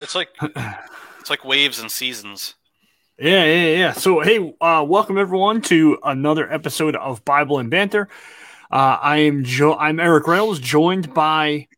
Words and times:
It's 0.00 0.14
like 0.14 0.30
it's 1.20 1.30
like 1.30 1.44
waves 1.44 1.78
and 1.78 1.90
seasons. 1.90 2.54
Yeah, 3.18 3.44
yeah, 3.44 3.76
yeah. 3.76 3.92
So, 3.92 4.20
hey, 4.20 4.54
uh, 4.58 4.82
welcome 4.88 5.18
everyone 5.18 5.60
to 5.62 5.98
another 6.02 6.50
episode 6.50 6.96
of 6.96 7.22
Bible 7.22 7.58
and 7.58 7.70
Banter. 7.70 8.08
Uh, 8.70 8.96
I 9.00 9.18
am 9.18 9.44
jo- 9.44 9.76
I'm 9.76 10.00
Eric 10.00 10.26
Reynolds, 10.26 10.58
joined 10.58 11.12
by 11.12 11.68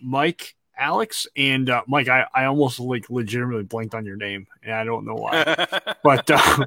Mike, 0.00 0.54
Alex, 0.78 1.26
and 1.36 1.68
uh, 1.68 1.82
Mike. 1.88 2.06
I, 2.06 2.26
I 2.32 2.44
almost 2.44 2.78
like 2.78 3.10
legitimately 3.10 3.64
blanked 3.64 3.96
on 3.96 4.04
your 4.04 4.16
name, 4.16 4.46
and 4.62 4.72
I 4.72 4.84
don't 4.84 5.04
know 5.04 5.14
why, 5.14 5.42
but 6.04 6.30
uh, 6.30 6.66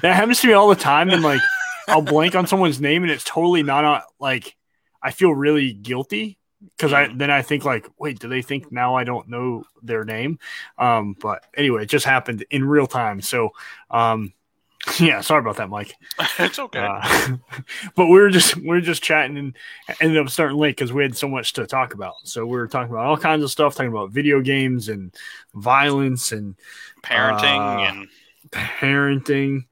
that 0.00 0.14
happens 0.16 0.40
to 0.40 0.46
me 0.46 0.54
all 0.54 0.70
the 0.70 0.74
time. 0.74 1.10
And 1.10 1.22
like, 1.22 1.42
I'll 1.88 2.00
blank 2.00 2.34
on 2.34 2.46
someone's 2.46 2.80
name, 2.80 3.02
and 3.02 3.12
it's 3.12 3.24
totally 3.24 3.62
not 3.62 3.84
uh, 3.84 4.00
like 4.18 4.56
I 5.02 5.10
feel 5.10 5.34
really 5.34 5.74
guilty 5.74 6.38
because 6.76 6.92
I 6.92 7.12
then 7.14 7.30
I 7.30 7.42
think 7.42 7.64
like, 7.64 7.88
wait, 7.98 8.18
do 8.18 8.28
they 8.28 8.42
think 8.42 8.72
now 8.72 8.94
I 8.94 9.04
don't 9.04 9.28
know 9.28 9.64
their 9.82 10.04
name? 10.04 10.38
Um, 10.78 11.16
but 11.20 11.44
anyway, 11.56 11.84
it 11.84 11.88
just 11.88 12.06
happened 12.06 12.44
in 12.50 12.64
real 12.64 12.86
time. 12.86 13.20
So, 13.20 13.50
um, 13.90 14.32
yeah, 15.00 15.20
sorry 15.20 15.40
about 15.40 15.56
that, 15.56 15.68
Mike. 15.68 15.94
it's 16.38 16.58
okay. 16.58 16.80
Uh, 16.80 17.36
but 17.94 18.06
we 18.06 18.18
were 18.18 18.30
just 18.30 18.56
we 18.56 18.68
were 18.68 18.80
just 18.80 19.02
chatting 19.02 19.36
and 19.36 19.56
ended 20.00 20.18
up 20.18 20.30
starting 20.30 20.56
late 20.56 20.76
because 20.76 20.92
we 20.92 21.02
had 21.02 21.16
so 21.16 21.28
much 21.28 21.52
to 21.54 21.66
talk 21.66 21.94
about. 21.94 22.14
So 22.24 22.44
we 22.44 22.56
were 22.56 22.68
talking 22.68 22.92
about 22.92 23.06
all 23.06 23.16
kinds 23.16 23.44
of 23.44 23.50
stuff, 23.50 23.74
talking 23.74 23.92
about 23.92 24.10
video 24.10 24.40
games 24.40 24.88
and 24.88 25.14
violence 25.54 26.32
and 26.32 26.56
Parenting 27.02 27.58
uh, 27.58 27.80
and 27.80 28.08
parenting, 28.50 29.64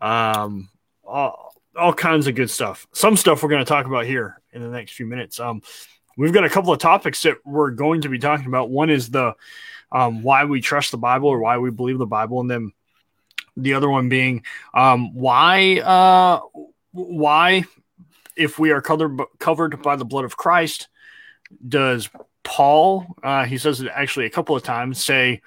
um, 0.00 0.70
all, 1.04 1.54
all 1.76 1.92
kinds 1.92 2.26
of 2.26 2.34
good 2.34 2.50
stuff. 2.50 2.86
Some 2.92 3.16
stuff 3.16 3.42
we're 3.42 3.50
going 3.50 3.64
to 3.64 3.68
talk 3.68 3.86
about 3.86 4.06
here 4.06 4.40
in 4.52 4.62
the 4.62 4.68
next 4.68 4.92
few 4.92 5.06
minutes. 5.06 5.38
Um, 5.40 5.62
we've 6.16 6.32
got 6.32 6.44
a 6.44 6.50
couple 6.50 6.72
of 6.72 6.78
topics 6.78 7.22
that 7.22 7.44
we're 7.44 7.70
going 7.70 8.02
to 8.02 8.08
be 8.08 8.18
talking 8.18 8.46
about. 8.46 8.70
One 8.70 8.90
is 8.90 9.10
the 9.10 9.34
um, 9.92 10.22
why 10.22 10.44
we 10.44 10.60
trust 10.60 10.90
the 10.90 10.98
Bible 10.98 11.28
or 11.28 11.38
why 11.38 11.58
we 11.58 11.70
believe 11.70 11.98
the 11.98 12.06
Bible, 12.06 12.40
and 12.40 12.50
then 12.50 12.72
the 13.56 13.74
other 13.74 13.88
one 13.88 14.08
being 14.08 14.44
um, 14.72 15.14
why 15.14 15.78
uh, 15.78 16.40
why 16.92 17.64
if 18.36 18.58
we 18.58 18.70
are 18.70 18.80
covered 18.80 19.20
covered 19.38 19.82
by 19.82 19.96
the 19.96 20.04
blood 20.04 20.24
of 20.24 20.36
Christ, 20.36 20.88
does 21.66 22.08
Paul 22.42 23.06
uh, 23.22 23.44
he 23.44 23.58
says 23.58 23.80
it 23.80 23.90
actually 23.92 24.26
a 24.26 24.30
couple 24.30 24.56
of 24.56 24.62
times 24.62 25.04
say 25.04 25.40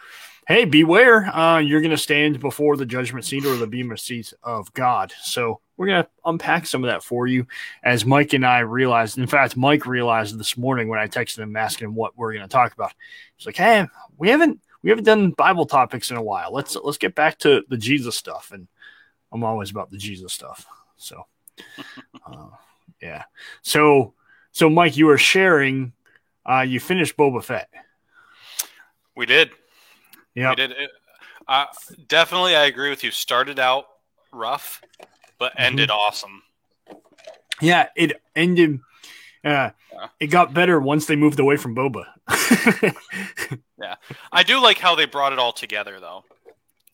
hey, 0.48 0.64
beware, 0.64 1.26
uh, 1.36 1.59
you're 1.59 1.81
going 1.81 1.92
to 1.92 1.98
stand 1.98 2.40
before 2.40 2.78
the 2.78 2.86
judgment 2.86 3.26
seat 3.26 3.45
or 3.45 3.58
the 3.58 3.67
bema 3.67 3.98
seat 3.98 4.34
of 4.44 4.73
God. 4.73 5.12
So 5.22 5.59
we're 5.76 5.88
going 5.88 6.03
to 6.03 6.09
unpack 6.23 6.66
some 6.66 6.86
of 6.86 6.90
that 6.90 7.03
for 7.03 7.28
you 7.28 7.45
as 7.84 8.06
Mike 8.06 8.31
and 8.31 8.45
I 8.45 8.59
realized. 8.59 9.18
In 9.18 9.28
fact, 9.28 9.58
Mike 9.58 9.86
realized 9.86 10.40
this 10.40 10.56
morning 10.56 10.88
when 10.88 11.00
I 11.00 11.08
texted 11.08 11.40
him 11.40 11.58
asking 11.58 11.90
him 11.90 11.95
what 11.95 12.18
we're 12.18 12.31
going 12.31 12.45
to 12.45 12.52
talk 12.52 12.73
about. 12.73 12.94
He's 13.36 13.45
like, 13.45 13.58
hey, 13.58 13.88
we 14.18 14.30
haven't 14.30 14.62
we 14.84 14.90
haven't 14.90 15.03
done 15.03 15.31
Bible 15.31 15.66
topics 15.66 16.12
in 16.12 16.18
a 16.18 16.23
while. 16.23 16.53
Let's 16.53 16.78
let's 16.78 16.98
get 16.98 17.14
back 17.14 17.40
to 17.40 17.64
the 17.68 17.78
Jesus 17.78 18.16
stuff. 18.16 18.52
And 18.53 18.70
I'm 19.34 19.44
always 19.44 19.70
about 19.70 19.92
the 19.92 19.98
Jesus 19.98 20.31
stuff. 20.31 20.66
So, 20.95 21.25
uh, 22.25 22.48
yeah. 23.02 23.25
So, 23.64 24.14
so 24.53 24.70
Mike, 24.70 24.95
you 24.95 25.08
were 25.08 25.18
sharing. 25.18 25.92
Uh, 26.50 26.62
you 26.62 26.80
finished 26.80 27.18
Boba 27.18 27.44
Fett. 27.44 27.70
we 29.14 29.25
did. 29.25 29.52
Yeah. 30.38 30.54
Did. 30.54 30.72
It, 30.72 30.92
uh, 31.48 31.66
definitely, 32.08 32.56
I 32.56 32.66
agree 32.66 32.92
with 32.92 33.04
you. 33.04 33.10
Started 33.10 33.58
out 33.58 33.86
rough, 34.32 34.82
but 35.40 35.52
Mm-hmm. 35.54 35.64
ended 35.64 35.90
awesome. 35.90 36.44
Yeah, 37.60 37.88
it 37.96 38.22
ended. 38.36 38.80
Uh, 39.44 39.72
Yeah. 39.92 40.08
it 40.20 40.28
got 40.28 40.54
better 40.54 40.80
once 40.80 41.08
they 41.08 41.16
moved 41.16 41.40
away 41.40 41.58
from 41.58 41.76
Boba. 41.76 42.06
Yeah, 43.80 43.94
I 44.32 44.42
do 44.44 44.60
like 44.62 44.80
how 44.80 44.96
they 44.96 45.06
brought 45.06 45.34
it 45.34 45.40
all 45.40 45.54
together, 45.54 46.00
though. 46.00 46.24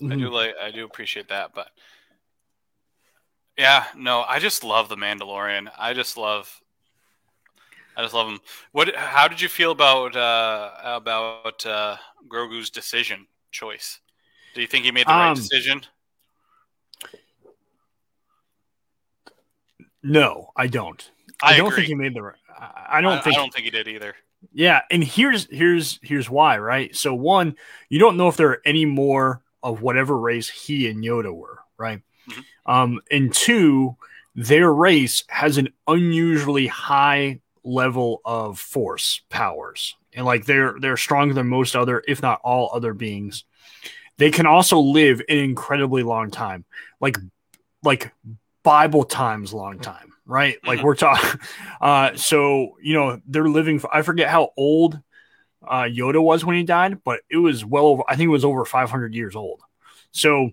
I 0.02 0.04
Mhm. 0.06 0.20
do 0.20 0.30
like. 0.30 0.54
I 0.62 0.70
do 0.72 0.84
appreciate 0.86 1.30
that, 1.30 1.54
but 1.56 1.70
yeah, 3.58 3.86
no, 3.96 4.22
I 4.24 4.40
just 4.40 4.64
love 4.66 4.90
the 4.90 4.98
Mandalorian. 4.98 5.72
I 5.78 5.94
just 5.94 6.18
love. 6.18 6.62
I 7.96 8.02
just 8.02 8.14
love 8.14 8.28
him. 8.28 8.40
What? 8.74 8.94
How 8.96 9.28
did 9.30 9.40
you 9.40 9.48
feel 9.48 9.72
about 9.72 10.16
uh, 10.16 10.72
about 10.84 11.66
uh, 11.66 11.96
Grogu's 12.28 12.70
decision 12.70 13.28
choice? 13.54 14.00
Do 14.54 14.62
you 14.62 14.68
think 14.68 14.84
he 14.86 14.92
made 14.92 15.08
the 15.08 15.12
right 15.12 15.30
Um, 15.30 15.36
decision? 15.36 15.84
No, 20.04 20.52
I 20.56 20.68
don't. 20.68 21.10
I, 21.42 21.54
I 21.54 21.58
don't 21.58 21.74
think 21.74 21.88
he 21.88 21.96
made 21.96 22.14
the. 22.14 22.22
right- 22.24 22.36
I 22.50 22.98
I 22.98 23.02
don't 23.02 23.24
think. 23.24 23.36
I 23.36 23.40
don't 23.40 23.54
think 23.54 23.66
he 23.66 23.72
did 23.72 23.88
either. 23.88 24.16
Yeah, 24.54 24.82
and 24.92 25.04
here's 25.04 25.48
here's 25.50 26.00
here's 26.04 26.30
why. 26.30 26.58
Right. 26.58 26.96
So 26.96 27.14
one, 27.14 27.56
you 27.90 28.00
don't 28.00 28.18
know 28.18 28.28
if 28.28 28.36
there 28.38 28.50
are 28.50 28.62
any 28.66 28.86
more 28.86 29.42
of 29.64 29.82
whatever 29.82 30.18
race 30.18 30.50
he 30.50 30.90
and 30.90 31.04
Yoda 31.04 31.34
were. 31.34 31.60
Right. 31.78 32.02
Mhm. 32.30 32.44
Um, 32.66 33.02
and 33.10 33.34
two, 33.34 33.96
their 34.36 34.72
race 34.74 35.24
has 35.30 35.58
an 35.58 35.70
unusually 35.88 36.68
high 36.68 37.40
level 37.64 38.22
of 38.26 38.60
force 38.60 39.22
powers, 39.30 39.96
and 40.16 40.26
like 40.26 40.46
they're 40.46 40.76
they're 40.80 40.98
stronger 40.98 41.34
than 41.34 41.48
most 41.48 41.76
other, 41.76 42.04
if 42.08 42.22
not 42.22 42.42
all 42.44 42.72
other 42.74 42.94
beings. 42.94 43.44
They 44.18 44.32
can 44.32 44.46
also 44.46 44.80
live 44.80 45.22
an 45.30 45.38
incredibly 45.38 46.04
long 46.04 46.32
time, 46.32 46.66
like 47.02 47.18
like 47.84 48.14
Bible 48.64 49.04
times 49.04 49.54
long 49.54 49.80
time, 49.80 50.14
right? 50.26 50.58
Like 50.66 50.80
Mhm. 50.80 50.84
we're 50.84 50.96
talking. 50.96 51.40
Uh, 51.82 52.16
so 52.16 52.78
you 52.82 52.94
know 52.94 53.20
they're 53.28 53.50
living. 53.50 53.80
For, 53.80 53.94
I 53.94 54.04
forget 54.04 54.30
how 54.30 54.52
old 54.56 55.00
uh, 55.68 55.84
Yoda 55.84 56.22
was 56.24 56.46
when 56.46 56.56
he 56.58 56.64
died, 56.64 57.04
but 57.04 57.22
it 57.30 57.38
was 57.38 57.66
well 57.66 57.86
over. 57.88 58.04
I 58.08 58.16
think 58.16 58.28
it 58.28 58.32
was 58.32 58.46
over 58.46 58.66
500 58.66 59.14
years 59.16 59.36
old. 59.36 59.62
So 60.12 60.52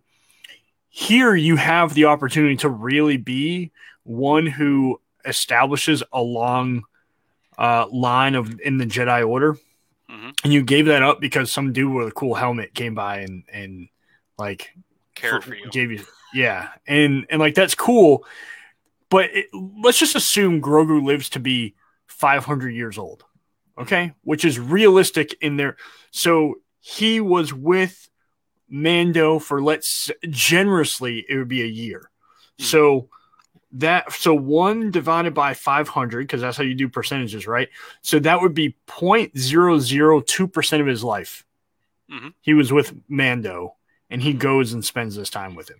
here 0.88 1.34
you 1.34 1.56
have 1.56 1.94
the 1.94 2.06
opportunity 2.06 2.56
to 2.56 2.68
really 2.68 3.16
be 3.16 3.70
one 4.02 4.46
who 4.46 5.00
establishes 5.24 6.02
a 6.12 6.20
long 6.22 6.84
uh, 7.60 7.86
line 7.92 8.34
of 8.34 8.58
in 8.60 8.78
the 8.78 8.86
Jedi 8.86 9.24
Order, 9.28 9.56
Mhm. 10.10 10.32
and 10.44 10.52
you 10.52 10.62
gave 10.62 10.86
that 10.86 11.02
up 11.02 11.20
because 11.20 11.52
some 11.52 11.72
dude 11.72 11.92
with 11.92 12.08
a 12.08 12.12
cool 12.12 12.34
helmet 12.34 12.74
came 12.74 12.94
by 12.94 13.18
and 13.18 13.44
and 13.52 13.88
like 14.38 14.70
Cared 15.14 15.44
for 15.44 15.54
you. 15.54 15.68
gave 15.70 15.92
you 15.92 16.02
yeah 16.34 16.70
and 16.86 17.26
and 17.30 17.38
like 17.38 17.54
that's 17.54 17.74
cool 17.74 18.24
but 19.10 19.28
it, 19.34 19.46
let's 19.82 19.98
just 19.98 20.14
assume 20.16 20.62
grogu 20.62 21.04
lives 21.04 21.28
to 21.30 21.40
be 21.40 21.74
500 22.06 22.70
years 22.70 22.96
old 22.96 23.24
okay 23.76 24.14
which 24.22 24.44
is 24.44 24.58
realistic 24.58 25.34
in 25.42 25.56
there 25.58 25.76
so 26.10 26.54
he 26.80 27.20
was 27.20 27.52
with 27.52 28.08
mando 28.68 29.38
for 29.38 29.60
let's 29.62 30.10
generously 30.28 31.24
it 31.28 31.36
would 31.36 31.48
be 31.48 31.62
a 31.62 31.66
year 31.66 32.10
Hmm. 32.58 32.64
so 32.64 33.08
that 33.72 34.12
so 34.12 34.34
one 34.34 34.90
divided 34.90 35.32
by 35.34 35.54
500 35.54 36.20
because 36.26 36.40
that's 36.40 36.56
how 36.56 36.64
you 36.64 36.74
do 36.74 36.88
percentages 36.88 37.46
right? 37.46 37.68
So 38.02 38.18
that 38.20 38.40
would 38.40 38.54
be 38.54 38.76
0.002% 38.86 40.80
of 40.80 40.86
his 40.86 41.04
life. 41.04 41.44
Mhm. 42.10 42.34
he 42.40 42.54
was 42.54 42.72
with 42.72 42.92
mando 43.08 43.76
and 44.10 44.20
he 44.20 44.32
goes 44.32 44.72
and 44.72 44.84
spends 44.84 45.14
this 45.14 45.30
time 45.30 45.54
with 45.54 45.70
him. 45.70 45.78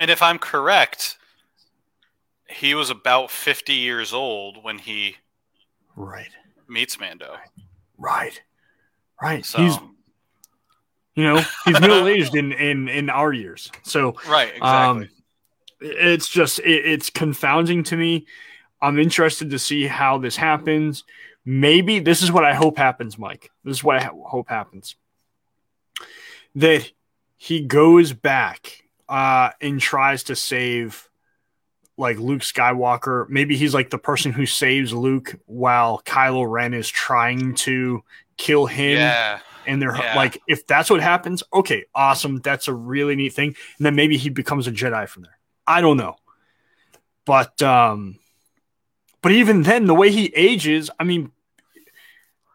And 0.00 0.10
if 0.10 0.20
I'm 0.22 0.38
correct, 0.38 1.16
he 2.48 2.74
was 2.74 2.90
about 2.90 3.30
50 3.30 3.74
years 3.74 4.12
old 4.12 4.64
when 4.64 4.78
he 4.78 5.16
right. 5.94 6.30
meets 6.68 6.98
Mando. 6.98 7.36
right. 7.96 8.40
Right. 9.20 9.44
So 9.44 9.58
he's 9.58 9.76
you 11.14 11.24
know 11.24 11.42
he's 11.64 11.80
middle-aged 11.80 12.34
in 12.36 12.52
in 12.52 12.88
in 12.88 13.10
our 13.10 13.32
years. 13.32 13.70
So 13.82 14.14
right, 14.28 14.54
exactly. 14.54 14.62
um 15.04 15.08
it's 15.80 16.28
just 16.28 16.58
it, 16.60 16.86
it's 16.86 17.10
confounding 17.10 17.82
to 17.84 17.96
me. 17.96 18.26
I'm 18.80 18.98
interested 18.98 19.50
to 19.50 19.58
see 19.58 19.86
how 19.86 20.18
this 20.18 20.36
happens. 20.36 21.04
Maybe 21.44 21.98
this 21.98 22.22
is 22.22 22.30
what 22.30 22.44
i 22.44 22.54
hope 22.54 22.76
happens 22.76 23.18
mike. 23.18 23.50
This 23.64 23.78
is 23.78 23.84
what 23.84 23.96
i 23.96 24.04
ho- 24.04 24.24
hope 24.26 24.48
happens. 24.48 24.96
That 26.56 26.90
he 27.36 27.60
goes 27.64 28.12
back 28.12 28.84
uh 29.08 29.50
and 29.60 29.80
tries 29.80 30.24
to 30.24 30.36
save 30.36 31.08
like 31.96 32.18
luke 32.18 32.42
skywalker. 32.42 33.28
Maybe 33.28 33.56
he's 33.56 33.74
like 33.74 33.90
the 33.90 33.98
person 33.98 34.32
who 34.32 34.46
saves 34.46 34.92
luke 34.92 35.36
while 35.46 36.02
kylo 36.04 36.48
ren 36.50 36.74
is 36.74 36.88
trying 36.88 37.54
to 37.56 38.02
kill 38.36 38.66
him. 38.66 38.98
Yeah, 38.98 39.38
and 39.66 39.80
they're 39.80 39.96
Yeah. 39.96 40.16
like 40.16 40.40
if 40.46 40.66
that's 40.66 40.90
what 40.90 41.00
happens 41.00 41.42
okay 41.52 41.84
awesome. 41.94 42.40
That's 42.40 42.68
a 42.68 42.74
really 42.74 43.16
neat 43.16 43.32
thing. 43.32 43.54
And 43.78 43.86
then 43.86 43.94
maybe 43.96 44.16
he 44.16 44.28
becomes 44.28 44.66
a 44.66 44.72
jedi 44.72 45.08
from 45.08 45.22
there 45.22 45.37
i 45.68 45.80
don't 45.80 45.96
know 45.98 46.16
but 47.24 47.60
um 47.62 48.18
but 49.22 49.30
even 49.32 49.62
then 49.62 49.86
the 49.86 49.94
way 49.94 50.10
he 50.10 50.32
ages 50.34 50.90
i 50.98 51.04
mean 51.04 51.30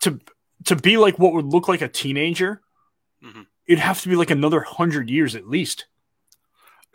to 0.02 0.20
to 0.66 0.76
be 0.76 0.98
like 0.98 1.18
what 1.20 1.34
would 1.34 1.46
look 1.46 1.68
like 1.68 1.82
a 1.82 1.88
teenager 1.88 2.62
Mhm. 3.24 3.46
it'd 3.68 3.80
have 3.80 4.02
to 4.02 4.10
be 4.10 4.16
like 4.18 4.32
another 4.32 4.58
100 4.60 5.10
years 5.10 5.36
at 5.36 5.48
least 5.48 5.86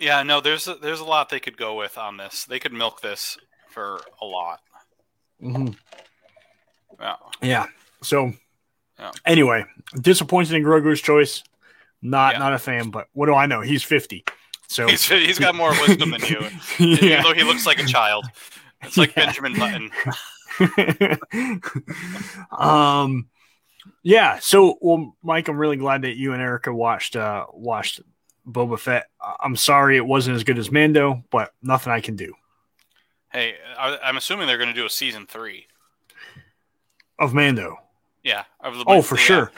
yeah. 0.00 0.22
No, 0.22 0.40
there's 0.40 0.68
a, 0.68 0.76
there's 0.76 1.00
a 1.00 1.04
lot 1.04 1.28
they 1.28 1.40
could 1.40 1.56
go 1.56 1.74
with 1.74 1.98
on 1.98 2.18
this. 2.18 2.44
They 2.44 2.60
could 2.60 2.72
milk 2.72 3.00
this 3.00 3.36
for 3.68 4.00
a 4.22 4.26
lot. 4.26 4.60
Mm-hmm. 5.42 5.72
Yeah. 7.00 7.16
yeah 7.42 7.66
so 8.00 8.32
Yeah. 8.96 9.10
Anyway, 9.26 9.64
disappointed 10.00 10.54
in 10.54 10.62
Grogu's 10.62 11.00
choice. 11.00 11.42
Not 12.00 12.34
Yeah. 12.34 12.38
not 12.38 12.52
a 12.52 12.58
fan, 12.60 12.90
but 12.90 13.08
what 13.12 13.26
do 13.26 13.34
I 13.34 13.46
know? 13.46 13.60
He's 13.60 13.82
fifty, 13.82 14.24
so 14.68 14.86
He's, 14.86 15.04
he's 15.08 15.38
got 15.38 15.54
more 15.54 15.70
wisdom 15.70 16.10
than 16.12 16.20
you, 16.24 16.40
yeah. 16.78 17.18
although 17.18 17.34
he 17.34 17.42
looks 17.42 17.66
like 17.66 17.80
a 17.80 17.84
child. 17.86 18.26
It's 18.82 18.96
like 18.96 19.14
Yeah. 19.16 19.26
Benjamin 19.26 19.54
Button. 19.58 19.90
um, 22.56 23.28
yeah. 24.02 24.38
So, 24.40 24.78
well, 24.80 25.16
Mike, 25.22 25.48
I'm 25.48 25.56
really 25.58 25.76
glad 25.76 26.02
that 26.02 26.16
you 26.16 26.32
and 26.32 26.42
Erica 26.42 26.72
watched 26.72 27.16
uh 27.16 27.46
watched 27.52 28.00
Boba 28.46 28.78
Fett. 28.78 29.08
I'm 29.40 29.56
sorry 29.56 29.96
it 29.96 30.06
wasn't 30.06 30.36
as 30.36 30.44
good 30.44 30.58
as 30.58 30.70
Mando, 30.70 31.24
but 31.30 31.52
nothing 31.62 31.92
I 31.92 32.00
can 32.00 32.16
do. 32.16 32.34
Hey, 33.30 33.56
I'm 33.78 34.16
assuming 34.16 34.46
they're 34.46 34.56
going 34.56 34.70
to 34.70 34.74
do 34.74 34.86
a 34.86 34.90
season 34.90 35.26
three. 35.26 35.66
Of 37.18 37.34
Mando, 37.34 37.76
Yeah. 38.22 38.44
Of 38.60 38.78
the, 38.78 38.84
oh 38.86 39.02
for 39.02 39.16
yeah. 39.16 39.22
sure, 39.22 39.52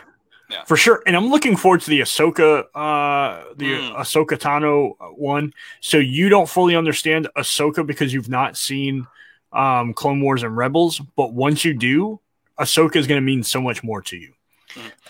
Yeah. 0.51 0.65
for 0.65 0.77
sure. 0.77 1.03
And 1.07 1.17
I'm 1.17 1.29
looking 1.29 1.57
forward 1.57 1.81
to 1.83 1.91
the 1.91 2.01
Ahsoka, 2.01 2.65
uh, 2.75 3.45
the 3.57 3.67
Mm. 3.67 3.97
Ahsoka 3.97 4.37
Tano 4.39 4.95
one. 5.17 5.55
So 5.81 5.97
you 5.99 6.29
don't 6.29 6.49
fully 6.49 6.75
understand 6.75 7.29
Ahsoka 7.37 7.87
because 7.87 8.13
you've 8.13 8.29
not 8.29 8.57
seen 8.57 9.07
um 9.53 9.95
Clone 9.95 10.21
Wars 10.21 10.43
and 10.43 10.57
Rebels, 10.57 11.01
but 11.17 11.33
once 11.33 11.65
you 11.65 11.75
do, 11.75 12.21
Ahsoka 12.59 12.97
is 12.97 13.07
going 13.07 13.21
to 13.21 13.25
mean 13.25 13.43
so 13.43 13.61
much 13.61 13.83
more 13.83 14.03
to 14.03 14.17
you. 14.17 14.33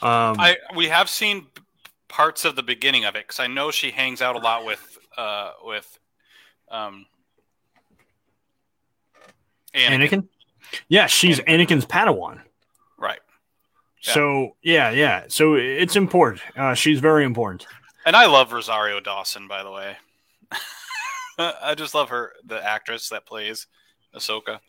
Um, 0.02 0.40
I 0.40 0.56
we 0.74 0.88
have 0.88 1.08
seen 1.10 1.46
parts 2.08 2.44
of 2.44 2.56
the 2.56 2.62
beginning 2.62 3.04
of 3.04 3.14
it 3.16 3.24
because 3.26 3.40
I 3.40 3.46
know 3.46 3.70
she 3.70 3.90
hangs 3.90 4.20
out 4.22 4.36
a 4.36 4.38
lot 4.38 4.64
with 4.64 4.98
uh 5.16 5.52
with 5.64 5.98
um 6.70 7.06
Anakin. 9.74 10.08
Anakin? 10.08 10.28
Yeah, 10.88 11.06
she's 11.06 11.40
Anakin's 11.40 11.86
Padawan. 11.86 12.40
Yeah. 14.02 14.12
So 14.14 14.56
yeah, 14.62 14.90
yeah. 14.90 15.24
So 15.28 15.54
it's 15.54 15.96
important. 15.96 16.42
Uh, 16.56 16.74
she's 16.74 17.00
very 17.00 17.24
important. 17.24 17.66
And 18.06 18.16
I 18.16 18.26
love 18.26 18.52
Rosario 18.52 18.98
Dawson, 19.00 19.46
by 19.46 19.62
the 19.62 19.70
way. 19.70 19.96
I 21.38 21.74
just 21.74 21.94
love 21.94 22.08
her, 22.10 22.32
the 22.44 22.62
actress 22.64 23.08
that 23.10 23.26
plays 23.26 23.66
Ahsoka. 24.14 24.60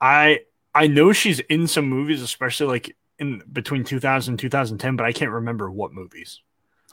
I 0.00 0.40
I 0.74 0.86
know 0.86 1.12
she's 1.12 1.40
in 1.40 1.66
some 1.66 1.88
movies, 1.88 2.22
especially 2.22 2.66
like 2.68 2.96
in 3.18 3.42
between 3.52 3.84
2000 3.84 4.32
and 4.32 4.38
2010, 4.38 4.96
but 4.96 5.04
I 5.04 5.12
can't 5.12 5.30
remember 5.30 5.70
what 5.70 5.92
movies. 5.92 6.40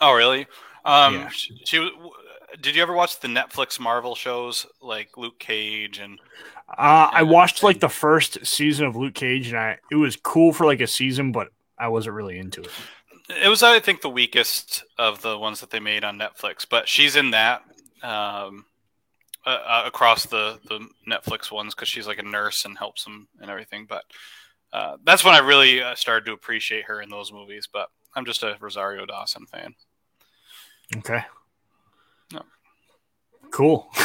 Oh, 0.02 0.14
really? 0.14 0.46
Um, 0.84 1.14
Yeah. 1.16 1.30
she, 1.30 1.62
she 1.66 1.80
was- 1.80 1.92
Did 2.62 2.76
you 2.76 2.82
ever 2.82 2.94
watch 2.94 3.20
the 3.20 3.28
Netflix 3.28 3.80
Marvel 3.80 4.16
shows 4.16 4.66
like 4.82 5.18
Luke 5.18 5.40
Cage 5.40 6.00
and? 6.00 6.20
Uh, 6.70 7.10
I 7.12 7.24
watched 7.24 7.64
like 7.64 7.80
the 7.80 7.90
first 7.90 8.46
season 8.46 8.86
of 8.86 8.96
Luke 8.96 9.14
Cage, 9.14 9.50
and 9.50 9.58
I 9.58 9.80
it 9.92 9.96
was 9.96 10.16
cool 10.16 10.54
for 10.54 10.66
like 10.66 10.82
a 10.82 10.88
season, 10.88 11.32
but 11.32 11.50
I 11.78 11.90
wasn't 11.90 12.16
really 12.16 12.40
into 12.40 12.62
it. 12.62 12.72
It 13.44 13.50
was, 13.50 13.62
I 13.62 13.80
think, 13.80 14.02
the 14.02 14.10
weakest 14.10 14.86
of 14.98 15.22
the 15.22 15.38
ones 15.38 15.60
that 15.60 15.70
they 15.70 15.82
made 15.82 16.06
on 16.06 16.18
Netflix. 16.18 16.66
But 16.68 16.88
she's 16.88 17.18
in 17.18 17.32
that 17.32 17.62
um, 18.02 18.66
uh, 19.46 19.84
across 19.86 20.26
the 20.26 20.60
the 20.66 20.88
Netflix 21.10 21.52
ones 21.52 21.76
because 21.76 21.90
she's 21.90 22.08
like 22.08 22.20
a 22.20 22.24
nurse 22.24 22.66
and 22.66 22.78
helps 22.78 23.04
them 23.04 23.28
and 23.42 23.52
everything. 23.52 23.86
But 23.88 24.06
uh, 24.72 24.98
that's 25.04 25.24
when 25.24 25.36
I 25.36 25.40
really 25.40 25.82
uh, 25.82 25.96
started 25.96 26.26
to 26.26 26.34
appreciate 26.34 26.86
her 26.86 27.02
in 27.02 27.10
those 27.10 27.32
movies. 27.32 27.68
But 27.72 27.90
I'm 28.16 28.26
just 28.26 28.44
a 28.44 28.58
Rosario 28.60 29.06
Dawson 29.06 29.46
fan. 29.46 29.76
Okay. 30.96 31.24
Cool. 33.52 33.88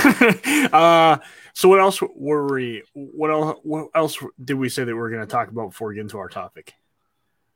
uh, 0.72 1.18
so 1.54 1.68
what 1.68 1.80
else 1.80 2.00
were 2.14 2.52
we? 2.52 2.82
What 2.94 3.30
else? 3.30 3.60
What 3.62 3.88
else 3.94 4.18
did 4.42 4.54
we 4.54 4.68
say 4.68 4.84
that 4.84 4.94
we 4.94 5.00
are 5.00 5.10
going 5.10 5.20
to 5.20 5.30
talk 5.30 5.48
about 5.48 5.70
before 5.70 5.88
we 5.88 5.94
get 5.96 6.02
into 6.02 6.18
our 6.18 6.28
topic? 6.28 6.74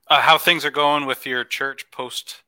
Uh, 0.09 0.21
how 0.21 0.39
things 0.39 0.65
are 0.65 0.71
going 0.71 1.07
with 1.07 1.27
your 1.27 1.45
church 1.45 1.91
post 1.91 2.43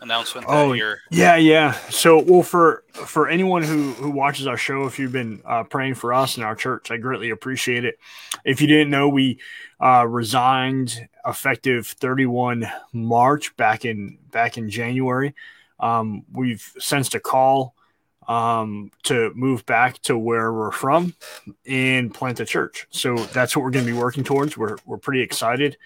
announcement? 0.00 0.46
that 0.46 0.52
Oh, 0.52 0.72
you're 0.72 0.98
Yeah, 1.10 1.36
yeah. 1.36 1.72
So, 1.90 2.22
well, 2.22 2.42
for 2.42 2.84
for 2.92 3.28
anyone 3.28 3.62
who 3.62 3.92
who 3.92 4.10
watches 4.10 4.46
our 4.46 4.56
show, 4.56 4.86
if 4.86 4.98
you've 4.98 5.12
been 5.12 5.42
uh, 5.44 5.64
praying 5.64 5.94
for 5.94 6.14
us 6.14 6.36
and 6.36 6.44
our 6.44 6.56
church, 6.56 6.90
I 6.90 6.96
greatly 6.96 7.30
appreciate 7.30 7.84
it. 7.84 7.98
If 8.44 8.60
you 8.60 8.66
didn't 8.66 8.90
know, 8.90 9.08
we 9.08 9.38
uh, 9.80 10.06
resigned 10.06 11.08
effective 11.26 11.86
31 11.86 12.66
March 12.92 13.56
back 13.56 13.84
in 13.84 14.18
back 14.30 14.56
in 14.56 14.70
January. 14.70 15.34
Um, 15.78 16.24
we've 16.32 16.72
sensed 16.78 17.14
a 17.14 17.20
call 17.20 17.73
um, 18.28 18.90
to 19.04 19.32
move 19.34 19.66
back 19.66 20.00
to 20.02 20.16
where 20.16 20.52
we're 20.52 20.72
from 20.72 21.14
and 21.66 22.12
plant 22.12 22.40
a 22.40 22.44
church. 22.44 22.86
So 22.90 23.16
that's 23.16 23.56
what 23.56 23.64
we're 23.64 23.70
going 23.70 23.86
to 23.86 23.92
be 23.92 23.98
working 23.98 24.24
towards. 24.24 24.56
We're 24.56 24.76
we're 24.86 24.98
pretty 24.98 25.22
excited. 25.22 25.76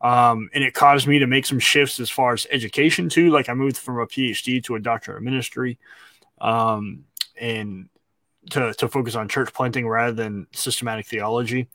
Um, 0.00 0.50
and 0.52 0.64
it 0.64 0.74
caused 0.74 1.06
me 1.06 1.20
to 1.20 1.26
make 1.26 1.46
some 1.46 1.60
shifts 1.60 2.00
as 2.00 2.10
far 2.10 2.32
as 2.32 2.46
education 2.50 3.08
too. 3.08 3.30
Like 3.30 3.48
I 3.48 3.54
moved 3.54 3.76
from 3.76 4.00
a 4.00 4.06
PhD 4.06 4.62
to 4.64 4.74
a 4.74 4.80
doctorate 4.80 5.18
of 5.18 5.22
ministry, 5.22 5.78
um, 6.40 7.04
and 7.40 7.88
to 8.50 8.74
to 8.74 8.88
focus 8.88 9.14
on 9.14 9.28
church 9.28 9.52
planting 9.52 9.86
rather 9.86 10.12
than 10.12 10.46
systematic 10.52 11.06
theology. 11.06 11.68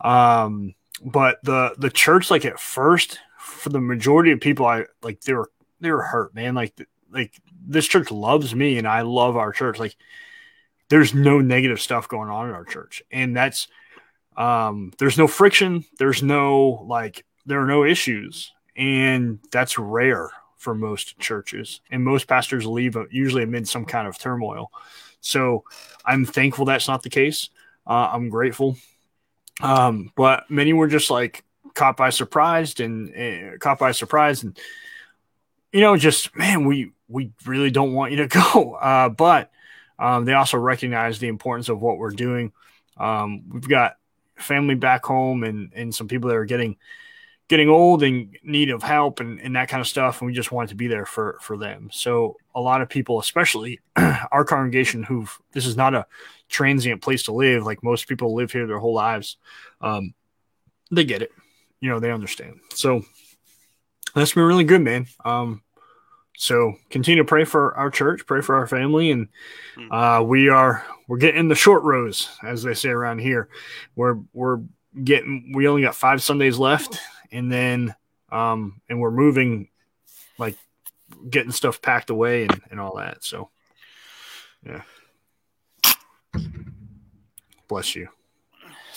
Um, 0.00 0.74
but 1.04 1.38
the 1.42 1.74
the 1.78 1.90
church, 1.90 2.30
like 2.30 2.44
at 2.44 2.58
first, 2.58 3.20
for 3.38 3.68
the 3.68 3.80
majority 3.80 4.32
of 4.32 4.40
people, 4.40 4.66
I 4.66 4.86
like 5.02 5.20
they 5.20 5.34
were 5.34 5.50
they 5.80 5.90
were 5.90 6.02
hurt, 6.02 6.34
man. 6.34 6.54
Like 6.54 6.74
like 7.12 7.40
this 7.66 7.86
church 7.86 8.10
loves 8.10 8.54
me, 8.54 8.78
and 8.78 8.88
I 8.88 9.02
love 9.02 9.36
our 9.36 9.52
church. 9.52 9.78
Like 9.78 9.96
there's 10.88 11.14
no 11.14 11.40
negative 11.40 11.80
stuff 11.80 12.08
going 12.08 12.30
on 12.30 12.48
in 12.48 12.54
our 12.54 12.64
church, 12.64 13.02
and 13.10 13.36
that's 13.36 13.68
um 14.36 14.92
there's 14.98 15.18
no 15.18 15.28
friction. 15.28 15.84
There's 15.98 16.22
no 16.22 16.84
like 16.88 17.24
there 17.46 17.60
are 17.60 17.66
no 17.66 17.84
issues. 17.84 18.52
And 18.76 19.40
that's 19.50 19.78
rare 19.78 20.30
for 20.56 20.74
most 20.74 21.18
churches. 21.18 21.80
And 21.90 22.04
most 22.04 22.26
pastors 22.26 22.64
leave 22.64 22.96
usually 23.10 23.42
amid 23.42 23.68
some 23.68 23.84
kind 23.84 24.06
of 24.06 24.18
turmoil. 24.18 24.70
So 25.20 25.64
i'm 26.04 26.24
thankful 26.24 26.64
that's 26.64 26.88
not 26.88 27.02
the 27.02 27.10
case. 27.10 27.50
Uh, 27.86 28.10
i'm 28.12 28.28
grateful. 28.28 28.76
Um 29.60 30.12
but 30.16 30.50
many 30.50 30.72
were 30.72 30.88
just 30.88 31.10
like 31.10 31.44
caught 31.74 31.96
by 31.96 32.10
surprised 32.10 32.80
and 32.80 33.14
uh, 33.14 33.56
caught 33.58 33.78
by 33.78 33.92
surprise 33.92 34.42
and 34.42 34.58
you 35.72 35.80
know 35.80 35.96
just 35.96 36.36
man 36.36 36.66
we 36.66 36.92
we 37.12 37.32
really 37.44 37.70
don't 37.70 37.92
want 37.92 38.12
you 38.12 38.18
to 38.18 38.26
go. 38.52 38.74
Uh 38.74 39.08
but 39.08 39.50
um 39.98 40.24
they 40.24 40.34
also 40.34 40.58
recognize 40.58 41.18
the 41.18 41.28
importance 41.28 41.68
of 41.68 41.80
what 41.80 41.98
we're 41.98 42.10
doing. 42.10 42.52
Um 42.96 43.48
we've 43.50 43.68
got 43.68 43.96
family 44.36 44.74
back 44.74 45.04
home 45.04 45.44
and 45.44 45.72
and 45.74 45.94
some 45.94 46.08
people 46.08 46.28
that 46.28 46.36
are 46.36 46.44
getting 46.44 46.76
getting 47.48 47.68
old 47.68 48.02
and 48.02 48.38
need 48.42 48.70
of 48.70 48.82
help 48.82 49.20
and, 49.20 49.38
and 49.40 49.56
that 49.56 49.68
kind 49.68 49.80
of 49.80 49.86
stuff 49.86 50.20
and 50.20 50.26
we 50.26 50.32
just 50.32 50.52
wanted 50.52 50.68
to 50.68 50.74
be 50.74 50.86
there 50.88 51.04
for 51.04 51.38
for 51.40 51.56
them. 51.56 51.90
So 51.92 52.36
a 52.54 52.60
lot 52.60 52.80
of 52.80 52.88
people 52.88 53.20
especially 53.20 53.80
our 53.96 54.44
congregation 54.44 55.02
who 55.02 55.26
this 55.52 55.66
is 55.66 55.76
not 55.76 55.94
a 55.94 56.06
transient 56.48 57.02
place 57.02 57.24
to 57.24 57.32
live 57.32 57.64
like 57.64 57.82
most 57.82 58.08
people 58.08 58.34
live 58.34 58.52
here 58.52 58.66
their 58.66 58.78
whole 58.78 58.94
lives 58.94 59.36
um 59.80 60.14
they 60.90 61.04
get 61.04 61.22
it. 61.22 61.32
You 61.80 61.90
know 61.90 62.00
they 62.00 62.10
understand. 62.10 62.60
So 62.74 63.04
that's 64.14 64.32
been 64.32 64.44
really 64.44 64.64
good 64.64 64.82
man. 64.82 65.06
Um 65.24 65.62
so 66.36 66.74
continue 66.90 67.22
to 67.22 67.28
pray 67.28 67.44
for 67.44 67.74
our 67.76 67.90
church 67.90 68.26
pray 68.26 68.40
for 68.40 68.56
our 68.56 68.66
family 68.66 69.10
and 69.10 69.28
uh 69.90 70.22
we 70.26 70.48
are 70.48 70.84
we're 71.12 71.18
getting 71.18 71.48
the 71.48 71.54
short 71.54 71.82
rows 71.82 72.30
as 72.42 72.62
they 72.62 72.72
say 72.72 72.88
around 72.88 73.18
here. 73.18 73.50
We're 73.96 74.16
we're 74.32 74.60
getting 75.04 75.52
we 75.54 75.68
only 75.68 75.82
got 75.82 75.94
five 75.94 76.22
sundays 76.22 76.58
left 76.58 76.98
and 77.30 77.52
then 77.52 77.94
um 78.30 78.80
and 78.88 78.98
we're 78.98 79.10
moving 79.10 79.68
like 80.38 80.56
getting 81.28 81.52
stuff 81.52 81.82
packed 81.82 82.08
away 82.08 82.44
and, 82.44 82.60
and 82.70 82.80
all 82.80 82.96
that 82.96 83.22
so. 83.24 83.50
Yeah. 84.64 84.80
Bless 87.68 87.94
you 87.94 88.08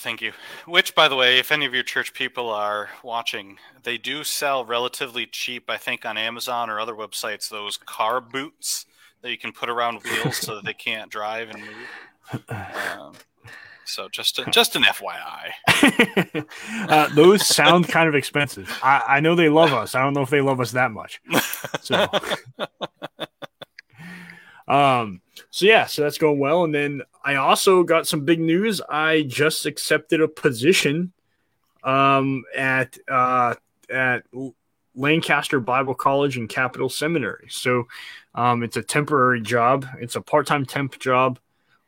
Thank 0.06 0.20
you. 0.20 0.34
Which, 0.66 0.94
by 0.94 1.08
the 1.08 1.16
way, 1.16 1.40
if 1.40 1.50
any 1.50 1.66
of 1.66 1.74
your 1.74 1.82
church 1.82 2.14
people 2.14 2.48
are 2.48 2.90
watching, 3.02 3.58
they 3.82 3.98
do 3.98 4.22
sell 4.22 4.64
relatively 4.64 5.26
cheap, 5.26 5.68
I 5.68 5.78
think, 5.78 6.06
on 6.06 6.16
Amazon 6.16 6.70
or 6.70 6.78
other 6.78 6.94
websites, 6.94 7.48
those 7.48 7.76
car 7.76 8.20
boots 8.20 8.86
that 9.22 9.32
you 9.32 9.36
can 9.36 9.50
put 9.50 9.68
around 9.68 10.04
wheels 10.04 10.36
so 10.36 10.54
that 10.54 10.64
they 10.64 10.74
can't 10.74 11.10
drive 11.10 11.50
and 11.50 11.60
move. 11.60 12.44
Um, 12.48 13.14
so 13.84 14.08
just 14.08 14.38
a, 14.38 14.44
just 14.52 14.76
an 14.76 14.84
FYI. 14.84 16.46
uh, 16.88 17.08
those 17.16 17.44
sound 17.44 17.88
kind 17.88 18.08
of 18.08 18.14
expensive 18.14 18.78
I, 18.84 19.02
I 19.08 19.20
know 19.20 19.34
they 19.34 19.48
love 19.48 19.72
us 19.72 19.94
i 19.94 20.02
don't 20.02 20.12
know 20.12 20.22
if 20.22 20.30
they 20.30 20.40
love 20.40 20.60
us 20.60 20.72
that 20.72 20.90
much 20.90 21.20
so 21.82 22.08
um 24.68 25.20
so 25.56 25.64
yeah 25.64 25.86
so 25.86 26.02
that's 26.02 26.18
going 26.18 26.38
well 26.38 26.64
and 26.64 26.74
then 26.74 27.00
i 27.24 27.36
also 27.36 27.82
got 27.82 28.06
some 28.06 28.24
big 28.24 28.38
news 28.38 28.82
i 28.90 29.22
just 29.22 29.64
accepted 29.64 30.20
a 30.20 30.28
position 30.28 31.12
um 31.82 32.44
at 32.54 32.98
uh 33.08 33.54
at 33.88 34.24
lancaster 34.94 35.58
bible 35.58 35.94
college 35.94 36.36
and 36.36 36.50
capital 36.50 36.90
seminary 36.90 37.46
so 37.48 37.86
um 38.34 38.62
it's 38.62 38.76
a 38.76 38.82
temporary 38.82 39.40
job 39.40 39.86
it's 39.98 40.16
a 40.16 40.20
part-time 40.20 40.66
temp 40.66 40.98
job 40.98 41.38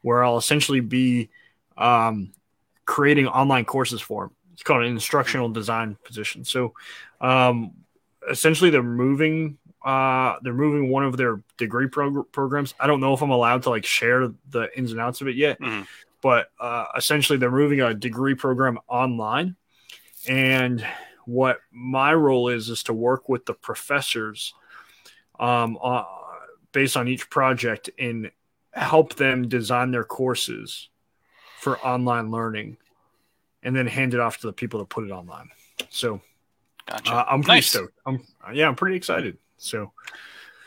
where 0.01 0.25
i'll 0.25 0.39
essentially 0.39 0.81
be 0.81 1.29
um 1.77 2.33
creating 2.87 3.27
online 3.27 3.67
courses 3.67 4.01
for 4.01 4.25
them 4.25 4.35
it's 4.59 4.65
called 4.65 4.83
an 4.83 4.91
instructional 4.91 5.49
design 5.49 5.97
position. 6.03 6.43
So, 6.43 6.75
um, 7.21 7.75
essentially, 8.29 8.71
they're 8.71 8.83
moving. 8.83 9.57
Uh, 9.85 10.37
they're 10.43 10.53
moving 10.53 10.91
one 10.91 11.05
of 11.05 11.17
their 11.17 11.41
degree 11.57 11.87
prog- 11.87 12.31
programs. 12.33 12.75
I 12.81 12.87
don't 12.87 13.01
know 13.01 13.15
if 13.15 13.23
I'm 13.23 13.31
allowed 13.31 13.63
to 13.65 13.71
like 13.71 13.85
share 13.85 14.29
the 14.51 14.69
ins 14.77 14.91
and 14.93 15.01
outs 15.01 15.21
of 15.21 15.29
it 15.29 15.37
yet, 15.37 15.61
Mhm. 15.61 15.87
but 16.21 16.51
uh, 16.59 16.87
essentially, 16.97 17.39
they're 17.39 17.51
moving 17.51 17.81
a 17.81 17.95
degree 17.95 18.35
program 18.35 18.79
online. 18.89 19.57
And 20.27 20.85
what 21.27 21.61
my 21.71 22.13
role 22.13 22.49
is 22.49 22.69
is 22.71 22.83
to 22.85 22.93
work 22.93 23.29
with 23.29 23.47
the 23.47 23.55
professors, 23.55 24.53
um, 25.39 25.79
uh, 25.81 26.05
based 26.73 26.97
on 26.97 27.07
each 27.07 27.31
project 27.31 27.89
and 27.99 28.31
help 28.73 29.15
them 29.15 29.49
design 29.49 29.91
their 29.91 30.05
courses 30.05 30.89
for 31.61 31.79
online 31.81 32.31
learning 32.31 32.77
and 33.63 33.75
then 33.77 33.87
hand 33.87 34.13
it 34.15 34.21
off 34.21 34.39
to 34.39 34.47
the 34.47 34.53
people 34.53 34.81
that 34.81 34.89
put 34.89 35.05
it 35.05 35.11
online. 35.11 35.51
So 35.89 36.21
Gotcha. 36.87 37.13
uh, 37.13 37.25
I'm 37.29 37.43
pretty 37.43 37.57
Nice. 37.59 37.71
stoked. 37.71 37.99
I'm 38.07 38.21
yeah, 38.53 38.67
I'm 38.69 38.77
pretty 38.77 38.97
excited. 38.97 39.39
So 39.59 39.93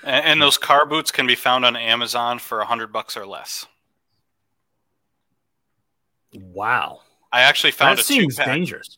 And, 0.04 0.26
and 0.26 0.42
those 0.42 0.58
car 0.58 0.86
boots 0.86 1.12
can 1.12 1.26
be 1.26 1.36
found 1.36 1.66
on 1.66 1.76
Amazon 1.76 2.40
for 2.40 2.60
a 2.60 2.66
hundred 2.66 2.92
bucks 2.94 3.18
or 3.18 3.26
less. 3.26 3.66
wow, 6.34 7.02
I 7.32 7.42
actually 7.42 7.72
found 7.72 7.98
that 7.98 8.06
a 8.06 8.08
two 8.08 8.22
seems 8.22 8.36
pack. 8.36 8.48
dangerous. 8.48 8.98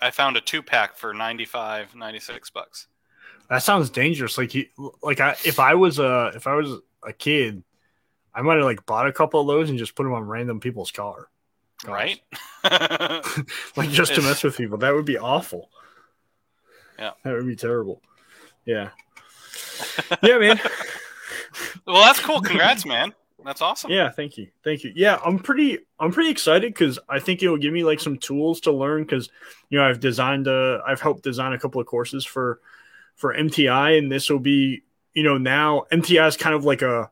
I 0.00 0.10
found 0.10 0.36
a 0.36 0.40
two 0.40 0.62
pack 0.62 0.96
for 0.96 1.12
95, 1.12 1.94
96 1.94 2.50
bucks. 2.50 2.86
That 3.50 3.62
sounds 3.62 3.90
dangerous. 3.90 4.38
Like 4.38 4.54
you, 4.54 4.66
like 5.02 5.20
I, 5.20 5.36
if 5.44 5.58
I 5.58 5.74
was 5.74 5.98
a 5.98 6.32
if 6.34 6.46
I 6.46 6.54
was 6.54 6.80
a 7.04 7.12
kid, 7.12 7.62
I 8.34 8.42
might 8.42 8.56
have 8.56 8.64
like 8.64 8.86
bought 8.86 9.08
a 9.08 9.12
couple 9.12 9.40
of 9.40 9.46
those 9.46 9.70
and 9.70 9.78
just 9.78 9.94
put 9.94 10.04
them 10.04 10.12
on 10.12 10.26
random 10.26 10.60
people's 10.60 10.90
car, 10.90 11.28
cars. 11.84 11.88
Right? 11.92 12.20
like 13.76 13.90
just 13.90 14.14
to 14.14 14.22
mess 14.22 14.44
with 14.44 14.56
people. 14.56 14.78
That 14.78 14.94
would 14.94 15.04
be 15.04 15.18
awful. 15.18 15.68
Yeah. 16.98 17.12
that 17.24 17.32
would 17.32 17.46
be 17.46 17.56
terrible. 17.56 18.00
Yeah, 18.66 18.90
yeah, 20.22 20.38
man. 20.38 20.60
well, 21.86 22.02
that's 22.04 22.20
cool. 22.20 22.40
Congrats, 22.40 22.84
man. 22.86 23.14
That's 23.44 23.62
awesome. 23.62 23.90
Yeah, 23.90 24.10
thank 24.10 24.36
you, 24.36 24.48
thank 24.64 24.84
you. 24.84 24.92
Yeah, 24.94 25.18
I'm 25.24 25.38
pretty, 25.38 25.78
I'm 25.98 26.12
pretty 26.12 26.30
excited 26.30 26.72
because 26.72 26.98
I 27.08 27.18
think 27.20 27.42
it 27.42 27.48
will 27.48 27.56
give 27.56 27.72
me 27.72 27.84
like 27.84 28.00
some 28.00 28.18
tools 28.18 28.60
to 28.62 28.72
learn. 28.72 29.02
Because 29.02 29.28
you 29.68 29.78
know, 29.78 29.84
I've 29.84 30.00
designed, 30.00 30.46
a, 30.46 30.82
I've 30.86 31.00
helped 31.00 31.22
design 31.22 31.52
a 31.52 31.58
couple 31.58 31.80
of 31.80 31.86
courses 31.86 32.24
for, 32.24 32.60
for 33.14 33.34
MTI, 33.34 33.98
and 33.98 34.10
this 34.10 34.30
will 34.30 34.40
be, 34.40 34.82
you 35.14 35.22
know, 35.22 35.38
now 35.38 35.86
MTI 35.92 36.28
is 36.28 36.36
kind 36.36 36.54
of 36.54 36.64
like 36.64 36.82
a, 36.82 37.10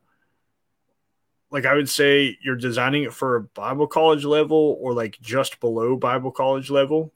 like 1.51 1.65
I 1.65 1.75
would 1.75 1.89
say, 1.89 2.37
you're 2.43 2.57
designing 2.57 3.05
it 3.05 3.15
for 3.15 3.37
a 3.37 3.43
Bible 3.43 3.87
college 3.87 4.25
level 4.25 4.77
or 4.81 4.93
like 4.93 5.19
just 5.21 5.61
below 5.61 5.97
Bible 5.97 6.31
college 6.31 6.71
level, 6.71 7.13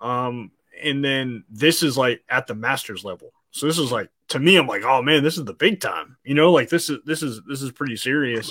um, 0.00 0.52
and 0.82 1.04
then 1.04 1.44
this 1.50 1.82
is 1.82 1.98
like 1.98 2.22
at 2.28 2.46
the 2.46 2.54
master's 2.54 3.04
level. 3.04 3.32
So 3.52 3.66
this 3.66 3.78
is 3.78 3.92
like 3.92 4.10
to 4.28 4.38
me, 4.38 4.56
I'm 4.56 4.66
like, 4.66 4.82
oh 4.84 5.02
man, 5.02 5.22
this 5.22 5.36
is 5.36 5.44
the 5.44 5.54
big 5.54 5.80
time. 5.80 6.16
You 6.24 6.34
know, 6.34 6.50
like 6.50 6.70
this 6.70 6.90
is 6.90 6.98
this 7.04 7.22
is 7.22 7.42
this 7.46 7.62
is 7.62 7.70
pretty 7.70 7.96
serious. 7.96 8.50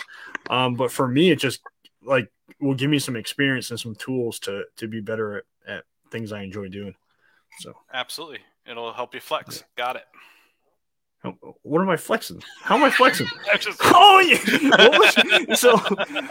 Um, 0.50 0.76
but 0.76 0.92
for 0.92 1.08
me, 1.08 1.32
it 1.32 1.38
just 1.38 1.62
like 2.04 2.32
will 2.60 2.76
give 2.76 2.90
me 2.90 3.00
some 3.00 3.16
experience 3.16 3.72
and 3.72 3.80
some 3.80 3.96
tools 3.96 4.40
to 4.40 4.64
to 4.78 4.88
be 4.88 5.02
better 5.02 5.38
at, 5.38 5.44
at 5.68 5.84
things 6.12 6.32
I 6.32 6.44
enjoy 6.44 6.68
doing. 6.70 6.96
So, 7.60 7.74
Absolutely. 7.94 8.40
It'll 8.66 8.94
help 8.94 9.14
you 9.14 9.20
flex. 9.20 9.64
Got 9.76 9.98
it. 9.98 10.06
what 11.64 11.82
am 11.82 11.90
I 11.90 11.98
flexing? 11.98 12.42
How 12.62 12.76
am 12.76 12.84
I 12.84 12.92
flexing? 12.92 13.28
Just 13.60 13.80
Oh 13.84 14.20
yeah. 14.20 14.98
Was, 14.98 15.60
so 15.60 15.80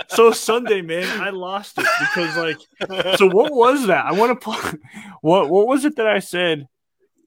so 0.09 0.31
Sunday, 0.31 0.81
man, 0.81 1.21
I 1.21 1.31
lost 1.31 1.77
it 1.77 1.87
because 1.99 2.37
like. 2.37 3.17
So 3.19 3.27
what 3.27 3.53
was 3.53 3.89
that? 3.89 4.07
I 4.07 4.13
want 4.13 4.41
to. 4.41 4.45
Pl- 4.45 4.81
what 5.23 5.51
what 5.51 5.67
was 5.67 5.85
it 5.85 5.97
that 5.97 6.07
I 6.07 6.21
said 6.21 6.69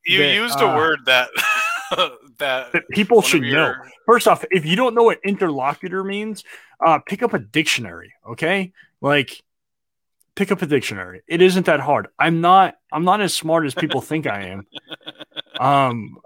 you 0.05 0.19
that, 0.19 0.33
used 0.35 0.59
uh, 0.61 0.65
a 0.67 0.75
word 0.75 0.99
that 1.05 1.29
that 2.37 2.71
that 2.73 2.89
people 2.91 3.21
should 3.21 3.41
know? 3.43 3.73
First 4.05 4.27
off, 4.27 4.43
if 4.51 4.65
you 4.65 4.75
don't 4.75 4.93
know 4.95 5.03
what 5.03 5.19
interlocutor 5.23 6.03
means, 6.03 6.43
uh, 6.85 6.99
pick 6.99 7.23
up 7.23 7.33
a 7.33 7.39
dictionary. 7.39 8.13
Okay, 8.27 8.73
like 9.01 9.41
pick 10.35 10.51
up 10.51 10.61
a 10.61 10.65
dictionary. 10.65 11.21
It 11.27 11.41
isn't 11.41 11.65
that 11.67 11.79
hard. 11.79 12.07
I'm 12.19 12.41
not. 12.41 12.75
I'm 12.91 13.05
not 13.05 13.21
as 13.21 13.33
smart 13.33 13.65
as 13.65 13.73
people 13.75 14.01
think 14.01 14.27
I 14.27 14.47
am. 14.47 14.67
Um, 15.59 16.17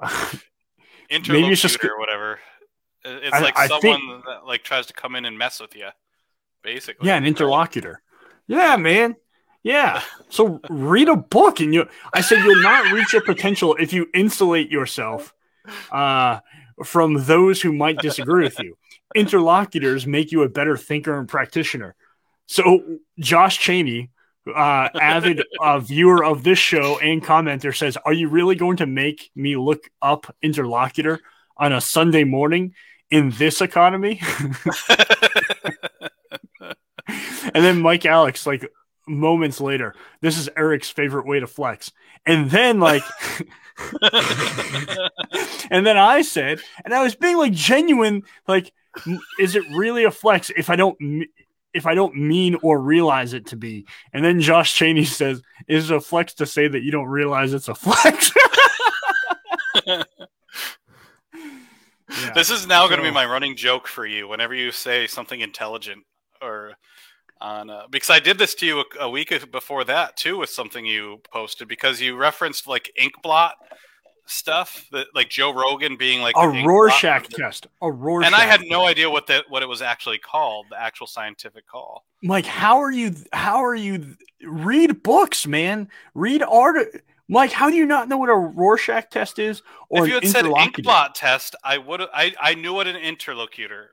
interlocutor 1.10 1.34
maybe 1.34 1.52
it's 1.52 1.62
just- 1.62 1.84
or 1.84 2.00
whatever. 2.00 2.40
It's 3.04 3.36
I- 3.36 3.40
like 3.42 3.58
I 3.60 3.68
someone 3.68 3.82
think- 3.82 4.26
that 4.26 4.46
like 4.46 4.64
tries 4.64 4.86
to 4.88 4.94
come 4.94 5.16
in 5.16 5.26
and 5.26 5.38
mess 5.38 5.60
with 5.60 5.76
you, 5.76 5.90
basically. 6.64 7.08
yeah, 7.08 7.18
an 7.18 7.26
interlocutor. 7.26 8.02
Yeah, 8.48 8.78
man. 8.78 9.18
Yeah. 9.64 10.02
So 10.30 10.60
read 10.70 11.08
a 11.08 11.16
book, 11.16 11.62
and 11.62 11.74
you. 11.74 11.88
I 12.14 12.20
said 12.20 12.44
you'll 12.44 12.62
not 12.62 12.92
reach 12.92 13.14
your 13.14 13.22
potential 13.22 13.78
if 13.80 13.94
you 13.94 14.08
insulate 14.14 14.70
yourself 14.70 15.34
uh, 15.90 16.42
from 16.84 17.26
those 17.26 17.62
who 17.62 17.72
might 17.72 17.98
disagree 18.00 18.44
with 18.44 18.60
you. 18.60 18.78
Interlocutors 19.16 20.06
make 20.06 20.34
you 20.34 20.44
a 20.44 20.50
better 20.50 20.76
thinker 20.76 21.18
and 21.18 21.30
practitioner. 21.30 21.96
So 22.46 22.98
Josh 23.20 23.60
Cheney, 23.60 24.10
uh, 24.54 24.90
avid 25.00 25.44
uh, 25.62 25.80
viewer 25.80 26.26
of 26.26 26.44
this 26.44 26.60
show 26.60 27.00
and 27.00 27.24
commenter, 27.24 27.74
says, 27.74 27.98
"Are 28.04 28.12
you 28.12 28.28
really 28.28 28.56
going 28.56 28.76
to 28.78 28.86
make 28.86 29.32
me 29.34 29.56
look 29.56 29.90
up 30.02 30.36
interlocutor 30.42 31.22
on 31.56 31.72
a 31.72 31.80
Sunday 31.80 32.26
morning 32.26 32.74
in 33.10 33.30
this 33.30 33.62
economy?" 33.62 34.20
and 37.54 37.54
then 37.54 37.82
Mike 37.82 38.06
Alex, 38.06 38.46
like 38.46 38.70
moments 39.08 39.60
later, 39.62 39.94
this 40.22 40.38
is 40.38 40.50
Eric's 40.56 40.90
favorite 40.90 41.26
way 41.26 41.40
to 41.40 41.48
flex. 41.48 41.92
And 42.26 42.50
then 42.52 42.80
like 42.80 43.04
and 45.70 45.86
then 45.86 45.98
I 45.98 46.22
said, 46.24 46.60
and 46.84 46.94
I 46.94 47.04
was 47.04 47.16
being 47.16 47.38
like 47.38 47.54
genuine, 47.54 48.24
like, 48.48 48.72
is 49.40 49.56
it 49.56 49.64
really 49.76 50.04
a 50.04 50.12
flex 50.12 50.50
if 50.56 50.70
I 50.70 50.76
don't 50.76 50.98
m- 51.02 51.28
if 51.74 51.86
I 51.86 51.94
don't 51.94 52.16
mean 52.16 52.58
or 52.64 52.82
realize 52.82 53.34
it 53.34 53.48
to 53.48 53.56
be? 53.56 53.86
And 54.14 54.26
then 54.26 54.42
Josh 54.42 54.74
Cheney 54.74 55.06
says, 55.06 55.42
"Is 55.68 55.92
it 55.92 55.96
a 55.96 56.02
flex 56.02 56.34
to 56.36 56.46
say 56.46 56.68
that 56.68 56.82
you 56.82 56.92
don't 56.92 57.08
realize 57.08 57.54
it's 57.54 57.68
a 57.68 57.76
flex?" 57.76 58.32
Yeah. 62.22 62.32
This 62.34 62.50
is 62.50 62.66
now 62.68 62.88
going 62.88 63.00
to 63.00 63.04
be 63.04 63.12
my 63.12 63.26
running 63.26 63.56
joke 63.56 63.88
for 63.88 64.06
you 64.06 64.28
whenever 64.28 64.54
you 64.54 64.72
say 64.72 65.08
something 65.08 65.42
intelligent 65.42 66.06
or 66.42 66.76
on 67.42 67.70
uh, 67.70 67.84
because 67.90 68.10
I 68.10 68.20
did 68.20 68.38
this 68.38 68.56
to 68.56 68.66
you 68.66 68.80
a, 68.80 68.84
a 69.02 69.10
week 69.10 69.34
before 69.52 69.84
that 69.86 70.18
too 70.18 70.38
with 70.38 70.50
something 70.50 70.86
you 70.86 71.22
posted 71.32 71.68
because 71.68 72.02
you 72.02 72.16
referenced 72.16 72.68
like 72.68 72.92
inkblot 73.00 73.52
stuff 74.28 74.86
that 74.92 75.08
like 75.16 75.30
Joe 75.30 75.54
Rogan 75.54 75.96
being 75.96 76.22
like 76.22 76.36
a 76.38 76.48
Rorschach 76.48 77.30
test. 77.30 77.68
A 77.82 77.92
Rorschach. 77.92 78.28
and 78.28 78.36
I 78.36 78.46
had 78.46 78.62
no 78.66 78.86
idea 78.86 79.10
what 79.10 79.28
that 79.28 79.46
what 79.50 79.64
it 79.64 79.70
was 79.70 79.82
actually 79.82 80.20
called, 80.20 80.68
the 80.70 80.80
actual 80.80 81.08
scientific 81.08 81.68
call. 81.68 82.06
Mike, 82.22 82.46
how 82.46 82.78
are 82.80 82.92
you? 82.92 83.16
How 83.34 83.64
are 83.64 83.76
you? 83.76 84.16
Read 84.44 85.02
books, 85.04 85.48
man. 85.48 85.90
Read 86.14 86.44
art. 86.44 87.04
Mike, 87.30 87.52
how 87.52 87.70
do 87.70 87.76
you 87.76 87.86
not 87.86 88.08
know 88.08 88.18
what 88.18 88.30
a 88.30 88.36
Rorschach 88.36 89.10
test 89.10 89.38
is 89.38 89.62
or 89.90 90.04
if 90.04 90.10
you 90.10 90.16
had 90.16 90.28
said 90.28 90.46
interlocutor? 90.46 90.90
inkblot 90.90 91.10
test, 91.14 91.56
I 91.64 91.78
would 91.78 92.02
I 92.14 92.34
I 92.40 92.54
knew 92.54 92.74
what 92.74 92.88
an 92.88 92.96
interlocutor 92.96 93.92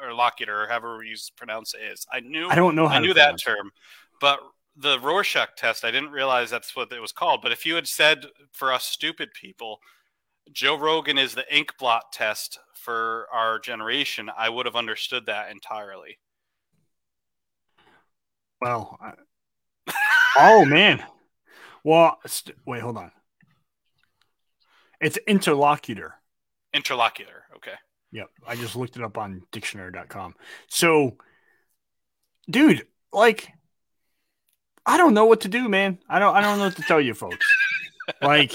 or 0.00 0.12
locutor 0.12 0.62
or 0.62 0.66
however 0.68 1.02
you 1.02 1.16
pronounce 1.36 1.74
it 1.74 1.80
is. 1.92 2.06
I 2.12 2.20
knew 2.20 2.48
I 2.48 2.54
don't 2.54 2.74
know 2.74 2.88
how 2.88 2.96
I 2.96 3.00
knew 3.00 3.14
that 3.14 3.40
term, 3.42 3.70
but 4.20 4.40
the 4.76 4.98
Rorschach 5.00 5.56
test, 5.56 5.84
I 5.84 5.90
didn't 5.90 6.10
realize 6.10 6.50
that's 6.50 6.74
what 6.74 6.92
it 6.92 7.00
was 7.00 7.12
called. 7.12 7.40
But 7.42 7.52
if 7.52 7.64
you 7.64 7.74
had 7.76 7.86
said 7.86 8.26
for 8.52 8.72
us 8.72 8.84
stupid 8.84 9.30
people, 9.32 9.80
Joe 10.52 10.76
Rogan 10.76 11.18
is 11.18 11.34
the 11.34 11.44
ink 11.54 11.72
blot 11.78 12.12
test 12.12 12.58
for 12.74 13.26
our 13.32 13.58
generation, 13.58 14.30
I 14.36 14.48
would 14.48 14.66
have 14.66 14.76
understood 14.76 15.26
that 15.26 15.50
entirely. 15.50 16.18
Well, 18.60 18.98
I- 19.00 19.92
oh 20.38 20.64
man. 20.64 21.02
Well, 21.82 22.18
st- 22.26 22.56
wait, 22.66 22.82
hold 22.82 22.96
on. 22.96 23.10
It's 25.00 25.18
interlocutor. 25.26 26.14
Interlocutor, 26.72 27.44
okay. 27.56 27.74
Yep, 28.14 28.30
I 28.46 28.54
just 28.56 28.76
looked 28.76 28.96
it 28.96 29.02
up 29.02 29.18
on 29.18 29.42
dictionary.com. 29.52 30.34
So, 30.68 31.16
dude, 32.48 32.86
like, 33.12 33.48
I 34.86 34.96
don't 34.96 35.14
know 35.14 35.26
what 35.26 35.42
to 35.42 35.48
do, 35.48 35.68
man. 35.68 35.98
I 36.08 36.18
don't. 36.20 36.34
I 36.34 36.40
don't 36.40 36.58
know 36.58 36.66
what 36.66 36.76
to 36.76 36.82
tell 36.82 37.00
you, 37.00 37.12
folks. 37.14 37.44
Like, 38.22 38.52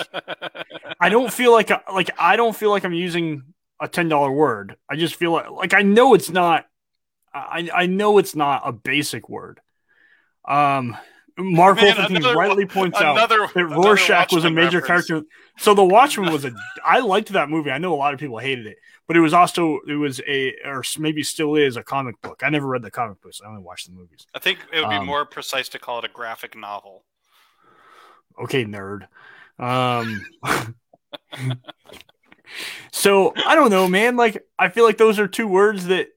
I 1.02 1.10
don't 1.10 1.32
feel 1.34 1.52
like 1.52 1.72
I- 1.72 1.82
like 1.94 2.10
I 2.20 2.36
don't 2.36 2.56
feel 2.56 2.70
like 2.70 2.84
I'm 2.86 2.94
using 2.94 3.44
a 3.82 3.88
ten 3.88 4.08
dollar 4.08 4.32
word. 4.32 4.76
I 4.90 4.96
just 4.96 5.16
feel 5.16 5.32
like 5.34 5.50
like 5.50 5.74
I 5.74 5.82
know 5.82 6.14
it's 6.14 6.30
not. 6.30 6.66
I 7.34 7.70
I 7.74 7.86
know 7.88 8.18
it's 8.18 8.36
not 8.36 8.62
a 8.66 8.72
basic 8.72 9.28
word. 9.28 9.60
Um, 10.48 10.96
Mark 11.38 11.78
Man, 11.78 11.96
Wolfenstein 11.96 12.16
another- 12.18 12.36
rightly 12.36 12.66
points 12.66 13.00
out 13.02 13.18
another, 13.18 13.48
that 13.56 13.66
Rorschach 13.66 14.32
was 14.32 14.46
a 14.46 14.52
major 14.52 14.80
reference. 14.80 15.08
character. 15.08 15.28
So 15.58 15.74
the 15.74 15.84
Watchmen 15.84 16.32
was 16.32 16.46
a. 16.46 16.52
I 16.86 17.00
liked 17.00 17.30
that 17.30 17.50
movie. 17.50 17.72
I 17.72 17.78
know 17.80 17.94
a 17.94 17.98
lot 17.98 18.14
of 18.14 18.20
people 18.20 18.38
hated 18.38 18.68
it, 18.68 18.78
but 19.10 19.18
it 19.18 19.22
was 19.22 19.34
also 19.34 19.80
it 19.88 19.96
was 19.96 20.22
a 20.28 20.54
or 20.64 20.84
maybe 21.00 21.24
still 21.24 21.56
is 21.56 21.78
a 21.78 21.84
comic 21.84 22.22
book. 22.22 22.42
I 22.44 22.50
never 22.52 22.68
read 22.68 22.84
the 22.84 22.92
comic 22.92 23.20
books. 23.22 23.42
I 23.44 23.50
only 23.50 23.64
watched 23.64 23.88
the 23.88 23.92
movies. 23.92 24.28
I 24.36 24.40
think 24.40 24.60
it 24.72 24.82
would 24.82 24.90
be 24.90 24.98
Um, 24.98 25.08
more 25.08 25.26
precise 25.26 25.68
to 25.70 25.80
call 25.80 25.98
it 25.98 26.06
a 26.06 26.10
graphic 26.10 26.56
novel. 26.56 27.06
Okay, 28.40 28.66
nerd. 28.66 29.08
Um, 29.58 30.24
so 32.92 33.34
I 33.48 33.56
don't 33.56 33.72
know, 33.72 33.88
man. 33.88 34.16
Like 34.16 34.46
I 34.60 34.70
feel 34.70 34.84
like 34.84 35.00
those 35.00 35.18
are 35.18 35.28
two 35.28 35.48
words 35.48 35.88
that 35.88 36.10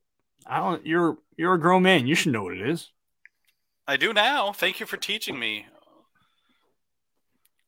I 0.46 0.58
don't. 0.58 0.84
You're 0.84 1.16
you're 1.38 1.54
a 1.54 1.60
grown 1.60 1.84
man. 1.84 2.06
You 2.06 2.14
should 2.14 2.32
know 2.32 2.42
what 2.42 2.58
it 2.58 2.68
is. 2.68 2.90
I 3.88 3.96
do 3.96 4.12
now. 4.12 4.52
Thank 4.52 4.80
you 4.80 4.86
for 4.86 4.98
teaching 4.98 5.38
me. 5.38 5.64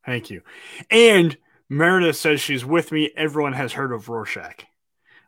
Thank 0.05 0.29
you. 0.29 0.43
And 0.91 1.35
Meredith 1.67 2.15
says 2.15 2.41
she's 2.41 2.63
with 2.63 2.91
me. 2.91 3.09
Everyone 3.17 3.53
has 3.53 3.73
heard 3.73 3.91
of 3.91 4.07
Rorschach. 4.07 4.65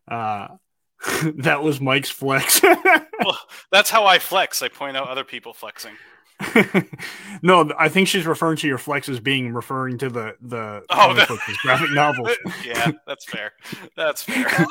Uh, 0.08 0.48
that 1.36 1.62
was 1.64 1.80
Mike's 1.80 2.10
flex. 2.10 2.62
well, 2.64 3.38
that's 3.72 3.90
how 3.90 4.06
I 4.06 4.20
flex. 4.20 4.62
I 4.62 4.68
point 4.70 4.98
out 4.98 5.08
other 5.10 5.24
people 5.24 5.54
flexing. 5.54 5.94
no, 7.42 7.72
I 7.80 7.90
think 7.90 8.08
she's 8.08 8.26
referring 8.28 8.58
to 8.58 8.68
your 8.68 8.78
flex 8.78 9.10
as 9.10 9.20
being 9.20 9.54
referring 9.54 9.98
to 10.00 10.10
the 10.10 10.36
the 10.42 10.84
Oh, 10.90 10.96
comic 10.96 11.28
the- 11.28 11.34
book, 11.34 11.40
graphic 11.64 11.92
novels. 11.92 12.30
yeah, 12.64 12.92
that's 13.08 13.26
fair. 13.26 13.54
That's 13.96 14.22
fair. 14.24 14.68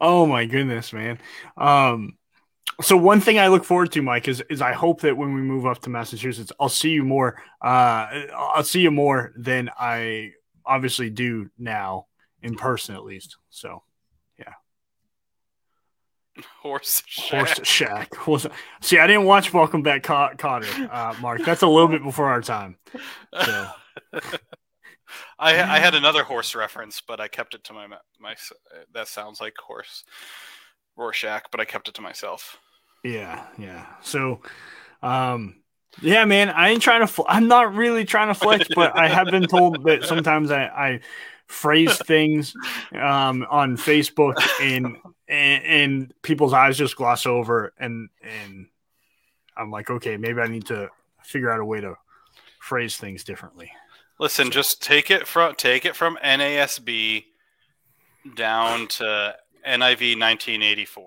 oh 0.00 0.26
my 0.26 0.46
goodness, 0.46 0.92
man. 0.92 1.18
Um, 1.56 2.16
so 2.80 2.96
one 2.96 3.20
thing 3.20 3.38
I 3.38 3.48
look 3.48 3.64
forward 3.64 3.92
to, 3.92 4.02
Mike, 4.02 4.28
is 4.28 4.42
is 4.50 4.62
I 4.62 4.72
hope 4.72 5.00
that 5.02 5.16
when 5.16 5.34
we 5.34 5.40
move 5.40 5.66
up 5.66 5.80
to 5.82 5.90
Massachusetts, 5.90 6.52
I'll 6.60 6.68
see 6.68 6.90
you 6.90 7.04
more. 7.04 7.42
Uh, 7.60 8.06
I'll 8.34 8.64
see 8.64 8.80
you 8.80 8.90
more 8.90 9.32
than 9.36 9.70
I 9.78 10.32
obviously 10.64 11.10
do 11.10 11.50
now 11.58 12.06
in 12.42 12.54
person, 12.56 12.94
at 12.94 13.04
least. 13.04 13.36
So 13.50 13.82
Horse 16.60 17.02
horse 17.30 17.48
shack. 17.56 17.64
shack. 17.64 18.14
Horse- 18.16 18.46
See, 18.80 18.98
I 18.98 19.06
didn't 19.06 19.24
watch 19.24 19.52
Welcome 19.52 19.82
Back, 19.82 20.04
Co- 20.04 20.30
Kotter, 20.36 20.88
uh, 20.92 21.14
Mark. 21.20 21.44
That's 21.44 21.62
a 21.62 21.66
little 21.66 21.88
bit 21.88 22.02
before 22.02 22.26
our 22.28 22.42
time. 22.42 22.76
So 23.44 23.68
I 25.38 25.60
I 25.62 25.78
had 25.78 25.94
another 25.94 26.22
horse 26.22 26.54
reference, 26.54 27.00
but 27.00 27.20
I 27.20 27.28
kept 27.28 27.54
it 27.54 27.64
to 27.64 27.72
my 27.72 27.86
my. 28.20 28.36
That 28.92 29.08
sounds 29.08 29.40
like 29.40 29.54
horse 29.58 30.04
Rorschach, 30.96 31.44
but 31.50 31.60
I 31.60 31.64
kept 31.64 31.88
it 31.88 31.94
to 31.94 32.02
myself. 32.02 32.56
Yeah, 33.04 33.44
yeah. 33.56 33.86
So, 34.00 34.40
um, 35.02 35.62
yeah, 36.00 36.24
man, 36.24 36.50
I 36.50 36.68
ain't 36.68 36.82
trying 36.82 37.00
to. 37.00 37.06
Fl- 37.06 37.22
I'm 37.28 37.48
not 37.48 37.74
really 37.74 38.04
trying 38.04 38.28
to 38.28 38.34
flex, 38.34 38.68
but 38.74 38.96
I 38.96 39.08
have 39.08 39.26
been 39.28 39.46
told 39.46 39.82
that 39.84 40.04
sometimes 40.04 40.50
I, 40.50 40.64
I 40.66 41.00
phrase 41.48 41.98
things 42.06 42.54
um, 42.94 43.46
on 43.50 43.76
Facebook 43.76 44.40
and, 44.60 44.96
and 45.28 45.64
and 45.64 46.14
people's 46.22 46.52
eyes 46.52 46.78
just 46.78 46.96
gloss 46.96 47.26
over, 47.26 47.72
and 47.78 48.08
and 48.22 48.66
I'm 49.56 49.70
like, 49.70 49.90
okay, 49.90 50.16
maybe 50.16 50.40
I 50.40 50.46
need 50.46 50.66
to 50.66 50.88
figure 51.22 51.50
out 51.50 51.60
a 51.60 51.64
way 51.64 51.80
to 51.80 51.96
phrase 52.60 52.96
things 52.96 53.24
differently. 53.24 53.70
Listen, 54.20 54.50
just 54.50 54.82
take 54.82 55.10
it 55.10 55.26
from 55.26 55.54
take 55.56 55.84
it 55.84 55.96
from 55.96 56.16
NASB 56.24 57.24
down 58.34 58.88
to 58.88 59.34
NIV 59.66 60.18
1984, 60.18 61.04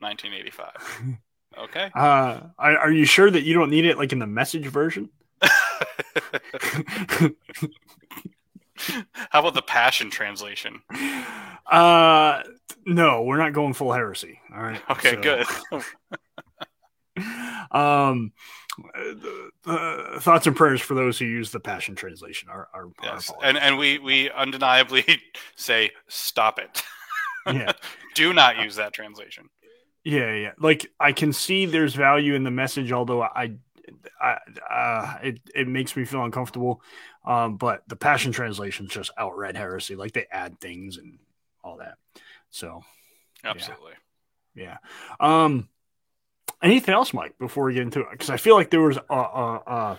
1985. 0.00 1.16
Okay. 1.58 1.90
Uh, 1.94 2.40
are 2.58 2.92
you 2.92 3.06
sure 3.06 3.30
that 3.30 3.44
you 3.44 3.54
don't 3.54 3.70
need 3.70 3.86
it 3.86 3.96
like 3.96 4.12
in 4.12 4.18
the 4.18 4.26
message 4.26 4.66
version? 4.66 5.08
How 9.30 9.40
about 9.40 9.54
the 9.54 9.62
Passion 9.62 10.10
translation? 10.10 10.80
Uh, 11.70 12.42
no, 12.86 13.22
we're 13.22 13.38
not 13.38 13.52
going 13.52 13.72
full 13.74 13.92
heresy. 13.92 14.40
All 14.54 14.62
right. 14.62 14.80
Okay, 14.90 15.14
So- 15.14 15.20
good. 15.20 15.46
um 17.70 18.32
the, 18.94 19.50
the 19.64 20.20
thoughts 20.20 20.46
and 20.46 20.54
prayers 20.54 20.82
for 20.82 20.92
those 20.94 21.18
who 21.18 21.24
use 21.24 21.50
the 21.50 21.58
passion 21.60 21.94
translation 21.94 22.50
are, 22.50 22.68
are, 22.74 22.84
are 22.84 22.90
yes, 23.02 23.32
and 23.42 23.56
and 23.56 23.78
we 23.78 23.98
we 23.98 24.30
undeniably 24.30 25.04
say 25.56 25.90
stop 26.08 26.58
it. 26.58 26.82
yeah 27.46 27.72
Do 28.14 28.34
not 28.34 28.58
use 28.58 28.76
that 28.76 28.92
translation. 28.92 29.48
yeah 30.04 30.34
yeah 30.34 30.50
like 30.58 30.92
i 31.00 31.12
can 31.12 31.32
see 31.32 31.64
there's 31.64 31.94
value 31.94 32.34
in 32.34 32.44
the 32.44 32.50
message 32.50 32.92
although 32.92 33.22
i 33.22 33.52
I, 34.20 34.36
uh, 34.68 35.18
it, 35.22 35.40
it 35.54 35.68
makes 35.68 35.96
me 35.96 36.04
feel 36.04 36.24
uncomfortable 36.24 36.82
um 37.26 37.56
but 37.56 37.82
the 37.88 37.96
passion 37.96 38.32
translation 38.32 38.86
is 38.86 38.92
just 38.92 39.10
outright 39.18 39.56
heresy 39.56 39.96
like 39.96 40.12
they 40.12 40.26
add 40.30 40.60
things 40.60 40.96
and 40.96 41.18
all 41.62 41.78
that. 41.78 41.98
So 42.50 42.82
Absolutely. 43.44 43.92
yeah. 44.54 44.78
Um 45.20 45.68
anything 46.62 46.94
else 46.94 47.12
mike 47.12 47.34
before 47.38 47.64
we 47.64 47.74
get 47.74 47.82
into 47.82 48.00
it? 48.00 48.08
Because 48.10 48.30
i 48.30 48.36
feel 48.36 48.54
like 48.54 48.70
there 48.70 48.80
was 48.80 48.96
a, 48.96 49.14
a, 49.14 49.62
a 49.66 49.98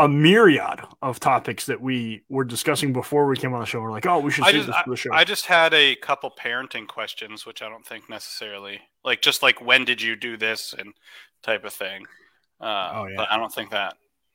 a 0.00 0.08
myriad 0.08 0.80
of 1.02 1.20
topics 1.20 1.66
that 1.66 1.80
we 1.80 2.24
were 2.28 2.44
discussing 2.44 2.92
before 2.92 3.26
we 3.26 3.36
came 3.36 3.54
on 3.54 3.60
the 3.60 3.66
show. 3.66 3.80
We're 3.80 3.92
like 3.92 4.06
oh 4.06 4.18
we 4.18 4.32
should 4.32 4.44
save 4.44 4.54
just, 4.54 4.66
this 4.66 4.76
for 4.84 4.90
the 4.90 4.96
show. 4.96 5.12
I 5.12 5.24
just 5.24 5.46
had 5.46 5.72
a 5.72 5.94
couple 5.96 6.32
parenting 6.32 6.88
questions, 6.88 7.46
which 7.46 7.62
I 7.62 7.68
don't 7.68 7.86
think 7.86 8.10
necessarily 8.10 8.80
like 9.04 9.22
just 9.22 9.42
like 9.42 9.64
when 9.64 9.84
did 9.84 10.02
you 10.02 10.16
do 10.16 10.36
this? 10.36 10.74
and 10.76 10.94
type 11.44 11.64
of 11.64 11.72
thing. 11.72 12.06
Uh, 12.60 12.90
Oh, 12.94 13.06
yeah. 13.06 13.16
But 13.16 13.30
I 13.30 13.36
don't 13.36 13.52
think 13.52 13.70
that 13.70 13.94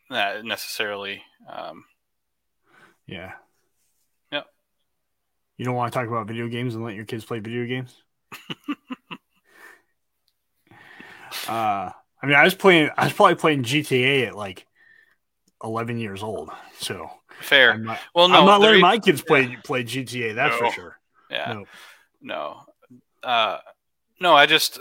that 0.10 0.44
necessarily. 0.46 1.22
Um, 1.52 1.86
yeah 3.08 3.32
Yep. 4.32 4.46
you 5.58 5.66
don't 5.66 5.74
want 5.76 5.92
to 5.92 5.98
talk 6.00 6.08
about 6.08 6.28
video 6.28 6.48
games 6.48 6.76
and 6.76 6.84
let 6.84 6.94
your 6.96 7.06
kids 7.06 7.26
play 7.26 7.40
video 7.40 7.66
games 7.66 8.04
uh 11.48 11.90
i 12.22 12.26
mean 12.26 12.36
i 12.36 12.44
was 12.44 12.54
playing 12.54 12.90
i 12.98 13.06
was 13.06 13.14
probably 13.14 13.34
playing 13.36 13.64
gta 13.64 14.28
at 14.28 14.36
like 14.36 14.66
11 15.64 15.98
years 16.00 16.22
old 16.24 16.50
so 16.80 17.10
fair. 17.42 17.72
i'm 17.74 17.84
not, 17.84 18.00
well, 18.14 18.28
no, 18.30 18.40
I'm 18.40 18.46
not 18.46 18.62
letting 18.62 18.76
re- 18.76 18.82
my 18.82 19.00
kids 19.00 19.22
play 19.24 19.58
play 19.64 19.84
gta 19.84 20.36
that's 20.36 20.54
No. 20.62 20.68
for 20.68 20.74
sure 20.74 21.00
Yeah. 21.32 21.54
no 21.54 21.66
No. 22.22 22.62
Uh, 23.24 23.58
no, 24.20 24.36
I 24.36 24.46
just 24.46 24.80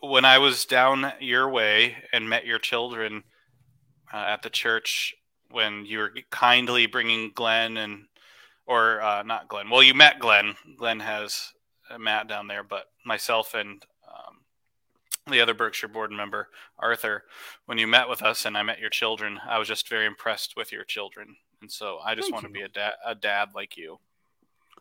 when 0.00 0.24
I 0.24 0.38
was 0.38 0.64
down 0.64 1.12
your 1.20 1.48
way 1.50 1.96
and 2.12 2.28
met 2.28 2.46
your 2.46 2.58
children 2.58 3.24
uh, 4.12 4.16
at 4.16 4.42
the 4.42 4.50
church 4.50 5.14
when 5.50 5.84
you 5.86 5.98
were 5.98 6.12
kindly 6.30 6.86
bringing 6.86 7.32
Glenn 7.34 7.76
and 7.76 8.04
or 8.66 9.00
uh, 9.00 9.22
not 9.22 9.48
Glenn. 9.48 9.70
Well, 9.70 9.82
you 9.82 9.94
met 9.94 10.18
Glenn. 10.18 10.54
Glenn 10.76 11.00
has 11.00 11.52
Matt 11.98 12.28
down 12.28 12.48
there, 12.48 12.62
but 12.62 12.84
myself 13.04 13.54
and 13.54 13.82
um, 14.06 14.36
the 15.30 15.40
other 15.40 15.54
Berkshire 15.54 15.88
board 15.88 16.10
member 16.10 16.48
Arthur. 16.78 17.24
When 17.66 17.78
you 17.78 17.86
met 17.86 18.08
with 18.10 18.22
us 18.22 18.44
and 18.44 18.58
I 18.58 18.62
met 18.62 18.78
your 18.78 18.90
children, 18.90 19.38
I 19.48 19.58
was 19.58 19.68
just 19.68 19.88
very 19.88 20.04
impressed 20.06 20.54
with 20.56 20.70
your 20.70 20.84
children, 20.84 21.36
and 21.62 21.70
so 21.72 21.98
I 22.04 22.14
just 22.14 22.26
Thank 22.26 22.34
want 22.42 22.46
to 22.46 22.52
be 22.52 22.60
a 22.62 22.68
dad, 22.68 22.92
a 23.06 23.14
dad 23.14 23.50
like 23.54 23.76
you. 23.78 23.98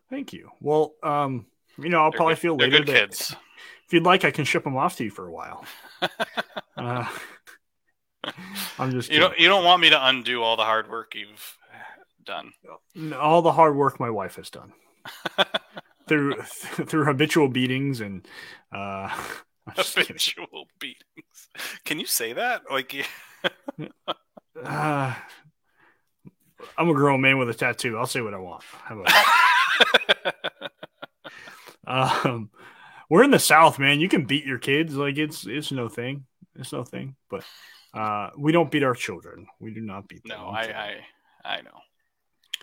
thank 0.09 0.31
you 0.33 0.49
well 0.61 0.93
um 1.03 1.45
you 1.77 1.89
know 1.89 1.99
i'll 2.01 2.11
They're 2.11 2.17
probably 2.17 2.35
good- 2.35 2.39
feel 2.41 2.57
they're 2.57 2.67
later 2.69 2.83
good 2.85 2.95
that 2.95 3.09
kids. 3.09 3.35
if 3.85 3.91
you'd 3.93 4.03
like 4.03 4.23
i 4.23 4.31
can 4.31 4.45
ship 4.45 4.63
them 4.63 4.77
off 4.77 4.95
to 4.97 5.03
you 5.03 5.11
for 5.11 5.27
a 5.27 5.31
while 5.31 5.65
uh, 6.77 7.05
i'm 8.79 8.91
just 8.91 9.11
You 9.11 9.19
don't 9.19 9.37
you 9.39 9.47
don't 9.47 9.63
want 9.63 9.81
me 9.81 9.89
to 9.89 10.07
undo 10.07 10.43
all 10.43 10.55
the 10.57 10.63
hard 10.63 10.89
work 10.89 11.13
you've 11.15 11.57
done. 12.23 12.51
all 13.17 13.41
the 13.41 13.51
hard 13.51 13.75
work 13.75 13.99
my 13.99 14.09
wife 14.09 14.35
has 14.35 14.49
done 14.49 14.73
through 16.07 16.41
through 16.41 17.05
habitual 17.05 17.47
beatings 17.47 18.01
and 18.01 18.27
uh 18.73 19.09
I'm 19.69 19.73
kidding. 19.75 20.05
Habitual 20.07 20.67
beatings. 20.79 21.49
Can 21.83 21.99
you 21.99 22.05
say 22.05 22.33
that? 22.33 22.61
Like 22.71 23.05
Uh, 24.63 25.13
I'm 26.77 26.89
a 26.89 26.93
grown 26.93 27.21
man 27.21 27.37
with 27.37 27.49
a 27.49 27.53
tattoo. 27.53 27.97
I'll 27.97 28.05
say 28.07 28.21
what 28.21 28.33
I 28.33 28.37
want. 28.37 28.63
How 28.63 28.99
about 28.99 29.13
that? 30.23 30.71
um, 32.25 32.49
we're 33.09 33.23
in 33.23 33.31
the 33.31 33.39
South, 33.39 33.77
man. 33.79 33.99
You 33.99 34.09
can 34.09 34.25
beat 34.25 34.45
your 34.45 34.57
kids. 34.57 34.95
Like 34.95 35.17
it's 35.17 35.45
it's 35.45 35.71
no 35.71 35.87
thing. 35.89 36.25
It's 36.55 36.73
no 36.73 36.83
thing. 36.83 37.15
But 37.29 37.43
uh, 37.97 38.29
we 38.37 38.51
don't 38.51 38.69
beat 38.71 38.83
our 38.83 38.93
children. 38.93 39.47
We 39.59 39.73
do 39.73 39.81
not 39.81 40.07
beat 40.07 40.23
them. 40.23 40.37
No, 40.37 40.47
I. 40.47 40.61
I 40.63 40.95
I 41.57 41.61
know. 41.61 41.79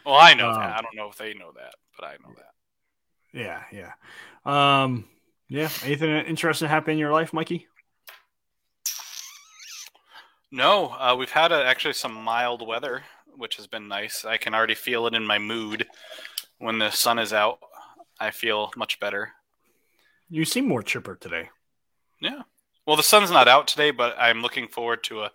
Well, 0.05 0.17
I 0.17 0.35
know 0.35 0.51
Um, 0.51 0.57
that. 0.61 0.79
I 0.79 0.83
don't 0.83 0.95
know 0.97 1.09
if 1.09 1.17
they 1.17 1.33
know 1.35 1.53
that, 1.57 1.75
but 1.99 2.07
I 2.07 2.13
know 2.23 2.35
that. 2.37 2.53
yeah, 3.33 3.63
yeah. 3.73 3.93
Um, 4.85 5.07
yeah. 5.49 5.71
Anything 5.83 6.11
interesting 6.27 6.69
happen 6.69 6.93
in 6.93 6.99
your 6.99 7.13
life, 7.13 7.33
Mikey? 7.33 7.67
No, 10.51 10.89
uh, 10.99 11.17
we've 11.19 11.31
had 11.31 11.51
a, 11.53 11.65
actually 11.65 11.95
some 11.95 12.15
mild 12.15 12.67
weather, 12.67 13.03
which 13.37 13.57
has 13.57 13.67
been 13.67 13.89
nice. 13.89 14.25
I 14.25 14.37
can 14.37 14.55
already 14.55 14.75
feel 14.75 15.07
it 15.07 15.15
in 15.15 15.27
my 15.27 15.39
mood 15.39 15.87
when 16.59 16.79
the 16.79 16.91
sun 16.91 17.19
is 17.19 17.33
out. 17.33 17.59
I 18.21 18.31
feel 18.31 18.71
much 18.77 19.01
better. 19.01 19.33
You 20.31 20.45
seem 20.45 20.69
more 20.69 20.83
chipper 20.83 21.17
today. 21.17 21.51
Yeah. 22.21 22.43
Well, 22.87 22.97
the 22.97 23.03
sun's 23.03 23.31
not 23.31 23.49
out 23.49 23.67
today, 23.67 23.91
but 23.91 24.15
I'm 24.19 24.43
looking 24.43 24.69
forward 24.69 25.03
to 25.05 25.23
a, 25.23 25.31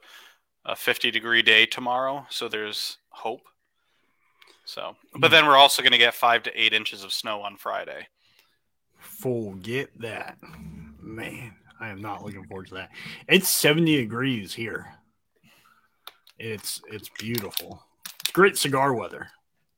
a 0.66 0.76
50 0.76 1.12
degree 1.12 1.42
day 1.42 1.66
tomorrow. 1.66 2.26
So 2.30 2.48
there's 2.48 2.98
hope. 3.10 3.42
So, 4.66 4.96
but 5.16 5.32
then 5.32 5.48
we're 5.48 5.58
also 5.58 5.82
going 5.82 5.94
to 5.94 5.98
get 5.98 6.14
five 6.14 6.44
to 6.44 6.60
eight 6.60 6.74
inches 6.74 7.04
of 7.04 7.12
snow 7.12 7.42
on 7.42 7.58
Friday. 7.58 8.08
Forget 9.00 9.90
that, 10.00 10.38
man. 11.02 11.56
I 11.80 11.90
am 11.90 12.02
not 12.02 12.24
looking 12.24 12.44
forward 12.46 12.68
to 12.68 12.76
that. 12.76 12.90
It's 13.28 13.50
70 13.50 13.96
degrees 13.98 14.54
here. 14.54 14.86
It's 16.38 16.82
it's 16.88 17.10
beautiful. 17.18 17.84
It's 18.22 18.32
great 18.32 18.58
cigar 18.58 18.94
weather. 18.94 19.28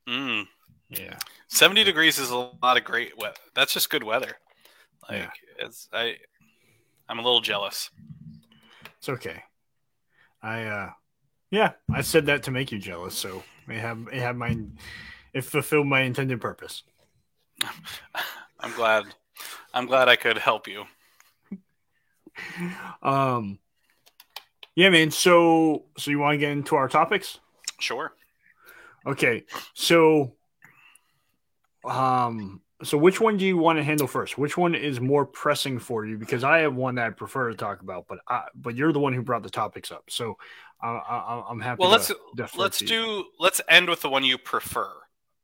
Mm. 0.09 0.45
Yeah. 0.89 1.17
70 1.47 1.83
degrees 1.83 2.19
is 2.19 2.29
a 2.29 2.35
lot 2.61 2.77
of 2.77 2.83
great 2.83 3.17
weather. 3.17 3.37
That's 3.55 3.73
just 3.73 3.89
good 3.89 4.03
weather. 4.03 4.33
Like 5.09 5.19
Yeah. 5.19 5.29
it's 5.65 5.87
I 5.93 6.17
I'm 7.11 7.19
a 7.19 7.23
little 7.23 7.41
jealous. 7.41 7.89
It's 8.97 9.09
okay. 9.09 9.43
I 10.41 10.63
uh 10.63 10.89
yeah, 11.49 11.73
I 11.93 11.99
said 11.99 12.27
that 12.27 12.43
to 12.43 12.51
make 12.51 12.71
you 12.71 12.79
jealous, 12.79 13.15
so 13.15 13.43
it 13.67 13.79
have 13.79 14.07
it 14.13 14.21
had 14.21 14.37
my 14.37 14.57
it 15.33 15.41
fulfilled 15.41 15.87
my 15.87 16.01
intended 16.01 16.39
purpose. 16.39 16.83
I'm 18.61 18.71
glad 18.75 19.03
I'm 19.73 19.87
glad 19.87 20.07
I 20.07 20.15
could 20.15 20.37
help 20.37 20.69
you. 20.69 20.85
Um 23.03 23.59
yeah, 24.75 24.89
man. 24.89 25.11
So 25.11 25.87
so 25.97 26.11
you 26.11 26.19
want 26.19 26.35
to 26.35 26.37
get 26.37 26.53
into 26.53 26.77
our 26.77 26.87
topics? 26.87 27.39
Sure. 27.77 28.13
Okay. 29.05 29.43
So 29.73 30.35
um 31.83 32.61
so 32.83 32.97
which 32.97 33.19
one 33.19 33.37
do 33.37 33.45
you 33.45 33.57
want 33.57 33.77
to 33.77 33.83
handle 33.83 34.07
first? 34.07 34.37
Which 34.37 34.57
one 34.57 34.75
is 34.75 34.99
more 34.99 35.25
pressing 35.25 35.79
for 35.79 36.05
you? 36.05 36.17
Because 36.17 36.43
I 36.43 36.59
have 36.59 36.75
one 36.75 36.95
that 36.95 37.07
I 37.07 37.09
prefer 37.11 37.49
to 37.49 37.55
talk 37.55 37.81
about, 37.81 38.05
but 38.07 38.19
I, 38.27 38.43
but 38.55 38.75
you're 38.75 38.91
the 38.91 38.99
one 38.99 39.13
who 39.13 39.21
brought 39.21 39.43
the 39.43 39.49
topics 39.49 39.91
up, 39.91 40.05
so 40.09 40.37
I, 40.81 40.89
I, 40.89 41.43
I'm 41.49 41.59
happy. 41.59 41.79
Well, 41.79 41.89
let's 41.89 42.11
let's 42.55 42.79
do 42.79 43.25
let's 43.39 43.61
end 43.69 43.89
with 43.89 44.01
the 44.01 44.09
one 44.09 44.23
you 44.23 44.37
prefer. 44.37 44.91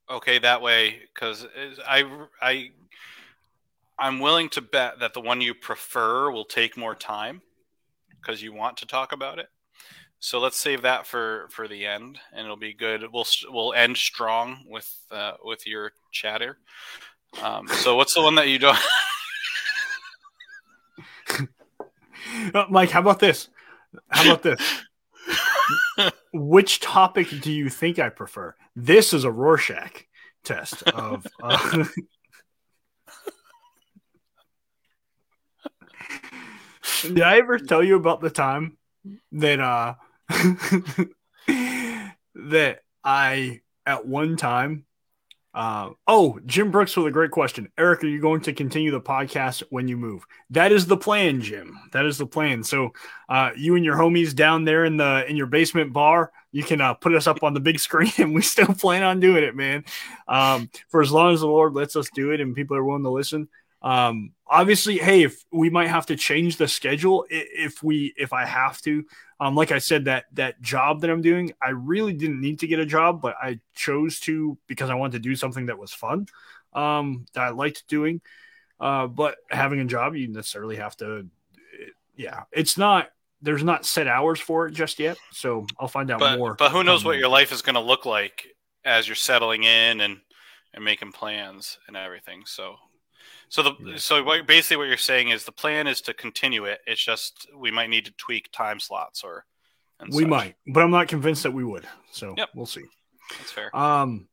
Okay, 0.10 0.40
that 0.40 0.62
way 0.62 1.02
cuz 1.14 1.46
I 1.88 2.26
I 2.42 2.72
I'm 4.00 4.20
willing 4.20 4.50
to 4.50 4.62
bet 4.62 5.00
that 5.00 5.14
the 5.14 5.22
one 5.22 5.42
you 5.42 5.54
prefer 5.54 6.32
will 6.32 6.46
take 6.46 6.78
more 6.78 6.96
time 6.96 7.42
cuz 8.22 8.42
you 8.42 8.54
want 8.54 8.78
to 8.78 8.86
talk 8.86 9.12
about 9.12 9.40
it. 9.40 9.50
So 10.20 10.40
let's 10.40 10.58
save 10.58 10.82
that 10.82 11.06
for 11.06 11.48
for 11.52 11.68
the 11.68 11.86
end 11.86 12.20
and 12.32 12.46
it'll 12.46 12.58
be 12.58 12.74
good. 12.74 13.04
We'll 13.12 13.28
we'll 13.50 13.74
end 13.74 13.98
strong 13.98 14.66
with 14.68 14.92
uh, 15.12 15.34
with 15.44 15.68
your 15.68 15.92
chatter. 16.12 16.58
Um, 17.42 17.68
so 17.68 17.96
what's 17.96 18.14
the 18.14 18.22
one 18.22 18.36
that 18.36 18.48
you 18.48 18.60
don't 18.60 18.78
Uh, 22.54 22.66
Mike, 22.70 22.92
how 22.92 23.00
about 23.00 23.20
this? 23.20 23.50
How 24.10 24.24
about 24.32 24.44
this? 24.44 24.62
Which 26.34 26.80
topic 26.80 27.30
do 27.42 27.52
you 27.52 27.70
think 27.70 28.00
I 28.00 28.10
prefer? 28.10 28.56
This 28.76 29.14
is 29.14 29.24
a 29.24 29.32
Rorschach 29.32 30.06
test 30.44 30.84
of. 30.84 31.26
Uh, 31.44 31.86
Did 37.04 37.22
I 37.22 37.38
ever 37.38 37.60
tell 37.60 37.84
you 37.84 37.96
about 37.96 38.22
the 38.22 38.30
time 38.30 38.78
that 39.34 39.60
uh 39.60 39.94
that 42.36 42.80
I 43.04 43.62
at 43.86 44.08
one 44.08 44.36
time 44.36 44.87
uh, 45.58 45.90
oh, 46.08 46.40
Jim 46.46 46.70
Brooks 46.70 46.96
with 46.96 47.08
a 47.08 47.12
great 47.12 47.32
question. 47.32 47.68
Eric, 47.80 48.04
are 48.04 48.08
you 48.08 48.22
going 48.22 48.42
to 48.42 48.54
continue 48.54 48.92
the 48.92 49.02
podcast 49.02 49.64
when 49.72 49.88
you 49.88 49.98
move? 49.98 50.24
That 50.52 50.72
is 50.72 50.86
the 50.86 50.98
plan, 50.98 51.42
Jim. 51.42 51.80
That 51.94 52.06
is 52.06 52.20
the 52.20 52.28
plan. 52.28 52.64
So, 52.64 52.94
uh, 53.28 53.50
you 53.58 53.76
and 53.76 53.84
your 53.84 53.96
homies 53.96 54.36
down 54.36 54.66
there 54.66 54.86
in 54.86 54.98
the 54.98 55.26
in 55.28 55.36
your 55.36 55.48
basement 55.48 55.94
bar, 55.94 56.32
you 56.52 56.62
can 56.62 56.80
uh, 56.80 56.94
put 56.94 57.16
us 57.16 57.26
up 57.26 57.42
on 57.42 57.56
the 57.56 57.60
big 57.60 57.80
screen, 57.88 58.12
and 58.20 58.36
we 58.36 58.44
still 58.44 58.68
plan 58.68 59.02
on 59.02 59.20
doing 59.20 59.44
it, 59.44 59.56
man. 59.56 59.84
Um, 60.28 60.70
for 60.90 61.02
as 61.02 61.12
long 61.12 61.34
as 61.34 61.40
the 61.40 61.48
Lord 61.48 61.74
lets 61.74 61.96
us 61.96 62.08
do 62.14 62.30
it, 62.34 62.40
and 62.40 62.54
people 62.54 62.78
are 62.78 62.84
willing 62.84 63.02
to 63.02 63.10
listen. 63.10 63.50
Um, 63.82 64.34
obviously, 64.48 64.98
hey, 64.98 65.24
if 65.24 65.44
we 65.52 65.70
might 65.70 65.88
have 65.88 66.08
to 66.08 66.16
change 66.16 66.58
the 66.58 66.68
schedule 66.68 67.26
if 67.30 67.84
we 67.84 68.14
if 68.18 68.34
I 68.34 68.46
have 68.46 68.82
to. 68.82 69.06
Um, 69.40 69.56
like 69.56 69.72
I 69.72 69.78
said, 69.78 70.06
that 70.06 70.26
that 70.34 70.62
job 70.62 71.02
that 71.02 71.12
I'm 71.12 71.22
doing, 71.22 71.54
I 71.62 71.70
really 71.70 72.14
didn't 72.14 72.42
need 72.42 72.60
to 72.60 72.68
get 72.68 72.80
a 72.80 72.86
job, 72.86 73.22
but 73.22 73.36
I 73.42 73.60
chose 73.76 74.20
to 74.22 74.58
because 74.68 74.90
I 74.90 74.96
wanted 74.96 75.24
to 75.24 75.30
do 75.30 75.36
something 75.36 75.68
that 75.68 75.78
was 75.78 75.94
fun, 75.94 76.28
um, 76.74 77.26
that 77.34 77.44
I 77.44 77.50
liked 77.50 77.88
doing. 77.88 78.22
Uh, 78.80 79.08
but 79.08 79.38
having 79.50 79.80
a 79.80 79.86
job, 79.86 80.16
you 80.16 80.28
necessarily 80.28 80.78
have 80.78 80.98
to. 80.98 81.28
Yeah, 82.16 82.44
it's 82.52 82.78
not. 82.78 83.10
There's 83.44 83.64
not 83.64 83.86
set 83.86 84.08
hours 84.08 84.40
for 84.40 84.66
it 84.66 84.72
just 84.72 84.98
yet, 84.98 85.18
so 85.32 85.68
I'll 85.80 85.88
find 85.88 86.10
out 86.10 86.20
but, 86.20 86.40
more. 86.40 86.56
but 86.56 86.72
who 86.72 86.84
knows 86.84 87.06
what 87.06 87.20
your 87.20 87.28
life 87.28 87.52
is 87.52 87.62
going 87.62 87.76
to 87.76 87.82
look 87.82 88.04
like 88.04 88.48
as 88.84 89.08
you're 89.08 89.16
settling 89.16 89.64
in 89.64 90.02
and 90.02 90.20
and 90.74 90.84
making 90.84 91.12
plans 91.12 91.78
and 91.88 91.96
everything 91.96 92.44
so 92.46 92.78
so 93.50 93.64
the 93.64 93.74
Yeah. 93.80 93.98
so 93.98 94.24
what, 94.24 94.46
basically 94.46 94.78
what 94.78 94.88
you're 94.88 94.98
saying 94.98 95.30
is 95.30 95.44
the 95.46 95.52
plan 95.52 95.88
is 95.88 96.02
to 96.02 96.14
continue 96.14 96.66
it 96.66 96.80
it's 96.86 97.04
just 97.04 97.48
we 97.56 97.72
might 97.72 97.90
need 97.90 98.06
to 98.06 98.12
tweak 98.12 98.52
time 98.52 98.80
slots 98.80 99.24
or 99.24 99.46
and 100.00 100.14
we 100.14 100.24
such. 100.24 100.30
might, 100.30 100.56
but 100.68 100.84
I'm 100.84 100.92
not 100.92 101.08
convinced 101.08 101.44
that 101.44 101.54
we 101.54 101.64
would. 101.64 101.88
So 102.12 102.36
Yep. 102.38 102.50
we'll 102.56 102.66
see. 102.68 102.84
that's 103.38 103.52
fair 103.52 103.76
Um. 103.76 104.28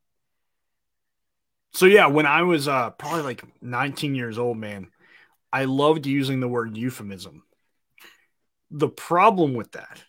So 1.73 1.87
yeah, 1.87 2.07
when 2.07 2.27
I 2.27 2.43
was 2.43 2.69
uh 2.69 2.91
probably 2.91 3.23
like 3.23 3.43
19 3.63 4.15
years 4.15 4.39
old, 4.39 4.57
man, 4.59 4.89
I 5.53 5.65
loved 5.65 6.07
using 6.07 6.41
the 6.41 6.49
word 6.49 6.77
euphemism. 6.77 7.43
The 8.71 8.89
problem 8.89 9.55
with 9.55 9.73
that 9.73 10.03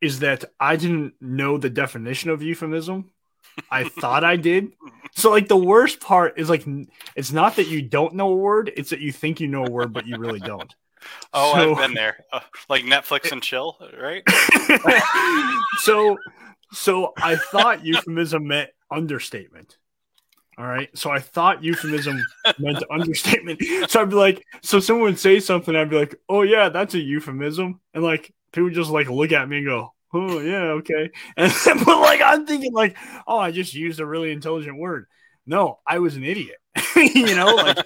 is 0.00 0.20
that 0.20 0.44
I 0.58 0.76
didn't 0.76 1.14
know 1.20 1.58
the 1.58 1.70
definition 1.70 2.30
of 2.30 2.42
euphemism. 2.42 3.10
I 3.70 3.84
thought 3.88 4.24
I 4.24 4.36
did. 4.36 4.72
So 5.12 5.30
like 5.30 5.48
the 5.48 5.56
worst 5.56 6.00
part 6.00 6.38
is 6.38 6.48
like 6.48 6.66
it's 7.16 7.32
not 7.32 7.56
that 7.56 7.68
you 7.68 7.82
don't 7.82 8.14
know 8.14 8.32
a 8.32 8.36
word, 8.36 8.72
it's 8.76 8.90
that 8.90 9.00
you 9.00 9.12
think 9.12 9.40
you 9.40 9.48
know 9.48 9.64
a 9.64 9.70
word 9.70 9.92
but 9.92 10.06
you 10.06 10.16
really 10.16 10.40
don't. 10.40 10.74
oh 11.32 11.54
So- 11.54 11.74
i've 11.74 11.78
been 11.78 11.94
there 11.94 12.26
uh, 12.30 12.40
like 12.68 12.84
netflix 12.84 13.32
and 13.32 13.42
chill 13.42 13.78
right 13.98 14.22
so 15.78 16.18
so 16.72 17.12
I 17.16 17.36
thought 17.36 17.84
euphemism 17.84 18.46
meant 18.46 18.70
understatement. 18.90 19.76
All 20.58 20.66
right. 20.66 20.88
So 20.96 21.10
I 21.10 21.18
thought 21.18 21.64
euphemism 21.64 22.22
meant 22.58 22.82
understatement. 22.90 23.60
So 23.88 24.02
I'd 24.02 24.10
be 24.10 24.14
like, 24.16 24.44
so 24.62 24.78
someone 24.78 25.04
would 25.06 25.18
say 25.18 25.40
something, 25.40 25.74
I'd 25.74 25.90
be 25.90 25.96
like, 25.96 26.14
oh 26.28 26.42
yeah, 26.42 26.68
that's 26.68 26.94
a 26.94 27.00
euphemism. 27.00 27.80
And 27.94 28.04
like 28.04 28.32
people 28.52 28.70
just 28.70 28.90
like 28.90 29.08
look 29.08 29.32
at 29.32 29.48
me 29.48 29.58
and 29.58 29.66
go, 29.66 29.94
Oh 30.12 30.40
yeah, 30.40 30.72
okay. 30.78 31.10
And 31.36 31.52
but 31.84 32.00
like 32.00 32.20
I'm 32.24 32.46
thinking 32.46 32.72
like, 32.72 32.96
oh, 33.26 33.38
I 33.38 33.50
just 33.50 33.74
used 33.74 34.00
a 34.00 34.06
really 34.06 34.32
intelligent 34.32 34.78
word. 34.78 35.06
No, 35.46 35.80
I 35.86 35.98
was 35.98 36.16
an 36.16 36.24
idiot. 36.24 36.56
you 36.96 37.34
know, 37.34 37.54
like 37.54 37.78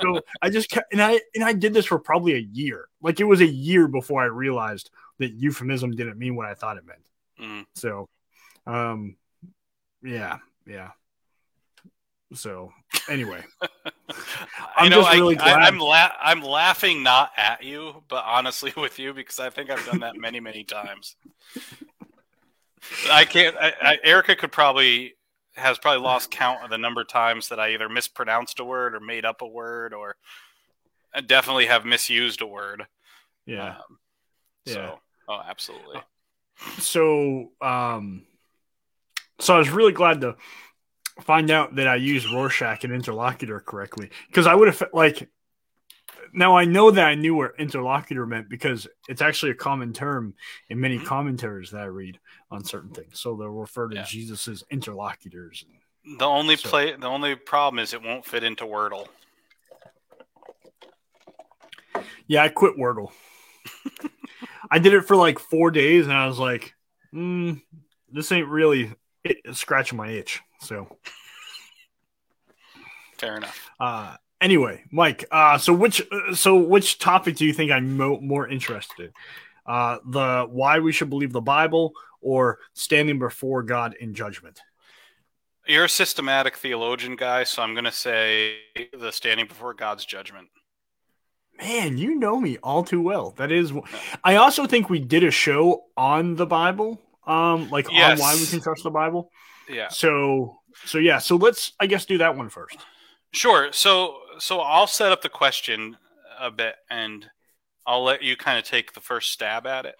so 0.00 0.20
I 0.40 0.50
just 0.50 0.70
kept, 0.70 0.92
and 0.92 1.02
I 1.02 1.20
and 1.34 1.44
I 1.44 1.52
did 1.52 1.74
this 1.74 1.86
for 1.86 1.98
probably 1.98 2.34
a 2.34 2.38
year. 2.52 2.88
Like 3.00 3.20
it 3.20 3.24
was 3.24 3.40
a 3.40 3.46
year 3.46 3.88
before 3.88 4.22
I 4.22 4.26
realized 4.26 4.90
that 5.18 5.32
euphemism 5.32 5.92
didn't 5.92 6.18
mean 6.18 6.36
what 6.36 6.46
I 6.46 6.54
thought 6.54 6.76
it 6.76 6.84
meant. 6.86 7.08
Mm. 7.40 7.66
So, 7.74 8.08
um, 8.66 9.16
yeah, 10.02 10.38
yeah. 10.66 10.90
So, 12.34 12.72
anyway, 13.08 13.42
I'm 14.76 14.90
know 14.90 14.96
just 15.02 15.10
I, 15.10 15.14
really 15.14 15.38
I, 15.38 15.38
glad- 15.38 15.62
i'm 15.62 15.78
la- 15.78 16.12
i'm 16.20 16.42
laughing 16.42 17.02
not 17.02 17.30
at 17.36 17.62
you 17.62 18.02
but 18.08 18.24
honestly 18.26 18.72
with 18.76 18.98
you 18.98 19.12
because 19.14 19.38
i 19.40 19.50
think 19.50 19.70
i've 19.70 19.84
done 19.86 20.00
that 20.00 20.16
many 20.16 20.40
many 20.40 20.64
times 20.64 21.16
I 23.10 23.24
can't. 23.24 23.56
I, 23.56 23.72
I, 23.80 23.98
Erica 24.02 24.34
could 24.34 24.50
probably 24.50 25.14
has 25.54 25.78
probably 25.78 26.02
lost 26.02 26.30
count 26.32 26.64
of 26.64 26.70
the 26.70 26.78
number 26.78 27.02
of 27.02 27.08
times 27.08 27.48
that 27.48 27.60
I 27.60 27.74
either 27.74 27.88
mispronounced 27.88 28.58
a 28.58 28.64
word 28.64 28.94
or 28.94 29.00
made 29.00 29.24
up 29.24 29.40
a 29.42 29.46
word, 29.46 29.94
or 29.94 30.16
I 31.14 31.20
definitely 31.20 31.66
have 31.66 31.84
misused 31.84 32.40
a 32.40 32.46
word. 32.46 32.84
yeah. 33.46 33.76
Um, 33.76 33.98
Yeah. 34.64 34.74
So, 34.74 34.98
oh, 35.28 35.40
absolutely. 35.46 36.00
So, 36.78 37.52
um, 37.60 38.24
so 39.38 39.54
I 39.54 39.58
was 39.58 39.70
really 39.70 39.92
glad 39.92 40.20
to 40.22 40.36
find 41.20 41.50
out 41.50 41.74
that 41.76 41.86
I 41.88 41.96
used 41.96 42.32
Rorschach 42.32 42.84
and 42.84 42.92
interlocutor 42.92 43.60
correctly 43.60 44.10
because 44.28 44.46
I 44.46 44.54
would 44.54 44.68
have 44.68 44.82
like. 44.92 45.28
Now 46.34 46.56
I 46.56 46.64
know 46.64 46.90
that 46.90 47.06
I 47.06 47.14
knew 47.14 47.34
what 47.34 47.52
interlocutor 47.58 48.24
meant 48.24 48.48
because 48.48 48.88
it's 49.06 49.20
actually 49.20 49.50
a 49.50 49.54
common 49.54 49.92
term 49.92 50.32
in 50.70 50.80
many 50.80 50.98
Mhm. 50.98 51.04
commentaries 51.04 51.70
that 51.72 51.82
I 51.82 51.86
read 51.86 52.18
on 52.50 52.64
certain 52.64 52.88
things. 52.90 53.20
So 53.20 53.36
they'll 53.36 53.48
refer 53.48 53.88
to 53.88 53.96
Yeah. 53.96 54.04
Jesus 54.04 54.48
as 54.48 54.64
interlocutors. 54.70 55.66
The 56.18 56.24
only 56.24 56.56
So- 56.56 56.70
play, 56.70 56.96
the 56.96 57.06
only 57.06 57.34
problem 57.34 57.80
is 57.80 57.92
it 57.92 58.00
won't 58.00 58.24
fit 58.24 58.44
into 58.44 58.64
Wordle. 58.64 59.08
Yeah, 62.26 62.44
I 62.44 62.48
quit 62.48 62.78
Wordle. 62.78 63.12
I 64.70 64.78
did 64.78 64.94
it 64.94 65.02
for 65.02 65.16
like 65.16 65.38
four 65.38 65.70
days, 65.70 66.06
and 66.06 66.14
I 66.14 66.26
was 66.26 66.38
like, 66.38 66.74
mm, 67.12 67.60
"This 68.08 68.32
ain't 68.32 68.48
really 68.48 68.94
it, 69.22 69.54
scratching 69.54 69.98
my 69.98 70.08
itch." 70.08 70.40
So, 70.62 70.96
Fair 73.18 73.36
enough. 73.36 73.70
uh, 73.80 74.16
anyway, 74.40 74.84
Mike. 74.90 75.24
Uh, 75.30 75.58
so 75.58 75.72
which 75.72 76.02
uh, 76.10 76.34
so 76.34 76.56
which 76.56 76.98
topic 76.98 77.36
do 77.36 77.44
you 77.44 77.52
think 77.52 77.70
I'm 77.70 77.96
mo- 77.96 78.20
more 78.20 78.48
interested 78.48 79.06
in? 79.06 79.12
Uh, 79.66 79.98
the 80.08 80.46
why 80.50 80.78
we 80.78 80.92
should 80.92 81.10
believe 81.10 81.32
the 81.32 81.40
Bible 81.40 81.92
or 82.20 82.58
standing 82.74 83.18
before 83.18 83.62
God 83.62 83.94
in 84.00 84.14
judgment? 84.14 84.60
You're 85.66 85.84
a 85.84 85.88
systematic 85.88 86.56
theologian 86.56 87.14
guy, 87.14 87.44
so 87.44 87.62
I'm 87.62 87.74
going 87.74 87.84
to 87.84 87.92
say 87.92 88.56
the 88.98 89.12
standing 89.12 89.46
before 89.46 89.74
God's 89.74 90.04
judgment. 90.04 90.48
Man, 91.58 91.96
you 91.98 92.16
know 92.16 92.40
me 92.40 92.58
all 92.64 92.82
too 92.82 93.00
well. 93.00 93.34
That 93.36 93.52
is, 93.52 93.72
I 94.24 94.36
also 94.36 94.66
think 94.66 94.90
we 94.90 94.98
did 94.98 95.22
a 95.22 95.30
show 95.30 95.84
on 95.96 96.34
the 96.34 96.46
Bible 96.46 97.00
um, 97.26 97.70
like 97.70 97.86
Yes. 97.92 98.18
on 98.18 98.24
why 98.24 98.34
we 98.34 98.44
can 98.46 98.60
trust 98.60 98.82
the 98.82 98.90
Bible. 98.90 99.30
Yeah. 99.72 99.88
So, 99.88 100.58
so 100.84 100.98
yeah, 100.98 101.18
so 101.18 101.36
let's, 101.36 101.72
I 101.80 101.86
guess, 101.86 102.04
do 102.04 102.18
that 102.18 102.36
one 102.36 102.48
first. 102.48 102.76
Sure. 103.32 103.72
So 103.72 104.18
so 104.38 104.60
I'll 104.60 104.86
set 104.86 105.10
up 105.12 105.22
the 105.22 105.28
question 105.28 105.96
a 106.38 106.50
bit 106.50 106.74
and 106.90 107.26
I'll 107.86 108.04
let 108.04 108.22
you 108.22 108.36
kind 108.36 108.58
of 108.58 108.64
take 108.64 108.92
the 108.92 109.00
first 109.00 109.32
stab 109.32 109.66
at 109.66 109.86
it. 109.86 109.94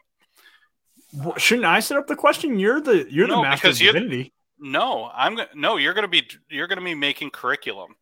Wh- 1.18 1.38
Shouldn't 1.38 1.66
I 1.66 1.80
set 1.80 1.96
up 1.96 2.06
the 2.06 2.16
question? 2.16 2.58
You're 2.58 2.80
the 2.80 3.06
you're 3.10 3.26
the 3.26 3.34
No, 3.36 3.42
master 3.42 3.68
of 3.68 3.78
divinity. 3.78 4.32
No, 4.58 5.10
I'm 5.14 5.38
no, 5.54 5.76
you're 5.78 5.94
going 5.94 6.02
to 6.04 6.08
be 6.08 6.28
you're 6.50 6.66
going 6.68 6.78
to 6.78 6.84
be 6.84 6.94
making 6.94 7.30
curriculum. 7.30 7.94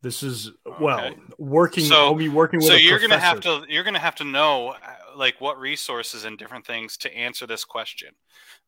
This 0.00 0.22
is 0.24 0.50
well 0.80 0.98
Okay. 1.06 1.16
working. 1.38 1.84
So- 1.84 2.06
I'll 2.06 2.14
be 2.14 2.28
working 2.28 2.58
with. 2.58 2.66
So 2.68 2.74
you're 2.74 2.98
going 2.98 3.10
to 3.10 3.18
have 3.20 3.40
to 3.40 3.64
you're 3.68 3.84
going 3.84 3.94
to 3.94 4.00
have 4.00 4.16
to 4.16 4.24
know 4.24 4.70
uh, 4.70 4.76
like 5.16 5.40
what 5.40 5.58
resources 5.58 6.24
and 6.24 6.38
different 6.38 6.66
things 6.66 6.96
to 6.98 7.14
answer 7.14 7.46
this 7.46 7.64
question. 7.64 8.10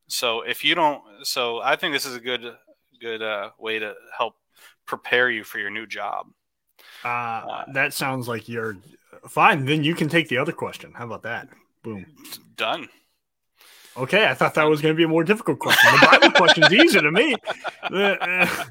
So 0.07 0.41
if 0.41 0.63
you 0.63 0.75
don't 0.75 1.01
so 1.23 1.61
I 1.61 1.75
think 1.75 1.93
this 1.93 2.05
is 2.05 2.15
a 2.15 2.19
good 2.19 2.55
good 3.01 3.21
uh, 3.21 3.51
way 3.59 3.79
to 3.79 3.93
help 4.17 4.35
prepare 4.85 5.29
you 5.29 5.43
for 5.43 5.59
your 5.59 5.69
new 5.69 5.85
job. 5.85 6.27
Uh, 7.03 7.63
that 7.73 7.93
sounds 7.93 8.27
like 8.27 8.47
you're 8.47 8.77
fine. 9.27 9.65
Then 9.65 9.83
you 9.83 9.95
can 9.95 10.09
take 10.09 10.29
the 10.29 10.37
other 10.37 10.51
question. 10.51 10.93
How 10.93 11.05
about 11.05 11.23
that? 11.23 11.49
Boom. 11.83 12.05
Done. 12.55 12.87
Okay, 13.97 14.27
I 14.27 14.33
thought 14.33 14.55
that 14.55 14.65
was 14.65 14.81
going 14.81 14.93
to 14.93 14.97
be 14.97 15.03
a 15.03 15.07
more 15.07 15.23
difficult 15.23 15.59
question. 15.59 15.89
The 15.93 16.07
Bible 16.07 16.31
question's 16.31 16.73
easy 16.73 16.99
to 16.99 17.11
me. 17.11 17.35
The, 17.89 18.17
uh, 18.19 18.65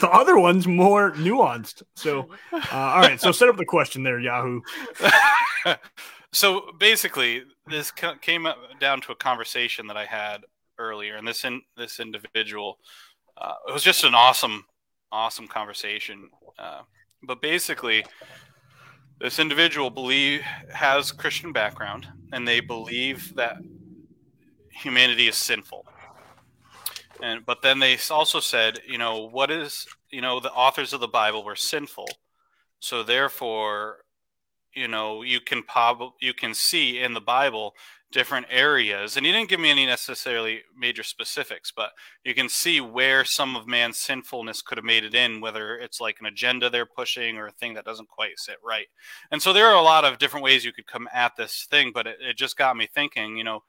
the 0.00 0.10
other 0.10 0.38
one's 0.38 0.66
more 0.66 1.12
nuanced. 1.12 1.82
So, 1.96 2.28
uh, 2.52 2.58
all 2.70 3.00
right. 3.00 3.18
So 3.18 3.32
set 3.32 3.48
up 3.48 3.56
the 3.56 3.64
question 3.64 4.02
there, 4.02 4.20
Yahoo. 4.20 4.60
so 6.32 6.72
basically, 6.78 7.44
this 7.66 7.90
ca- 7.90 8.16
came 8.16 8.46
up 8.46 8.58
down 8.80 9.00
to 9.02 9.12
a 9.12 9.16
conversation 9.16 9.86
that 9.86 9.96
I 9.96 10.04
had 10.04 10.44
earlier, 10.78 11.16
and 11.16 11.26
this 11.26 11.44
in 11.44 11.62
this 11.76 12.00
individual, 12.00 12.78
uh, 13.36 13.54
it 13.68 13.72
was 13.72 13.82
just 13.82 14.04
an 14.04 14.14
awesome, 14.14 14.64
awesome 15.10 15.46
conversation. 15.46 16.30
Uh, 16.58 16.82
but 17.22 17.40
basically, 17.40 18.04
this 19.20 19.38
individual 19.38 19.90
believe 19.90 20.40
has 20.72 21.12
Christian 21.12 21.52
background, 21.52 22.08
and 22.32 22.46
they 22.46 22.60
believe 22.60 23.34
that 23.36 23.58
humanity 24.70 25.28
is 25.28 25.36
sinful. 25.36 25.86
And 27.22 27.46
but 27.46 27.62
then 27.62 27.78
they 27.78 27.96
also 28.10 28.40
said, 28.40 28.80
you 28.86 28.98
know, 28.98 29.28
what 29.28 29.50
is 29.50 29.86
you 30.10 30.20
know 30.20 30.40
the 30.40 30.52
authors 30.52 30.92
of 30.92 31.00
the 31.00 31.08
Bible 31.08 31.44
were 31.44 31.56
sinful, 31.56 32.08
so 32.80 33.04
therefore 33.04 34.01
you 34.74 34.88
know 34.88 35.22
you 35.22 35.40
can 35.40 35.62
prob- 35.62 36.14
you 36.20 36.34
can 36.34 36.54
see 36.54 37.00
in 37.00 37.14
the 37.14 37.20
bible 37.20 37.74
different 38.12 38.46
areas 38.50 39.16
and 39.16 39.24
he 39.24 39.32
didn't 39.32 39.48
give 39.48 39.58
me 39.58 39.70
any 39.70 39.86
necessarily 39.86 40.60
major 40.78 41.02
specifics 41.02 41.72
but 41.74 41.92
you 42.24 42.34
can 42.34 42.48
see 42.48 42.80
where 42.80 43.24
some 43.24 43.56
of 43.56 43.66
man's 43.66 43.96
sinfulness 43.96 44.60
could 44.60 44.76
have 44.76 44.84
made 44.84 45.02
it 45.02 45.14
in 45.14 45.40
whether 45.40 45.78
it's 45.78 46.00
like 46.00 46.18
an 46.20 46.26
agenda 46.26 46.68
they're 46.68 46.86
pushing 46.86 47.38
or 47.38 47.46
a 47.46 47.52
thing 47.52 47.72
that 47.72 47.86
doesn't 47.86 48.08
quite 48.08 48.38
sit 48.38 48.56
right. 48.62 48.86
And 49.30 49.40
so 49.40 49.52
there 49.52 49.66
are 49.66 49.76
a 49.76 49.82
lot 49.82 50.04
of 50.04 50.18
different 50.18 50.44
ways 50.44 50.64
you 50.64 50.72
could 50.72 50.86
come 50.86 51.08
at 51.12 51.34
this 51.36 51.66
thing 51.70 51.90
but 51.92 52.06
it, 52.06 52.18
it 52.20 52.36
just 52.36 52.56
got 52.56 52.76
me 52.76 52.86
thinking 52.86 53.36
you 53.36 53.44
know 53.44 53.62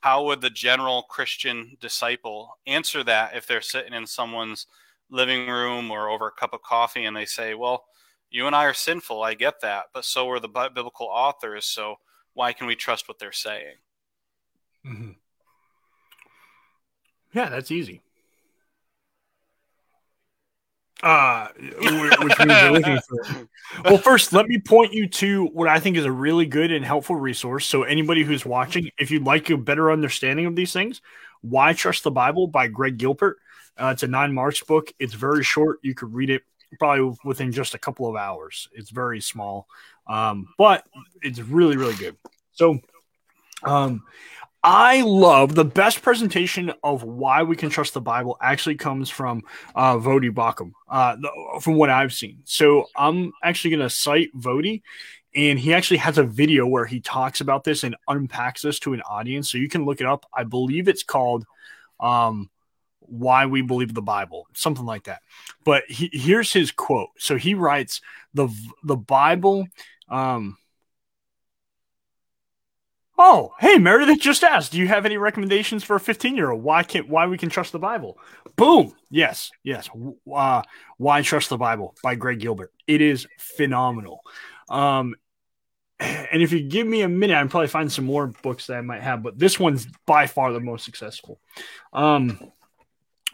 how 0.00 0.24
would 0.24 0.40
the 0.40 0.50
general 0.50 1.02
christian 1.02 1.76
disciple 1.80 2.58
answer 2.66 3.04
that 3.04 3.36
if 3.36 3.46
they're 3.46 3.60
sitting 3.60 3.92
in 3.92 4.06
someone's 4.06 4.66
living 5.10 5.48
room 5.48 5.90
or 5.90 6.08
over 6.08 6.28
a 6.28 6.32
cup 6.32 6.54
of 6.54 6.62
coffee 6.62 7.04
and 7.04 7.16
they 7.16 7.26
say 7.26 7.54
well 7.54 7.84
you 8.30 8.46
and 8.46 8.54
I 8.54 8.64
are 8.64 8.74
sinful. 8.74 9.22
I 9.22 9.34
get 9.34 9.60
that, 9.60 9.86
but 9.92 10.04
so 10.04 10.28
are 10.30 10.40
the 10.40 10.48
biblical 10.48 11.06
authors. 11.06 11.66
So 11.66 11.96
why 12.34 12.52
can 12.52 12.66
we 12.66 12.76
trust 12.76 13.08
what 13.08 13.18
they're 13.18 13.32
saying? 13.32 13.76
Mhm. 14.86 15.16
Yeah, 17.32 17.48
that's 17.48 17.70
easy. 17.70 18.02
Uh, 21.02 21.48
which 21.56 22.38
means 22.38 22.60
you're 22.60 22.72
looking 22.72 22.98
for. 23.08 23.48
Well, 23.84 23.98
first, 23.98 24.32
let 24.32 24.48
me 24.48 24.58
point 24.58 24.92
you 24.92 25.08
to 25.08 25.46
what 25.46 25.68
I 25.68 25.78
think 25.78 25.96
is 25.96 26.04
a 26.04 26.12
really 26.12 26.44
good 26.44 26.72
and 26.72 26.84
helpful 26.84 27.16
resource. 27.16 27.66
So, 27.66 27.84
anybody 27.84 28.24
who's 28.24 28.44
watching, 28.44 28.90
if 28.98 29.10
you'd 29.10 29.24
like 29.24 29.48
a 29.48 29.56
better 29.56 29.92
understanding 29.92 30.44
of 30.46 30.56
these 30.56 30.72
things, 30.72 31.00
Why 31.40 31.72
Trust 31.72 32.04
the 32.04 32.10
Bible 32.10 32.48
by 32.48 32.66
Greg 32.66 32.98
Gilbert. 32.98 33.38
Uh, 33.78 33.90
it's 33.94 34.02
a 34.02 34.08
9Marks 34.08 34.66
book. 34.66 34.92
It's 34.98 35.14
very 35.14 35.44
short. 35.44 35.78
You 35.82 35.94
could 35.94 36.12
read 36.12 36.28
it 36.30 36.42
probably 36.78 37.16
within 37.24 37.52
just 37.52 37.74
a 37.74 37.78
couple 37.78 38.08
of 38.08 38.16
hours. 38.16 38.68
It's 38.72 38.90
very 38.90 39.20
small, 39.20 39.66
um, 40.06 40.48
but 40.58 40.84
it's 41.22 41.40
really, 41.40 41.76
really 41.76 41.94
good. 41.94 42.16
So, 42.52 42.80
um, 43.64 44.02
I 44.62 45.00
love 45.00 45.54
the 45.54 45.64
best 45.64 46.02
presentation 46.02 46.72
of 46.84 47.02
why 47.02 47.44
we 47.44 47.56
can 47.56 47.70
trust 47.70 47.94
the 47.94 48.00
Bible 48.00 48.36
actually 48.42 48.74
comes 48.74 49.08
from 49.08 49.42
uh, 49.74 49.96
Voddie 49.96 50.30
Baucham, 50.30 50.72
uh, 50.88 51.16
from 51.60 51.76
what 51.76 51.88
I've 51.88 52.12
seen. 52.12 52.42
So 52.44 52.86
I'm 52.94 53.32
actually 53.42 53.70
going 53.70 53.88
to 53.88 53.90
cite 53.90 54.36
Vodi, 54.36 54.82
and 55.34 55.58
he 55.58 55.72
actually 55.72 55.96
has 55.98 56.18
a 56.18 56.24
video 56.24 56.66
where 56.66 56.84
he 56.84 57.00
talks 57.00 57.40
about 57.40 57.64
this 57.64 57.84
and 57.84 57.96
unpacks 58.06 58.60
this 58.60 58.78
to 58.80 58.92
an 58.92 59.00
audience. 59.02 59.50
So 59.50 59.56
you 59.56 59.68
can 59.68 59.86
look 59.86 60.02
it 60.02 60.06
up. 60.06 60.26
I 60.34 60.44
believe 60.44 60.88
it's 60.88 61.04
called 61.04 61.46
um, 61.98 62.50
"Why 63.10 63.46
We 63.46 63.62
Believe 63.62 63.94
the 63.94 64.02
Bible," 64.02 64.46
something 64.54 64.84
like 64.86 65.04
that. 65.04 65.22
But 65.64 65.84
he, 65.88 66.10
here's 66.12 66.52
his 66.52 66.70
quote. 66.72 67.10
So 67.18 67.36
he 67.36 67.54
writes 67.54 68.00
the 68.34 68.48
the 68.82 68.96
Bible. 68.96 69.66
Um, 70.08 70.56
Oh, 73.22 73.52
hey, 73.60 73.76
Meredith 73.76 74.18
just 74.18 74.42
asked, 74.42 74.72
do 74.72 74.78
you 74.78 74.88
have 74.88 75.04
any 75.04 75.18
recommendations 75.18 75.84
for 75.84 75.94
a 75.94 76.00
15 76.00 76.36
year 76.36 76.52
old? 76.52 76.62
Why 76.62 76.82
can't 76.82 77.06
why 77.06 77.26
we 77.26 77.36
can 77.36 77.50
trust 77.50 77.70
the 77.70 77.78
Bible? 77.78 78.18
Boom. 78.56 78.94
Yes, 79.10 79.50
yes. 79.62 79.90
Uh, 80.34 80.62
why 80.96 81.20
trust 81.20 81.50
the 81.50 81.58
Bible 81.58 81.94
by 82.02 82.14
Greg 82.14 82.40
Gilbert. 82.40 82.72
It 82.86 83.02
is 83.02 83.26
phenomenal. 83.38 84.22
Um, 84.70 85.16
and 86.00 86.40
if 86.40 86.50
you 86.50 86.62
give 86.62 86.86
me 86.86 87.02
a 87.02 87.08
minute, 87.10 87.36
I'd 87.36 87.50
probably 87.50 87.68
find 87.68 87.92
some 87.92 88.06
more 88.06 88.28
books 88.42 88.68
that 88.68 88.78
I 88.78 88.80
might 88.80 89.02
have, 89.02 89.22
but 89.22 89.38
this 89.38 89.60
one's 89.60 89.86
by 90.06 90.26
far 90.26 90.54
the 90.54 90.60
most 90.60 90.86
successful. 90.86 91.40
Um, 91.92 92.50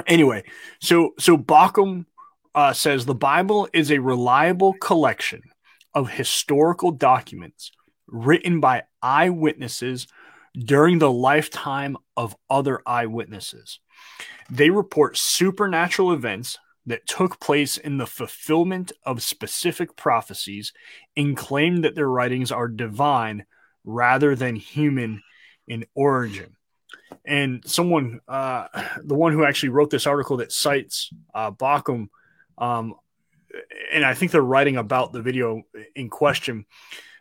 anyway, 0.06 0.44
so 0.80 1.14
so 1.18 1.36
Baucham 1.36 2.06
uh, 2.54 2.72
says 2.72 3.04
the 3.04 3.14
Bible 3.14 3.68
is 3.72 3.90
a 3.90 3.98
reliable 3.98 4.74
collection 4.74 5.42
of 5.94 6.10
historical 6.10 6.90
documents 6.90 7.70
written 8.06 8.60
by 8.60 8.84
eyewitnesses 9.02 10.06
during 10.56 10.98
the 10.98 11.10
lifetime 11.10 11.96
of 12.16 12.36
other 12.48 12.80
eyewitnesses. 12.86 13.80
They 14.50 14.70
report 14.70 15.16
supernatural 15.16 16.12
events 16.12 16.58
that 16.86 17.06
took 17.06 17.40
place 17.40 17.76
in 17.76 17.98
the 17.98 18.06
fulfillment 18.06 18.92
of 19.04 19.22
specific 19.22 19.96
prophecies 19.96 20.72
and 21.16 21.36
claim 21.36 21.82
that 21.82 21.94
their 21.94 22.08
writings 22.08 22.52
are 22.52 22.68
divine 22.68 23.44
rather 23.84 24.34
than 24.36 24.56
human 24.56 25.22
in 25.66 25.84
origin. 25.94 26.56
And 27.24 27.62
someone, 27.66 28.20
uh, 28.28 28.68
the 29.04 29.14
one 29.14 29.32
who 29.32 29.44
actually 29.44 29.70
wrote 29.70 29.90
this 29.90 30.06
article 30.06 30.38
that 30.38 30.52
cites 30.52 31.10
uh, 31.34 31.50
Baucham, 31.50 32.08
um, 32.58 32.94
and 33.92 34.04
I 34.04 34.14
think 34.14 34.32
they're 34.32 34.42
writing 34.42 34.76
about 34.76 35.12
the 35.12 35.22
video 35.22 35.62
in 35.94 36.10
question 36.10 36.66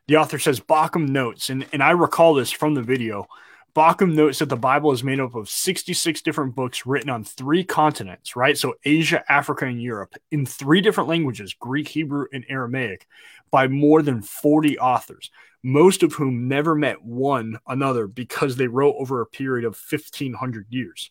the 0.08 0.18
author 0.18 0.40
says 0.40 0.60
Baucham 0.60 1.10
notes, 1.10 1.50
and, 1.50 1.66
and 1.72 1.82
I 1.82 1.92
recall 1.92 2.34
this 2.34 2.52
from 2.52 2.74
the 2.76 2.82
video. 2.82 3.28
Baucham 3.76 4.14
notes 4.14 4.40
that 4.40 4.48
the 4.48 4.56
Bible 4.56 4.92
is 4.94 5.04
made 5.04 5.20
up 5.20 5.36
of 5.36 5.50
66 5.50 6.22
different 6.22 6.56
books 6.56 6.86
written 6.86 7.10
on 7.10 7.26
three 7.26 7.64
continents, 7.64 8.36
right? 8.36 8.58
So 8.58 8.76
Asia, 8.86 9.24
Africa, 9.30 9.66
and 9.66 9.82
Europe 9.82 10.14
in 10.32 10.46
three 10.46 10.80
different 10.80 11.10
languages 11.10 11.56
Greek, 11.60 11.90
Hebrew, 11.90 12.28
and 12.32 12.46
Aramaic 12.48 13.06
by 13.52 13.68
more 13.68 14.02
than 14.02 14.22
40 14.22 14.80
authors, 14.80 15.30
most 15.66 16.04
of 16.04 16.14
whom 16.14 16.48
never 16.48 16.76
met 16.76 17.02
one 17.04 17.58
another 17.68 18.06
because 18.06 18.56
they 18.56 18.68
wrote 18.68 18.94
over 19.00 19.20
a 19.20 19.26
period 19.26 19.66
of 19.66 19.76
1,500 19.90 20.68
years. 20.70 21.10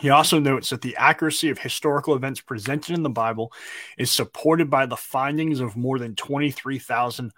He 0.00 0.10
also 0.10 0.40
notes 0.40 0.70
that 0.70 0.82
the 0.82 0.96
accuracy 0.96 1.50
of 1.50 1.58
historical 1.60 2.16
events 2.16 2.40
presented 2.40 2.96
in 2.96 3.04
the 3.04 3.10
Bible 3.10 3.52
is 3.96 4.10
supported 4.10 4.70
by 4.70 4.86
the 4.86 4.96
findings 4.96 5.60
of 5.60 5.76
more 5.76 6.00
than 6.00 6.16
23,000 6.16 7.30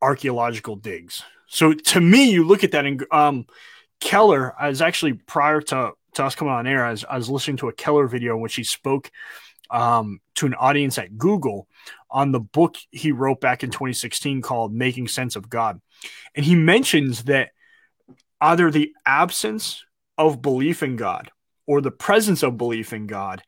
archaeological 0.00 0.76
digs. 0.76 1.22
So 1.48 1.74
to 1.74 2.00
me, 2.00 2.30
you 2.30 2.44
look 2.44 2.64
at 2.64 2.70
that 2.70 2.86
and 2.86 3.04
um, 3.10 3.46
Keller, 4.00 4.54
I 4.58 4.70
was 4.70 4.80
actually 4.80 5.12
prior 5.12 5.60
to, 5.60 5.92
to 6.14 6.24
us 6.24 6.34
coming 6.34 6.54
on 6.54 6.66
air, 6.66 6.82
I 6.82 6.92
was, 6.92 7.04
I 7.04 7.18
was 7.18 7.28
listening 7.28 7.58
to 7.58 7.68
a 7.68 7.74
Keller 7.74 8.06
video 8.06 8.36
in 8.36 8.40
which 8.40 8.54
he 8.54 8.64
spoke 8.64 9.10
um, 9.68 10.20
to 10.36 10.46
an 10.46 10.54
audience 10.54 10.96
at 10.96 11.18
Google 11.18 11.68
on 12.10 12.32
the 12.32 12.40
book 12.40 12.76
he 12.90 13.12
wrote 13.12 13.40
back 13.40 13.62
in 13.62 13.70
2016 13.70 14.42
called 14.42 14.72
Making 14.72 15.08
Sense 15.08 15.36
of 15.36 15.48
God. 15.48 15.80
And 16.34 16.44
he 16.44 16.54
mentions 16.54 17.24
that 17.24 17.50
either 18.40 18.70
the 18.70 18.92
absence 19.04 19.84
of 20.16 20.42
belief 20.42 20.82
in 20.82 20.96
God 20.96 21.30
or 21.66 21.80
the 21.80 21.90
presence 21.90 22.42
of 22.42 22.56
belief 22.56 22.92
in 22.92 23.06
God, 23.06 23.42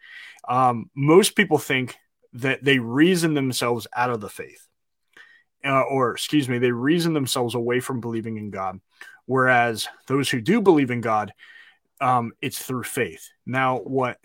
um, 0.49 0.91
most 0.95 1.37
people 1.37 1.59
think 1.59 1.97
that 2.35 2.63
they 2.63 2.79
reason 2.79 3.35
themselves 3.35 3.87
out 3.95 4.11
of 4.11 4.21
the 4.21 4.29
faith 4.29 4.67
uh, 5.65 5.83
or 5.83 6.13
excuse 6.13 6.49
me, 6.49 6.59
they 6.59 6.71
reason 6.71 7.13
themselves 7.13 7.55
away 7.55 7.81
from 7.81 8.01
believing 8.01 8.37
in 8.37 8.51
God 8.51 8.81
whereas 9.31 9.87
those 10.09 10.29
who 10.29 10.41
do 10.41 10.61
believe 10.61 10.91
in 10.91 11.01
God, 11.01 11.33
um, 12.01 12.33
it's 12.41 12.59
through 12.59 12.85
faith. 12.85 13.29
Now, 13.47 13.79
what, 13.79 14.19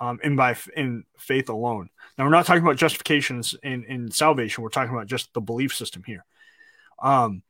um, 0.00 0.18
and 0.22 0.36
by 0.36 0.56
in 0.76 1.04
faith 1.18 1.48
alone. 1.48 1.90
Now, 2.16 2.24
we're 2.24 2.30
not 2.30 2.46
talking 2.46 2.62
about 2.62 2.76
justifications 2.76 3.54
in, 3.62 3.84
in 3.84 4.10
salvation. 4.10 4.62
We're 4.62 4.70
talking 4.70 4.94
about 4.94 5.06
just 5.06 5.32
the 5.34 5.40
belief 5.40 5.74
system 5.74 6.02
here. 6.04 6.24
Um, 7.00 7.42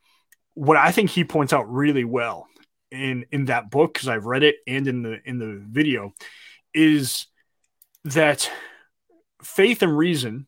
what 0.55 0.77
I 0.77 0.91
think 0.91 1.11
he 1.11 1.25
points 1.25 1.53
out 1.53 1.73
really 1.73 2.05
well 2.05 2.49
in 2.91 3.27
in 3.31 3.47
that 3.47 3.71
book 3.71 3.95
because 3.95 4.09
I've 4.09 4.27
read 4.27 4.43
it 4.43 4.57
and 4.67 4.87
in 4.89 5.03
the 5.03 5.21
in 5.25 5.39
the 5.39 5.63
video 5.65 6.13
is 6.75 7.27
that 8.05 8.51
faith 9.43 9.83
and 9.83 9.97
reason 9.97 10.47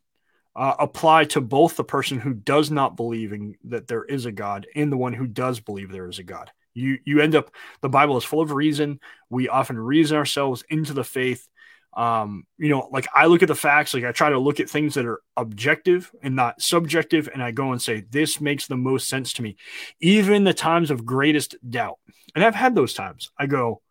uh, 0.57 0.75
apply 0.79 1.25
to 1.25 1.41
both 1.41 1.77
the 1.77 1.85
person 1.85 2.19
who 2.19 2.35
does 2.35 2.71
not 2.71 2.97
believe 2.97 3.33
in 3.33 3.55
that 3.65 3.87
there 3.87 4.05
is 4.05 4.27
a 4.27 4.33
God 4.33 4.67
and 4.75 4.91
the 4.91 4.97
one 4.97 5.13
who 5.13 5.27
does 5.27 5.61
believe 5.61 5.91
there 5.91 6.09
is 6.09 6.19
a 6.19 6.25
God. 6.25 6.51
You 6.81 6.99
you 7.05 7.21
end 7.21 7.35
up 7.35 7.53
the 7.81 7.89
Bible 7.89 8.17
is 8.17 8.25
full 8.25 8.41
of 8.41 8.53
reason. 8.53 9.01
We 9.29 9.49
often 9.49 9.79
reason 9.79 10.17
ourselves 10.17 10.65
into 10.69 10.93
the 10.93 11.05
faith. 11.05 11.47
Um, 11.93 12.47
you 12.57 12.69
know, 12.69 12.89
like 12.93 13.09
I 13.15 13.27
look 13.27 13.43
at 13.43 13.49
the 13.49 13.55
facts, 13.55 13.95
like 13.95 14.05
I 14.05 14.13
try 14.13 14.31
to 14.31 14.39
look 14.39 14.61
at 14.61 14.71
things 14.71 14.95
that 14.95 15.07
are 15.07 15.21
objective 15.37 16.11
and 16.23 16.37
not 16.37 16.63
subjective, 16.63 17.29
and 17.33 17.43
I 17.43 17.51
go 17.51 17.73
and 17.73 17.83
say, 17.83 18.05
this 18.11 18.41
makes 18.41 18.67
the 18.69 18.77
most 18.77 19.09
sense 19.09 19.33
to 19.35 19.43
me. 19.43 19.57
Even 20.01 20.45
the 20.45 20.55
times 20.55 20.93
of 20.93 21.05
greatest 21.05 21.57
doubt. 21.69 21.99
And 22.35 22.45
I've 22.45 22.55
had 22.55 22.77
those 22.77 22.95
times. 22.95 23.31
I 23.37 23.47
go, 23.47 23.83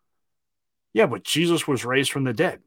yeah, 0.94 1.06
but 1.06 1.24
Jesus 1.24 1.68
was 1.68 1.84
raised 1.84 2.10
from 2.10 2.24
the 2.24 2.32
dead. 2.32 2.60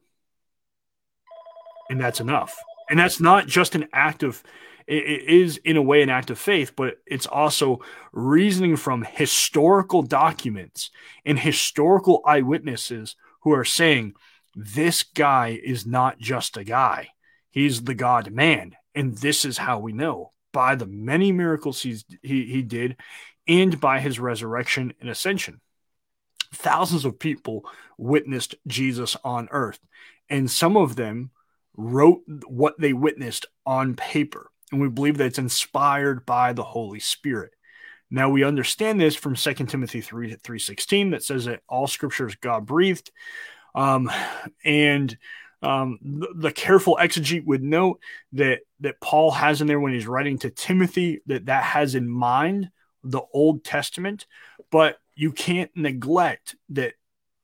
And 1.90 2.00
that's 2.00 2.20
enough. 2.20 2.56
And 2.90 3.00
that's 3.00 3.20
not 3.20 3.48
just 3.48 3.76
an 3.76 3.88
act 3.94 4.24
of, 4.24 4.44
it 4.86 5.24
is 5.24 5.58
in 5.58 5.78
a 5.78 5.82
way 5.82 6.02
an 6.02 6.10
act 6.10 6.30
of 6.30 6.38
faith, 6.38 6.74
but 6.76 6.98
it's 7.06 7.26
also 7.26 7.80
reasoning 8.12 8.76
from 8.76 9.04
historical 9.04 10.02
documents 10.02 10.92
and 11.26 11.40
historical 11.40 12.22
eyewitnesses 12.26 13.16
who 13.42 13.54
are 13.54 13.66
saying, 13.66 14.14
this 14.56 15.04
guy 15.04 15.60
is 15.64 15.86
not 15.86 16.20
just 16.20 16.58
a 16.58 16.64
guy, 16.64 17.10
he's 17.50 17.84
the 17.84 17.96
God 17.96 18.32
man. 18.32 18.76
And 18.94 19.18
this 19.18 19.46
is 19.46 19.58
how 19.58 19.80
we 19.80 19.94
know 19.94 20.32
by 20.52 20.76
the 20.76 20.86
many 20.86 21.32
miracles 21.32 21.82
he's, 21.82 22.06
he, 22.22 22.46
he 22.46 22.62
did 22.62 22.98
and 23.48 23.80
by 23.80 24.00
his 24.00 24.20
resurrection 24.20 24.94
and 25.02 25.10
ascension. 25.10 25.60
Thousands 26.54 27.06
of 27.06 27.18
people 27.18 27.66
witnessed 27.98 28.54
Jesus 28.68 29.18
on 29.24 29.48
earth, 29.50 29.80
and 30.30 30.52
some 30.52 30.78
of 30.78 30.96
them 30.96 31.32
wrote 31.76 32.22
what 32.48 32.80
they 32.80 32.94
witnessed 32.94 33.46
on 33.66 33.96
paper. 33.96 34.50
And 34.72 34.82
we 34.82 34.90
believe 34.90 35.18
that 35.18 35.26
it's 35.26 35.40
inspired 35.40 36.26
by 36.26 36.54
the 36.54 36.64
Holy 36.64 37.00
Spirit. 37.00 37.54
Now 38.10 38.30
we 38.30 38.44
understand 38.44 39.00
this 39.02 39.16
from 39.16 39.36
2 39.36 39.54
Timothy 39.54 40.02
3 40.02 40.36
316 40.36 41.12
that 41.12 41.24
says 41.24 41.46
that 41.46 41.62
all 41.68 41.88
scripture 41.88 42.28
is 42.28 42.36
God 42.36 42.66
breathed. 42.66 43.12
Um, 43.74 44.12
and 44.64 45.18
um, 45.64 45.98
the, 46.02 46.28
the, 46.36 46.52
careful 46.52 47.00
exegete 47.02 47.46
would 47.46 47.64
note 47.64 48.00
that 48.34 48.60
that 48.82 49.00
Paul 49.00 49.32
has 49.32 49.62
in 49.62 49.68
there 49.68 49.80
when 49.80 49.94
he's 49.94 50.06
writing 50.06 50.38
to 50.40 50.50
Timothy 50.50 51.22
that 51.26 51.46
that 51.46 51.64
has 51.64 51.96
in 51.96 52.08
mind 52.08 52.70
the 53.04 53.22
Old 53.34 53.64
Testament, 53.64 54.28
but 54.72 54.98
you 55.16 55.32
can't 55.32 55.72
neglect 55.76 56.56
that 56.70 56.94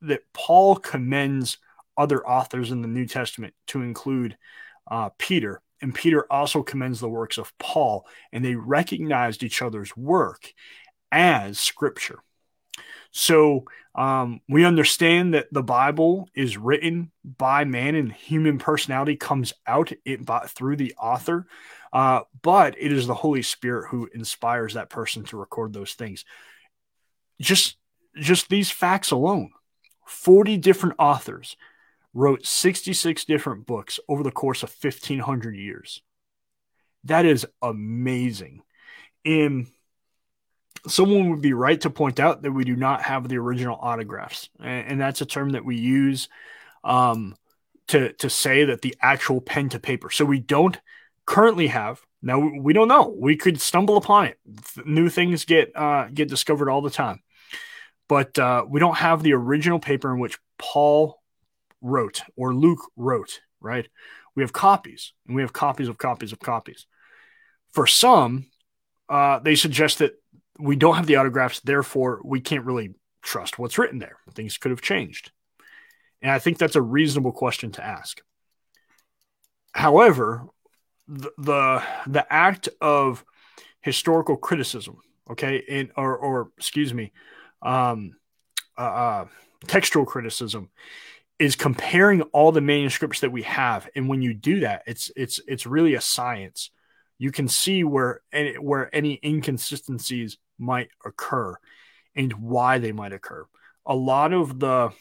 that 0.02 0.22
Paul 0.34 0.76
commends 0.76 1.58
other 2.00 2.26
authors 2.26 2.72
in 2.72 2.82
the 2.82 2.88
New 2.88 3.06
Testament 3.06 3.54
to 3.68 3.82
include 3.82 4.38
uh, 4.90 5.10
Peter, 5.20 5.62
and 5.82 5.94
Peter 5.94 6.26
also 6.32 6.64
commends 6.64 7.00
the 7.00 7.10
works 7.10 7.38
of 7.38 7.56
Paul, 7.58 8.08
and 8.32 8.44
they 8.44 8.56
recognized 8.56 9.44
each 9.44 9.62
other's 9.62 9.96
work 9.96 10.52
as 11.12 11.60
Scripture. 11.60 12.24
So 13.12 13.66
um, 13.96 14.42
we 14.48 14.66
understand 14.66 15.34
that 15.34 15.48
the 15.52 15.64
Bible 15.64 16.30
is 16.36 16.58
written 16.58 17.12
by 17.24 17.66
man, 17.66 17.96
and 17.96 18.12
human 18.12 18.60
personality 18.60 19.16
comes 19.16 19.54
out 19.68 19.92
it 20.06 20.26
by, 20.26 20.46
through 20.48 20.78
the 20.78 20.94
author. 20.96 21.48
Uh, 21.92 22.22
but 22.42 22.76
it 22.78 22.92
is 22.92 23.08
the 23.08 23.16
Holy 23.16 23.42
Spirit 23.42 23.88
who 23.90 24.08
inspires 24.14 24.76
that 24.76 24.90
person 24.90 25.24
to 25.24 25.38
record 25.38 25.74
those 25.74 25.94
things. 25.94 26.24
Just 27.42 27.78
just 28.16 28.50
these 28.50 28.72
facts 28.72 29.12
alone 29.12 29.52
40 30.06 30.58
different 30.58 30.96
authors 30.98 31.56
wrote 32.14 32.46
66 32.46 33.26
different 33.26 33.66
books 33.66 34.00
over 34.08 34.24
the 34.24 34.32
course 34.32 34.64
of 34.64 34.76
1500 34.82 35.56
years. 35.56 36.02
That 37.06 37.26
is 37.26 37.46
amazing. 37.62 38.62
And 39.26 39.68
someone 40.88 41.30
would 41.30 41.42
be 41.42 41.54
right 41.54 41.80
to 41.82 41.90
point 41.90 42.20
out 42.20 42.42
that 42.42 42.52
we 42.52 42.64
do 42.64 42.76
not 42.76 43.04
have 43.04 43.28
the 43.28 43.38
original 43.38 43.78
autographs. 43.82 44.50
And, 44.60 45.00
that's 45.00 45.22
a 45.22 45.26
term 45.26 45.52
that 45.52 45.66
we 45.66 45.78
use 45.78 46.30
um, 46.84 47.36
to, 47.88 48.14
to 48.14 48.30
say 48.30 48.66
that 48.66 48.82
the 48.82 48.96
actual 49.02 49.42
pen 49.42 49.70
to 49.70 49.80
paper. 49.80 50.10
So 50.10 50.26
we 50.26 50.40
don't 50.40 50.80
currently 51.26 51.68
have. 51.68 52.02
Now 52.22 52.40
we 52.40 52.74
don't 52.74 52.88
know. 52.88 53.16
We 53.18 53.38
could 53.38 53.62
stumble 53.62 53.96
upon 53.96 54.26
it. 54.26 54.40
New 54.84 55.10
things 55.10 55.46
get 55.46 55.74
uh, 55.76 56.10
get 56.14 56.28
discovered 56.28 56.70
all 56.70 56.82
the 56.82 56.90
time, 56.90 57.22
but 58.10 58.38
uh, 58.38 58.66
we 58.68 58.82
don't 58.82 58.98
have 58.98 59.24
the 59.24 59.34
original 59.34 59.80
paper 59.80 60.12
in 60.14 60.20
which 60.20 60.38
Paul 60.58 61.19
wrote 61.82 62.22
or 62.36 62.54
Luke 62.54 62.82
wrote. 62.96 63.42
Right? 63.62 63.88
We 64.36 64.44
have 64.44 64.54
copies, 64.54 65.12
and 65.28 65.36
we 65.36 65.42
have 65.42 65.52
copies 65.52 65.90
of 65.90 65.98
copies 65.98 66.32
of 66.32 66.40
copies. 66.40 66.86
For 67.72 67.86
some, 67.86 68.48
uh, 69.10 69.40
they 69.40 69.56
suggest 69.56 70.00
that 70.00 70.14
we 70.58 70.76
don't 70.76 70.96
have 70.96 71.08
the 71.08 71.18
autographs, 71.18 71.60
therefore 71.60 72.22
we 72.24 72.40
can't 72.40 72.66
really 72.66 72.96
trust 73.22 73.60
what's 73.60 73.78
written 73.78 74.00
there. 74.00 74.18
Things 74.34 74.58
could 74.58 74.72
have 74.72 74.82
changed, 74.82 75.32
and 76.22 76.32
I 76.32 76.40
think 76.40 76.58
that's 76.58 76.78
a 76.78 76.82
reasonable 76.82 77.34
question 77.34 77.72
to 77.74 77.86
ask. 77.86 78.22
However, 79.74 80.46
the, 81.08 81.32
the 81.38 81.84
the 82.08 82.34
act 82.34 82.70
of 82.80 83.26
historical 83.82 84.38
criticism, 84.38 84.98
okay, 85.30 85.64
and 85.70 85.92
or 85.98 86.18
or 86.18 86.52
excuse 86.58 86.94
me, 86.94 87.12
um, 87.62 88.16
uh, 88.78 88.82
uh, 88.82 89.26
textual 89.68 90.06
criticism 90.06 90.70
is 91.40 91.56
comparing 91.56 92.22
all 92.22 92.52
the 92.52 92.62
manuscripts 92.62 93.22
that 93.22 93.32
we 93.32 93.44
have, 93.44 93.90
and 93.96 94.10
when 94.10 94.22
you 94.22 94.34
do 94.34 94.60
that, 94.60 94.84
it's 94.86 95.12
it's 95.16 95.40
it's 95.48 95.66
really 95.66 95.96
a 95.96 96.02
science. 96.02 96.70
You 97.18 97.32
can 97.32 97.48
see 97.48 97.84
where 97.84 98.22
any, 98.32 98.54
where 98.56 98.94
any 98.94 99.20
inconsistencies 99.24 100.38
might 100.58 100.90
occur 101.04 101.56
and 102.16 102.34
why 102.34 102.78
they 102.78 102.92
might 102.92 103.14
occur. 103.14 103.46
A 103.86 103.96
lot 103.96 104.34
of 104.34 104.60
the 104.60 104.92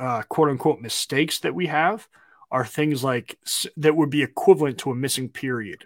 uh, 0.00 0.22
quote 0.22 0.50
unquote 0.50 0.80
mistakes 0.80 1.40
that 1.40 1.54
we 1.54 1.66
have 1.66 2.08
are 2.50 2.64
things 2.64 3.04
like 3.04 3.38
that 3.76 3.96
would 3.96 4.10
be 4.10 4.22
equivalent 4.22 4.78
to 4.78 4.90
a 4.90 4.96
missing 4.96 5.28
period 5.28 5.84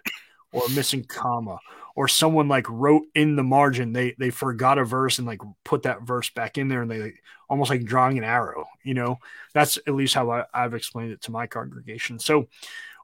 or 0.51 0.65
a 0.65 0.69
missing 0.69 1.03
comma 1.03 1.59
or 1.95 2.07
someone 2.07 2.47
like 2.47 2.67
wrote 2.69 3.03
in 3.13 3.35
the 3.35 3.43
margin 3.43 3.93
they 3.93 4.15
they 4.17 4.29
forgot 4.29 4.77
a 4.77 4.83
verse 4.83 5.19
and 5.19 5.27
like 5.27 5.41
put 5.63 5.83
that 5.83 6.01
verse 6.01 6.29
back 6.29 6.57
in 6.57 6.67
there 6.67 6.81
and 6.81 6.89
they 6.89 6.99
like, 6.99 7.23
almost 7.49 7.69
like 7.69 7.83
drawing 7.83 8.17
an 8.17 8.23
arrow 8.23 8.65
you 8.83 8.93
know? 8.93 9.17
That's 9.53 9.77
at 9.77 9.93
least 9.95 10.13
how 10.13 10.31
I, 10.31 10.45
have 10.53 10.73
explained 10.73 11.11
it 11.11 11.21
to 11.23 11.31
my 11.31 11.47
congregation. 11.47 12.19
So 12.19 12.47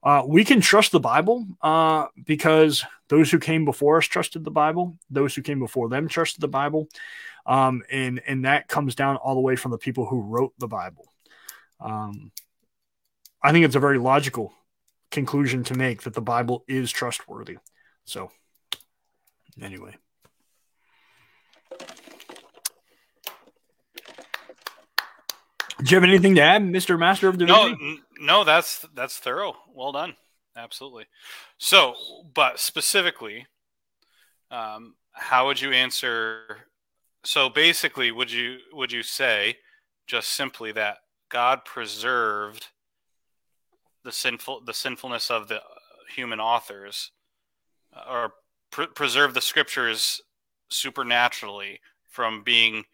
uh, 0.04 0.24
we 0.26 0.44
can 0.44 0.62
trust 0.62 0.92
the 0.92 1.00
bible 1.00 1.46
uh, 1.62 2.08
because 2.26 2.84
those 3.10 3.30
who 3.30 3.40
came 3.40 3.66
before 3.66 3.98
us 3.98 4.06
trusted 4.06 4.44
the 4.44 4.52
bible 4.52 4.98
those 5.10 5.36
who 5.36 5.42
came 5.42 5.60
before 5.60 5.90
them 5.90 6.08
trusted 6.08 6.42
the 6.42 6.48
bible 6.48 6.88
um, 7.46 7.84
and 7.92 8.22
and 8.28 8.46
that 8.46 8.68
comes 8.68 8.96
down 8.96 9.18
all 9.18 9.36
the 9.36 9.42
way 9.42 9.56
from 9.56 9.72
the 9.72 9.78
people 9.78 10.06
who 10.06 10.22
wrote 10.22 10.54
the 10.60 10.68
bible. 10.68 11.06
Um, 11.80 12.32
I 13.42 13.52
think 13.52 13.66
it's 13.66 13.76
a 13.76 13.80
very 13.80 13.98
logical 13.98 14.54
conclusion 15.12 15.64
to 15.66 15.76
make 15.76 16.04
that 16.04 16.14
the 16.14 16.22
Bible 16.22 16.64
is 16.68 16.92
trustworthy. 16.92 17.58
So, 18.06 18.32
anyway. 19.64 19.96
Do 25.82 25.92
you 25.92 25.96
have 25.96 26.04
anything 26.04 26.36
to 26.36 26.42
add, 26.42 26.66
Mister 26.66 26.98
Master 26.98 27.30
of 27.30 27.38
Divinity? 27.38 28.02
No, 28.20 28.40
no, 28.40 28.44
that's 28.44 28.86
that's 28.94 29.18
thorough. 29.18 29.56
Well 29.74 29.94
done, 29.94 30.16
absolutely. 30.58 31.06
So, 31.58 31.96
but 32.34 32.60
specifically, 32.60 33.48
um, 34.52 34.96
how 35.14 35.46
would 35.48 35.62
you 35.62 35.72
answer? 35.72 36.66
So 37.24 37.50
basically, 37.50 38.12
would 38.12 38.32
you 38.32 38.58
would 38.74 38.92
you 38.92 39.04
say 39.04 39.58
just 40.06 40.34
simply 40.34 40.74
that 40.74 40.98
God 41.30 41.64
preserved 41.64 42.68
the 44.04 44.12
sinful 44.12 44.62
the 44.66 44.74
sinfulness 44.74 45.32
of 45.32 45.48
the 45.48 45.62
human 46.14 46.42
authors 46.42 47.12
uh, 47.96 48.04
or 48.10 48.34
pr- 48.72 48.84
preserve 48.96 49.34
the 49.34 49.42
scriptures 49.42 50.22
supernaturally 50.70 51.80
from 52.08 52.44
being 52.44 52.86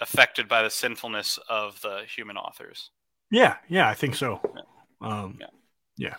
affected 0.00 0.48
by 0.48 0.62
the 0.62 0.70
sinfulness 0.70 1.38
of 1.48 1.80
the 1.80 2.02
human 2.14 2.36
authors. 2.36 2.90
Yeah, 3.30 3.56
yeah, 3.68 3.88
I 3.88 3.94
think 3.94 4.14
so. 4.14 4.40
Yeah. 4.54 4.62
Um, 5.00 5.38
yeah. 5.40 5.46
yeah, 5.96 6.14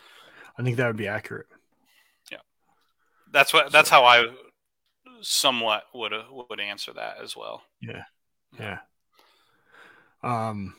I 0.58 0.64
think 0.64 0.78
that 0.78 0.88
would 0.88 0.96
be 0.96 1.08
accurate. 1.08 1.48
Yeah, 2.32 2.38
that's 3.32 3.54
what 3.54 3.72
that's 3.72 3.90
so, 3.90 3.96
how 3.96 4.06
I 4.06 4.28
somewhat 5.22 5.84
would 5.94 6.14
would 6.50 6.60
answer 6.60 6.94
that 6.94 7.18
as 7.22 7.36
well. 7.36 7.64
Yeah, 7.82 8.04
Yeah. 8.60 8.80
Um, 10.22 10.76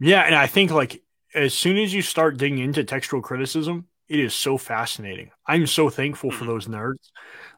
yeah, 0.00 0.22
and 0.22 0.34
I 0.34 0.46
think 0.46 0.70
like 0.70 1.02
as 1.34 1.54
soon 1.54 1.76
as 1.76 1.94
you 1.94 2.02
start 2.02 2.36
digging 2.36 2.58
into 2.58 2.84
textual 2.84 3.22
criticism, 3.22 3.86
it 4.10 4.20
is 4.20 4.34
so 4.34 4.58
fascinating. 4.58 5.30
I'm 5.46 5.66
so 5.68 5.90
thankful 5.90 6.32
for 6.32 6.44
Mhm. 6.44 6.48
those 6.48 6.66
nerds. 6.68 7.10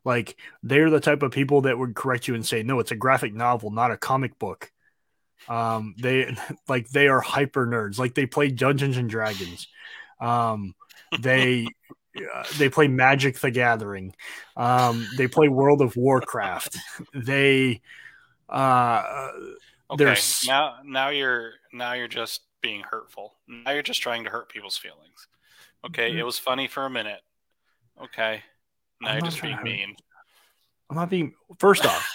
Like 0.05 0.37
they're 0.63 0.91
the 0.91 1.01
type 1.01 1.23
of 1.25 1.33
people 1.33 1.63
that 1.63 1.79
would 1.79 1.97
correct 1.97 2.29
you 2.29 2.35
and 2.37 2.47
say, 2.47 2.63
"No, 2.63 2.81
it's 2.81 2.93
a 2.93 2.97
graphic 2.97 3.35
novel, 3.35 3.71
not 3.73 3.91
a 3.93 3.97
comic 3.99 4.39
book." 4.39 4.73
Um, 5.49 5.95
they 6.01 6.37
like 6.69 6.89
they 6.91 7.09
are 7.09 7.21
hyper 7.21 7.67
nerds. 7.67 7.99
Like 7.99 8.15
they 8.15 8.27
play 8.27 8.51
Dungeons 8.51 8.97
and 8.99 9.11
Dragons. 9.11 9.69
Um, 10.21 10.75
they 11.21 11.67
uh, 12.35 12.45
they 12.59 12.69
play 12.69 12.89
Magic: 12.89 13.41
The 13.41 13.51
Gathering. 13.51 14.15
Um, 14.57 15.09
they 15.19 15.29
play 15.29 15.49
World 15.49 15.83
of 15.83 15.97
Warcraft. 15.97 16.79
They 17.15 17.83
uh, 18.49 19.31
Okay, 19.91 20.05
There's- 20.05 20.47
now 20.47 20.77
now 20.85 21.09
you're 21.11 21.53
now 21.73 21.93
you're 21.95 22.09
just 22.09 22.43
being 22.63 22.83
hurtful. 22.83 23.35
Now 23.49 23.73
you're 23.73 23.83
just 23.83 24.03
trying 24.03 24.25
to 24.25 24.31
hurt 24.31 24.49
people's 24.49 24.79
feelings. 24.79 25.29
Okay, 25.87 26.13
Mhm. 26.13 26.19
it 26.19 26.25
was 26.25 26.39
funny 26.39 26.69
for 26.69 26.85
a 26.87 26.91
minute. 26.91 27.21
Okay, 28.03 28.43
now 29.01 29.13
you're 29.13 29.23
just 29.23 29.43
being 29.43 29.63
mean. 29.63 29.97
I'm 30.91 30.97
not 30.97 31.11
being. 31.11 31.35
First 31.59 31.87
off, 31.87 32.09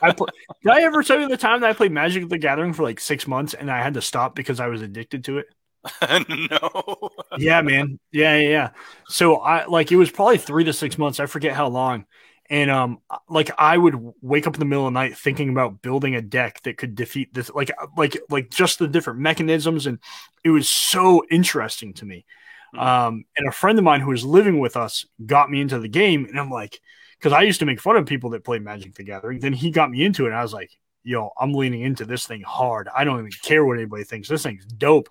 I 0.00 0.12
play, 0.12 0.28
did 0.62 0.72
I 0.72 0.82
ever 0.82 1.02
tell 1.02 1.20
you 1.20 1.28
the 1.28 1.36
time 1.36 1.60
that 1.60 1.70
I 1.70 1.72
played 1.72 1.92
Magic: 1.92 2.28
The 2.28 2.38
Gathering 2.38 2.72
for 2.72 2.82
like 2.82 3.00
six 3.00 3.26
months 3.26 3.54
and 3.54 3.70
I 3.70 3.82
had 3.82 3.94
to 3.94 4.02
stop 4.02 4.34
because 4.34 4.60
I 4.60 4.68
was 4.68 4.82
addicted 4.82 5.24
to 5.24 5.38
it? 5.38 5.46
no. 6.50 7.10
yeah, 7.38 7.60
man. 7.62 7.98
Yeah, 8.12 8.36
yeah, 8.38 8.48
yeah. 8.48 8.70
So 9.08 9.36
I 9.36 9.66
like 9.66 9.92
it 9.92 9.96
was 9.96 10.10
probably 10.10 10.38
three 10.38 10.64
to 10.64 10.72
six 10.72 10.98
months. 10.98 11.20
I 11.20 11.26
forget 11.26 11.54
how 11.54 11.68
long. 11.68 12.06
And 12.50 12.70
um, 12.70 12.98
like 13.28 13.50
I 13.56 13.78
would 13.78 13.96
wake 14.20 14.46
up 14.46 14.54
in 14.54 14.60
the 14.60 14.66
middle 14.66 14.86
of 14.86 14.92
the 14.92 14.98
night 15.00 15.16
thinking 15.16 15.48
about 15.50 15.80
building 15.80 16.14
a 16.16 16.20
deck 16.22 16.60
that 16.62 16.76
could 16.76 16.94
defeat 16.94 17.32
this, 17.32 17.50
like, 17.50 17.70
like, 17.96 18.18
like 18.28 18.50
just 18.50 18.78
the 18.78 18.88
different 18.88 19.20
mechanisms, 19.20 19.86
and 19.86 19.98
it 20.44 20.50
was 20.50 20.68
so 20.68 21.24
interesting 21.30 21.94
to 21.94 22.04
me. 22.04 22.26
Mhm. 22.74 22.80
Um, 22.82 23.24
and 23.36 23.48
a 23.48 23.52
friend 23.52 23.78
of 23.78 23.84
mine 23.84 24.00
who 24.00 24.10
was 24.10 24.24
living 24.24 24.58
with 24.58 24.76
us 24.76 25.06
got 25.24 25.50
me 25.50 25.60
into 25.60 25.78
the 25.78 25.88
game, 25.88 26.24
and 26.26 26.38
I'm 26.38 26.50
like, 26.50 26.80
because 27.18 27.32
I 27.32 27.42
used 27.42 27.60
to 27.60 27.66
make 27.66 27.80
fun 27.80 27.96
of 27.96 28.06
people 28.06 28.30
that 28.30 28.44
played 28.44 28.62
Magic: 28.62 28.94
The 28.94 29.04
Gathering. 29.04 29.40
Then 29.40 29.52
he 29.52 29.70
got 29.70 29.90
me 29.90 30.04
into 30.04 30.24
it, 30.24 30.28
and 30.28 30.36
I 30.36 30.42
was 30.42 30.52
like, 30.52 30.70
yo, 31.04 31.30
I'm 31.38 31.52
leaning 31.52 31.82
into 31.82 32.04
this 32.04 32.26
thing 32.26 32.42
hard. 32.42 32.88
I 32.94 33.04
don't 33.04 33.18
even 33.18 33.30
care 33.42 33.64
what 33.64 33.76
anybody 33.78 34.04
thinks. 34.04 34.28
This 34.28 34.42
thing's 34.44 34.64
dope 34.66 35.08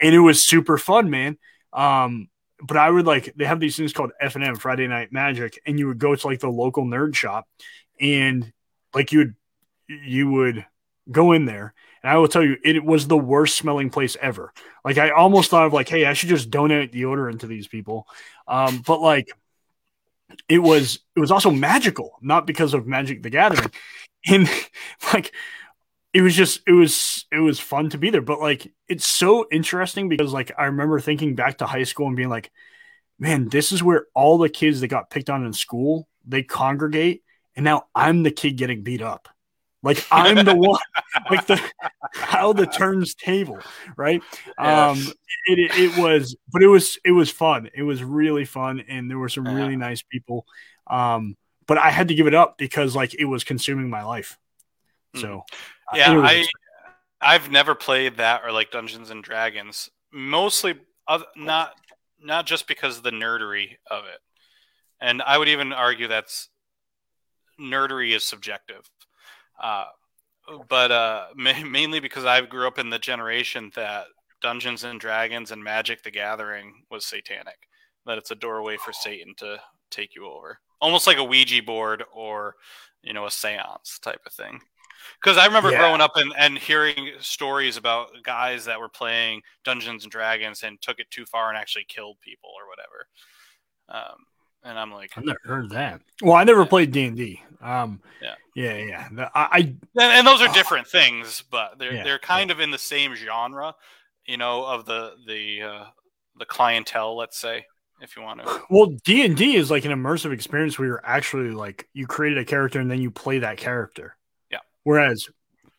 and 0.00 0.14
it 0.14 0.20
was 0.20 0.42
super 0.42 0.78
fun, 0.78 1.10
man. 1.10 1.38
Um, 1.72 2.28
but 2.62 2.76
I 2.76 2.90
would 2.90 3.06
like 3.06 3.32
they 3.36 3.44
have 3.44 3.60
these 3.60 3.76
things 3.76 3.92
called 3.92 4.12
F 4.20 4.36
and 4.36 4.44
M 4.44 4.56
Friday 4.56 4.86
Night 4.86 5.12
Magic, 5.12 5.58
and 5.66 5.78
you 5.78 5.88
would 5.88 5.98
go 5.98 6.14
to 6.14 6.26
like 6.26 6.40
the 6.40 6.48
local 6.48 6.84
nerd 6.84 7.14
shop, 7.14 7.48
and 8.00 8.52
like 8.94 9.12
you 9.12 9.18
would 9.18 9.34
you 9.88 10.30
would 10.30 10.64
go 11.10 11.32
in 11.32 11.44
there, 11.44 11.74
and 12.04 12.12
I 12.12 12.18
will 12.18 12.28
tell 12.28 12.44
you, 12.44 12.58
it 12.62 12.84
was 12.84 13.08
the 13.08 13.16
worst 13.16 13.56
smelling 13.56 13.88
place 13.88 14.14
ever. 14.20 14.52
Like 14.84 14.98
I 14.98 15.10
almost 15.10 15.50
thought 15.50 15.66
of 15.66 15.72
like, 15.72 15.88
hey, 15.88 16.04
I 16.04 16.12
should 16.12 16.28
just 16.28 16.50
donate 16.50 16.92
deodorant 16.92 17.40
to 17.40 17.46
these 17.46 17.66
people, 17.66 18.06
um, 18.46 18.82
but 18.86 19.00
like 19.00 19.28
it 20.48 20.58
was 20.58 21.00
it 21.16 21.20
was 21.20 21.30
also 21.30 21.50
magical, 21.50 22.18
not 22.20 22.46
because 22.46 22.74
of 22.74 22.86
Magic 22.86 23.22
the 23.22 23.30
Gathering, 23.30 23.70
and 24.26 24.48
like 25.14 25.32
it 26.12 26.22
was 26.22 26.36
just 26.36 26.60
it 26.66 26.72
was 26.72 27.26
it 27.32 27.38
was 27.38 27.58
fun 27.58 27.90
to 27.90 27.98
be 27.98 28.10
there. 28.10 28.20
But 28.20 28.40
like 28.40 28.70
it's 28.88 29.06
so 29.06 29.46
interesting 29.50 30.08
because 30.10 30.32
like 30.32 30.52
i 30.58 30.66
remember 30.66 31.00
thinking 31.00 31.34
back 31.34 31.58
to 31.58 31.66
high 31.66 31.84
school 31.84 32.06
and 32.06 32.16
being 32.16 32.28
like 32.28 32.52
man 33.18 33.48
this 33.48 33.72
is 33.72 33.82
where 33.82 34.06
all 34.14 34.38
the 34.38 34.48
kids 34.50 34.80
that 34.80 34.88
got 34.88 35.10
picked 35.10 35.30
on 35.30 35.46
in 35.46 35.52
school 35.54 36.08
they 36.26 36.42
congregate. 36.42 37.22
And 37.56 37.64
now 37.64 37.84
i'm 37.94 38.22
the 38.24 38.30
kid 38.30 38.56
getting 38.58 38.82
beat 38.82 39.02
up 39.02 39.28
like 39.84 40.04
i'm 40.10 40.44
the 40.44 40.54
one 40.56 40.80
like 41.30 41.46
the 41.46 41.60
how 42.14 42.52
the 42.52 42.66
turns 42.66 43.14
table 43.14 43.58
right? 43.96 44.22
Um 44.58 44.98
it, 45.46 45.58
it, 45.58 45.70
it 45.78 45.98
was 46.00 46.36
but 46.52 46.62
it 46.62 46.68
was 46.68 46.98
it 47.04 47.12
was 47.12 47.30
fun. 47.30 47.68
It 47.74 47.82
was 47.82 48.02
really 48.02 48.44
fun 48.44 48.80
and 48.88 49.10
there 49.10 49.18
were 49.18 49.28
some 49.28 49.44
Yeah. 49.46 49.54
really 49.54 49.76
nice 49.76 50.02
people. 50.02 50.46
Um 50.86 51.36
but 51.66 51.78
i 51.78 51.90
had 51.90 52.08
to 52.08 52.14
give 52.14 52.26
it 52.26 52.34
up 52.34 52.58
because 52.58 52.94
like 52.96 53.14
it 53.14 53.24
was 53.24 53.44
consuming 53.44 53.90
my 53.90 54.04
life. 54.04 54.38
So 55.16 55.44
uh, 55.92 55.96
Yeah, 55.96 56.16
was 56.16 56.30
I 56.30 56.46
I've 57.20 57.50
never 57.50 57.74
played 57.74 58.16
that 58.18 58.42
or 58.44 58.52
like 58.52 58.70
Dungeons 58.70 59.10
and 59.10 59.22
Dragons. 59.24 59.90
Mostly, 60.12 60.74
oth- 61.08 61.24
not 61.36 61.74
not 62.20 62.46
just 62.46 62.66
because 62.68 62.98
of 62.98 63.02
the 63.02 63.10
nerdery 63.10 63.76
of 63.90 64.04
it, 64.04 64.20
and 65.00 65.22
I 65.22 65.38
would 65.38 65.48
even 65.48 65.72
argue 65.72 66.06
that's 66.08 66.48
nerdery 67.60 68.14
is 68.14 68.24
subjective. 68.24 68.88
Uh, 69.60 69.86
but 70.68 70.92
uh, 70.92 71.26
ma- 71.36 71.64
mainly 71.64 72.00
because 72.00 72.24
I 72.24 72.40
grew 72.42 72.66
up 72.66 72.78
in 72.78 72.90
the 72.90 72.98
generation 72.98 73.70
that 73.76 74.06
Dungeons 74.42 74.84
and 74.84 75.00
Dragons 75.00 75.50
and 75.50 75.62
Magic: 75.62 76.02
The 76.02 76.10
Gathering 76.10 76.84
was 76.90 77.06
satanic. 77.06 77.68
That 78.06 78.18
it's 78.18 78.30
a 78.30 78.34
doorway 78.36 78.76
for 78.76 78.92
Satan 78.92 79.34
to 79.38 79.58
take 79.90 80.14
you 80.14 80.26
over, 80.26 80.58
almost 80.80 81.06
like 81.06 81.16
a 81.16 81.24
Ouija 81.24 81.62
board 81.62 82.04
or 82.12 82.54
you 83.02 83.12
know 83.14 83.24
a 83.24 83.30
séance 83.30 83.98
type 84.00 84.20
of 84.26 84.32
thing. 84.32 84.60
Because 85.22 85.38
I 85.38 85.46
remember 85.46 85.70
Yeah. 85.70 85.78
growing 85.78 86.00
up 86.00 86.12
and, 86.16 86.32
and 86.38 86.58
hearing 86.58 87.12
stories 87.20 87.76
about 87.76 88.10
guys 88.22 88.64
that 88.64 88.80
were 88.80 88.88
playing 88.88 89.42
Dungeons 89.62 90.04
and 90.04 90.12
Dragons 90.12 90.62
and 90.62 90.80
took 90.80 90.98
it 90.98 91.10
too 91.10 91.26
far 91.26 91.48
and 91.48 91.58
actually 91.58 91.84
killed 91.84 92.18
people 92.20 92.50
or 92.56 92.68
whatever. 92.68 93.08
Um, 93.88 94.24
and 94.64 94.78
I'm 94.78 94.90
like, 94.92 95.10
I've 95.16 95.24
never 95.24 95.38
heard 95.44 95.70
that. 95.70 96.00
Well, 96.22 96.34
I 96.34 96.44
never 96.44 96.62
Yeah. 96.62 96.68
played 96.68 96.90
D 96.92 97.04
and 97.04 97.16
D. 97.16 97.42
Um, 97.60 98.00
Yeah. 98.20 98.34
yeah, 98.54 98.76
yeah. 98.76 99.08
The- 99.12 99.30
I, 99.34 99.48
I 99.52 99.58
and, 99.58 99.78
and 99.96 100.26
those 100.26 100.40
are 100.42 100.52
different 100.52 100.86
things, 100.88 101.42
but 101.50 101.78
they're 101.78 101.94
Yeah, 101.94 102.04
they're 102.04 102.18
kind 102.18 102.50
of 102.50 102.60
in 102.60 102.70
the 102.70 102.78
same 102.78 103.14
genre, 103.14 103.74
you 104.26 104.36
know, 104.36 104.64
of 104.64 104.84
the 104.86 105.14
the 105.26 105.62
uh, 105.62 105.84
the 106.36 106.44
clientele, 106.46 107.16
let's 107.16 107.38
say, 107.38 107.64
if 108.00 108.16
you 108.16 108.22
want 108.22 108.40
to. 108.44 108.62
well, 108.70 108.86
D 109.04 109.24
and 109.24 109.36
D 109.36 109.56
is 109.56 109.70
like 109.70 109.84
an 109.84 109.92
immersive 109.92 110.32
experience 110.32 110.78
where 110.78 110.88
you're 110.88 111.06
actually 111.06 111.50
like 111.50 111.88
you 111.92 112.06
created 112.06 112.38
a 112.38 112.44
character 112.44 112.80
and 112.80 112.90
then 112.90 113.00
you 113.00 113.10
play 113.10 113.38
that 113.38 113.56
character. 113.56 114.16
Yeah. 114.50 114.58
Whereas 114.82 115.28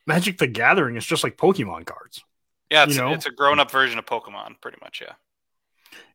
Magic: 0.07 0.37
The 0.37 0.47
Gathering 0.47 0.97
is 0.97 1.05
just 1.05 1.23
like 1.23 1.37
Pokemon 1.37 1.85
cards. 1.85 2.23
Yeah, 2.71 2.83
it's, 2.83 2.95
You 2.95 3.01
know? 3.01 3.11
it's 3.13 3.25
a 3.27 3.31
grown 3.31 3.59
up 3.59 3.69
version 3.69 3.99
of 3.99 4.05
Pokemon, 4.05 4.59
pretty 4.61 4.77
much. 4.81 5.01
Yeah. 5.01 5.13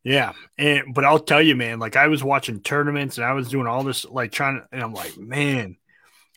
Yeah, 0.03 0.33
and 0.57 0.95
but 0.95 1.05
I'll 1.05 1.19
tell 1.19 1.43
you, 1.43 1.55
man, 1.55 1.79
like 1.79 1.97
I 1.97 2.09
was 2.09 2.25
watching 2.25 2.61
tournaments 2.61 3.19
and 3.19 3.27
I 3.27 3.33
was 3.33 3.51
doing 3.51 3.67
all 3.67 3.83
this, 3.85 4.05
like 4.07 4.33
trying, 4.33 4.61
to, 4.61 4.67
and 4.73 4.83
I'm 4.83 4.95
like, 4.95 5.17
man. 5.19 5.77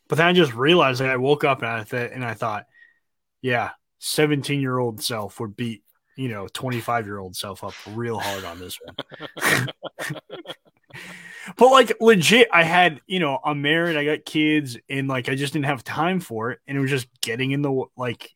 But 0.10 0.18
then 0.18 0.28
I 0.28 0.34
just 0.34 0.54
realized 0.54 1.00
that 1.00 1.10
I 1.10 1.18
woke 1.18 1.44
up 1.44 1.62
and 1.62 1.72
I 1.72 1.84
th- 1.84 2.12
and 2.14 2.26
I 2.26 2.34
thought, 2.34 2.66
yeah, 3.42 3.72
17 4.00 4.60
year 4.60 4.78
old 4.78 5.02
self 5.02 5.40
would 5.40 5.56
beat 5.56 5.84
you 6.16 6.30
know 6.30 6.48
25 6.48 7.06
year 7.06 7.18
old 7.18 7.36
self 7.36 7.64
up 7.64 7.74
real 7.88 8.20
hard 8.20 8.44
on 8.44 8.60
this 8.60 8.78
one. 8.84 9.68
but 11.58 11.72
like 11.72 11.94
legit, 12.00 12.50
I 12.52 12.64
had 12.64 13.02
you 13.08 13.20
know 13.20 13.40
I'm 13.44 13.62
married, 13.62 13.98
I 13.98 14.06
got 14.06 14.26
kids, 14.26 14.78
and 14.90 15.08
like 15.08 15.30
I 15.30 15.36
just 15.36 15.54
didn't 15.54 15.66
have 15.66 15.84
time 15.84 16.20
for 16.20 16.52
it, 16.52 16.60
and 16.68 16.78
it 16.78 16.82
was 16.82 16.90
just 16.92 17.08
getting 17.22 17.52
in 17.52 17.62
the 17.62 17.86
like 17.96 18.30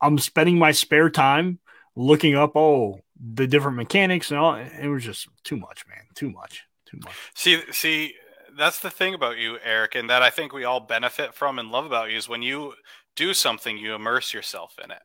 I'm 0.00 0.18
spending 0.18 0.58
my 0.58 0.72
spare 0.72 1.10
time 1.10 1.58
looking 1.96 2.34
up 2.34 2.56
oh 2.56 3.00
the 3.32 3.46
different 3.46 3.76
mechanics 3.76 4.30
and 4.30 4.38
all 4.38 4.54
it 4.54 4.86
was 4.88 5.04
just 5.04 5.28
too 5.44 5.56
much 5.56 5.84
man. 5.88 6.04
Too 6.14 6.30
much. 6.30 6.64
Too 6.86 6.98
much. 7.04 7.14
See, 7.34 7.60
see, 7.72 8.14
that's 8.58 8.80
the 8.80 8.90
thing 8.90 9.14
about 9.14 9.38
you, 9.38 9.58
Eric, 9.64 9.94
and 9.94 10.10
that 10.10 10.22
I 10.22 10.30
think 10.30 10.52
we 10.52 10.64
all 10.64 10.80
benefit 10.80 11.34
from 11.34 11.58
and 11.58 11.70
love 11.70 11.86
about 11.86 12.10
you 12.10 12.16
is 12.18 12.28
when 12.28 12.42
you 12.42 12.74
do 13.16 13.32
something, 13.34 13.78
you 13.78 13.94
immerse 13.94 14.34
yourself 14.34 14.76
in 14.82 14.90
it. 14.90 15.02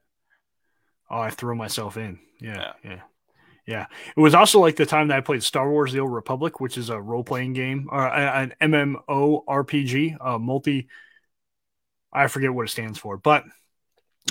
oh 1.09 1.19
i 1.19 1.29
throw 1.29 1.55
myself 1.55 1.97
in. 1.97 2.19
Yeah, 2.41 2.55
Yeah. 2.57 2.73
yeah. 2.91 3.01
Yeah. 3.67 3.85
It 4.17 4.19
was 4.19 4.33
also 4.33 4.59
like 4.59 4.75
the 4.77 4.85
time 4.87 5.09
that 5.09 5.17
i 5.17 5.21
played 5.21 5.43
star 5.43 5.69
wars 5.69 5.93
the 5.93 5.99
old 5.99 6.11
republic 6.11 6.59
which 6.59 6.77
is 6.77 6.89
a 6.89 6.99
role-playing 6.99 7.53
game 7.53 7.87
or 7.91 8.07
uh, 8.07 8.41
an 8.43 8.53
mmo 8.61 9.43
rpg 9.45 10.17
a 10.19 10.39
multi 10.39 10.87
i 12.11 12.25
forget 12.27 12.51
what 12.53 12.65
it 12.65 12.69
stands 12.71 12.97
for 12.97 13.17
but 13.17 13.43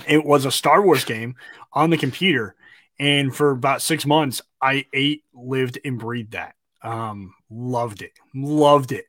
it 0.09 0.25
was 0.25 0.45
a 0.45 0.51
star 0.51 0.83
wars 0.83 1.05
game 1.05 1.37
on 1.73 1.91
the 1.91 1.97
computer 1.97 2.57
and 2.99 3.35
for 3.35 3.51
about 3.51 3.83
six 3.83 4.05
months 4.07 4.43
i 4.61 4.87
ate 4.93 5.25
lived 5.33 5.79
and 5.85 5.99
breathed 5.99 6.33
that. 6.33 6.55
Um 6.83 7.35
loved 7.51 8.03
it. 8.03 8.13
Loved 8.35 8.93
it. 8.93 9.07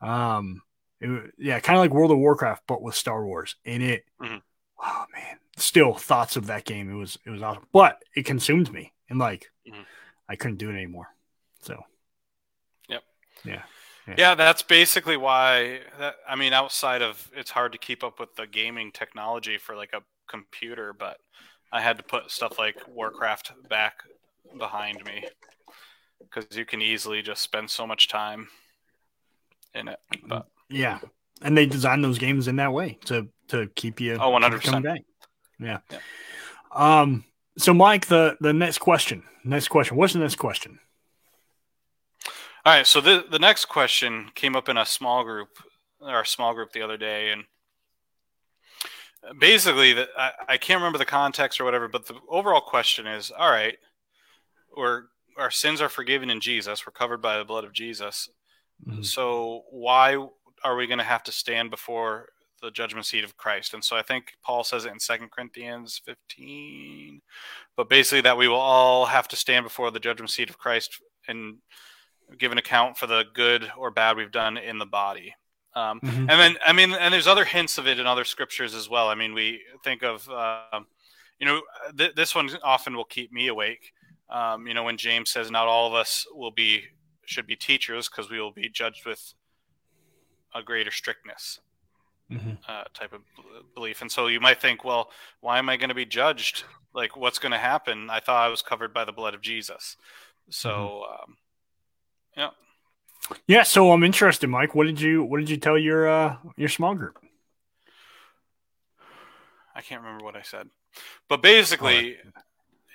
Um 0.00 0.62
it, 1.00 1.32
yeah 1.38 1.60
kind 1.60 1.76
of 1.78 1.82
like 1.82 1.92
world 1.92 2.10
of 2.10 2.18
warcraft 2.18 2.62
but 2.66 2.82
with 2.82 2.94
star 2.94 3.24
wars 3.24 3.56
and 3.64 3.82
it. 3.82 4.04
Mhm. 4.20 4.42
oh 4.82 5.04
man. 5.14 5.38
Still 5.56 5.94
thoughts 5.94 6.36
of 6.36 6.46
that 6.46 6.64
game. 6.64 6.90
It 6.90 6.94
was 6.94 7.18
it 7.24 7.30
was 7.30 7.42
awesome. 7.42 7.66
But 7.72 8.02
it 8.14 8.24
consumed 8.24 8.72
me. 8.72 8.92
And 9.10 9.18
like 9.18 9.50
Mhm. 9.66 9.84
i 10.28 10.36
couldn't 10.36 10.58
do 10.58 10.70
it 10.70 10.74
anymore. 10.74 11.08
So. 11.62 11.82
Yep. 12.88 13.02
yeah. 13.44 13.62
Yeah, 14.16 14.34
that's 14.34 14.62
basically 14.62 15.18
why. 15.18 15.80
That, 15.98 16.14
I 16.26 16.34
mean, 16.34 16.54
outside 16.54 17.02
of 17.02 17.30
it's 17.36 17.50
hard 17.50 17.72
to 17.72 17.78
keep 17.78 18.02
up 18.02 18.18
with 18.18 18.34
the 18.36 18.46
gaming 18.46 18.90
technology 18.90 19.58
for 19.58 19.76
like 19.76 19.92
a 19.92 20.02
computer, 20.26 20.94
but 20.94 21.18
I 21.72 21.80
had 21.80 21.98
to 21.98 22.02
put 22.02 22.30
stuff 22.30 22.58
like 22.58 22.76
Warcraft 22.88 23.52
back 23.68 24.02
behind 24.56 25.04
me 25.04 25.24
because 26.20 26.56
you 26.56 26.64
can 26.64 26.80
easily 26.80 27.22
just 27.22 27.42
spend 27.42 27.70
so 27.70 27.86
much 27.86 28.08
time 28.08 28.48
in 29.74 29.88
it. 29.88 29.98
But 30.26 30.46
yeah 30.70 30.98
and 31.42 31.56
they 31.56 31.66
design 31.66 32.02
those 32.02 32.18
games 32.18 32.48
in 32.48 32.56
that 32.56 32.72
way 32.72 32.98
to 33.06 33.28
to 33.48 33.68
keep 33.74 34.00
you 34.00 34.16
oh 34.20 34.30
100 34.30 34.60
percent 34.60 34.86
yeah. 35.60 35.78
yeah. 35.90 35.98
Um. 36.72 37.24
So, 37.56 37.74
Mike, 37.74 38.06
the 38.06 38.36
the 38.40 38.52
next 38.52 38.78
question. 38.78 39.24
Next 39.44 39.68
question. 39.68 39.96
What's 39.96 40.12
the 40.12 40.20
next 40.20 40.36
question? 40.36 40.78
All 42.64 42.74
right. 42.74 42.86
So 42.86 43.00
the 43.00 43.24
the 43.28 43.40
next 43.40 43.64
question 43.64 44.30
came 44.34 44.54
up 44.54 44.68
in 44.68 44.76
a 44.76 44.86
small 44.86 45.24
group, 45.24 45.48
our 46.00 46.24
small 46.24 46.54
group 46.54 46.72
the 46.72 46.82
other 46.82 46.96
day, 46.96 47.30
and 47.30 47.44
basically, 49.38 49.92
the, 49.92 50.08
I, 50.16 50.32
I 50.48 50.56
can't 50.56 50.78
remember 50.78 50.98
the 50.98 51.04
context 51.04 51.60
or 51.60 51.64
whatever, 51.64 51.88
but 51.88 52.06
the 52.06 52.16
overall 52.28 52.60
question 52.60 53.06
is: 53.06 53.30
All 53.30 53.50
right, 53.50 53.76
we're 54.76 55.04
our 55.38 55.50
sins 55.50 55.80
are 55.80 55.88
forgiven 55.88 56.30
in 56.30 56.40
Jesus. 56.40 56.84
We're 56.84 56.92
covered 56.92 57.22
by 57.22 57.38
the 57.38 57.44
blood 57.44 57.64
of 57.64 57.72
Jesus. 57.72 58.28
Mm-hmm. 58.86 59.02
So 59.02 59.62
why 59.70 60.16
are 60.64 60.76
we 60.76 60.86
going 60.86 60.98
to 60.98 61.04
have 61.04 61.22
to 61.24 61.32
stand 61.32 61.70
before 61.70 62.30
the 62.60 62.70
judgment 62.70 63.06
seat 63.06 63.24
of 63.24 63.36
Christ? 63.36 63.72
And 63.72 63.84
so 63.84 63.96
I 63.96 64.02
think 64.02 64.32
Paul 64.42 64.64
says 64.64 64.84
it 64.84 64.92
in 64.92 64.98
Second 64.98 65.30
Corinthians 65.30 66.00
15, 66.04 67.22
but 67.76 67.88
basically 67.88 68.22
that 68.22 68.36
we 68.36 68.48
will 68.48 68.56
all 68.56 69.06
have 69.06 69.28
to 69.28 69.36
stand 69.36 69.64
before 69.64 69.90
the 69.90 70.00
judgment 70.00 70.30
seat 70.30 70.50
of 70.50 70.58
Christ 70.58 71.00
and 71.28 71.58
give 72.36 72.52
an 72.52 72.58
account 72.58 72.98
for 72.98 73.06
the 73.06 73.24
good 73.32 73.70
or 73.76 73.90
bad 73.90 74.16
we've 74.16 74.32
done 74.32 74.56
in 74.58 74.78
the 74.78 74.86
body. 74.86 75.34
Um, 75.78 76.00
mm-hmm. 76.00 76.28
And 76.28 76.40
then, 76.40 76.56
I 76.66 76.72
mean, 76.72 76.92
and 76.92 77.14
there's 77.14 77.28
other 77.28 77.44
hints 77.44 77.78
of 77.78 77.86
it 77.86 78.00
in 78.00 78.06
other 78.06 78.24
scriptures 78.24 78.74
as 78.74 78.88
well. 78.88 79.08
I 79.08 79.14
mean, 79.14 79.32
we 79.32 79.60
think 79.84 80.02
of, 80.02 80.28
uh, 80.28 80.80
you 81.38 81.46
know, 81.46 81.60
th- 81.96 82.16
this 82.16 82.34
one 82.34 82.50
often 82.64 82.96
will 82.96 83.04
keep 83.04 83.32
me 83.32 83.46
awake. 83.46 83.92
Um, 84.28 84.66
you 84.66 84.74
know, 84.74 84.82
when 84.82 84.96
James 84.96 85.30
says, 85.30 85.50
"Not 85.50 85.68
all 85.68 85.86
of 85.86 85.94
us 85.94 86.26
will 86.34 86.50
be 86.50 86.82
should 87.24 87.46
be 87.46 87.54
teachers 87.54 88.08
because 88.08 88.28
we 88.28 88.40
will 88.40 88.50
be 88.50 88.68
judged 88.68 89.06
with 89.06 89.34
a 90.54 90.62
greater 90.62 90.90
strictness." 90.90 91.60
Mm-hmm. 92.30 92.54
Uh, 92.68 92.84
type 92.92 93.14
of 93.14 93.20
belief, 93.74 94.02
and 94.02 94.12
so 94.12 94.26
you 94.26 94.38
might 94.38 94.60
think, 94.60 94.84
well, 94.84 95.10
why 95.40 95.58
am 95.58 95.70
I 95.70 95.78
going 95.78 95.88
to 95.88 95.94
be 95.94 96.04
judged? 96.04 96.64
Like, 96.92 97.16
what's 97.16 97.38
going 97.38 97.52
to 97.52 97.58
happen? 97.58 98.10
I 98.10 98.20
thought 98.20 98.44
I 98.44 98.48
was 98.48 98.60
covered 98.60 98.92
by 98.92 99.06
the 99.06 99.12
blood 99.12 99.32
of 99.34 99.40
Jesus. 99.40 99.96
So, 100.50 100.68
mm-hmm. 100.70 101.30
um, 101.30 101.36
yeah, 102.36 102.50
yeah. 103.46 103.62
So 103.62 103.92
I'm 103.92 104.04
interested, 104.04 104.48
Mike. 104.48 104.74
What 104.74 104.86
did 104.86 105.00
you 105.00 105.22
What 105.24 105.38
did 105.40 105.50
you 105.50 105.56
tell 105.56 105.78
your 105.78 106.08
uh, 106.08 106.36
your 106.56 106.68
small 106.68 106.94
group? 106.94 107.18
I 109.74 109.80
can't 109.80 110.02
remember 110.02 110.24
what 110.24 110.36
I 110.36 110.42
said, 110.42 110.68
but 111.28 111.40
basically, 111.42 112.16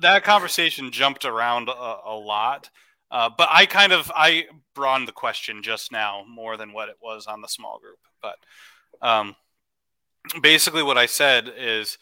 that 0.00 0.22
conversation 0.22 0.90
jumped 0.92 1.24
around 1.24 1.68
a, 1.68 1.96
a 2.04 2.14
lot. 2.14 2.70
Uh, 3.10 3.28
but 3.36 3.48
I 3.50 3.66
kind 3.66 3.92
of 3.92 4.10
I 4.14 4.46
broadened 4.74 5.08
the 5.08 5.12
question 5.12 5.62
just 5.62 5.92
now 5.92 6.24
more 6.26 6.56
than 6.56 6.72
what 6.72 6.88
it 6.88 6.96
was 7.02 7.26
on 7.26 7.42
the 7.42 7.48
small 7.48 7.78
group. 7.78 7.98
But 8.22 8.36
um, 9.06 9.36
basically, 10.40 10.82
what 10.82 10.96
I 10.96 11.06
said 11.06 11.52
is 11.54 11.98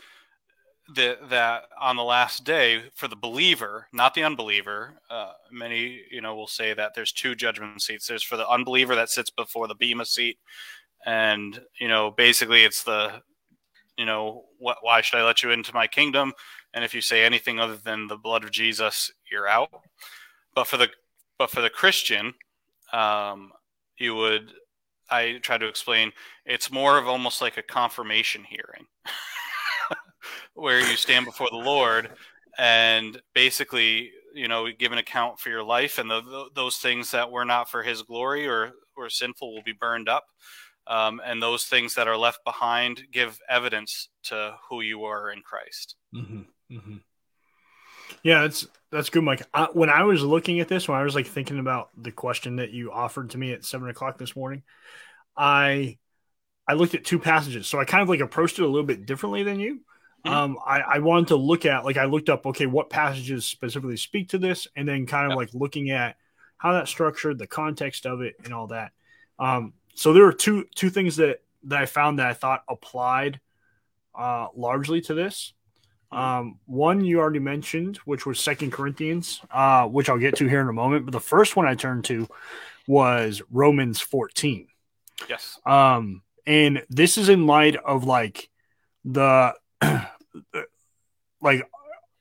that 0.96 1.30
that 1.30 1.64
on 1.80 1.96
the 1.96 2.04
last 2.04 2.44
day 2.44 2.84
for 2.94 3.08
the 3.08 3.16
believer, 3.16 3.86
not 3.92 4.14
the 4.14 4.24
unbeliever. 4.24 5.00
Uh, 5.08 5.32
many 5.50 6.02
you 6.10 6.20
know 6.20 6.34
will 6.34 6.46
say 6.46 6.74
that 6.74 6.92
there's 6.94 7.12
two 7.12 7.34
judgment 7.34 7.82
seats. 7.82 8.06
There's 8.06 8.22
for 8.22 8.36
the 8.36 8.48
unbeliever 8.48 8.94
that 8.94 9.10
sits 9.10 9.30
before 9.30 9.68
the 9.68 9.74
bema 9.74 10.04
seat, 10.04 10.38
and 11.06 11.60
you 11.80 11.88
know 11.88 12.10
basically 12.10 12.64
it's 12.64 12.84
the 12.84 13.22
you 13.96 14.06
know 14.06 14.44
what, 14.58 14.78
why 14.80 15.00
should 15.00 15.18
I 15.18 15.24
let 15.24 15.42
you 15.42 15.50
into 15.50 15.74
my 15.74 15.86
kingdom? 15.86 16.32
and 16.74 16.84
if 16.84 16.94
you 16.94 17.00
say 17.00 17.24
anything 17.24 17.58
other 17.58 17.76
than 17.76 18.06
the 18.06 18.16
blood 18.16 18.44
of 18.44 18.50
Jesus, 18.50 19.10
you're 19.30 19.48
out. 19.48 19.70
But 20.54 20.66
for 20.66 20.76
the 20.76 20.88
but 21.38 21.50
for 21.50 21.60
the 21.60 21.70
Christian, 21.70 22.34
um, 22.92 23.52
you 23.98 24.14
would 24.14 24.52
I 25.10 25.38
try 25.42 25.58
to 25.58 25.66
explain 25.66 26.12
it's 26.44 26.70
more 26.70 26.98
of 26.98 27.08
almost 27.08 27.40
like 27.40 27.56
a 27.56 27.62
confirmation 27.62 28.44
hearing, 28.44 28.86
where 30.54 30.80
you 30.80 30.96
stand 30.96 31.26
before 31.26 31.48
the 31.50 31.56
Lord 31.56 32.10
and 32.58 33.20
basically 33.34 34.10
you 34.34 34.48
know 34.48 34.68
give 34.78 34.92
an 34.92 34.98
account 34.98 35.38
for 35.38 35.48
your 35.48 35.62
life 35.62 35.98
and 35.98 36.10
the, 36.10 36.20
the, 36.20 36.44
those 36.54 36.76
things 36.76 37.10
that 37.12 37.30
were 37.30 37.44
not 37.44 37.70
for 37.70 37.82
His 37.82 38.02
glory 38.02 38.46
or 38.46 38.72
or 38.96 39.08
sinful 39.08 39.54
will 39.54 39.62
be 39.62 39.72
burned 39.72 40.08
up. 40.08 40.26
Um, 40.86 41.20
and 41.24 41.42
those 41.42 41.66
things 41.66 41.94
that 41.94 42.08
are 42.08 42.16
left 42.16 42.44
behind 42.44 43.04
give 43.12 43.38
evidence 43.48 44.08
to 44.24 44.56
who 44.68 44.80
you 44.80 45.04
are 45.04 45.30
in 45.30 45.42
Christ. 45.42 45.94
Mm-hmm. 46.14 46.40
Mm-hmm. 46.74 46.96
Yeah, 48.22 48.42
that's 48.42 48.66
that's 48.90 49.10
good, 49.10 49.22
Mike. 49.22 49.42
I, 49.54 49.68
when 49.72 49.88
I 49.88 50.02
was 50.02 50.22
looking 50.22 50.60
at 50.60 50.68
this, 50.68 50.88
when 50.88 50.98
I 50.98 51.04
was 51.04 51.14
like 51.14 51.26
thinking 51.26 51.58
about 51.58 51.90
the 51.96 52.10
question 52.10 52.56
that 52.56 52.70
you 52.70 52.92
offered 52.92 53.30
to 53.30 53.38
me 53.38 53.52
at 53.52 53.64
seven 53.64 53.88
o'clock 53.88 54.18
this 54.18 54.34
morning, 54.34 54.62
I 55.36 55.98
I 56.66 56.74
looked 56.74 56.94
at 56.94 57.04
two 57.04 57.18
passages. 57.18 57.66
So 57.66 57.78
I 57.78 57.84
kind 57.84 58.02
of 58.02 58.08
like 58.08 58.20
approached 58.20 58.58
it 58.58 58.62
a 58.62 58.68
little 58.68 58.86
bit 58.86 59.06
differently 59.06 59.42
than 59.42 59.60
you. 59.60 59.80
Mm-hmm. 60.24 60.36
Um, 60.36 60.58
I, 60.64 60.80
I 60.80 60.98
wanted 60.98 61.28
to 61.28 61.36
look 61.36 61.64
at 61.64 61.84
like 61.84 61.96
I 61.96 62.04
looked 62.04 62.28
up 62.28 62.46
okay, 62.46 62.66
what 62.66 62.90
passages 62.90 63.46
specifically 63.46 63.96
speak 63.96 64.30
to 64.30 64.38
this, 64.38 64.68
and 64.76 64.86
then 64.86 65.06
kind 65.06 65.26
of 65.26 65.30
yep. 65.30 65.38
like 65.38 65.54
looking 65.54 65.90
at 65.90 66.16
how 66.58 66.72
that's 66.72 66.90
structured, 66.90 67.38
the 67.38 67.46
context 67.46 68.06
of 68.06 68.20
it, 68.20 68.34
and 68.44 68.52
all 68.52 68.66
that. 68.68 68.92
Um, 69.38 69.72
so 69.94 70.12
there 70.12 70.24
were 70.24 70.32
two 70.32 70.66
two 70.74 70.90
things 70.90 71.16
that 71.16 71.42
that 71.64 71.80
I 71.80 71.86
found 71.86 72.18
that 72.18 72.26
I 72.26 72.34
thought 72.34 72.64
applied 72.68 73.40
uh, 74.14 74.48
largely 74.54 75.00
to 75.02 75.14
this. 75.14 75.54
Um, 76.12 76.58
one 76.66 77.04
you 77.04 77.20
already 77.20 77.38
mentioned, 77.38 77.98
which 77.98 78.26
was 78.26 78.40
Second 78.40 78.72
Corinthians, 78.72 79.40
uh, 79.50 79.86
which 79.86 80.08
I'll 80.08 80.18
get 80.18 80.36
to 80.36 80.48
here 80.48 80.60
in 80.60 80.68
a 80.68 80.72
moment. 80.72 81.06
But 81.06 81.12
the 81.12 81.20
first 81.20 81.54
one 81.54 81.66
I 81.66 81.74
turned 81.74 82.04
to 82.06 82.28
was 82.86 83.40
Romans 83.50 84.00
14. 84.00 84.66
Yes. 85.28 85.60
Um, 85.64 86.22
and 86.46 86.82
this 86.88 87.16
is 87.16 87.28
in 87.28 87.46
light 87.46 87.76
of 87.76 88.04
like 88.04 88.48
the 89.04 89.54
like 91.40 91.68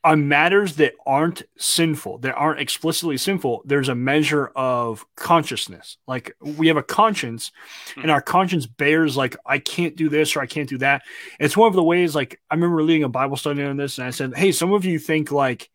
on 0.03 0.30
matters 0.30 0.78
that 0.78 0.93
aren't 1.05 1.43
sinful, 1.57 2.20
that 2.20 2.34
aren't 2.34 2.62
explicitly 2.62 3.18
sinful, 3.18 3.62
there's 3.66 3.89
a 3.89 3.95
measure 3.95 4.47
of 4.55 5.05
consciousness. 5.16 5.97
Like 6.07 6.36
we 6.39 6.68
have 6.68 6.78
a 6.78 6.84
conscience, 6.84 7.51
and 7.95 8.05
hmm. 8.05 8.12
our 8.12 8.22
conscience 8.22 8.66
bears 8.66 9.18
like 9.18 9.36
I 9.45 9.60
can't 9.60 9.97
do 9.97 10.07
this 10.07 10.36
or 10.36 10.41
I 10.41 10.45
can't 10.45 10.70
do 10.70 10.78
that. 10.78 11.03
It's 11.39 11.57
one 11.57 11.68
of 11.68 11.76
the 11.76 11.84
ways. 11.84 12.16
Like 12.16 12.39
I 12.49 12.55
remember 12.55 12.82
leading 12.82 13.03
a 13.03 13.10
Bible 13.10 13.36
study 13.36 13.64
on 13.64 13.76
this, 13.76 13.97
and 13.97 14.07
I 14.07 14.12
said, 14.12 14.36
"Hey, 14.36 14.51
some 14.53 14.72
of 14.72 14.86
you 14.86 14.99
think 14.99 15.32
like 15.32 15.70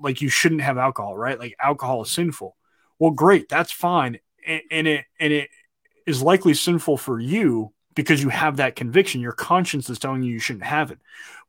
like 0.00 0.20
you 0.20 0.28
shouldn't 0.28 0.62
have 0.62 0.76
alcohol, 0.76 1.16
right? 1.16 1.38
Like 1.38 1.54
alcohol 1.60 2.02
is 2.02 2.10
sinful. 2.10 2.56
Well, 2.98 3.12
great, 3.12 3.48
that's 3.48 3.72
fine, 3.72 4.18
and, 4.46 4.62
and 4.70 4.88
it 4.88 5.04
and 5.20 5.32
it 5.32 5.50
is 6.06 6.22
likely 6.22 6.54
sinful 6.54 6.96
for 6.96 7.20
you." 7.20 7.72
Because 7.94 8.22
you 8.22 8.28
have 8.28 8.56
that 8.56 8.76
conviction, 8.76 9.20
your 9.20 9.32
conscience 9.32 9.88
is 9.88 9.98
telling 9.98 10.22
you 10.22 10.32
you 10.32 10.38
shouldn't 10.38 10.64
have 10.64 10.90
it 10.90 10.98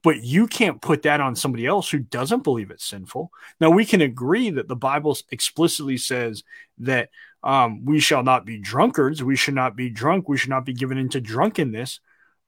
but 0.06 0.22
you 0.22 0.46
can't 0.46 0.84
put 0.84 1.02
that 1.02 1.20
on 1.20 1.36
somebody 1.36 1.66
else 1.66 1.89
who 1.89 1.98
doesn't 1.98 2.43
believe 2.43 2.70
it's 2.70 2.86
sinful. 2.86 3.32
Now, 3.60 3.72
we 3.72 3.86
can 3.86 4.02
agree 4.02 4.52
that 4.52 4.68
the 4.68 4.76
Bible 4.76 5.18
explicitly 5.32 5.98
says 5.98 6.43
that 6.78 7.10
um, 7.41 7.84
we 7.86 8.00
shall 8.00 8.22
not 8.22 8.46
be 8.46 8.60
drunkards, 8.60 9.24
we 9.24 9.36
should 9.36 9.56
not 9.56 9.76
be 9.76 9.89
drunk, 9.89 10.30
we 10.30 10.38
should 10.38 10.52
not 10.52 10.64
be 10.64 10.76
given 10.76 11.00
into 11.00 11.20
drunkenness, 11.20 12.02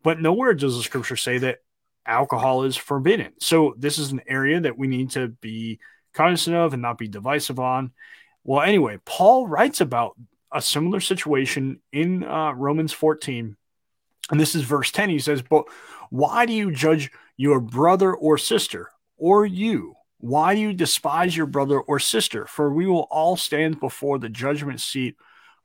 but 0.04 0.22
nowhere 0.22 0.54
does 0.54 0.78
the 0.78 0.84
scripture 0.84 1.16
say 1.16 1.40
that 1.40 1.58
alcohol 2.06 2.64
is 2.64 2.76
forbidden. 2.76 3.34
So, 3.40 3.74
this 3.76 3.98
is 3.98 4.12
an 4.12 4.22
area 4.28 4.60
that 4.60 4.78
we 4.78 4.86
need 4.86 5.10
to 5.12 5.30
be 5.30 5.80
cognizant 6.14 6.56
of 6.56 6.74
and 6.74 6.84
not 6.84 7.00
be 7.00 7.08
divisive 7.08 7.58
on. 7.58 7.92
Well, 8.44 8.62
anyway, 8.62 9.00
Paul 9.04 9.48
writes 9.48 9.82
about 9.82 10.16
a 10.52 10.62
similar 10.62 11.00
situation 11.00 11.80
in 11.92 12.24
uh, 12.24 12.52
Romans 12.52 12.94
14. 12.94 13.58
And 14.32 14.40
this 14.40 14.56
is 14.56 14.64
verse 14.64 14.92
10. 14.92 15.10
He 15.10 15.20
says, 15.20 15.42
But 15.42 15.66
why 16.10 16.46
do 16.46 16.54
you 16.54 16.72
judge 16.72 17.12
your 17.38 17.60
brother 17.60 18.14
or 18.14 18.38
sister, 18.38 18.92
or 19.18 19.46
you? 19.46 19.96
Why 20.20 20.56
do 20.56 20.62
you 20.62 20.74
despise 20.74 21.38
your 21.38 21.46
brother 21.46 21.80
or 21.80 22.00
sister? 22.00 22.46
For 22.46 22.74
we 22.74 22.88
will 22.88 23.08
all 23.12 23.38
stand 23.38 23.80
before 23.80 24.18
the 24.18 24.30
judgment 24.30 24.82
seat 24.82 25.16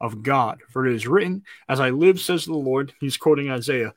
of 0.00 0.22
God. 0.22 0.60
For 0.68 0.86
it 0.86 0.94
is 0.94 1.06
written, 1.06 1.44
As 1.68 1.80
I 1.80 1.90
live, 1.90 2.20
says 2.20 2.44
the 2.44 2.54
Lord, 2.54 2.92
he's 3.00 3.16
quoting 3.16 3.50
Isaiah, 3.50 3.94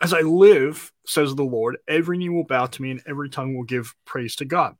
As 0.00 0.12
I 0.12 0.20
live, 0.20 0.92
says 1.06 1.34
the 1.34 1.42
Lord, 1.42 1.78
every 1.88 2.18
knee 2.18 2.28
will 2.28 2.44
bow 2.44 2.66
to 2.66 2.82
me 2.82 2.92
and 2.92 3.02
every 3.06 3.28
tongue 3.28 3.56
will 3.56 3.64
give 3.64 3.94
praise 4.04 4.36
to 4.36 4.44
God. 4.44 4.76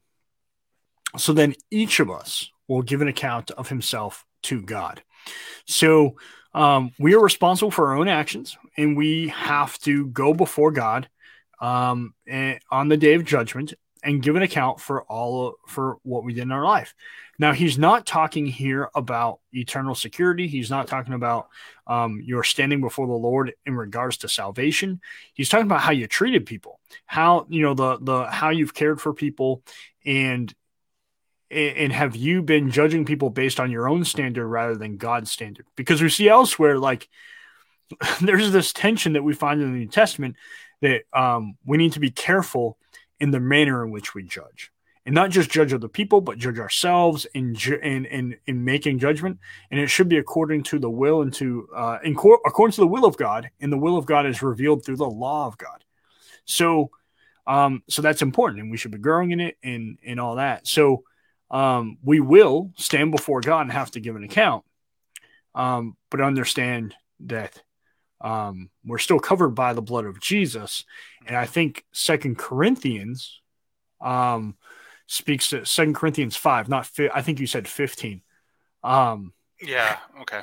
So 1.16 1.32
then 1.32 1.54
each 1.70 2.00
of 2.00 2.10
us 2.10 2.50
will 2.68 2.82
give 2.82 3.02
an 3.02 3.08
account 3.08 3.50
of 3.50 3.68
himself 3.68 4.24
to 4.44 4.62
God. 4.62 5.02
So 5.66 6.16
um, 6.54 6.92
we 6.98 7.14
are 7.14 7.20
responsible 7.20 7.70
for 7.70 7.88
our 7.88 7.96
own 7.96 8.08
actions 8.08 8.56
and 8.76 8.96
we 8.96 9.28
have 9.28 9.78
to 9.80 10.06
go 10.06 10.34
before 10.34 10.70
God 10.70 11.08
um, 11.60 12.14
and, 12.26 12.60
on 12.70 12.88
the 12.88 12.96
day 12.96 13.14
of 13.14 13.24
judgment 13.24 13.74
and 14.02 14.22
give 14.22 14.36
an 14.36 14.42
account 14.42 14.80
for 14.80 15.02
all 15.04 15.48
of, 15.48 15.54
for 15.66 15.98
what 16.02 16.24
we 16.24 16.34
did 16.34 16.42
in 16.42 16.52
our 16.52 16.64
life. 16.64 16.94
Now, 17.38 17.52
he's 17.52 17.78
not 17.78 18.06
talking 18.06 18.46
here 18.46 18.90
about 18.94 19.40
eternal 19.52 19.94
security. 19.94 20.46
He's 20.48 20.70
not 20.70 20.86
talking 20.86 21.14
about 21.14 21.48
um, 21.86 22.20
your 22.22 22.44
standing 22.44 22.80
before 22.80 23.06
the 23.06 23.12
Lord 23.12 23.54
in 23.64 23.74
regards 23.74 24.18
to 24.18 24.28
salvation. 24.28 25.00
He's 25.34 25.48
talking 25.48 25.66
about 25.66 25.80
how 25.80 25.92
you 25.92 26.06
treated 26.06 26.46
people, 26.46 26.78
how 27.06 27.46
you 27.48 27.62
know 27.62 27.74
the 27.74 27.98
the 28.00 28.24
how 28.26 28.50
you've 28.50 28.74
cared 28.74 29.00
for 29.00 29.12
people, 29.14 29.62
and 30.04 30.52
and 31.52 31.92
have 31.92 32.16
you 32.16 32.42
been 32.42 32.70
judging 32.70 33.04
people 33.04 33.30
based 33.30 33.60
on 33.60 33.70
your 33.70 33.88
own 33.88 34.04
standard 34.04 34.46
rather 34.46 34.74
than 34.74 34.96
God's 34.96 35.30
standard? 35.30 35.66
Because 35.76 36.02
we 36.02 36.08
see 36.08 36.28
elsewhere, 36.28 36.78
like 36.78 37.08
there's 38.20 38.52
this 38.52 38.72
tension 38.72 39.12
that 39.14 39.22
we 39.22 39.34
find 39.34 39.60
in 39.60 39.72
the 39.72 39.78
New 39.78 39.88
Testament 39.88 40.36
that 40.80 41.02
um, 41.12 41.56
we 41.64 41.76
need 41.76 41.92
to 41.92 42.00
be 42.00 42.10
careful 42.10 42.78
in 43.20 43.30
the 43.30 43.40
manner 43.40 43.84
in 43.84 43.90
which 43.90 44.14
we 44.14 44.22
judge, 44.22 44.72
and 45.06 45.14
not 45.14 45.30
just 45.30 45.50
judge 45.50 45.72
other 45.72 45.88
people, 45.88 46.20
but 46.20 46.38
judge 46.38 46.58
ourselves 46.58 47.24
in 47.34 47.54
in 47.82 48.04
in, 48.06 48.36
in 48.46 48.64
making 48.64 48.98
judgment. 48.98 49.38
And 49.70 49.78
it 49.78 49.88
should 49.88 50.08
be 50.08 50.18
according 50.18 50.64
to 50.64 50.78
the 50.78 50.90
will 50.90 51.22
and 51.22 51.32
to 51.34 51.68
uh, 51.74 51.98
in 52.02 52.14
co- 52.14 52.40
according 52.46 52.72
to 52.72 52.80
the 52.80 52.86
will 52.86 53.04
of 53.04 53.16
God, 53.16 53.50
and 53.60 53.72
the 53.72 53.78
will 53.78 53.96
of 53.96 54.06
God 54.06 54.26
is 54.26 54.42
revealed 54.42 54.84
through 54.84 54.96
the 54.96 55.08
law 55.08 55.46
of 55.46 55.58
God. 55.58 55.84
So, 56.44 56.90
um, 57.46 57.82
so 57.88 58.02
that's 58.02 58.22
important, 58.22 58.60
and 58.60 58.70
we 58.70 58.76
should 58.76 58.90
be 58.90 58.98
growing 58.98 59.30
in 59.30 59.40
it 59.40 59.56
and 59.62 59.98
and 60.04 60.18
all 60.18 60.36
that. 60.36 60.66
So 60.66 61.04
um, 61.52 61.98
we 62.02 62.18
will 62.18 62.72
stand 62.76 63.12
before 63.12 63.40
God 63.40 63.60
and 63.60 63.72
have 63.72 63.92
to 63.92 64.00
give 64.00 64.16
an 64.16 64.24
account. 64.24 64.64
Um, 65.54 65.96
but 66.10 66.20
understand 66.20 66.94
that 67.20 67.62
um, 68.20 68.70
we're 68.84 68.98
still 68.98 69.20
covered 69.20 69.50
by 69.50 69.74
the 69.74 69.82
blood 69.82 70.06
of 70.06 70.20
Jesus. 70.20 70.84
And 71.26 71.36
I 71.36 71.44
think 71.44 71.84
Second 71.92 72.38
Corinthians 72.38 73.40
um, 74.00 74.56
speaks 75.06 75.50
to 75.50 75.66
Second 75.66 75.94
Corinthians 75.94 76.36
five, 76.36 76.68
not 76.68 76.86
fi- 76.86 77.10
I 77.14 77.20
think 77.22 77.38
you 77.38 77.46
said 77.46 77.68
fifteen. 77.68 78.22
Um, 78.82 79.34
yeah. 79.60 79.98
Okay. 80.22 80.40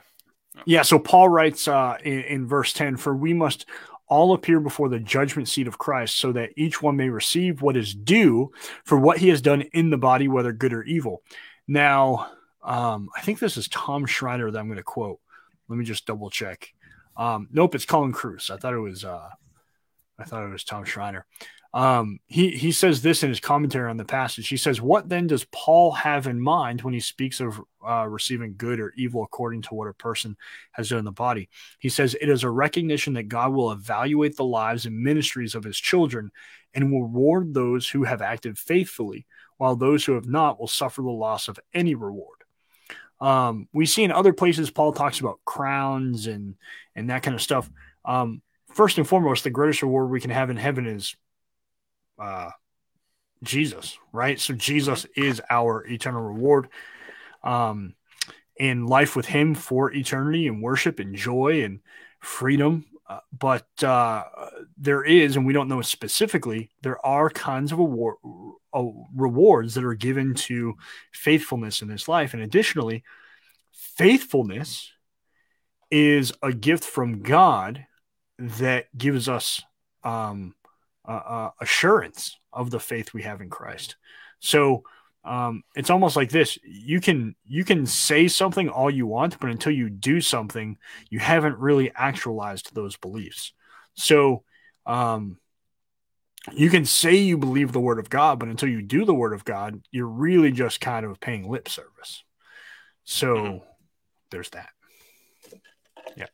Yeah. 0.66 0.84
So 0.84 0.99
Paul 0.99 1.30
writes 1.30 1.68
uh, 1.68 1.97
in, 2.03 2.20
in 2.22 2.47
verse 2.47 2.72
ten, 2.74 2.97
"For 2.97 3.16
we 3.16 3.34
must 3.34 3.66
all 4.10 4.34
appear 4.34 4.60
before 4.60 4.89
the 4.89 4.99
judgment 4.99 5.47
seat 5.47 5.68
of 5.68 5.78
Christ, 5.78 6.16
so 6.16 6.32
that 6.34 6.49
each 6.57 6.82
one 6.82 6.97
may 6.97 7.10
receive 7.10 7.62
what 7.62 7.78
is 7.78 7.93
due 7.93 8.51
for 8.84 8.97
what 8.97 9.20
he 9.20 9.30
has 9.30 9.41
done 9.41 9.62
in 9.74 9.89
the 9.89 9.97
body, 9.97 10.28
whether 10.28 10.51
good 10.51 10.74
or 10.74 10.84
evil. 10.84 11.22
Now, 11.68 12.32
um, 12.64 13.10
I 13.16 13.22
think 13.22 13.39
this 13.39 13.55
is 13.55 13.68
Tom 13.68 14.05
Schreiner 14.05 14.51
that 14.51 14.60
I'm 14.60 14.68
going 14.68 14.78
to 14.78 14.84
quote. 14.84 15.20
Let 15.68 15.78
me 15.78 15.86
just 15.86 16.05
double 16.05 16.30
check. 16.30 16.74
Um, 17.16 17.47
nope, 17.51 17.76
it's 17.76 17.86
Colin 17.86 18.12
Kruse. 18.12 18.49
I 18.49 18.57
thought 18.57 18.74
it 18.74 18.80
was. 18.80 19.05
Uh, 19.05 19.30
I 20.18 20.24
thought 20.26 20.43
it 20.43 20.51
was 20.51 20.64
Tom 20.64 20.84
Schreiner. 20.84 21.26
Um, 21.72 22.20
he 22.26 22.49
he 22.49 22.72
says 22.72 23.01
this 23.01 23.22
in 23.22 23.30
his 23.30 23.39
commentary 23.39 23.89
on 23.89 23.97
the 23.97 24.05
passage. 24.05 24.47
He 24.47 24.57
says, 24.57 24.82
"What 24.82 25.07
then 25.07 25.28
does 25.28 25.45
Paul 25.51 25.91
have 25.91 26.26
in 26.26 26.41
mind 26.41 26.82
when 26.82 26.95
he 26.95 26.99
speaks 26.99 27.39
of 27.39 27.61
uh, 27.88 28.07
receiving 28.07 28.55
good 28.57 28.80
or 28.80 28.91
evil 28.97 29.24
according 29.24 29.61
to 29.63 29.76
what 29.76 29.88
a 29.88 29.93
person 29.93 30.36
has 30.72 30.89
done 30.89 30.99
in 30.99 31.05
the 31.05 31.11
body?" 31.11 31.47
He 31.78 31.89
says, 31.89 32.15
"It 32.20 32.28
is 32.28 32.43
a 32.43 32.49
recognition 32.49 33.13
that 33.13 33.28
God 33.28 33.53
will 33.53 33.72
evaluate 33.72 34.36
the 34.36 34.45
lives 34.45 34.88
and 34.88 34.97
ministries 34.99 35.53
of 35.53 35.63
His 35.63 35.78
children, 35.78 36.32
and 36.74 36.91
will 36.91 37.03
reward 37.03 37.53
those 37.53 37.88
who 37.88 38.03
have 38.03 38.24
acted 38.24 38.57
faithfully, 38.57 39.28
while 39.57 39.76
those 39.76 40.03
who 40.03 40.13
have 40.13 40.28
not 40.28 40.59
will 40.59 40.67
suffer 40.67 41.03
the 41.03 41.09
loss 41.09 41.47
of 41.47 41.59
any 41.72 41.93
reward." 41.93 42.39
Um, 43.22 43.67
we 43.74 43.86
see 43.86 44.03
in 44.03 44.11
other 44.11 44.34
places 44.34 44.72
Paul 44.72 44.93
talks 44.93 45.20
about 45.20 45.39
crowns 45.45 46.26
and 46.26 46.55
and 46.95 47.11
that 47.11 47.22
kind 47.22 47.36
of 47.36 47.43
stuff. 47.43 47.70
Um, 48.05 48.41
first 48.74 48.97
and 48.97 49.07
foremost, 49.07 49.43
the 49.43 49.51
greatest 49.51 49.84
reward 49.84 50.09
we 50.09 50.22
can 50.22 50.32
have 50.32 50.49
in 50.49 50.57
heaven 50.57 50.88
is 50.88 51.15
uh, 52.20 52.51
Jesus, 53.43 53.97
right? 54.11 54.39
So 54.39 54.53
Jesus 54.53 55.05
is 55.15 55.41
our 55.49 55.86
eternal 55.88 56.22
reward. 56.22 56.70
Um, 57.43 57.95
in 58.59 58.86
life 58.86 59.15
with 59.15 59.26
Him 59.26 59.55
for 59.55 59.91
eternity 59.91 60.47
and 60.47 60.61
worship 60.61 60.99
and 60.99 61.15
joy 61.15 61.63
and 61.63 61.80
freedom. 62.20 62.86
Uh, 63.07 63.20
but 63.38 63.67
uh, 63.84 64.24
there 64.78 65.03
is, 65.03 65.36
and 65.36 65.47
we 65.47 65.53
don't 65.53 65.70
know 65.70 65.82
specifically, 65.82 66.70
there 66.84 67.03
are 67.03 67.30
kinds 67.30 67.72
of 67.72 67.80
award, 67.80 68.17
uh, 68.72 68.84
rewards 69.15 69.74
that 69.74 69.84
are 69.84 69.95
given 69.95 70.36
to 70.36 70.76
faithfulness 71.11 71.82
in 71.82 71.88
this 71.88 72.07
life. 72.07 72.34
And 72.34 72.43
additionally, 72.43 73.03
faithfulness 73.72 74.91
is 75.89 76.34
a 76.43 76.53
gift 76.53 76.84
from 76.84 77.24
God 77.24 77.88
that 78.38 78.95
gives 78.95 79.28
us 79.28 79.63
um, 80.03 80.53
uh, 81.12 81.49
assurance 81.60 82.38
of 82.53 82.72
the 82.72 82.80
faith 82.80 83.14
we 83.14 83.24
have 83.24 83.41
in 83.41 83.49
Christ. 83.49 83.95
So 84.39 84.84
um, 85.24 85.64
it's 85.76 85.89
almost 85.89 86.16
like 86.16 86.30
this: 86.30 86.57
you 86.64 87.01
can 87.01 87.36
you 87.45 87.64
can 87.64 87.86
say 87.86 88.28
something 88.28 88.70
all 88.70 88.89
you 88.89 89.05
want, 89.05 89.39
but 89.39 89.49
until 89.49 89.74
you 89.74 89.89
do 89.89 90.22
something, 90.22 90.78
you 91.10 91.20
haven't 91.20 91.57
really 91.57 91.91
actualized 91.95 92.74
those 92.74 92.95
beliefs. 92.97 93.53
So 93.95 94.43
um, 94.86 95.38
you 96.53 96.70
can 96.70 96.86
say 96.86 97.16
you 97.16 97.38
believe 97.38 97.72
the 97.72 97.80
word 97.80 97.99
of 97.99 98.10
God, 98.10 98.39
but 98.39 98.49
until 98.49 98.70
you 98.70 98.82
do 98.82 99.05
the 99.05 99.14
word 99.14 99.34
of 99.34 99.43
God, 99.43 99.82
you're 99.91 100.07
really 100.07 100.51
just 100.51 100.80
kind 100.80 101.05
of 101.05 101.20
paying 101.20 101.49
lip 101.49 101.68
service. 101.68 102.24
So 103.03 103.36
mm-hmm. 103.36 103.57
there's 104.32 104.49
that. 104.51 104.70
Yeah. 106.16 106.28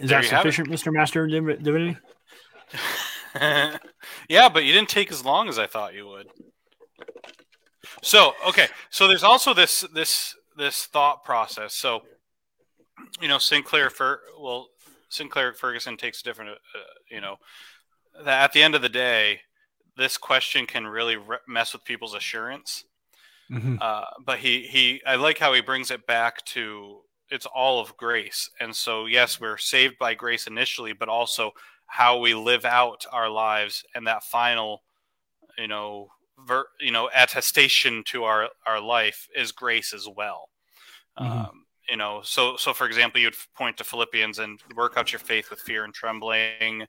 Is 0.00 0.08
there 0.08 0.22
that 0.22 0.28
sufficient, 0.28 0.68
Mr. 0.68 0.92
Master 0.92 1.26
Divinity? 1.26 1.96
yeah, 4.28 4.48
but 4.48 4.64
you 4.64 4.72
didn't 4.72 4.88
take 4.88 5.12
as 5.12 5.24
long 5.24 5.48
as 5.48 5.58
I 5.58 5.66
thought 5.66 5.94
you 5.94 6.08
would. 6.08 6.28
So 8.02 8.32
okay, 8.48 8.68
so 8.88 9.06
there's 9.06 9.22
also 9.22 9.52
this 9.52 9.82
this 9.94 10.34
this 10.56 10.86
thought 10.86 11.22
process. 11.22 11.74
So 11.74 12.02
you 13.20 13.28
know, 13.28 13.38
Sinclair 13.38 13.90
for 13.90 14.20
well, 14.40 14.68
Sinclair 15.10 15.52
Ferguson 15.52 15.96
takes 15.96 16.20
a 16.20 16.24
different. 16.24 16.50
Uh, 16.50 16.78
you 17.10 17.20
know, 17.20 17.36
that 18.24 18.44
at 18.44 18.52
the 18.52 18.62
end 18.62 18.74
of 18.74 18.82
the 18.82 18.88
day, 18.88 19.40
this 19.96 20.16
question 20.16 20.66
can 20.66 20.86
really 20.86 21.16
re- 21.16 21.38
mess 21.46 21.72
with 21.72 21.84
people's 21.84 22.14
assurance. 22.14 22.84
Mm-hmm. 23.50 23.76
Uh, 23.80 24.04
but 24.24 24.38
he 24.38 24.62
he, 24.62 25.02
I 25.06 25.16
like 25.16 25.38
how 25.38 25.52
he 25.52 25.60
brings 25.60 25.90
it 25.90 26.06
back 26.06 26.44
to 26.46 27.00
it's 27.30 27.46
all 27.46 27.80
of 27.80 27.96
grace, 27.96 28.50
and 28.60 28.74
so 28.74 29.06
yes, 29.06 29.40
we're 29.40 29.58
saved 29.58 29.98
by 29.98 30.14
grace 30.14 30.46
initially, 30.46 30.92
but 30.92 31.08
also 31.08 31.52
how 31.86 32.18
we 32.18 32.34
live 32.34 32.64
out 32.64 33.04
our 33.10 33.28
lives 33.28 33.84
and 33.94 34.06
that 34.06 34.22
final 34.22 34.82
you 35.58 35.68
know 35.68 36.08
ver, 36.46 36.66
you 36.80 36.92
know 36.92 37.10
attestation 37.14 38.02
to 38.06 38.24
our 38.24 38.48
our 38.66 38.80
life 38.80 39.28
is 39.34 39.52
grace 39.52 39.92
as 39.92 40.08
well. 40.08 40.48
Mm-hmm. 41.18 41.38
um, 41.38 41.64
you 41.90 41.96
know 41.96 42.20
so 42.22 42.56
so 42.56 42.72
for 42.72 42.86
example 42.86 43.20
you'd 43.20 43.34
point 43.56 43.76
to 43.76 43.84
philippians 43.84 44.38
and 44.38 44.60
work 44.76 44.94
out 44.96 45.12
your 45.12 45.18
faith 45.18 45.50
with 45.50 45.60
fear 45.60 45.84
and 45.84 45.92
trembling. 45.92 46.86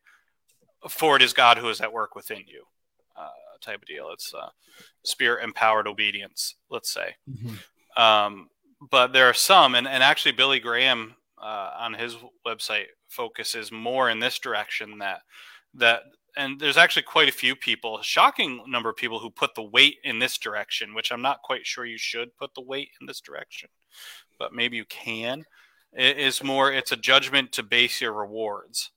For 0.87 1.15
it 1.15 1.21
is 1.21 1.33
god 1.33 1.57
who 1.57 1.69
is 1.69 1.81
at 1.81 1.93
work 1.93 2.15
within 2.15 2.43
you 2.47 2.63
uh, 3.17 3.27
type 3.61 3.81
of 3.81 3.87
deal. 3.87 4.09
It's 4.13 4.33
uh, 4.33 4.49
spirit 5.03 5.43
empowered 5.43 5.87
obedience 5.87 6.55
let's 6.69 6.91
say. 6.91 7.15
Mm-hmm. 7.29 8.01
um, 8.01 8.49
but 8.89 9.13
there 9.13 9.27
are 9.29 9.33
some 9.33 9.75
and, 9.75 9.87
and 9.87 10.03
actually 10.03 10.31
billy 10.31 10.59
graham 10.59 11.15
uh, 11.41 11.71
on 11.79 11.93
his 11.93 12.17
website 12.45 12.85
focuses 13.09 13.71
more 13.71 14.09
in 14.09 14.19
this 14.19 14.39
direction 14.39 14.97
that 14.99 15.21
that 15.73 16.03
and 16.37 16.59
there's 16.59 16.77
actually 16.77 17.03
quite 17.03 17.27
a 17.27 17.33
few 17.33 17.55
people 17.55 17.97
a 17.97 18.03
shocking 18.03 18.63
number 18.67 18.89
of 18.89 18.95
people 18.95 19.19
who 19.19 19.29
put 19.29 19.53
the 19.55 19.63
weight 19.63 19.97
in 20.03 20.19
this 20.19 20.37
direction 20.37 20.93
which 20.93 21.11
i'm 21.11 21.21
not 21.21 21.41
quite 21.41 21.65
sure 21.65 21.85
you 21.85 21.97
should 21.97 22.35
put 22.37 22.53
the 22.55 22.61
weight 22.61 22.89
in 22.99 23.07
this 23.07 23.21
direction 23.21 23.69
but 24.41 24.53
maybe 24.53 24.75
you 24.75 24.85
can. 24.85 25.45
It 25.93 26.17
is 26.17 26.43
more 26.43 26.71
it's 26.71 26.91
a 26.91 26.95
judgment 26.95 27.51
to 27.53 27.63
base 27.63 28.01
your 28.01 28.13
rewards. 28.13 28.89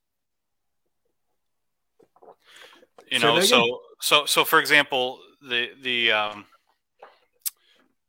You 3.11 3.19
know 3.19 3.39
so 3.41 3.45
so, 3.45 3.79
so 4.01 4.25
so 4.25 4.45
for 4.45 4.59
example 4.59 5.19
the 5.47 5.69
the 5.83 6.11
um 6.11 6.45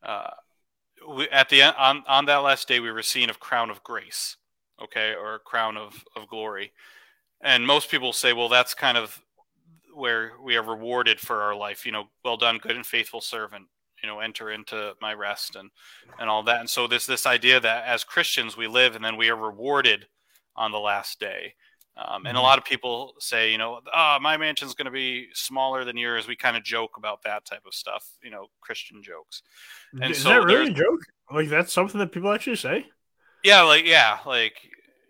uh 0.02 0.30
we, 1.08 1.28
at 1.28 1.48
the 1.48 1.62
on 1.62 2.04
on 2.06 2.24
that 2.26 2.38
last 2.38 2.68
day 2.68 2.80
we 2.80 2.90
were 2.90 3.02
seeing 3.02 3.30
of 3.30 3.40
crown 3.40 3.70
of 3.70 3.82
grace 3.82 4.36
okay, 4.82 5.14
or 5.14 5.38
crown 5.40 5.76
of, 5.76 6.04
of 6.14 6.28
glory. 6.28 6.72
And 7.40 7.66
most 7.66 7.90
people 7.90 8.12
say, 8.12 8.32
well, 8.32 8.48
that's 8.48 8.74
kind 8.74 8.96
of 8.96 9.22
where 9.94 10.32
we 10.42 10.56
are 10.56 10.62
rewarded 10.62 11.20
for 11.20 11.42
our 11.42 11.54
life. 11.54 11.86
You 11.86 11.92
know, 11.92 12.04
well 12.24 12.36
done, 12.36 12.58
good 12.58 12.76
and 12.76 12.86
faithful 12.86 13.20
servant. 13.20 13.66
You 14.02 14.08
know, 14.10 14.20
enter 14.20 14.50
into 14.50 14.92
my 15.00 15.14
rest 15.14 15.56
and 15.56 15.70
and 16.18 16.28
all 16.28 16.42
that. 16.44 16.60
And 16.60 16.70
so 16.70 16.86
there's 16.86 17.06
this 17.06 17.26
idea 17.26 17.60
that 17.60 17.86
as 17.86 18.04
Christians 18.04 18.56
we 18.56 18.66
live 18.66 18.94
and 18.94 19.04
then 19.04 19.16
we 19.16 19.30
are 19.30 19.36
rewarded 19.36 20.06
on 20.54 20.70
the 20.70 20.78
last 20.78 21.18
day. 21.18 21.54
Um, 21.98 22.26
and 22.26 22.36
a 22.36 22.38
mm-hmm. 22.38 22.44
lot 22.44 22.58
of 22.58 22.64
people 22.64 23.14
say, 23.18 23.50
you 23.50 23.56
know, 23.56 23.80
oh, 23.94 24.18
my 24.20 24.36
mansion's 24.36 24.74
going 24.74 24.84
to 24.86 24.90
be 24.90 25.28
smaller 25.32 25.84
than 25.84 25.96
yours. 25.96 26.28
We 26.28 26.36
kind 26.36 26.56
of 26.56 26.62
joke 26.62 26.98
about 26.98 27.22
that 27.22 27.46
type 27.46 27.62
of 27.66 27.72
stuff, 27.72 28.06
you 28.22 28.30
know, 28.30 28.48
Christian 28.60 29.02
jokes. 29.02 29.42
And 30.00 30.10
Is 30.10 30.22
so 30.22 30.28
that 30.28 30.44
really 30.44 30.70
a 30.70 30.74
joke? 30.74 31.00
Like 31.30 31.48
that's 31.48 31.72
something 31.72 31.98
that 31.98 32.12
people 32.12 32.32
actually 32.32 32.56
say? 32.56 32.86
Yeah, 33.42 33.62
like 33.62 33.86
yeah, 33.86 34.18
like 34.26 34.54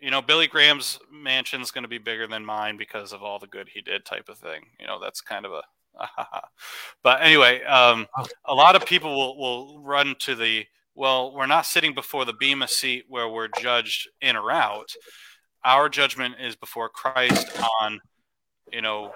you 0.01 0.11
know, 0.11 0.23
Billy 0.23 0.47
Graham's 0.47 0.99
mansion's 1.11 1.71
going 1.71 1.83
to 1.83 1.89
be 1.89 1.99
bigger 1.99 2.27
than 2.27 2.45
mine 2.45 2.77
because 2.77 3.13
of 3.13 3.23
all 3.23 3.39
the 3.39 3.47
good 3.47 3.69
he 3.73 3.81
did, 3.81 4.05
type 4.05 4.29
of 4.29 4.39
thing. 4.39 4.63
You 4.79 4.87
know, 4.87 5.01
that's 5.01 5.21
kind 5.21 5.45
of 5.45 5.53
a. 5.53 5.63
but 7.03 7.23
anyway, 7.23 7.63
um, 7.65 8.07
a 8.45 8.55
lot 8.55 8.77
of 8.77 8.85
people 8.85 9.17
will 9.17 9.39
will 9.39 9.81
run 9.83 10.15
to 10.21 10.35
the 10.35 10.67
well. 10.95 11.35
We're 11.35 11.47
not 11.47 11.67
sitting 11.67 11.95
before 11.95 12.25
the 12.25 12.35
bema 12.35 12.69
seat 12.69 13.07
where 13.09 13.29
we're 13.29 13.49
judged 13.59 14.09
in 14.21 14.37
or 14.37 14.51
out. 14.51 14.93
Our 15.65 15.89
judgment 15.89 16.37
is 16.41 16.57
before 16.57 16.89
Christ 16.89 17.59
on, 17.81 18.01
you 18.73 18.83
know, 18.83 19.13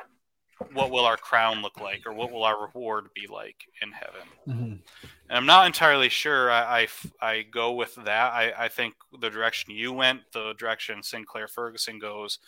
what 0.72 0.91
will 0.91 1.07
our 1.07 1.16
crown 1.16 1.62
look 1.62 1.80
like 1.80 2.03
or 2.07 2.12
what 2.12 2.30
will 2.30 2.45
our 2.45 2.66
reward 2.66 3.07
be 3.14 3.26
like 3.26 3.57
in 3.80 3.93
heaven 3.93 4.28
Mm-hmm. 4.47 4.62
and 4.72 4.80
i'm 5.30 5.47
not 5.47 5.66
entirely 5.66 6.11
sure 6.11 6.51
i 6.51 6.86
i, 7.22 7.26
I 7.26 7.43
go 7.43 7.72
with 7.72 7.95
that 7.95 8.32
I, 8.32 8.53
I 8.59 8.68
think 8.68 8.93
the 9.20 9.30
direction 9.30 9.72
you 9.72 9.93
went 9.93 10.20
the 10.34 10.53
direction 10.59 11.03
sinclair 11.03 11.49
ferguson 11.49 11.99
goes 11.99 12.41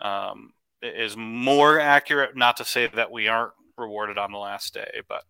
um, 0.00 0.52
is 0.82 1.16
more 1.16 1.78
accurate 1.78 2.36
not 2.36 2.56
to 2.56 2.64
say 2.64 2.88
that 2.88 3.12
we 3.12 3.28
aren't 3.28 3.52
rewarded 3.78 4.18
on 4.18 4.32
the 4.32 4.38
last 4.38 4.74
day 4.74 5.02
but 5.08 5.22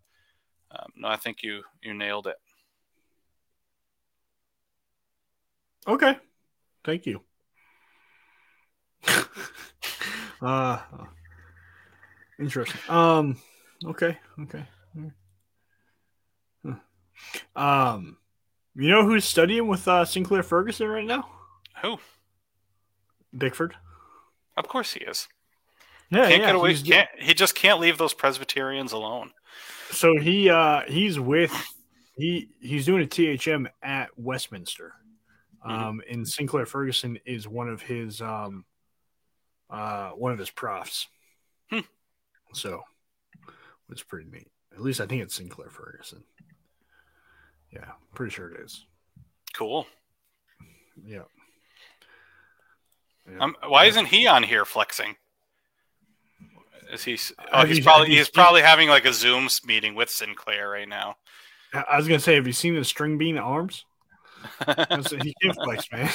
um, 0.70 0.92
no 0.96 1.08
i 1.08 1.16
think 1.16 1.42
you 1.42 1.62
you 1.82 1.92
nailed 1.92 2.26
it 2.26 2.36
Okay. 5.86 6.16
Thank 6.82 7.06
you. 7.06 7.22
uh 10.42 10.78
interesting. 12.38 12.80
Um 12.88 13.36
okay, 13.86 14.18
okay. 14.42 14.64
Huh. 16.64 16.74
Um 17.56 18.16
you 18.74 18.88
know 18.88 19.04
who's 19.04 19.24
studying 19.24 19.66
with 19.68 19.86
uh 19.86 20.04
Sinclair 20.04 20.42
Ferguson 20.42 20.88
right 20.88 21.06
now? 21.06 21.28
who 21.82 21.98
Bickford. 23.36 23.74
of 24.56 24.68
course 24.68 24.92
he 24.92 25.00
is 25.00 25.28
Yeah, 26.10 26.28
can't 26.28 26.40
yeah, 26.40 26.46
get 26.46 26.54
away 26.54 26.74
can't 26.74 27.08
he 27.18 27.34
just 27.34 27.54
can't 27.54 27.80
leave 27.80 27.98
those 27.98 28.14
presbyterians 28.14 28.92
alone 28.92 29.32
So 29.90 30.16
he 30.18 30.48
uh 30.50 30.82
he's 30.88 31.18
with 31.18 31.52
he 32.16 32.48
he's 32.60 32.86
doing 32.86 33.02
a 33.02 33.06
THM 33.06 33.66
at 33.82 34.10
Westminster. 34.16 34.92
Um 35.64 36.00
and 36.10 36.26
Sinclair 36.26 36.66
Ferguson 36.66 37.18
is 37.26 37.48
one 37.48 37.68
of 37.68 37.82
his 37.82 38.20
um 38.20 38.64
uh 39.70 40.10
one 40.10 40.32
of 40.32 40.38
his 40.38 40.50
profs. 40.50 41.08
Hmm. 41.70 41.80
So 42.52 42.82
it's 43.90 44.02
pretty 44.02 44.30
neat. 44.30 44.48
At 44.72 44.80
least 44.80 45.00
I 45.00 45.06
think 45.06 45.22
it's 45.22 45.34
Sinclair 45.34 45.68
Ferguson. 45.70 46.24
Yeah, 47.72 47.92
pretty 48.14 48.32
sure 48.32 48.50
it 48.50 48.60
is. 48.60 48.86
cool 49.54 49.86
Yeah. 51.04 51.22
Yeah. 53.30 53.38
Um, 53.38 53.56
why 53.66 53.86
isn't 53.86 54.06
he 54.06 54.26
on 54.26 54.42
here 54.42 54.64
flexing? 54.64 55.16
Is 56.92 57.04
he? 57.04 57.18
Oh, 57.52 57.60
Have 57.60 57.68
he's 57.68 57.80
probably 57.80 58.10
you 58.10 58.18
he's 58.18 58.28
probably 58.28 58.60
having 58.60 58.88
like 58.88 59.06
a 59.06 59.12
Zoom 59.12 59.48
meeting 59.64 59.94
with 59.94 60.10
Sinclair 60.10 60.68
right 60.68 60.88
now. 60.88 61.16
I 61.72 61.96
was 61.96 62.06
gonna 62.06 62.20
say, 62.20 62.34
have 62.34 62.46
you 62.46 62.52
seen 62.52 62.74
the 62.74 62.84
string 62.84 63.18
bean 63.18 63.38
arms? 63.38 63.84
He 64.66 65.34
can 65.40 65.54
flex, 65.54 65.90
man. 65.90 66.10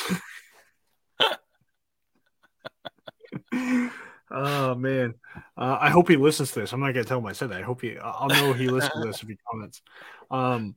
Oh 4.32 4.76
man, 4.76 5.16
uh, 5.58 5.78
I 5.82 5.90
hope 5.90 6.08
he 6.08 6.16
listens 6.16 6.52
to 6.52 6.60
this. 6.60 6.72
I'm 6.72 6.80
not 6.80 6.94
gonna 6.94 7.04
tell 7.04 7.18
him 7.18 7.26
I 7.26 7.32
said 7.32 7.50
that. 7.50 7.62
I 7.62 7.64
hope 7.64 7.82
he. 7.82 7.98
I'll 7.98 8.28
know 8.28 8.54
he 8.54 8.68
listens 8.68 8.94
to 8.94 9.08
this 9.08 9.24
if 9.24 9.28
he 9.28 9.38
comments. 9.52 9.82
Um, 10.30 10.76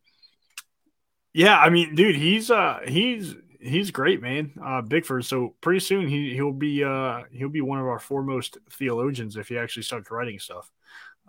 yeah, 1.35 1.59
I 1.59 1.69
mean, 1.69 1.95
dude, 1.95 2.17
he's 2.17 2.51
uh, 2.51 2.81
he's 2.87 3.35
he's 3.61 3.91
great, 3.91 4.23
man. 4.23 4.53
Uh, 4.63 4.81
Bickford. 4.81 5.27
So 5.27 5.55
pretty 5.61 5.81
soon 5.81 6.09
he 6.09 6.35
he'll 6.35 6.53
be 6.53 6.83
uh 6.83 7.25
he'll 7.31 7.51
be 7.51 7.61
one 7.61 7.79
of 7.79 7.87
our 7.87 7.99
foremost 7.99 8.57
theologians 8.71 9.37
if 9.37 9.49
he 9.49 9.59
actually 9.59 9.83
starts 9.83 10.11
writing 10.11 10.39
stuff. 10.39 10.71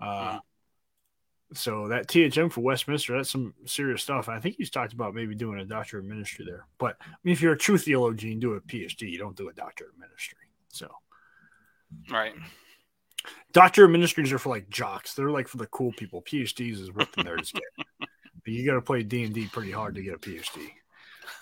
Uh, 0.02 0.40
so 1.54 1.90
that 1.90 2.08
THM 2.08 2.52
for 2.52 2.62
Westminster, 2.62 3.18
that's 3.18 3.30
some 3.32 3.54
serious 3.66 4.02
stuff. 4.02 4.30
I 4.30 4.40
think 4.40 4.56
he's 4.58 4.72
talked 4.72 4.94
about 4.94 5.14
maybe 5.14 5.36
doing 5.36 5.60
a 5.60 5.66
doctor 5.66 6.00
of 6.00 6.06
ministry 6.06 6.46
there. 6.46 6.66
But 6.80 6.96
I 7.02 7.16
mean, 7.24 7.34
if 7.34 7.42
you're 7.42 7.54
a 7.54 7.58
true 7.58 7.78
theologian, 7.78 8.40
do 8.40 8.54
a 8.54 8.62
PhD. 8.62 9.10
You 9.10 9.20
don't 9.20 9.36
do 9.36 9.50
a 9.50 9.54
doctor 9.54 9.86
of 9.86 10.00
ministry. 10.00 10.40
So 10.70 10.90
right. 12.10 12.34
doctor 13.52 13.86
of 13.86 13.92
ministries 13.92 14.32
are 14.32 14.40
for 14.40 14.50
like 14.50 14.70
jocks. 14.70 15.14
They're 15.14 15.30
like 15.30 15.48
for 15.48 15.58
the 15.58 15.68
cool 15.68 15.92
people. 15.94 16.22
PhDs 16.22 16.80
is 16.80 16.92
what 16.92 17.12
the 17.14 17.24
nerds 17.24 17.54
get. 17.54 18.10
You 18.46 18.66
got 18.66 18.74
to 18.74 18.82
play 18.82 19.04
D 19.04 19.24
and 19.24 19.34
D 19.34 19.48
pretty 19.48 19.72
hard 19.72 19.96
to 19.96 20.02
get 20.02 20.16
a 20.16 20.18
PhD. 20.18 20.70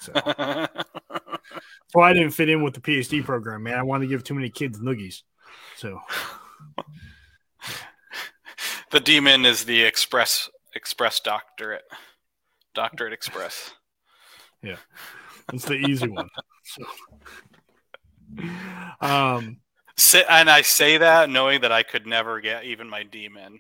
So 0.02 0.12
that's 0.14 1.94
why 1.94 2.10
I 2.10 2.14
didn't 2.14 2.32
fit 2.32 2.50
in 2.50 2.64
with 2.64 2.74
the 2.74 2.82
PhD 2.82 3.24
program, 3.24 3.64
man. 3.64 3.78
I 3.78 3.84
wanted 3.84 4.06
to 4.06 4.10
give 4.10 4.24
too 4.24 4.36
many 4.36 4.50
kids 4.50 4.80
noogies. 4.80 5.22
So 5.78 6.00
the 8.92 9.00
DMin 9.00 9.46
is 9.46 9.66
the 9.66 9.82
express 9.82 10.50
express 10.76 11.20
doctorate, 11.20 11.84
doctorate 12.74 13.14
express. 13.14 13.72
Yeah, 14.62 14.78
it's 15.54 15.66
the 15.66 15.76
easy 15.76 16.08
one. 16.08 16.30
So, 16.64 16.84
um, 19.02 19.58
and 20.30 20.50
I 20.50 20.62
say 20.62 20.98
that 20.98 21.30
knowing 21.30 21.62
that 21.62 21.72
I 21.72 21.84
could 21.84 22.06
never 22.06 22.40
get 22.42 22.66
even 22.66 22.90
my 22.90 23.04
DMin. 23.04 23.60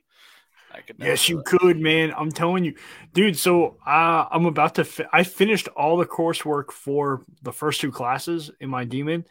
I 0.74 0.82
could. 0.82 1.00
Never 1.00 1.12
Yes, 1.12 1.30
you 1.30 1.44
could, 1.46 1.80
man. 1.80 2.14
I'm 2.16 2.32
telling 2.32 2.64
you, 2.64 2.76
dude. 3.14 3.38
So 3.38 3.78
uh, 3.86 4.26
I'm 4.32 4.46
about 4.46 4.76
to. 4.76 4.86
Fi- 4.86 5.08
I 5.12 5.24
finished 5.24 5.68
all 5.70 5.98
the 5.98 6.06
coursework 6.06 6.72
for 6.72 7.24
the 7.42 7.52
first 7.52 7.82
two 7.82 7.92
classes 7.92 8.52
in 8.60 8.70
my 8.70 8.86
DMin, 8.86 9.26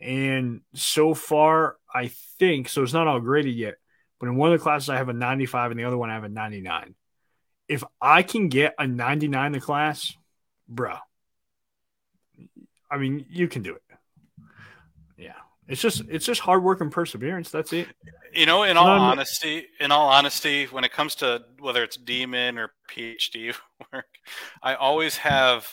and 0.00 0.62
so 0.74 1.14
far, 1.14 1.76
I 1.92 2.10
think 2.38 2.68
so. 2.68 2.82
It's 2.82 2.92
not 2.92 3.06
all 3.06 3.20
graded 3.20 3.54
yet, 3.54 3.74
but 4.18 4.28
in 4.28 4.36
one 4.36 4.52
of 4.52 4.58
the 4.58 4.62
classes, 4.62 4.88
I 4.88 4.96
have 4.96 5.08
a 5.08 5.14
95, 5.14 5.72
and 5.72 5.80
the 5.80 5.84
other 5.84 5.98
one, 5.98 6.10
I 6.10 6.14
have 6.14 6.24
a 6.24 6.28
99. 6.28 6.94
If 7.68 7.84
I 8.00 8.22
can 8.22 8.48
get 8.48 8.74
a 8.78 8.86
99 8.86 9.46
in 9.46 9.52
the 9.52 9.60
class, 9.60 10.14
bro, 10.68 10.96
I 12.90 12.96
mean, 12.96 13.26
you 13.28 13.48
can 13.48 13.62
do 13.62 13.74
it. 13.74 13.82
It's 15.68 15.82
just 15.82 16.02
it's 16.08 16.24
just 16.24 16.40
hard 16.40 16.62
work 16.62 16.80
and 16.80 16.90
perseverance. 16.90 17.50
That's 17.50 17.72
it. 17.72 17.88
You 18.32 18.46
know, 18.46 18.62
in 18.62 18.76
all 18.76 18.86
No, 18.86 19.02
honesty, 19.02 19.66
in 19.80 19.92
all 19.92 20.08
honesty, 20.08 20.64
when 20.66 20.84
it 20.84 20.92
comes 20.92 21.14
to 21.16 21.42
whether 21.58 21.82
it's 21.84 21.98
DMin 21.98 22.58
or 22.58 22.72
PhD 22.90 23.54
work, 23.92 24.06
I 24.62 24.74
always 24.74 25.18
have 25.18 25.68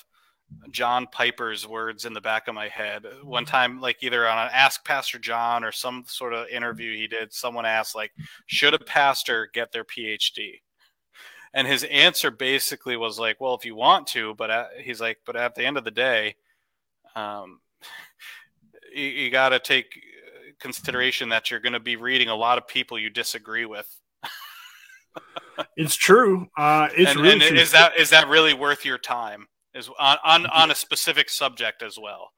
John 0.71 1.07
Piper's 1.11 1.67
words 1.67 2.05
in 2.05 2.13
the 2.13 2.21
back 2.21 2.47
of 2.47 2.55
my 2.55 2.67
head. 2.67 3.05
One 3.23 3.45
time, 3.45 3.79
like 3.79 3.97
either 4.01 4.27
on 4.27 4.37
an 4.37 4.49
Ask 4.53 4.85
Pastor 4.85 5.17
John 5.17 5.63
or 5.63 5.71
some 5.71 6.03
sort 6.07 6.33
of 6.33 6.47
interview 6.49 6.95
he 6.95 7.07
did, 7.07 7.33
someone 7.33 7.65
asked, 7.65 7.95
like, 7.95 8.11
should 8.45 8.73
a 8.73 8.79
pastor 8.79 9.49
get 9.53 9.71
their 9.71 9.85
PhD? 9.85 10.61
And 11.53 11.67
his 11.67 11.85
answer 11.85 12.31
basically 12.31 12.97
was 12.97 13.17
like, 13.17 13.39
well, 13.39 13.55
if 13.55 13.65
you 13.65 13.75
want 13.75 14.07
to, 14.07 14.35
but 14.35 14.71
he's 14.81 14.99
like, 14.99 15.19
but 15.25 15.37
at 15.37 15.55
the 15.55 15.65
end 15.65 15.77
of 15.77 15.85
the 15.85 15.91
day, 15.91 16.35
um, 17.15 17.61
you, 18.95 19.05
you 19.05 19.29
got 19.29 19.49
to 19.49 19.59
take 19.59 19.85
consideration 20.59 21.29
that 21.29 21.51
you're 21.51 21.59
going 21.59 21.73
to 21.73 21.79
be 21.79 21.95
reading 21.95 22.29
a 22.29 22.35
lot 22.35 22.57
of 22.57 22.67
people 22.67 22.97
you 22.97 23.09
disagree 23.09 23.65
with. 23.65 23.87
It's 25.77 25.95
true. 25.95 26.47
Uh, 26.57 26.89
it's 26.97 27.11
and, 27.11 27.21
really 27.21 27.33
and 27.33 27.41
true. 27.41 27.57
is 27.57 27.71
that 27.71 27.97
is 27.97 28.09
that 28.09 28.27
really 28.27 28.53
worth 28.53 28.83
your 28.83 28.97
time? 28.97 29.47
Is 29.73 29.89
on 29.97 30.17
on, 30.25 30.45
on 30.47 30.69
a 30.71 30.75
specific 30.75 31.29
subject 31.29 31.81
as 31.81 31.97
well? 31.97 32.31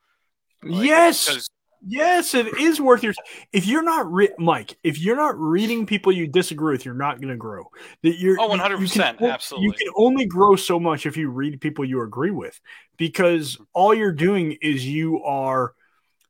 Like, 0.64 0.86
yes, 0.86 1.49
yes, 1.84 2.36
it 2.36 2.45
is 2.60 2.80
worth 2.80 3.01
your. 3.01 3.16
If 3.51 3.66
you're 3.66 3.82
not 3.82 4.12
re- 4.12 4.36
Mike, 4.38 4.78
if 4.84 4.99
you're 4.99 5.16
not 5.16 5.36
reading 5.39 5.88
people 5.88 6.12
you 6.12 6.28
disagree 6.28 6.74
with, 6.74 6.86
you're 6.86 6.93
not 6.93 7.20
going 7.20 7.30
to 7.30 7.38
grow. 7.38 7.66
That 8.03 8.20
you're 8.20 8.38
Oh, 8.39 8.53
you- 8.53 8.62
you 8.62 8.78
100%, 8.88 9.22
absolutely. 9.22 9.66
You 9.66 9.74
can 9.74 9.88
only 9.95 10.26
grow 10.28 10.55
so 10.55 10.80
much 10.80 11.08
if 11.08 11.18
you 11.18 11.30
read 11.30 11.60
people 11.60 11.86
you 11.86 12.03
agree 12.03 12.32
with, 12.32 12.60
because 12.97 13.58
all 13.74 13.95
you're 13.95 14.14
doing 14.14 14.58
is 14.62 14.86
you 14.86 15.24
are 15.24 15.74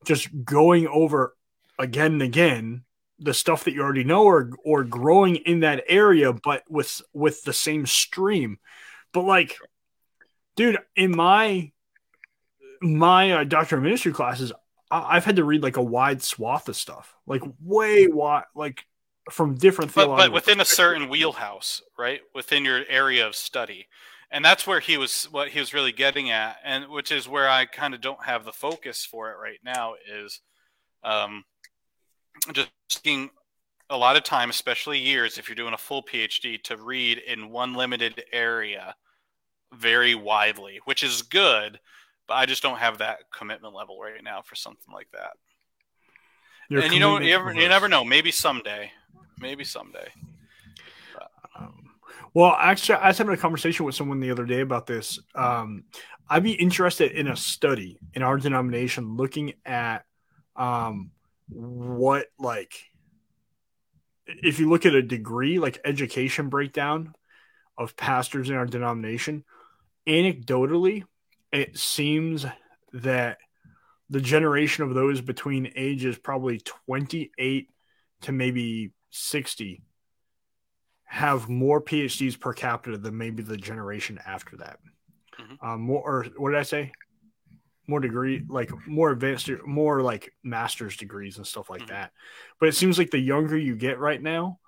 just 0.08 0.30
going 0.43 0.88
over 0.88 1.36
again 1.78 2.14
and 2.14 2.22
again 2.22 2.84
the 3.20 3.34
stuff 3.34 3.64
that 3.64 3.74
you 3.74 3.82
already 3.82 4.03
know 4.03 4.24
or 4.24 4.51
or 4.64 4.84
growing 4.84 5.36
in 5.36 5.62
that 5.62 5.84
area 5.88 6.34
but 6.34 6.64
with 6.70 7.01
with 7.14 7.43
the 7.43 7.53
same 7.53 7.86
stream 7.86 8.58
but 9.12 9.22
like 9.22 9.58
dude 10.55 10.78
in 10.95 11.16
my 11.16 11.72
my 12.82 13.32
uh, 13.32 13.43
doctor 13.43 13.78
of 13.78 13.84
ministry 13.84 14.12
classes 14.12 14.51
I- 14.89 15.16
i've 15.16 15.26
had 15.26 15.36
to 15.38 15.43
read 15.43 15.64
like 15.64 15.78
a 15.78 15.84
wide 15.84 16.22
swath 16.22 16.70
of 16.70 16.76
stuff 16.76 17.16
like 17.26 17.41
way 17.60 18.08
wide 18.08 18.45
like 18.55 18.84
from 19.30 19.55
different 19.55 19.93
but, 19.93 20.16
but 20.16 20.32
within 20.32 20.60
a 20.60 20.66
certain 20.66 21.10
wheelhouse, 21.10 21.82
right? 21.97 22.22
Within 22.34 22.64
your 22.66 22.84
area 22.88 23.28
of 23.28 23.36
study. 23.36 23.88
And 24.30 24.43
that's 24.43 24.67
where 24.67 24.80
he 24.80 24.97
was 24.97 25.25
what 25.32 25.49
he 25.49 25.59
was 25.59 25.73
really 25.73 25.93
getting 25.93 26.30
at 26.32 26.57
and 26.63 26.89
which 26.89 27.11
is 27.11 27.30
where 27.30 27.49
I 27.49 27.65
kind 27.65 27.93
of 27.93 28.01
don't 28.01 28.25
have 28.25 28.43
the 28.43 28.51
focus 28.51 29.05
for 29.05 29.32
it 29.32 29.38
right 29.41 29.59
now 29.63 29.93
is 30.09 30.41
um 31.03 31.45
just 32.51 32.69
taking 32.89 33.30
a 33.89 33.97
lot 33.97 34.17
of 34.17 34.23
time, 34.23 34.49
especially 34.49 34.99
years 34.99 35.38
if 35.38 35.47
you're 35.47 35.55
doing 35.55 35.73
a 35.73 35.78
full 35.78 36.03
PhD 36.03 36.61
to 36.63 36.78
read 36.78 37.19
in 37.19 37.49
one 37.49 37.73
limited 37.73 38.21
area 38.34 38.95
very 39.73 40.15
widely, 40.15 40.80
which 40.86 41.03
is 41.03 41.21
good, 41.21 41.80
but 42.28 42.36
I 42.36 42.45
just 42.45 42.61
don't 42.61 42.80
have 42.80 42.97
that 42.97 43.19
commitment 43.32 43.73
level 43.73 43.99
right 43.99 44.23
now 44.23 44.41
for 44.41 44.55
something 44.55 44.93
like 44.93 45.09
that. 45.13 45.32
Your 46.69 46.82
and 46.82 46.93
you 46.93 46.99
know, 46.99 47.19
you, 47.19 47.34
ever, 47.34 47.53
you 47.53 47.67
never 47.69 47.88
know. 47.88 48.03
Maybe 48.03 48.32
someday, 48.32 48.91
maybe 49.39 49.63
someday. 49.63 50.09
Well, 52.38 52.55
actually, 52.55 52.99
I 52.99 53.07
was 53.07 53.17
having 53.17 53.33
a 53.33 53.38
conversation 53.38 53.83
with 53.83 53.95
someone 53.95 54.19
the 54.19 54.29
other 54.29 54.45
day 54.45 54.61
about 54.61 54.85
this. 54.85 55.19
Um, 55.33 55.85
I'd 56.29 56.43
be 56.43 56.51
interested 56.51 57.13
in 57.13 57.25
a 57.25 57.35
study 57.35 57.97
in 58.13 58.21
our 58.21 58.38
denomination 58.38 59.15
looking 59.17 59.53
at 59.65 60.05
um, 60.55 61.09
what 61.49 62.27
like 62.38 62.75
if 64.27 64.59
you 64.59 64.69
look 64.69 64.85
at 64.85 64.93
a 64.93 65.01
degree 65.01 65.57
like 65.57 65.81
education 65.83 66.49
breakdown 66.49 67.15
of 67.75 67.97
pastors 67.97 68.51
in 68.51 68.55
our 68.55 68.67
denomination, 68.67 69.43
anecdotally, 70.07 71.05
it 71.51 71.75
seems 71.75 72.45
that 72.93 73.39
the 74.11 74.21
generation 74.21 74.83
of 74.83 74.93
those 74.93 75.21
between 75.21 75.71
ages 75.75 76.19
probably 76.19 76.59
28 76.59 77.67
to 78.21 78.31
maybe 78.31 78.91
60 79.09 79.81
have 81.08 81.49
more 81.49 81.82
PhDs 81.82 82.39
per 82.39 82.53
capita 82.53 82.97
than 82.97 83.18
maybe 83.18 83.41
the 83.41 83.58
generation 83.58 84.20
after 84.26 84.58
that. 84.58 84.78
Mm-hmm. 85.39 85.66
Um, 85.66 85.82
more, 85.82 86.01
or 86.01 86.26
what 86.36 86.51
did 86.51 86.60
I 86.60 86.64
say? 86.64 86.91
More 87.88 88.01
degree, 88.01 88.43
like 88.49 88.70
more 88.86 89.12
advanced, 89.12 89.49
more 89.66 90.01
like 90.01 90.34
master's 90.43 90.97
degrees 90.97 91.38
and 91.38 91.47
stuff 91.47 91.70
like 91.70 91.82
mm-hmm. 91.82 91.93
that. 91.93 92.12
But 92.60 92.70
it 92.70 92.76
seems 92.76 92.97
like 92.97 93.12
the 93.12 93.20
younger 93.20 93.58
you 93.58 93.76
get 93.76 93.99
right 93.99 94.22
now, 94.22 94.60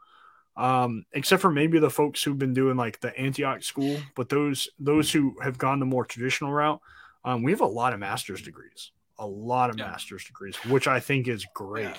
um, 0.56 1.06
except 1.12 1.42
for 1.42 1.52
maybe 1.52 1.80
the 1.80 1.90
folks 1.90 2.24
who've 2.24 2.40
been 2.40 2.54
doing 2.54 2.78
like 2.78 3.02
the 3.02 3.18
Antioch 3.20 3.64
school, 3.64 3.98
but 4.16 4.30
those 4.30 4.70
those 4.80 5.12
who 5.12 5.36
have 5.42 5.58
gone 5.58 5.80
the 5.80 5.86
more 5.86 6.06
traditional 6.06 6.54
route, 6.54 6.80
um, 7.26 7.44
we 7.44 7.52
have 7.52 7.62
a 7.62 7.66
lot 7.66 7.94
of 7.94 8.00
master's 8.00 8.42
degrees, 8.42 8.92
a 9.18 9.28
lot 9.28 9.70
of 9.70 9.78
yeah. 9.78 9.88
master's 9.88 10.24
degrees, 10.24 10.56
which 10.68 10.88
I 10.88 11.02
think 11.02 11.28
is 11.28 11.46
great. 11.54 11.84
Yeah. 11.84 11.98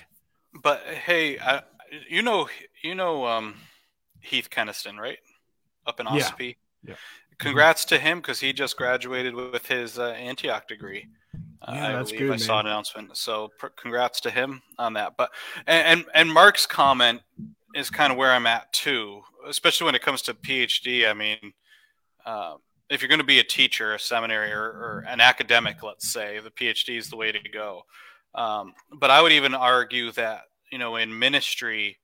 But 0.63 0.81
hey, 0.81 1.39
I, 1.39 1.63
you 2.09 2.23
know, 2.23 2.49
you 2.83 2.95
know, 2.95 3.27
um, 3.27 3.55
Heath 4.21 4.51
Keniston, 4.51 4.99
right? 4.99 5.19
Up 5.87 6.01
in 6.01 6.07
Ossipee. 6.07 6.57
Yeah. 6.83 6.91
yeah. 6.91 6.95
Congrats 7.39 7.87
to 7.87 7.99
him 7.99 8.19
because 8.19 8.39
he 8.39 8.53
just 8.53 8.77
graduated 8.77 9.35
with 9.35 9.67
his 9.67 9.99
uh, 9.99 10.11
Antioch 10.11 10.69
degree. 10.69 11.09
Uh, 11.63 11.73
yeah, 11.75 11.89
I 11.89 11.93
that's 11.93 12.11
believe 12.11 12.21
good, 12.21 12.27
I 12.27 12.31
man. 12.31 12.39
saw 12.39 12.61
an 12.61 12.67
announcement. 12.67 13.17
So 13.17 13.51
pr- 13.59 13.69
congrats 13.69 14.21
to 14.23 14.31
him 14.31 14.63
on 14.79 14.95
that. 14.95 15.15
But 15.17 15.31
and, 15.67 15.87
and 15.87 16.07
and 16.15 16.33
Mark's 16.33 16.67
comment 16.67 17.23
is 17.75 17.91
kind 17.91 18.13
of 18.13 18.19
where 18.19 18.33
I'm 18.33 18.47
at 18.47 18.73
too, 18.73 19.23
especially 19.47 19.87
when 19.87 19.95
it 19.95 20.03
comes 20.03 20.23
to 20.23 20.35
PhD. 20.35 21.09
I 21.09 21.15
mean, 21.15 21.53
uh, 22.27 22.55
if 22.91 23.01
you're 23.01 23.09
going 23.09 23.21
to 23.21 23.25
be 23.25 23.39
a 23.39 23.45
teacher, 23.45 23.95
a 23.95 23.99
seminary, 23.99 24.53
or, 24.53 24.65
or, 24.65 25.05
an 25.07 25.21
academic, 25.21 25.83
let's 25.83 26.11
say, 26.11 26.41
the 26.41 26.51
PhD 26.51 26.99
is 26.99 27.09
the 27.09 27.17
way 27.17 27.31
to 27.31 27.49
go. 27.49 27.83
Um, 28.35 28.75
but 28.99 29.11
I 29.11 29.23
would 29.23 29.33
even 29.33 29.55
argue 29.55 30.13
that 30.13 30.43
you 30.71 30.79
know 30.79 30.97
in 30.97 31.17
ministry, 31.17 31.99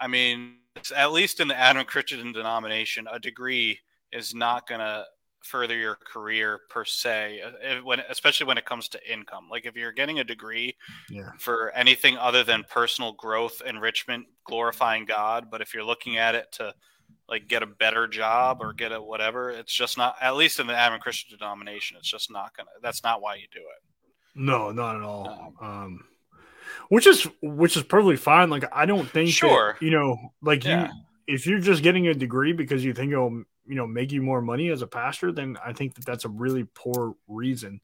I 0.00 0.06
mean, 0.06 0.57
at 0.94 1.12
least 1.12 1.40
in 1.40 1.48
the 1.48 1.58
Advent 1.58 1.88
Christian 1.88 2.32
denomination, 2.32 3.06
a 3.10 3.18
degree 3.18 3.78
is 4.12 4.34
not 4.34 4.66
going 4.68 4.80
to 4.80 5.04
further 5.44 5.76
your 5.76 5.96
career 5.96 6.60
per 6.68 6.84
se 6.84 7.40
uh, 7.42 7.76
when 7.82 8.00
especially 8.08 8.46
when 8.46 8.58
it 8.58 8.64
comes 8.64 8.88
to 8.88 9.12
income. 9.12 9.48
Like 9.50 9.66
if 9.66 9.76
you're 9.76 9.92
getting 9.92 10.18
a 10.18 10.24
degree 10.24 10.76
yeah. 11.10 11.30
for 11.38 11.70
anything 11.72 12.16
other 12.18 12.44
than 12.44 12.64
personal 12.68 13.12
growth 13.12 13.62
enrichment 13.64 14.26
glorifying 14.44 15.04
god 15.04 15.48
but 15.50 15.60
if 15.60 15.72
you're 15.72 15.84
looking 15.84 16.16
at 16.18 16.34
it 16.34 16.46
to 16.52 16.74
like 17.28 17.48
get 17.48 17.62
a 17.62 17.66
better 17.66 18.08
job 18.08 18.58
or 18.60 18.72
get 18.72 18.92
a 18.92 19.00
whatever 19.00 19.50
it's 19.50 19.72
just 19.72 19.96
not 19.96 20.16
at 20.20 20.36
least 20.36 20.58
in 20.60 20.66
the 20.66 20.74
Advent 20.74 21.02
Christian 21.02 21.38
denomination 21.38 21.96
it's 21.96 22.10
just 22.10 22.30
not 22.30 22.56
gonna 22.56 22.68
that's 22.82 23.02
not 23.02 23.22
why 23.22 23.36
you 23.36 23.46
do 23.52 23.60
it. 23.60 23.82
No 24.34 24.72
not 24.72 24.96
at 24.96 25.02
all. 25.02 25.54
Um, 25.60 25.68
um 25.68 26.04
which 26.88 27.06
is 27.06 27.26
which 27.42 27.76
is 27.76 27.82
perfectly 27.82 28.16
fine. 28.16 28.50
Like 28.50 28.64
I 28.72 28.86
don't 28.86 29.08
think 29.08 29.30
sure, 29.30 29.74
that, 29.74 29.84
you 29.84 29.90
know, 29.90 30.32
like 30.42 30.64
yeah. 30.64 30.86
you 30.86 30.92
if 31.26 31.46
you're 31.46 31.60
just 31.60 31.82
getting 31.82 32.08
a 32.08 32.14
degree 32.14 32.52
because 32.52 32.84
you 32.84 32.94
think 32.94 33.12
it'll 33.12 33.44
you 33.66 33.74
know 33.74 33.86
make 33.86 34.10
you 34.10 34.22
more 34.22 34.40
money 34.40 34.70
as 34.70 34.82
a 34.82 34.86
pastor, 34.86 35.30
then 35.30 35.56
I 35.64 35.72
think 35.72 35.94
that 35.94 36.06
that's 36.06 36.24
a 36.24 36.28
really 36.28 36.64
poor 36.74 37.14
reason. 37.28 37.80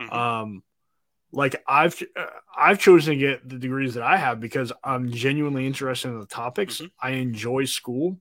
Mm-hmm. 0.00 0.12
Um, 0.12 0.62
like 1.30 1.62
I've 1.68 2.02
uh, 2.16 2.26
I've 2.56 2.78
chosen 2.78 3.14
to 3.14 3.20
get 3.20 3.48
the 3.48 3.58
degrees 3.58 3.94
that 3.94 4.02
I 4.02 4.16
have 4.16 4.40
because 4.40 4.72
I'm 4.82 5.10
genuinely 5.12 5.66
interested 5.66 6.08
in 6.08 6.18
the 6.18 6.26
topics. 6.26 6.78
Mm-hmm. 6.78 6.86
I 7.06 7.10
enjoy 7.10 7.66
school, 7.66 8.18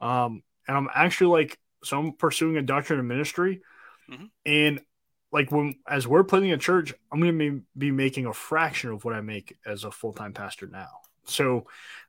um, 0.00 0.42
and 0.66 0.76
I'm 0.76 0.88
actually 0.92 1.40
like 1.40 1.58
so 1.84 1.98
I'm 1.98 2.12
pursuing 2.12 2.56
a 2.56 2.62
doctorate 2.62 3.00
in 3.00 3.06
ministry, 3.06 3.62
mm-hmm. 4.10 4.24
and 4.44 4.80
like 5.32 5.50
when 5.52 5.74
as 5.86 6.06
we're 6.06 6.24
planning 6.24 6.52
a 6.52 6.58
church, 6.58 6.94
I'm 7.12 7.20
going 7.20 7.38
to 7.38 7.62
be 7.76 7.90
making 7.90 8.26
a 8.26 8.32
fraction 8.32 8.90
of 8.90 9.04
what 9.04 9.14
I 9.14 9.20
make 9.20 9.56
as 9.66 9.84
a 9.84 9.90
full 9.90 10.12
time 10.12 10.32
pastor 10.32 10.66
now. 10.66 10.88
So, 11.24 11.66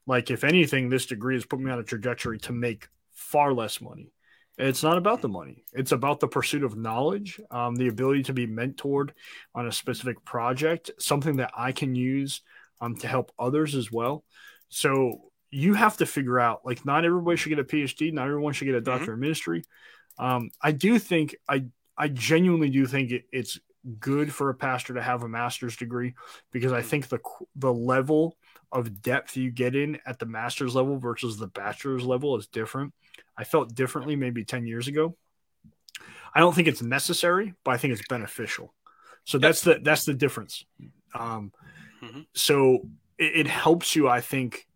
like 0.08 0.32
if 0.32 0.44
anything, 0.44 0.90
this 0.90 1.06
degree 1.06 1.36
has 1.36 1.46
put 1.46 1.60
me 1.60 1.72
on 1.72 1.80
a 1.80 1.84
trajectory 1.84 2.40
to 2.40 2.54
make 2.54 2.88
far 3.12 3.54
less 3.54 3.82
money. 3.82 4.14
It's 4.58 4.84
not 4.84 4.98
about 4.98 5.22
the 5.22 5.30
money; 5.30 5.64
it's 5.74 5.92
about 5.92 6.20
the 6.20 6.28
pursuit 6.28 6.64
of 6.64 6.78
knowledge, 6.78 7.40
um, 7.52 7.76
the 7.76 7.88
ability 7.88 8.24
to 8.24 8.34
be 8.34 8.48
mentored 8.48 9.12
on 9.56 9.68
a 9.68 9.72
specific 9.72 10.24
project, 10.26 10.92
something 11.00 11.38
that 11.38 11.52
I 11.56 11.72
can 11.72 11.96
use 11.96 12.42
um, 12.82 12.96
to 12.98 13.08
help 13.08 13.32
others 13.38 13.76
as 13.76 13.92
well. 13.92 14.24
So 14.70 15.32
you 15.52 15.74
have 15.74 15.98
to 15.98 16.06
figure 16.06 16.40
out 16.40 16.66
like 16.66 16.86
not 16.86 17.06
everybody 17.06 17.38
should 17.38 17.50
get 17.50 17.60
a 17.60 17.64
PhD, 17.64 18.14
not 18.14 18.28
everyone 18.28 18.54
should 18.54 18.66
get 18.66 18.76
a 18.76 18.82
doctor 18.82 19.06
mm-hmm. 19.06 19.14
of 19.14 19.20
ministry. 19.20 19.64
Um, 20.18 20.52
I 20.62 20.74
do 20.74 21.00
think 21.00 21.36
I 21.48 21.66
I 22.00 22.08
genuinely 22.08 22.70
do 22.70 22.88
think 22.88 23.12
it, 23.12 23.26
it's 23.32 23.60
good 24.00 24.34
for 24.34 24.50
a 24.50 24.56
pastor 24.56 24.94
to 24.94 25.02
have 25.02 25.24
a 25.24 25.30
master's 25.30 25.76
degree 25.76 26.16
because 26.52 26.72
I 26.72 26.82
think 26.82 27.10
the 27.10 27.20
the 27.56 27.74
level 27.74 28.38
of 28.72 29.02
depth 29.02 29.36
you 29.36 29.52
get 29.52 29.76
in 29.76 30.00
at 30.06 30.20
the 30.20 30.26
master's 30.26 30.76
level 30.76 30.98
versus 30.98 31.38
the 31.38 31.48
bachelor's 31.48 32.06
level 32.06 32.38
is 32.38 32.48
different. 32.48 32.94
I 33.38 33.44
felt 33.44 33.74
differently 33.74 34.16
maybe 34.16 34.46
10 34.46 34.66
years 34.68 34.88
ago. 34.88 35.18
I 36.34 36.40
don't 36.40 36.54
think 36.54 36.68
it's 36.68 36.82
necessary, 36.82 37.54
but 37.64 37.72
I 37.72 37.78
think 37.78 37.94
it's 37.94 38.08
beneficial. 38.08 38.74
So 39.26 39.38
that's 39.38 39.62
the 39.62 39.80
that's 39.84 40.06
the 40.06 40.14
difference. 40.14 40.66
Um, 41.14 41.52
mm-hmm. 42.04 42.22
So 42.34 42.90
it, 43.18 43.42
it 43.42 43.48
helps 43.48 43.96
you, 43.96 44.08
I 44.08 44.22
think, 44.22 44.68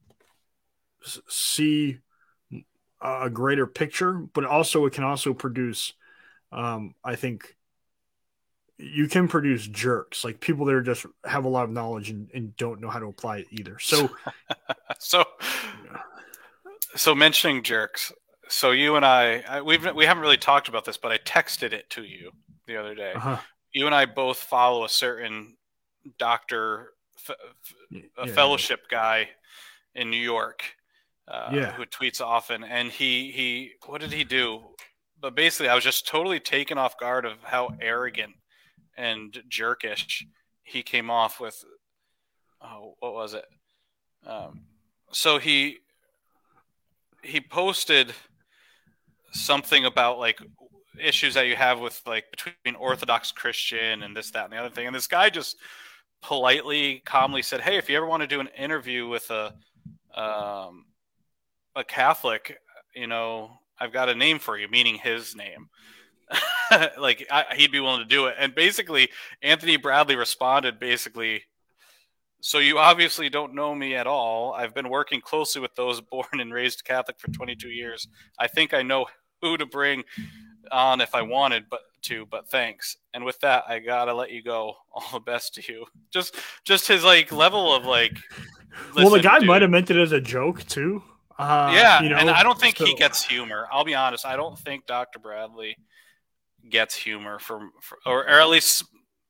see 1.27 1.99
a 3.01 3.29
greater 3.29 3.67
picture, 3.67 4.13
but 4.33 4.45
also 4.45 4.85
it 4.85 4.93
can 4.93 5.03
also 5.03 5.33
produce 5.33 5.93
um, 6.53 6.95
I 7.03 7.15
think 7.15 7.55
you 8.77 9.07
can 9.07 9.27
produce 9.27 9.65
jerks, 9.67 10.23
like 10.23 10.39
people 10.39 10.65
that 10.65 10.75
are 10.75 10.81
just 10.81 11.05
have 11.25 11.45
a 11.45 11.49
lot 11.49 11.63
of 11.63 11.71
knowledge 11.71 12.09
and, 12.09 12.29
and 12.33 12.55
don't 12.57 12.81
know 12.81 12.89
how 12.89 12.99
to 12.99 13.07
apply 13.07 13.37
it 13.37 13.47
either. 13.51 13.79
So, 13.79 14.09
so, 14.99 15.23
yeah. 15.85 16.01
so 16.95 17.15
mentioning 17.15 17.63
jerks. 17.63 18.11
So 18.49 18.71
you 18.71 18.95
and 18.95 19.05
I, 19.05 19.43
I, 19.47 19.61
we've 19.61 19.93
we 19.95 20.05
haven't 20.05 20.21
really 20.21 20.37
talked 20.37 20.67
about 20.67 20.85
this, 20.85 20.97
but 20.97 21.11
I 21.11 21.17
texted 21.19 21.73
it 21.73 21.89
to 21.91 22.03
you 22.03 22.31
the 22.67 22.77
other 22.77 22.93
day. 22.93 23.13
Uh-huh. 23.15 23.37
You 23.71 23.85
and 23.85 23.95
I 23.95 24.05
both 24.05 24.37
follow 24.37 24.83
a 24.83 24.89
certain 24.89 25.55
doctor, 26.19 26.93
f- 27.17 27.35
a 27.91 28.27
yeah, 28.27 28.33
fellowship 28.33 28.81
yeah. 28.91 28.97
guy 28.97 29.29
in 29.95 30.11
New 30.11 30.17
York, 30.17 30.63
uh, 31.27 31.49
yeah. 31.53 31.71
who 31.71 31.85
tweets 31.85 32.21
often, 32.21 32.63
and 32.63 32.89
he 32.89 33.31
he 33.31 33.71
what 33.85 34.01
did 34.01 34.11
he 34.11 34.23
do? 34.23 34.61
But 35.23 35.35
basically, 35.35 35.69
I 35.69 35.75
was 35.75 35.85
just 35.85 36.05
totally 36.05 36.41
taken 36.41 36.77
off 36.77 36.99
guard 36.99 37.23
of 37.23 37.37
how 37.43 37.69
arrogant 37.79 38.33
and 38.97 39.41
jerkish 39.49 40.25
he 40.63 40.83
came 40.83 41.09
off 41.09 41.39
with. 41.39 41.63
Oh, 42.61 42.95
what 42.99 43.13
was 43.13 43.33
it? 43.33 43.45
Um, 44.27 44.65
so 45.13 45.37
he 45.37 45.77
he 47.23 47.39
posted 47.39 48.13
something 49.31 49.85
about 49.85 50.19
like 50.19 50.39
issues 51.01 51.35
that 51.35 51.47
you 51.47 51.55
have 51.55 51.79
with 51.79 52.01
like 52.05 52.25
between 52.29 52.75
Orthodox 52.75 53.31
Christian 53.31 54.03
and 54.03 54.15
this, 54.15 54.29
that, 54.31 54.43
and 54.43 54.53
the 54.53 54.57
other 54.57 54.69
thing. 54.69 54.87
And 54.87 54.95
this 54.95 55.07
guy 55.07 55.29
just 55.29 55.55
politely, 56.21 57.01
calmly 57.05 57.43
said, 57.43 57.61
"Hey, 57.61 57.77
if 57.77 57.89
you 57.89 57.95
ever 57.95 58.05
want 58.05 58.23
to 58.23 58.27
do 58.27 58.41
an 58.41 58.49
interview 58.57 59.07
with 59.07 59.31
a 59.31 59.53
um, 60.19 60.83
a 61.77 61.85
Catholic, 61.85 62.57
you 62.93 63.07
know, 63.07 63.51
I've 63.79 63.93
got 63.93 64.09
a 64.09 64.15
name 64.15 64.39
for 64.39 64.57
you, 64.57 64.67
meaning 64.67 64.95
his 64.95 65.35
name. 65.35 65.69
like 66.99 67.27
I, 67.31 67.45
he'd 67.55 67.71
be 67.71 67.79
willing 67.79 67.99
to 67.99 68.05
do 68.05 68.27
it. 68.27 68.35
And 68.39 68.55
basically, 68.55 69.09
Anthony 69.41 69.77
Bradley 69.77 70.15
responded 70.15 70.79
basically, 70.79 71.43
so 72.41 72.59
you 72.59 72.77
obviously 72.77 73.29
don't 73.29 73.55
know 73.55 73.73
me 73.73 73.95
at 73.95 74.07
all. 74.07 74.53
I've 74.53 74.73
been 74.73 74.89
working 74.89 75.21
closely 75.21 75.61
with 75.61 75.75
those 75.75 76.01
born 76.11 76.39
and 76.39 76.53
raised 76.53 76.83
Catholic 76.83 77.19
for 77.19 77.31
22 77.31 77.69
years. 77.69 78.07
I 78.39 78.47
think 78.47 78.73
I 78.73 78.81
know 78.81 79.05
who 79.41 79.57
to 79.57 79.65
bring 79.65 80.03
on 80.71 81.01
if 81.01 81.15
I 81.15 81.21
wanted, 81.21 81.65
but 81.69 81.81
to. 82.03 82.25
But 82.25 82.49
thanks. 82.49 82.97
And 83.13 83.25
with 83.25 83.39
that, 83.41 83.63
I 83.67 83.79
gotta 83.79 84.13
let 84.13 84.31
you 84.31 84.43
go. 84.43 84.75
All 84.91 85.05
the 85.13 85.19
best 85.19 85.55
to 85.55 85.71
you. 85.71 85.85
Just, 86.11 86.35
just 86.63 86.87
his 86.87 87.03
like 87.03 87.31
level 87.31 87.73
of 87.73 87.85
like. 87.85 88.17
well, 88.95 89.09
the 89.09 89.21
guy 89.21 89.39
might 89.39 89.61
have 89.61 89.71
meant 89.71 89.89
it 89.89 89.97
as 89.97 90.11
a 90.11 90.21
joke 90.21 90.65
too. 90.65 91.03
Uh, 91.37 91.71
yeah, 91.73 92.01
you 92.01 92.09
know, 92.09 92.17
and 92.17 92.29
I 92.29 92.43
don't 92.43 92.59
think 92.59 92.77
so. 92.77 92.85
he 92.85 92.93
gets 92.93 93.23
humor. 93.23 93.67
I'll 93.71 93.85
be 93.85 93.95
honest. 93.95 94.25
I 94.25 94.35
don't 94.35 94.57
think 94.57 94.85
Dr. 94.85 95.19
Bradley 95.19 95.75
gets 96.69 96.95
humor 96.95 97.39
from, 97.39 97.71
or, 98.05 98.19
or 98.19 98.39
at 98.39 98.49
least 98.49 98.85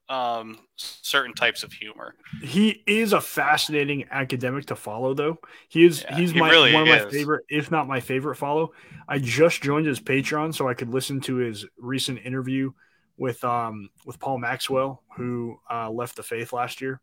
um, 0.10 0.60
certain 0.76 1.34
types 1.34 1.64
of 1.64 1.72
humor. 1.72 2.16
He 2.42 2.84
is 2.86 3.14
a 3.14 3.22
fascinating 3.22 4.06
academic 4.12 4.66
to 4.68 4.76
follow, 4.76 5.14
though. 5.14 5.40
He 5.70 5.86
is 5.86 6.04
yeah, 6.04 6.18
he's 6.18 6.32
he 6.32 6.40
my 6.40 6.50
really 6.50 6.74
one 6.74 6.84
of 6.84 6.90
my 6.90 7.10
favorite, 7.10 7.46
if 7.50 7.72
not 7.72 7.88
my 7.88 8.00
favorite, 8.00 8.36
follow. 8.36 8.74
I 9.08 9.20
just 9.20 9.62
joined 9.62 9.88
his 9.88 10.00
Patreon 10.00 10.54
so 10.54 10.68
I 10.68 10.74
could 10.74 10.90
listen 10.90 11.22
to 11.22 11.36
his 11.38 11.66
recent 11.78 12.20
interview 12.26 12.72
with 13.18 13.44
um 13.44 13.90
with 14.06 14.20
Paul 14.20 14.40
Maxwell, 14.40 15.04
who 15.16 15.58
uh, 15.72 15.90
left 15.90 16.16
the 16.16 16.24
faith 16.24 16.52
last 16.52 16.82
year 16.82 17.02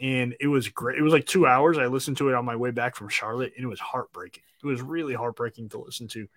and 0.00 0.34
it 0.40 0.46
was 0.46 0.68
great. 0.68 0.98
It 0.98 1.02
was 1.02 1.12
like 1.12 1.26
two 1.26 1.46
hours. 1.46 1.78
I 1.78 1.86
listened 1.86 2.16
to 2.18 2.28
it 2.30 2.34
on 2.34 2.44
my 2.44 2.56
way 2.56 2.70
back 2.70 2.96
from 2.96 3.08
Charlotte, 3.08 3.52
and 3.56 3.64
it 3.64 3.68
was 3.68 3.80
heartbreaking. 3.80 4.44
It 4.62 4.66
was 4.66 4.80
really 4.82 5.14
heartbreaking 5.14 5.70
to 5.70 5.78
listen 5.78 6.08
to. 6.08 6.28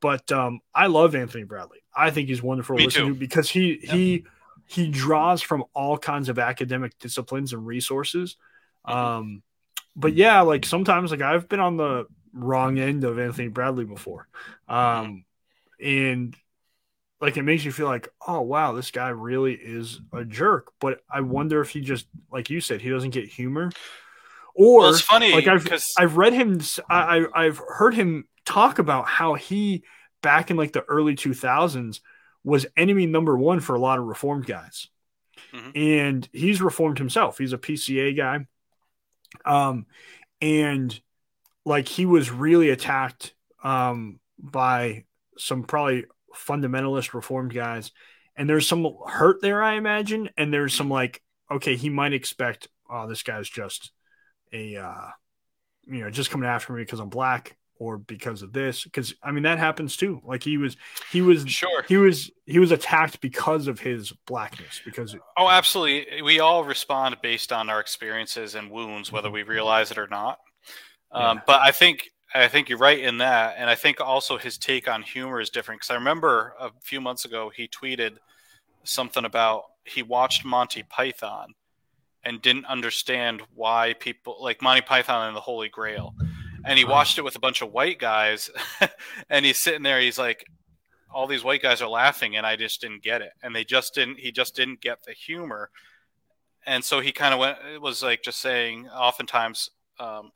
But 0.00 0.30
um, 0.32 0.60
I 0.74 0.86
love 0.86 1.14
Anthony 1.14 1.44
Bradley. 1.44 1.82
I 1.94 2.10
think 2.10 2.28
he's 2.28 2.42
wonderful 2.42 2.76
to 2.76 2.84
listen 2.84 3.06
too. 3.06 3.14
to 3.14 3.18
because 3.18 3.50
he 3.50 3.80
he 3.82 4.24
he 4.66 4.88
draws 4.88 5.42
from 5.42 5.64
all 5.74 5.98
kinds 5.98 6.28
of 6.28 6.38
academic 6.38 6.98
disciplines 6.98 7.52
and 7.52 7.66
resources. 7.66 8.36
Mhm. 8.86 8.94
Um, 8.94 9.42
but 9.96 10.14
yeah, 10.14 10.40
like 10.42 10.64
sometimes 10.64 11.10
like 11.10 11.20
I've 11.20 11.48
been 11.48 11.60
on 11.60 11.76
the 11.76 12.06
wrong 12.32 12.78
end 12.78 13.04
of 13.04 13.18
Anthony 13.18 13.48
Bradley 13.48 13.84
before. 13.84 14.28
Um, 14.68 15.24
and 15.82 16.36
like 17.20 17.36
it 17.36 17.42
makes 17.42 17.64
you 17.64 17.72
feel 17.72 17.86
like, 17.86 18.08
oh 18.26 18.40
wow, 18.40 18.72
this 18.72 18.90
guy 18.90 19.08
really 19.10 19.54
is 19.54 20.00
a 20.12 20.24
jerk. 20.24 20.72
But 20.80 21.00
I 21.10 21.20
wonder 21.20 21.60
if 21.60 21.70
he 21.70 21.80
just 21.80 22.06
like 22.32 22.50
you 22.50 22.60
said, 22.60 22.80
he 22.80 22.90
doesn't 22.90 23.10
get 23.10 23.28
humor. 23.28 23.70
Or 24.54 24.80
well, 24.80 24.90
it's 24.90 25.00
funny 25.00 25.32
like 25.32 25.46
I've 25.46 25.66
I've 25.98 26.16
read 26.16 26.32
him 26.32 26.60
I, 26.88 27.26
I've 27.34 27.58
heard 27.58 27.94
him 27.94 28.26
talk 28.44 28.78
about 28.78 29.06
how 29.06 29.34
he 29.34 29.84
back 30.22 30.50
in 30.50 30.56
like 30.56 30.72
the 30.72 30.82
early 30.82 31.14
2000s 31.14 32.00
was 32.42 32.66
enemy 32.76 33.06
number 33.06 33.36
one 33.36 33.60
for 33.60 33.74
a 33.74 33.78
lot 33.80 33.98
of 33.98 34.06
reformed 34.06 34.46
guys 34.46 34.88
Mhm. 35.52 35.72
and 35.74 36.28
he's 36.32 36.62
reformed 36.62 36.98
himself 36.98 37.38
he's 37.38 37.52
a 37.52 37.58
pca 37.58 38.16
guy 38.16 38.46
um 39.44 39.86
and 40.40 41.00
like 41.64 41.88
he 41.88 42.06
was 42.06 42.30
really 42.30 42.70
attacked 42.70 43.34
um 43.64 44.20
by 44.38 45.04
some 45.38 45.64
probably 45.64 46.06
fundamentalist 46.36 47.14
reformed 47.14 47.52
guys 47.54 47.92
and 48.36 48.48
there's 48.48 48.66
some 48.66 48.86
hurt 49.06 49.40
there 49.42 49.62
i 49.62 49.74
imagine 49.74 50.28
and 50.36 50.52
there's 50.52 50.74
some 50.74 50.88
like 50.88 51.22
okay 51.50 51.76
he 51.76 51.88
might 51.88 52.12
expect 52.12 52.68
oh 52.90 53.06
this 53.08 53.22
guy's 53.22 53.48
just 53.48 53.90
a 54.52 54.76
uh 54.76 55.08
you 55.86 56.00
know 56.04 56.10
just 56.10 56.30
coming 56.30 56.48
after 56.48 56.72
me 56.72 56.82
because 56.82 57.00
i'm 57.00 57.08
black 57.08 57.56
or 57.78 57.96
because 57.98 58.42
of 58.42 58.52
this 58.52 58.84
because 58.84 59.14
i 59.22 59.30
mean 59.32 59.44
that 59.44 59.58
happens 59.58 59.96
too 59.96 60.20
like 60.24 60.42
he 60.42 60.56
was 60.58 60.76
he 61.10 61.22
was 61.22 61.48
sure. 61.50 61.82
he 61.88 61.96
was 61.96 62.30
he 62.46 62.58
was 62.58 62.70
attacked 62.72 63.20
because 63.20 63.66
of 63.66 63.80
his 63.80 64.12
blackness 64.26 64.80
because 64.84 65.16
Oh, 65.36 65.48
absolutely. 65.48 66.20
We 66.20 66.40
all 66.40 66.62
respond 66.64 67.16
based 67.22 67.50
on 67.52 67.70
our 67.70 67.80
experiences 67.80 68.54
and 68.54 68.70
wounds, 68.70 69.10
whether 69.10 69.30
Mhm. 69.30 69.32
we 69.32 69.42
realize 69.44 69.90
it 69.90 69.96
or 69.96 70.08
not. 70.08 70.38
Um, 71.10 71.38
Yeah. 71.38 71.42
But 71.46 71.60
I 71.62 71.70
think 71.70 72.10
I 72.34 72.48
think 72.48 72.68
you're 72.68 72.78
right 72.78 72.98
in 72.98 73.18
that, 73.18 73.56
and 73.58 73.68
I 73.68 73.74
think 73.74 74.00
also 74.00 74.38
his 74.38 74.56
take 74.56 74.88
on 74.88 75.02
humor 75.02 75.40
is 75.40 75.50
different. 75.50 75.80
Because 75.80 75.90
I 75.90 75.94
remember 75.94 76.54
a 76.60 76.70
few 76.80 77.00
months 77.00 77.24
ago 77.24 77.50
he 77.54 77.66
tweeted 77.66 78.18
something 78.84 79.24
about 79.24 79.64
he 79.84 80.02
watched 80.02 80.44
Monty 80.44 80.82
Python 80.82 81.54
and 82.24 82.40
didn't 82.40 82.66
understand 82.66 83.42
why 83.54 83.94
people 83.98 84.36
like 84.40 84.62
Monty 84.62 84.82
Python 84.82 85.28
and 85.28 85.36
the 85.36 85.40
Holy 85.40 85.68
Grail, 85.68 86.14
and 86.64 86.78
he 86.78 86.84
watched 86.84 87.18
it 87.18 87.22
with 87.22 87.36
a 87.36 87.40
bunch 87.40 87.62
of 87.62 87.72
white 87.72 87.98
guys, 87.98 88.50
and 89.30 89.44
he's 89.44 89.58
sitting 89.58 89.82
there. 89.82 90.00
He's 90.00 90.18
like, 90.18 90.46
all 91.12 91.26
these 91.26 91.44
white 91.44 91.62
guys 91.62 91.82
are 91.82 91.88
laughing 91.88 92.36
and 92.36 92.46
I 92.46 92.56
just 92.56 92.80
didn't 92.80 93.02
get 93.02 93.22
it. 93.22 93.32
And 93.42 93.54
they 93.54 93.64
just 93.64 93.94
didn't 93.94 94.18
he 94.18 94.32
just 94.32 94.54
didn't 94.54 94.80
get 94.80 95.02
the 95.04 95.12
humor. 95.12 95.70
And 96.66 96.84
so 96.84 97.00
he 97.00 97.12
kind 97.12 97.34
of 97.34 97.40
went 97.40 97.58
it 97.74 97.80
was 97.80 98.02
like 98.02 98.22
just 98.22 98.40
saying 98.40 98.88
oftentimes 98.88 99.70
um, 99.98 100.30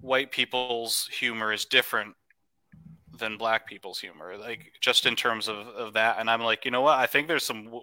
white 0.00 0.30
people's 0.30 1.08
humor 1.12 1.52
is 1.52 1.64
different 1.64 2.14
than 3.18 3.38
black 3.38 3.66
people's 3.66 3.98
humor 3.98 4.36
like 4.36 4.72
just 4.80 5.06
in 5.06 5.16
terms 5.16 5.48
of, 5.48 5.56
of 5.68 5.94
that. 5.94 6.16
And 6.18 6.30
i'm 6.30 6.42
like 6.42 6.64
you 6.64 6.70
know 6.70 6.82
what? 6.82 6.98
I 6.98 7.06
think 7.06 7.28
there's 7.28 7.44
some 7.44 7.80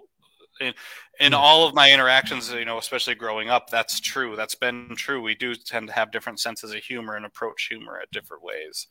in, 0.60 0.72
in 1.18 1.34
all 1.34 1.66
of 1.66 1.74
my 1.74 1.92
interactions 1.92 2.52
you 2.52 2.64
know 2.64 2.78
especially 2.78 3.16
growing 3.16 3.50
up 3.50 3.68
that's 3.70 4.00
true. 4.00 4.36
That's 4.36 4.54
been 4.54 4.94
true. 4.96 5.20
We 5.20 5.34
do 5.34 5.54
tend 5.54 5.88
to 5.88 5.94
have 5.94 6.12
different 6.12 6.40
senses 6.40 6.72
of 6.72 6.82
humor 6.82 7.16
and 7.16 7.26
approach 7.26 7.66
humor 7.68 7.98
at 8.00 8.10
different 8.12 8.44
ways 8.44 8.86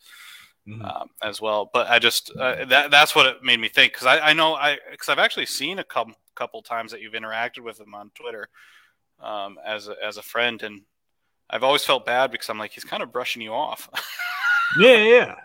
um, 0.68 1.10
as 1.22 1.42
well. 1.42 1.70
But 1.74 1.90
I 1.90 2.00
just 2.00 2.32
uh, 2.38 2.66
that 2.66 2.92
that's 2.92 3.16
what 3.16 3.26
it 3.26 3.44
made 3.44 3.60
me 3.60 3.70
think 3.70 3.94
because 3.94 4.08
I, 4.08 4.20
I 4.20 4.34
know 4.34 4.56
I 4.56 4.78
because 4.92 5.10
I've 5.10 5.20
actually 5.20 5.46
seen 5.46 5.80
a 5.80 5.84
couple 5.84 6.16
couple 6.36 6.62
times 6.62 6.92
that 6.92 7.02
you've 7.02 7.14
interacted 7.14 7.60
with 7.60 7.80
him 7.80 7.94
on 7.94 8.12
Twitter 8.16 8.50
um, 9.22 9.58
as 9.66 9.88
a, 9.88 9.96
as 10.04 10.18
a 10.18 10.22
friend, 10.24 10.62
and 10.64 10.82
I've 11.54 11.64
always 11.64 11.86
felt 11.86 12.06
bad 12.06 12.32
because 12.32 12.50
I'm 12.50 12.58
like 12.58 12.72
he's 12.72 12.84
kind 12.84 13.04
of 13.04 13.12
brushing 13.14 13.42
you 13.44 13.54
off. 13.54 13.88
yeah 14.80 14.98
yeah 14.98 15.36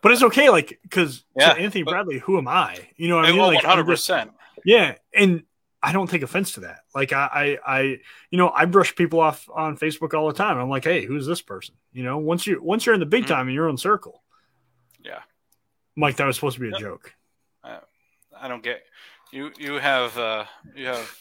but 0.00 0.10
it's 0.12 0.22
okay 0.22 0.48
like 0.48 0.78
because 0.82 1.24
Yeah, 1.36 1.50
anthony 1.52 1.82
but- 1.84 1.90
bradley 1.90 2.18
who 2.18 2.38
am 2.38 2.48
i 2.48 2.78
you 2.96 3.08
know 3.08 3.16
what 3.16 3.26
i 3.26 3.30
mean 3.32 3.38
like 3.40 3.56
one 3.56 3.64
I'm 3.66 3.70
hundred 3.76 3.92
just- 3.92 4.08
percent. 4.08 4.30
yeah 4.64 4.94
and 5.14 5.42
i 5.82 5.92
don't 5.92 6.08
take 6.08 6.22
offense 6.22 6.52
to 6.52 6.60
that 6.60 6.78
like 6.94 7.12
I, 7.12 7.58
I 7.66 7.72
i 7.76 7.80
you 8.30 8.38
know 8.38 8.48
i 8.48 8.64
brush 8.64 8.94
people 8.96 9.20
off 9.20 9.46
on 9.54 9.76
facebook 9.76 10.14
all 10.14 10.26
the 10.28 10.32
time 10.32 10.56
i'm 10.56 10.70
like 10.70 10.84
hey 10.84 11.04
who's 11.04 11.26
this 11.26 11.42
person 11.42 11.74
you 11.92 12.02
know 12.02 12.16
once 12.16 12.46
you 12.46 12.62
once 12.62 12.86
you're 12.86 12.94
in 12.94 13.00
the 13.00 13.04
big 13.06 13.24
Mhm. 13.24 13.28
time 13.28 13.48
in 13.48 13.54
your 13.54 13.68
own 13.68 13.76
circle 13.76 14.22
Yeah. 15.04 15.18
mike 15.96 16.16
that 16.16 16.24
was 16.26 16.36
supposed 16.36 16.54
to 16.56 16.62
be 16.62 16.68
a 16.74 16.78
joke 16.78 17.12
I 17.64 18.48
don't 18.48 18.62
get 18.62 18.82
you. 19.30 19.50
You 19.58 19.74
have 19.74 20.16
uh, 20.18 20.44
you 20.74 20.86
have 20.86 21.16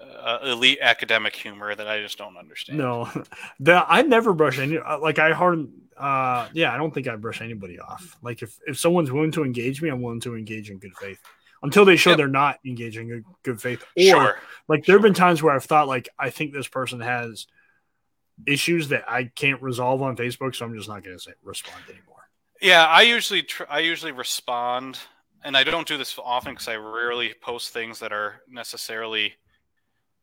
uh, 0.00 0.38
elite 0.44 0.78
academic 0.82 1.34
humor 1.34 1.74
that 1.74 1.86
I 1.88 2.00
just 2.00 2.18
don't 2.18 2.36
understand. 2.36 2.78
no 2.78 3.08
that 3.60 3.86
i 3.88 4.02
never 4.02 4.32
brush 4.32 4.58
any 4.58 4.78
uh, 4.78 4.98
like 4.98 5.18
i 5.18 5.32
hard 5.32 5.68
uh 5.96 6.48
yeah 6.52 6.72
i 6.74 6.76
don't 6.76 6.92
think 6.92 7.08
i 7.08 7.16
brush 7.16 7.40
anybody 7.40 7.78
off 7.78 8.16
like 8.22 8.42
if 8.42 8.58
if 8.66 8.78
someone's 8.78 9.10
willing 9.10 9.32
to 9.32 9.44
engage 9.44 9.80
me 9.80 9.88
i'm 9.88 10.02
willing 10.02 10.20
to 10.20 10.36
engage 10.36 10.68
in 10.70 10.78
good 10.78 10.94
faith 11.00 11.20
until 11.62 11.84
they 11.84 11.96
show 11.96 12.10
Yep. 12.10 12.16
they're 12.18 12.28
not 12.28 12.58
engaging 12.66 13.08
in 13.10 13.24
good 13.42 13.60
faith 13.60 13.82
or 13.96 14.02
Sure. 14.02 14.38
Like 14.68 14.84
there 14.84 14.96
have 14.96 15.02
been 15.02 15.14
times 15.14 15.42
where 15.42 15.54
I've 15.54 15.64
thought 15.64 15.88
like 15.88 16.08
I 16.18 16.30
think 16.30 16.52
this 16.52 16.68
person 16.68 17.00
has 17.00 17.46
issues 18.46 18.88
that 18.88 19.04
I 19.10 19.24
can't 19.34 19.62
resolve 19.62 20.02
on 20.02 20.16
Facebook, 20.16 20.54
so 20.54 20.66
I'm 20.66 20.74
just 20.74 20.88
not 20.88 21.02
going 21.02 21.16
to 21.16 21.22
say 21.22 21.32
respond 21.42 21.82
anymore. 21.88 22.28
Yeah, 22.60 22.84
I 22.86 23.02
usually 23.02 23.42
tr- 23.42 23.64
I 23.70 23.78
usually 23.80 24.12
respond, 24.12 24.98
and 25.44 25.56
I 25.56 25.64
don't 25.64 25.86
do 25.88 25.96
this 25.96 26.18
often 26.22 26.52
because 26.52 26.68
I 26.68 26.76
rarely 26.76 27.32
post 27.40 27.72
things 27.72 27.98
that 28.00 28.12
are 28.12 28.42
necessarily 28.48 29.34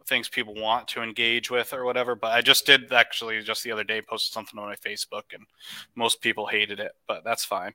things 0.08 0.30
people 0.30 0.54
want 0.56 0.88
to 0.90 1.02
engage 1.02 1.50
with 1.52 1.74
or 1.74 1.86
whatever. 1.86 2.16
But 2.16 2.32
I 2.34 2.42
just 2.42 2.66
did 2.66 2.92
actually 2.94 3.42
just 3.42 3.64
the 3.64 3.72
other 3.72 3.84
day 3.84 4.02
posted 4.02 4.34
something 4.34 4.60
on 4.60 4.68
my 4.68 4.76
Facebook, 4.76 5.24
and 5.34 5.46
most 5.96 6.22
people 6.22 6.48
hated 6.48 6.80
it, 6.80 6.92
but 7.08 7.24
that's 7.24 7.46
fine. 7.46 7.74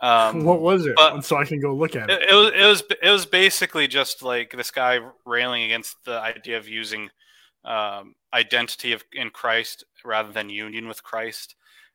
Um, 0.00 0.44
what 0.50 0.60
was 0.60 0.86
it? 0.86 0.94
but- 0.96 1.22
so 1.24 1.36
I 1.36 1.44
can 1.44 1.60
go 1.60 1.74
look 1.74 1.94
at 1.96 2.10
it. 2.10 2.22
it, 2.22 2.30
it 2.30 2.34
was 2.34 2.52
it 2.54 2.66
was 2.66 2.82
it 3.02 3.10
was 3.10 3.26
basically 3.26 3.86
just 3.88 4.22
like 4.22 4.50
this 4.56 4.70
guy 4.70 5.00
railing 5.24 5.62
against 5.64 5.96
the 6.04 6.18
idea 6.20 6.58
of 6.58 6.68
using 6.68 7.08
um, 7.64 8.14
identity 8.34 8.92
of 8.92 9.04
in 9.12 9.30
Christ 9.30 9.84
rather 10.04 10.32
than 10.32 10.50
union 10.50 10.88
with 10.88 11.02
Christ. 11.02 11.54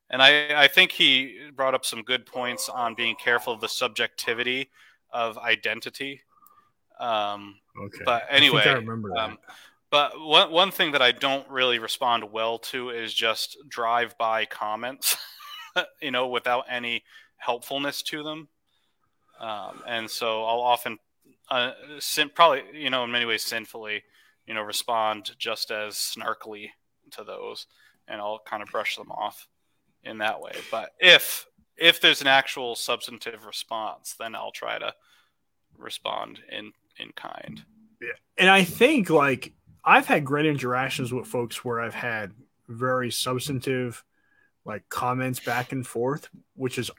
And 0.10 0.22
I, 0.22 0.64
I 0.64 0.70
think 0.70 0.94
he 0.94 1.38
brought 1.54 1.74
up 1.76 1.84
some 1.84 2.02
good 2.02 2.26
points 2.26 2.70
on 2.70 2.96
being 2.96 3.16
careful 3.22 3.52
of 3.52 3.60
the 3.60 3.68
subjectivity 3.68 4.70
of 5.12 5.38
identity. 5.38 6.22
Um, 7.00 7.56
Okay. 7.80 8.04
but 8.06 8.24
I 8.32 8.36
anyway, 8.36 8.64
I 8.66 8.74
remember 8.74 9.10
that. 9.14 9.20
um, 9.20 9.38
but 9.90 10.20
one 10.20 10.52
one 10.52 10.72
thing 10.72 10.92
that 10.92 11.02
I 11.02 11.12
don't 11.12 11.50
really 11.50 11.80
respond 11.80 12.32
well 12.32 12.60
to 12.60 12.90
is 12.90 13.14
just 13.14 13.58
drive 13.70 14.18
by 14.18 14.46
comments, 14.46 15.18
you 16.02 16.12
know, 16.12 16.28
without 16.28 16.66
any 16.70 17.04
helpfulness 17.38 18.02
to 18.04 18.24
them. 18.24 18.50
Um, 19.40 19.82
and 19.88 20.10
so 20.10 20.44
I'll 20.44 20.62
often, 20.62 20.98
uh, 21.52 21.72
sin- 22.00 22.32
probably, 22.34 22.64
you 22.74 22.90
know, 22.90 23.04
in 23.04 23.12
many 23.12 23.26
ways 23.26 23.46
sinfully, 23.46 24.04
you 24.48 24.54
know, 24.56 24.62
respond 24.62 25.32
just 25.38 25.70
as 25.70 25.94
snarkily 25.96 26.70
to 27.12 27.24
those, 27.24 27.68
and 28.08 28.20
I'll 28.20 28.40
kind 28.40 28.64
of 28.64 28.70
brush 28.70 28.96
them 28.96 29.12
off 29.12 29.48
in 30.04 30.18
that 30.20 30.42
way. 30.42 30.54
But 30.72 30.92
if 31.00 31.46
if 31.78 32.02
there's 32.02 32.22
an 32.22 32.28
actual 32.28 32.76
substantive 32.76 33.46
response, 33.46 34.16
then 34.20 34.36
I'll 34.36 34.52
try 34.52 34.80
to 34.80 34.94
respond 35.78 36.40
in 36.52 36.74
in 37.00 37.12
kind. 37.16 37.64
Yeah. 38.02 38.10
and 38.38 38.50
I 38.50 38.64
think 38.64 39.10
like 39.10 39.54
I've 39.88 40.06
had 40.06 40.26
great 40.26 40.46
interactions 40.46 41.14
with 41.14 41.28
folks 41.28 41.64
where 41.64 41.80
I've 41.80 41.96
had 41.96 42.34
very 42.68 43.10
substantive 43.10 44.04
like 44.66 44.88
comments 44.90 45.40
back 45.40 45.72
and 45.72 45.88
forth, 45.88 46.28
which 46.56 46.78
is 46.78 46.92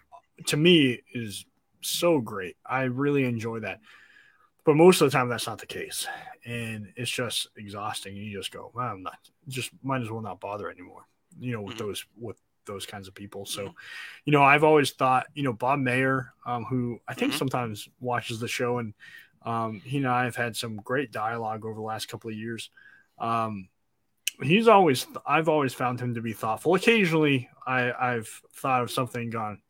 to 0.46 0.56
me 0.56 1.02
is 1.12 1.44
so 1.82 2.18
great. 2.18 2.56
I 2.64 2.84
really 2.84 3.24
enjoy 3.24 3.60
that. 3.60 3.80
But 4.64 4.76
most 4.76 5.02
of 5.02 5.10
the 5.10 5.16
time 5.16 5.28
that's 5.28 5.46
not 5.46 5.58
the 5.58 5.66
case. 5.66 6.06
And 6.46 6.90
it's 6.96 7.10
just 7.10 7.48
exhausting. 7.56 8.16
You 8.16 8.38
just 8.38 8.52
go, 8.52 8.70
well, 8.74 8.88
I'm 8.88 9.02
not 9.02 9.18
just 9.48 9.70
might 9.82 10.00
as 10.00 10.10
well 10.10 10.22
not 10.22 10.40
bother 10.40 10.70
anymore, 10.70 11.02
you 11.38 11.52
know, 11.52 11.60
with 11.60 11.74
Mhm. 11.76 11.80
those 11.80 12.06
with 12.16 12.38
those 12.64 12.86
kinds 12.86 13.06
of 13.08 13.14
people. 13.14 13.46
So, 13.46 13.74
you 14.24 14.32
know, 14.32 14.42
I've 14.42 14.64
always 14.64 14.92
thought, 14.92 15.26
you 15.34 15.42
know, 15.42 15.52
Bob 15.54 15.78
Mayer, 15.78 16.32
um, 16.46 16.64
who 16.64 17.00
I 17.06 17.14
think 17.14 17.32
Mhm. 17.32 17.38
sometimes 17.38 17.88
watches 18.00 18.40
the 18.40 18.48
show 18.48 18.78
and 18.78 18.94
um, 19.48 19.80
he 19.84 19.98
and 19.98 20.06
I 20.08 20.24
have 20.24 20.36
had 20.36 20.56
some 20.56 20.76
great 20.76 21.10
dialogue 21.12 21.64
over 21.64 21.74
the 21.74 21.80
last 21.80 22.08
couple 22.08 22.30
of 22.30 22.36
years. 22.36 22.70
Um, 23.18 23.68
he's 24.42 24.68
always, 24.68 25.06
I've 25.26 25.48
always 25.48 25.74
found 25.74 26.00
him 26.00 26.14
to 26.14 26.20
be 26.20 26.32
thoughtful. 26.32 26.74
Occasionally, 26.74 27.48
I, 27.66 27.92
I've 27.92 28.28
thought 28.54 28.82
of 28.82 28.90
something, 28.90 29.30
gone, 29.30 29.60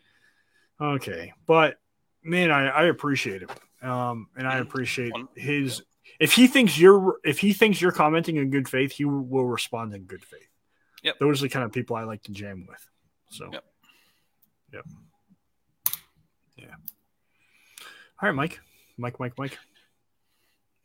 okay, 0.80 1.32
but 1.46 1.76
man, 2.22 2.50
I, 2.50 2.68
I 2.68 2.84
appreciate 2.86 3.42
him, 3.42 3.50
um, 3.90 4.28
and 4.36 4.46
I 4.46 4.56
Mhm. 4.56 4.62
appreciate 4.62 5.12
his 5.36 5.82
if 6.20 6.32
he 6.32 6.46
thinks 6.48 6.76
you're 6.78 7.18
if 7.24 7.38
he 7.38 7.52
thinks 7.52 7.80
you're 7.80 7.92
commenting 7.92 8.36
in 8.36 8.50
good 8.50 8.68
faith, 8.68 8.90
he 8.92 9.04
will 9.04 9.46
respond 9.46 9.94
in 9.94 10.02
good 10.04 10.24
faith. 10.24 10.48
Yep. 11.04 11.18
Those 11.20 11.40
are 11.40 11.44
the 11.44 11.48
kind 11.48 11.64
of 11.64 11.70
people 11.72 11.94
I 11.96 12.02
like 12.04 12.22
to 12.24 12.32
jam 12.32 12.66
with. 12.68 12.84
So. 13.30 13.50
Yep. 13.52 13.64
Yep. 14.72 14.84
Yeah. 16.56 16.74
All 18.20 18.28
right, 18.28 18.34
Mike. 18.34 18.58
Mike. 18.96 19.20
Mike. 19.20 19.34
Mike. 19.38 19.58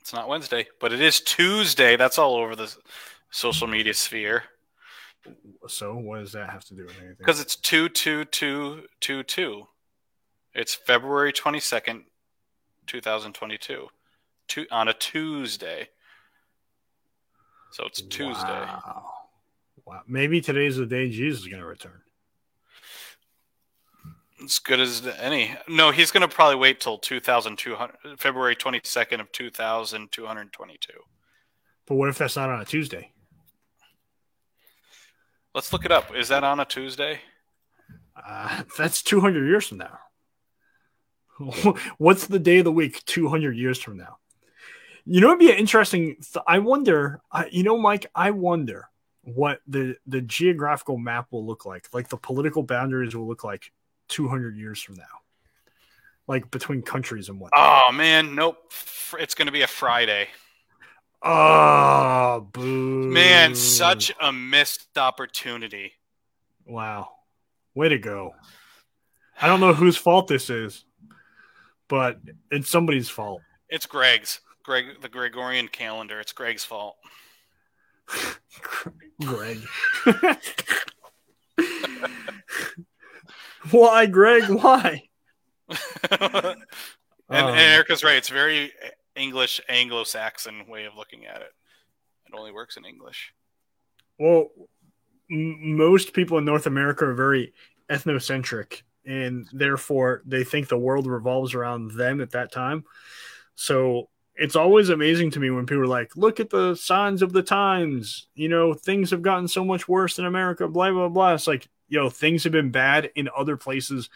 It's 0.03 0.11
not 0.11 0.27
Wednesday, 0.27 0.67
but 0.81 0.91
it 0.91 0.99
is 0.99 1.21
Tuesday. 1.21 1.95
That's 1.95 2.17
all 2.17 2.35
over 2.35 2.57
the 2.57 2.75
social 3.31 3.67
media 3.67 3.93
sphere. 3.93 4.43
So, 5.69 5.95
what 5.95 6.19
does 6.19 6.33
that 6.33 6.49
have 6.49 6.65
to 6.65 6.75
do 6.75 6.83
with 6.83 6.97
anything? 6.97 7.15
Because 7.19 7.39
it's 7.39 7.55
two 7.55 7.87
two 7.87 8.25
two 8.25 8.83
two 8.99 9.23
two. 9.23 9.63
It's 10.53 10.75
February 10.75 11.31
twenty 11.31 11.61
second, 11.61 12.03
two 12.85 12.99
thousand 12.99 13.31
twenty 13.31 13.57
two, 13.57 13.87
two 14.49 14.65
on 14.69 14.89
a 14.89 14.93
Tuesday. 14.93 15.87
So 17.71 17.85
it's 17.85 18.01
Tuesday. 18.01 18.49
Wow. 18.49 19.05
wow. 19.85 20.01
Maybe 20.05 20.41
today's 20.41 20.75
the 20.75 20.85
day 20.85 21.09
Jesus 21.11 21.43
is 21.43 21.47
going 21.47 21.61
to 21.61 21.65
return. 21.65 22.01
As 24.43 24.59
good 24.59 24.79
as 24.79 25.07
any. 25.19 25.55
No, 25.69 25.91
he's 25.91 26.11
going 26.11 26.27
to 26.27 26.33
probably 26.33 26.55
wait 26.55 26.81
till 26.81 26.97
two 26.97 27.19
thousand 27.19 27.57
two 27.57 27.75
hundred 27.75 28.19
February 28.19 28.55
twenty 28.55 28.81
second 28.83 29.21
of 29.21 29.31
two 29.31 29.49
thousand 29.49 30.11
two 30.11 30.25
hundred 30.25 30.51
twenty 30.51 30.77
two. 30.79 30.99
But 31.85 31.95
what 31.95 32.09
if 32.09 32.17
that's 32.17 32.35
not 32.35 32.49
on 32.49 32.61
a 32.61 32.65
Tuesday? 32.65 33.11
Let's 35.53 35.71
look 35.71 35.85
it 35.85 35.91
up. 35.91 36.15
Is 36.15 36.29
that 36.29 36.43
on 36.43 36.59
a 36.59 36.65
Tuesday? 36.65 37.19
Uh, 38.15 38.63
that's 38.77 39.01
200 39.01 39.47
years 39.47 39.67
from 39.67 39.79
now. 39.79 39.99
What's 41.97 42.27
the 42.27 42.39
day 42.39 42.59
of 42.59 42.65
the 42.65 42.71
week 42.71 43.03
200 43.05 43.55
years 43.55 43.79
from 43.79 43.97
now? 43.97 44.17
You 45.05 45.19
know, 45.19 45.27
it'd 45.27 45.39
be 45.39 45.51
an 45.51 45.57
interesting. 45.57 46.15
Th- 46.15 46.43
I 46.47 46.59
wonder. 46.59 47.21
I, 47.31 47.47
you 47.51 47.63
know, 47.63 47.77
Mike. 47.77 48.05
I 48.15 48.31
wonder 48.31 48.89
what 49.23 49.59
the 49.67 49.97
the 50.07 50.21
geographical 50.21 50.97
map 50.97 51.27
will 51.31 51.45
look 51.45 51.65
like. 51.65 51.87
Like 51.91 52.07
the 52.07 52.17
political 52.17 52.63
boundaries 52.63 53.15
will 53.15 53.27
look 53.27 53.43
like 53.43 53.71
200 54.09 54.55
years 54.55 54.81
from 54.81 54.95
now. 54.95 55.03
Like 56.27 56.49
between 56.51 56.81
countries 56.81 57.29
and 57.29 57.39
what. 57.39 57.51
Oh 57.55 57.91
man, 57.91 58.35
nope. 58.35 58.71
It's 59.19 59.35
going 59.35 59.47
to 59.47 59.51
be 59.51 59.61
a 59.61 59.67
Friday. 59.67 60.29
Oh, 61.21 62.47
boo. 62.51 63.09
Man, 63.09 63.55
such 63.55 64.11
a 64.19 64.33
missed 64.33 64.97
opportunity. 64.97 65.93
Wow. 66.65 67.09
Way 67.75 67.89
to 67.89 67.97
go. 67.97 68.35
I 69.41 69.47
don't 69.47 69.61
know 69.61 69.73
whose 69.73 69.95
fault 69.95 70.27
this 70.27 70.49
is, 70.49 70.83
but 71.87 72.19
it's 72.51 72.69
somebody's 72.69 73.09
fault. 73.09 73.41
It's 73.69 73.85
Greg's. 73.85 74.41
Greg, 74.63 75.01
the 75.01 75.09
Gregorian 75.09 75.67
calendar. 75.69 76.19
It's 76.19 76.33
Greg's 76.33 76.63
fault. 76.63 76.95
Greg. 79.21 79.59
Why, 83.72 84.05
Greg? 84.05 84.49
Why? 84.49 85.03
and, 86.09 86.57
Um, 87.30 87.49
and 87.49 87.59
Erica's 87.59 88.03
right. 88.03 88.18
It's 88.18 88.30
very 88.30 88.72
English, 89.16 89.61
Anglo-Saxon 89.70 90.68
way 90.68 90.86
of 90.86 90.95
looking 90.95 91.26
at 91.26 91.38
it. 91.38 91.51
It 92.28 92.38
only 92.38 92.51
works 92.51 92.78
in 92.78 92.86
English. 92.86 93.34
Well, 94.20 94.49
m- 95.32 95.78
most 95.78 96.14
people 96.14 96.38
in 96.38 96.45
North 96.45 96.68
America 96.68 97.05
are 97.05 97.14
very 97.14 97.53
ethnocentric, 97.89 98.82
and 99.05 99.47
therefore 99.51 100.22
they 100.26 100.43
think 100.43 100.68
the 100.68 100.78
world 100.78 101.07
revolves 101.07 101.53
around 101.53 101.91
them 101.91 102.22
at 102.22 102.32
that 102.32 102.51
time. 102.51 102.84
So 103.55 104.09
it's 104.36 104.55
always 104.55 104.89
amazing 104.89 105.32
to 105.32 105.39
me 105.39 105.49
when 105.49 105.66
people 105.66 105.84
are 105.84 105.88
like, 105.88 106.16
"Look 106.16 106.39
at 106.39 106.49
the 106.49 106.76
signs 106.76 107.22
of 107.22 107.34
the 107.34 107.43
times." 107.43 108.28
You 108.36 108.49
know, 108.49 108.74
things 108.74 109.11
have 109.11 109.22
gotten 109.22 109.47
so 109.47 109.64
much 109.64 109.88
worse 109.88 110.20
in 110.20 110.26
America. 110.26 110.68
Blah 110.68 110.91
blah 110.91 111.09
blah. 111.09 111.34
It's 111.34 111.47
like, 111.47 111.68
yo, 111.93 112.09
things 112.09 112.43
have 112.43 112.51
been 112.51 112.71
bad 112.71 113.11
in 113.13 113.29
other 113.37 113.55
places 113.55 114.09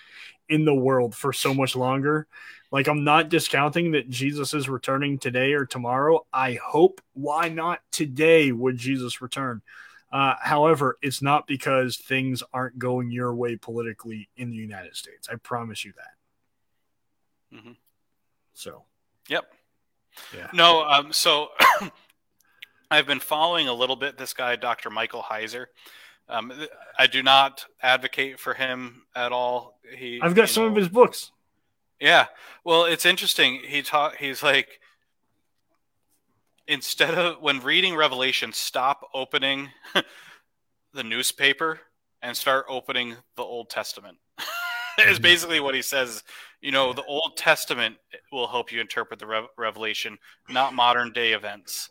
in 0.49 0.65
the 0.65 0.73
world 0.73 1.15
for 1.15 1.32
so 1.32 1.53
much 1.53 1.75
longer. 1.75 2.25
Like, 2.71 2.88
I'm 2.88 3.03
not 3.03 3.30
discounting 3.30 3.91
that 3.91 4.09
Jesus 4.09 4.53
is 4.55 4.67
returning 4.67 5.19
today 5.19 5.53
or 5.53 5.65
tomorrow. 5.65 6.25
I 6.34 6.57
hope. 6.61 7.01
Why 7.13 7.49
not 7.49 7.80
today 7.91 8.51
would 8.51 8.78
Jesus 8.78 9.21
return? 9.21 9.61
Uh, 10.11 10.34
however, 10.41 10.97
it's 11.01 11.21
not 11.21 11.45
because 11.45 11.97
things 11.97 12.41
aren't 12.51 12.80
going 12.80 13.11
your 13.11 13.34
way 13.36 13.55
politically 13.57 14.28
in 14.36 14.49
the 14.49 14.55
United 14.55 14.95
States. 14.95 15.30
I 15.32 15.36
promise 15.36 15.86
you 15.86 15.93
that. 15.93 17.57
Mm-hmm. 17.57 17.71
So, 18.53 18.84
Yep. 19.30 19.53
yeah. 20.36 20.47
No, 20.51 20.84
um, 20.84 21.13
so 21.13 21.49
I've 22.91 23.05
been 23.05 23.19
following 23.19 23.67
a 23.67 23.73
little 23.73 23.97
bit 23.97 24.17
this 24.17 24.34
guy, 24.34 24.55
Dr. 24.55 24.89
Michael 24.89 25.21
Heiser. 25.21 25.67
Um, 26.30 26.51
I 26.97 27.07
do 27.07 27.23
not 27.23 27.65
advocate 27.82 28.39
for 28.39 28.53
him 28.53 29.03
at 29.15 29.32
all. 29.32 29.80
He, 29.95 30.19
I've 30.21 30.36
got 30.36 30.49
some 30.49 30.65
of 30.65 30.75
his 30.75 30.89
books. 30.89 31.32
Yeah. 31.99 32.25
Well, 32.63 32.86
it's 32.86 33.05
interesting. 33.05 33.61
He 33.65 33.82
taught. 33.82 34.15
He's 34.17 34.43
like, 34.43 34.80
instead 36.67 37.13
of 37.15 37.41
when 37.41 37.61
reading 37.61 37.95
Revelation, 37.95 38.51
stop 38.53 39.09
opening 39.13 39.69
the 40.93 41.03
newspaper 41.03 41.80
and 42.21 42.36
start 42.36 42.65
opening 42.69 43.15
the 43.36 43.43
Old 43.43 43.69
Testament. 43.69 44.17
is 45.07 45.19
basically 45.19 45.59
what 45.59 45.75
he 45.75 45.82
says. 45.82 46.23
You 46.61 46.71
know, 46.71 46.91
the 46.91 47.03
Old 47.03 47.38
Testament 47.38 47.97
will 48.32 48.47
help 48.47 48.71
you 48.71 48.82
interpret 48.82 49.19
the 49.19 49.28
Rev- 49.28 49.47
Revelation, 49.57 50.17
not 50.49 50.73
modern 50.73 51.13
day 51.13 51.34
events. 51.34 51.89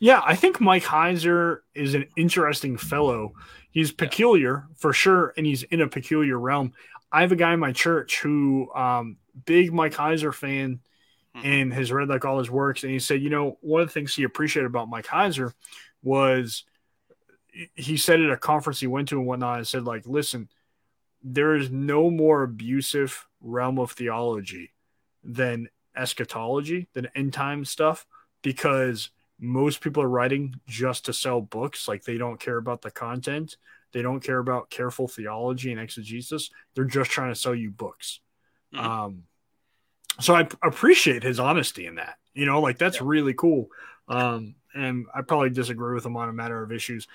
Yeah, 0.00 0.20
I 0.24 0.34
think 0.34 0.60
Mike 0.60 0.84
Heiser 0.84 1.58
is 1.74 1.94
an 1.94 2.06
interesting 2.16 2.76
fellow. 2.76 3.32
He's 3.70 3.92
peculiar 3.92 4.66
for 4.76 4.92
sure, 4.92 5.32
and 5.36 5.46
he's 5.46 5.62
in 5.64 5.80
a 5.80 5.88
peculiar 5.88 6.38
realm. 6.38 6.72
I 7.12 7.22
have 7.22 7.32
a 7.32 7.36
guy 7.36 7.52
in 7.52 7.60
my 7.60 7.72
church 7.72 8.20
who, 8.20 8.72
um, 8.74 9.16
big 9.44 9.72
Mike 9.72 9.94
Heiser 9.94 10.34
fan, 10.34 10.80
Mhm. 11.36 11.44
and 11.44 11.72
has 11.72 11.92
read 11.92 12.08
like 12.08 12.24
all 12.24 12.38
his 12.38 12.50
works. 12.50 12.82
And 12.82 12.92
he 12.92 12.98
said, 12.98 13.22
you 13.22 13.30
know, 13.30 13.58
one 13.60 13.82
of 13.82 13.88
the 13.88 13.92
things 13.92 14.14
he 14.14 14.24
appreciated 14.24 14.66
about 14.66 14.88
Mike 14.88 15.06
Heiser 15.06 15.52
was 16.02 16.64
he 17.74 17.96
said 17.96 18.20
at 18.20 18.30
a 18.30 18.36
conference 18.36 18.80
he 18.80 18.86
went 18.86 19.08
to 19.08 19.18
and 19.18 19.26
whatnot, 19.26 19.58
and 19.58 19.66
said, 19.66 19.84
like, 19.84 20.06
listen, 20.06 20.48
there 21.22 21.54
is 21.54 21.70
no 21.70 22.10
more 22.10 22.42
abusive 22.42 23.28
realm 23.40 23.78
of 23.78 23.92
theology 23.92 24.72
than 25.22 25.68
eschatology, 25.94 26.88
than 26.94 27.08
end 27.14 27.32
time 27.32 27.64
stuff, 27.64 28.06
because 28.42 29.10
most 29.40 29.80
people 29.80 30.02
are 30.02 30.08
writing 30.08 30.60
just 30.66 31.06
to 31.06 31.12
sell 31.12 31.40
books. 31.40 31.88
Like 31.88 32.04
they 32.04 32.18
don't 32.18 32.38
care 32.38 32.58
about 32.58 32.82
the 32.82 32.90
content. 32.90 33.56
They 33.92 34.02
don't 34.02 34.20
care 34.20 34.38
about 34.38 34.70
careful 34.70 35.08
theology 35.08 35.72
and 35.72 35.80
exegesis. 35.80 36.50
They're 36.74 36.84
just 36.84 37.10
trying 37.10 37.32
to 37.32 37.40
sell 37.40 37.54
you 37.54 37.70
books. 37.70 38.20
Mhm. 38.74 38.78
Um, 38.78 39.22
so 40.20 40.34
I 40.34 40.46
appreciate 40.62 41.22
his 41.22 41.40
honesty 41.40 41.86
in 41.86 41.96
that. 41.96 42.16
You 42.34 42.46
know, 42.46 42.60
like 42.60 42.78
that's 42.78 43.00
really 43.00 43.34
cool. 43.34 43.68
Um, 44.08 44.54
and 44.74 45.06
I 45.14 45.22
probably 45.22 45.50
disagree 45.50 45.94
with 45.94 46.06
him 46.06 46.16
on 46.16 46.28
a 46.28 46.32
matter 46.32 46.62
of 46.62 46.70
issues. 46.70 47.08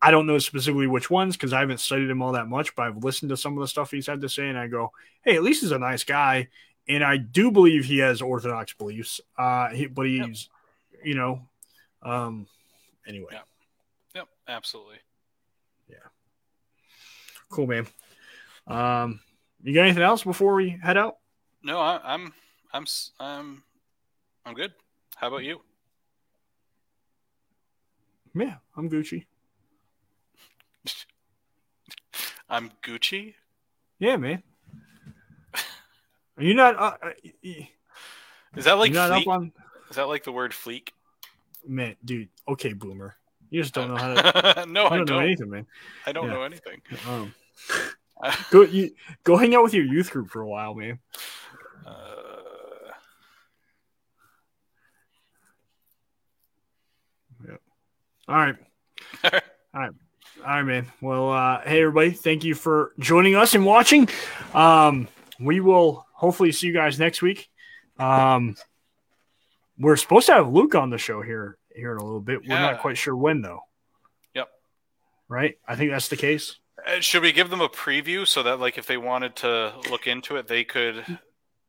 I 0.00 0.10
don't 0.10 0.26
know 0.26 0.38
specifically 0.38 0.86
which 0.86 1.10
ones 1.10 1.36
because 1.36 1.52
I 1.52 1.60
haven't 1.60 1.80
studied 1.80 2.10
him 2.10 2.22
all 2.22 2.32
that 2.32 2.48
much, 2.48 2.74
but 2.74 2.86
I've 2.86 3.04
listened 3.04 3.30
to 3.30 3.36
some 3.36 3.56
of 3.56 3.60
the 3.60 3.68
stuff 3.68 3.90
he's 3.90 4.06
had 4.06 4.20
to 4.22 4.28
say, 4.28 4.48
and 4.48 4.58
I 4.58 4.66
go, 4.66 4.92
"Hey, 5.22 5.36
at 5.36 5.42
least 5.42 5.60
he's 5.60 5.70
a 5.72 5.78
nice 5.78 6.04
guy." 6.04 6.48
And 6.88 7.04
I 7.04 7.16
do 7.18 7.52
believe 7.52 7.84
he 7.84 7.98
has 7.98 8.20
orthodox 8.20 8.72
beliefs. 8.72 9.20
Uh, 9.38 9.68
he, 9.68 9.86
but 9.86 10.06
he's, 10.06 10.48
you 11.04 11.14
know, 11.14 11.48
um, 12.02 12.46
anyway, 13.06 13.30
Yeah. 13.32 13.40
Yep, 14.14 14.28
absolutely. 14.48 14.98
Yeah. 15.88 15.96
Cool, 17.50 17.66
man. 17.66 17.86
Um, 18.66 19.20
you 19.62 19.74
got 19.74 19.82
anything 19.82 20.02
else 20.02 20.24
before 20.24 20.54
we 20.54 20.70
head 20.82 20.96
out? 20.96 21.16
No, 21.62 21.78
I, 21.78 22.00
I'm, 22.02 22.32
I'm, 22.72 22.84
I'm, 23.20 23.62
I'm 24.44 24.54
good. 24.54 24.72
How 25.16 25.28
about 25.28 25.44
you? 25.44 25.60
Yeah, 28.34 28.56
I'm 28.76 28.88
Gucci. 28.90 29.26
I'm 32.48 32.70
Gucci. 32.82 33.34
Yeah, 33.98 34.16
man. 34.16 34.42
Are 36.36 36.42
you 36.42 36.54
not? 36.54 36.76
Uh, 36.76 36.96
uh, 37.02 37.10
Is 38.56 38.64
that 38.64 38.78
like 38.78 38.92
fleek? 38.92 39.26
on? 39.26 39.52
Is 39.90 39.96
that 39.96 40.08
like 40.08 40.24
the 40.24 40.32
word 40.32 40.52
fleek? 40.52 40.88
Man, 41.66 41.96
dude. 42.04 42.28
Okay, 42.48 42.72
boomer. 42.72 43.16
You 43.50 43.62
just 43.62 43.74
don't 43.74 43.88
know 43.88 43.96
how 43.96 44.14
to. 44.14 44.66
no, 44.68 44.86
I 44.86 44.96
don't 44.96 45.08
know 45.08 45.18
anything, 45.18 45.50
man. 45.50 45.66
I 46.06 46.12
don't 46.12 46.26
Yeah. 46.26 46.32
know 46.32 46.42
anything. 46.42 46.80
Um, 47.06 47.34
go 48.50 48.62
you 48.62 48.90
go 49.24 49.36
hang 49.36 49.54
out 49.54 49.62
with 49.62 49.74
your 49.74 49.84
youth 49.84 50.10
group 50.10 50.30
for 50.30 50.40
a 50.42 50.48
while, 50.48 50.74
man. 50.74 50.98
Uh, 51.86 51.90
All 58.28 58.36
right. 58.36 58.54
All 59.24 59.30
right. 59.74 59.90
All 60.44 60.46
right, 60.46 60.62
man. 60.62 60.86
Well, 61.00 61.30
uh, 61.32 61.60
hey, 61.62 61.80
everybody. 61.82 62.10
Thank 62.12 62.44
you 62.44 62.54
for 62.54 62.92
joining 62.98 63.34
us 63.34 63.54
and 63.54 63.66
watching. 63.66 64.08
Um, 64.54 65.08
we 65.40 65.60
will 65.60 66.06
hopefully 66.14 66.52
see 66.52 66.68
you 66.68 66.72
guys 66.72 66.98
next 66.98 67.20
week. 67.20 67.48
Um, 67.98 68.56
we're 69.82 69.96
supposed 69.96 70.26
to 70.26 70.32
have 70.34 70.48
Luke 70.52 70.74
on 70.74 70.90
the 70.90 70.98
show 70.98 71.20
here 71.22 71.58
here 71.74 71.92
in 71.92 71.98
a 71.98 72.04
little 72.04 72.20
bit. 72.20 72.40
We're 72.42 72.54
Yeah. 72.54 72.60
not 72.60 72.80
quite 72.80 72.96
sure 72.98 73.16
when 73.16 73.42
though. 73.42 73.60
Yep. 74.34 74.48
Right? 75.28 75.58
I 75.66 75.76
think 75.76 75.90
that's 75.90 76.08
the 76.08 76.16
case. 76.16 76.58
Uh, 76.86 77.00
Should 77.00 77.22
we 77.22 77.32
give 77.32 77.50
them 77.50 77.60
a 77.60 77.68
preview 77.68 78.26
so 78.26 78.42
that, 78.42 78.58
like, 78.58 78.76
if 78.78 78.86
they 78.86 78.96
wanted 78.96 79.36
to 79.36 79.74
look 79.90 80.06
into 80.06 80.36
it, 80.36 80.48
they 80.48 80.64
could? 80.64 81.04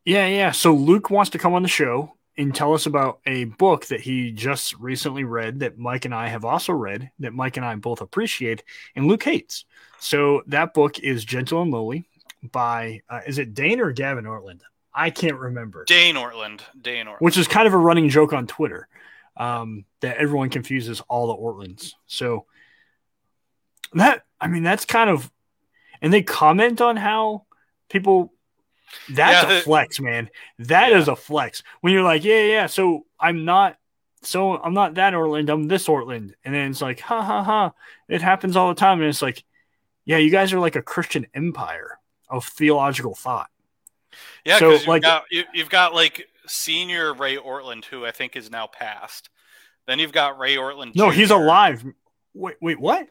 Yeah, 0.06 0.27
yeah. 0.27 0.52
So 0.52 0.73
Luke 0.73 1.10
wants 1.10 1.30
to 1.31 1.38
come 1.38 1.53
on 1.53 1.61
the 1.61 1.68
show 1.69 2.14
and 2.38 2.53
tell 2.56 2.73
us 2.73 2.85
about 2.88 3.19
a 3.26 3.44
book 3.45 3.85
that 3.88 4.02
he 4.02 4.31
just 4.31 4.73
recently 4.80 5.23
read 5.23 5.60
that 5.60 5.77
Mike 5.77 6.06
and 6.06 6.15
I 6.15 6.27
have 6.30 6.44
also 6.45 6.73
read 6.73 7.11
that 7.19 7.34
Mike 7.34 7.57
and 7.57 7.65
I 7.65 7.76
both 7.76 8.02
appreciate 8.02 8.64
and 8.95 9.07
Luke 9.07 9.23
hates. 9.23 9.65
So 9.99 10.41
that 10.48 10.73
book 10.73 10.99
is 10.99 11.23
Gentle 11.23 11.61
and 11.61 11.72
Lowly 11.72 12.06
by 12.52 13.02
uh, 13.10 13.22
is 13.27 13.38
it 13.38 13.53
Dane 13.53 13.80
or 13.80 13.91
Gavin 13.91 14.26
Ortlund? 14.26 14.61
I 14.95 15.10
can't 15.10 15.38
remember. 15.38 15.86
Dane 15.86 16.15
Ortlund. 16.15 16.61
Dane 16.80 17.07
Ortlund. 17.07 17.20
Which 17.22 17.38
is 17.38 17.48
kind 17.48 17.68
of 17.68 17.74
a 17.74 17.78
running 17.78 18.10
joke 18.10 18.34
on 18.34 18.48
Twitter 18.48 18.88
um, 19.38 19.86
that 20.02 20.18
everyone 20.18 20.49
confuses 20.49 21.02
all 21.10 21.28
the 21.28 21.34
Ortlunds. 21.36 21.94
So 22.07 22.45
that 23.94 24.24
I 24.40 24.48
mean 24.48 24.64
that's 24.64 24.86
kind 24.86 25.10
of 25.10 25.32
and 26.02 26.11
they 26.11 26.22
comment 26.24 26.82
on 26.82 26.98
how 26.98 27.45
people 27.90 28.34
that's 29.10 29.49
Yeah, 29.49 29.57
a 29.57 29.61
flex, 29.61 29.99
man. 29.99 30.30
That 30.60 30.91
is 30.91 31.07
Yeah. 31.07 31.14
a 31.14 31.15
flex. 31.15 31.64
When 31.82 31.94
you're 31.94 32.03
like, 32.03 32.24
yeah, 32.24 32.44
yeah, 32.44 32.65
so 32.68 33.06
I'm 33.20 33.45
not 33.45 33.78
so 34.22 34.57
I'm 34.57 34.74
not 34.74 34.95
that 34.95 35.14
Ortlund, 35.14 35.49
I'm 35.49 35.68
this 35.68 35.88
Ortlund. 35.88 36.34
And 36.45 36.53
then 36.56 36.72
it's 36.72 36.82
like, 36.82 36.99
ha 36.99 37.22
ha 37.22 37.44
ha. 37.44 37.74
It 38.07 38.22
happens 38.22 38.56
all 38.56 38.70
the 38.70 38.76
time. 38.76 38.99
And 38.99 39.10
it's 39.10 39.22
like, 39.22 39.44
yeah, 40.06 40.18
you 40.18 40.30
guys 40.30 40.53
are 40.53 40.60
like 40.60 40.76
a 40.76 40.82
Christian 40.82 41.26
empire 41.34 41.99
of 42.30 42.45
theological 42.45 43.15
thought. 43.15 43.49
Yeah, 44.45 44.60
So, 44.60 44.68
because 44.69 44.81
you've, 44.81 44.88
like- 44.88 45.02
got, 45.03 45.23
you, 45.31 45.44
you've 45.53 45.69
got 45.69 45.94
like 45.94 46.27
senior 46.48 47.14
Ray 47.14 47.38
Ortlund, 47.38 47.85
who 47.85 48.06
I 48.06 48.11
think 48.11 48.35
is 48.35 48.52
now 48.52 48.68
passed. 48.68 49.30
Then 49.88 49.99
you've 49.99 50.11
got 50.14 50.40
Ray 50.40 50.56
Ortlund. 50.56 50.95
No, 50.95 51.10
he's 51.10 51.31
alive. 51.31 51.84
Wait, 52.34 52.56
wait, 52.61 52.80
what? 52.80 53.07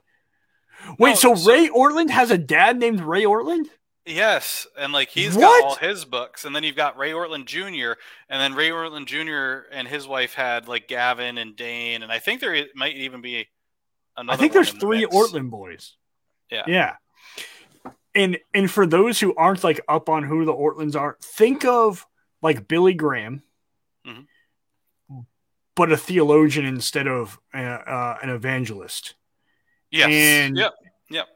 Wait, 0.99 1.11
No, 1.11 1.15
so, 1.15 1.35
so- 1.35 1.51
Ray 1.51 1.69
Ortlund 1.69 2.11
has 2.11 2.31
a 2.31 2.39
dad 2.39 2.79
named 2.79 3.01
Ray 3.01 3.25
Ortlund? 3.25 3.67
Yes, 4.05 4.67
and 4.77 4.93
like 4.93 5.11
he's 5.11 5.37
What? 5.37 5.61
got 5.61 5.65
all 5.65 5.75
his 5.77 6.05
books, 6.05 6.45
and 6.45 6.57
then 6.57 6.65
you've 6.65 6.75
got 6.75 6.97
Ray 6.99 7.13
Ortlund 7.13 7.45
Jr. 7.47 7.93
And 8.29 8.41
then 8.41 8.55
Ray 8.55 8.71
Ortlund 8.71 9.07
Jr. 9.07 9.69
and 9.73 9.87
his 9.87 10.09
wife 10.09 10.35
had 10.35 10.67
like 10.67 10.89
Gavin 10.89 11.39
and 11.39 11.55
Dane, 11.55 12.03
and 12.03 12.11
I 12.11 12.19
think 12.19 12.41
there 12.41 12.67
might 12.75 12.97
even 12.97 13.21
be 13.21 13.47
another. 14.17 14.35
I 14.35 14.41
think 14.41 14.53
there's 14.55 14.73
the 14.73 14.81
three 14.81 15.03
mix. 15.03 15.15
Ortland 15.15 15.51
boys. 15.51 15.95
Yeah. 16.51 16.65
Yeah. 16.67 16.97
And 18.15 18.39
and 18.53 18.71
for 18.71 18.87
those 18.87 19.19
who 19.21 19.35
aren't 19.37 19.65
like 19.65 19.81
up 19.89 20.09
on 20.09 20.23
who 20.23 20.45
the 20.45 20.53
Ortlunds 20.53 20.95
are, 20.97 21.17
think 21.23 21.65
of 21.65 22.07
like 22.43 22.69
Billy 22.69 22.93
Graham, 22.95 23.43
Mhm. 24.07 24.27
but 25.75 25.91
a 25.93 25.97
theologian 25.97 26.67
instead 26.67 27.07
of 27.07 27.39
uh, 27.55 27.59
uh, 27.59 28.19
an 28.23 28.29
evangelist. 28.31 29.15
Yes. 29.91 30.11
And- 30.11 30.57
yep. 30.57 30.73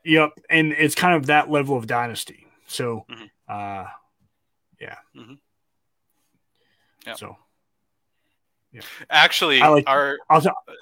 Yep, 0.04 0.32
and 0.48 0.72
it's 0.72 0.94
kind 0.94 1.14
of 1.14 1.26
that 1.26 1.50
level 1.50 1.76
of 1.76 1.86
dynasty. 1.86 2.46
So, 2.66 3.04
Mhm. 3.10 3.30
uh, 3.46 3.88
yeah. 4.80 4.96
Mhm. 5.14 5.38
Yep. 7.06 7.18
So 7.18 7.36
Actually, 9.10 9.60
I 9.62 9.68
like- 9.68 9.84
our 9.88 10.18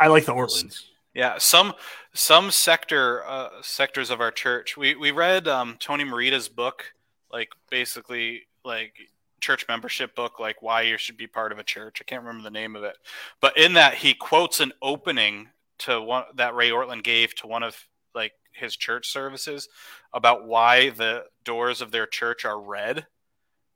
I 0.01 0.07
like 0.09 0.25
the 0.27 0.33
Ortlunds. 0.35 0.85
Yeah, 1.15 1.39
some 1.39 1.74
some 2.12 2.51
sector 2.51 3.24
uh, 3.24 3.51
sectors 3.62 4.11
of 4.11 4.20
our 4.20 4.32
church. 4.32 4.77
We 4.77 4.97
we 4.97 5.12
read 5.12 5.47
um, 5.47 5.77
Tony 5.78 6.05
Merida's 6.05 6.49
book, 6.49 6.93
like 7.32 7.51
basically 7.70 8.43
like 8.65 8.95
church 9.41 9.66
membership 9.69 10.16
book, 10.16 10.41
like 10.41 10.61
why 10.61 10.82
you 10.82 10.99
should 10.99 11.16
be 11.16 11.28
part 11.28 11.53
of 11.53 11.59
a 11.59 11.65
church. 11.65 11.99
I 12.01 12.05
can't 12.05 12.23
remember 12.23 12.43
the 12.43 12.51
name 12.51 12.74
of 12.74 12.82
it, 12.82 12.97
but 13.41 13.57
in 13.57 13.74
that 13.74 13.95
he 13.95 14.15
quotes 14.15 14.59
an 14.59 14.73
opening 14.82 15.49
to 15.78 16.01
one 16.01 16.24
that 16.35 16.55
Ray 16.55 16.70
Ortlund 16.70 17.05
gave 17.05 17.35
to 17.36 17.47
one 17.47 17.62
of 17.62 17.77
like 18.15 18.32
his 18.53 18.77
church 18.77 19.09
services 19.09 19.69
about 20.12 20.47
why 20.47 20.91
the 20.91 21.24
doors 21.45 21.81
of 21.81 21.93
their 21.93 22.07
church 22.07 22.45
are 22.45 22.61
red 22.61 23.07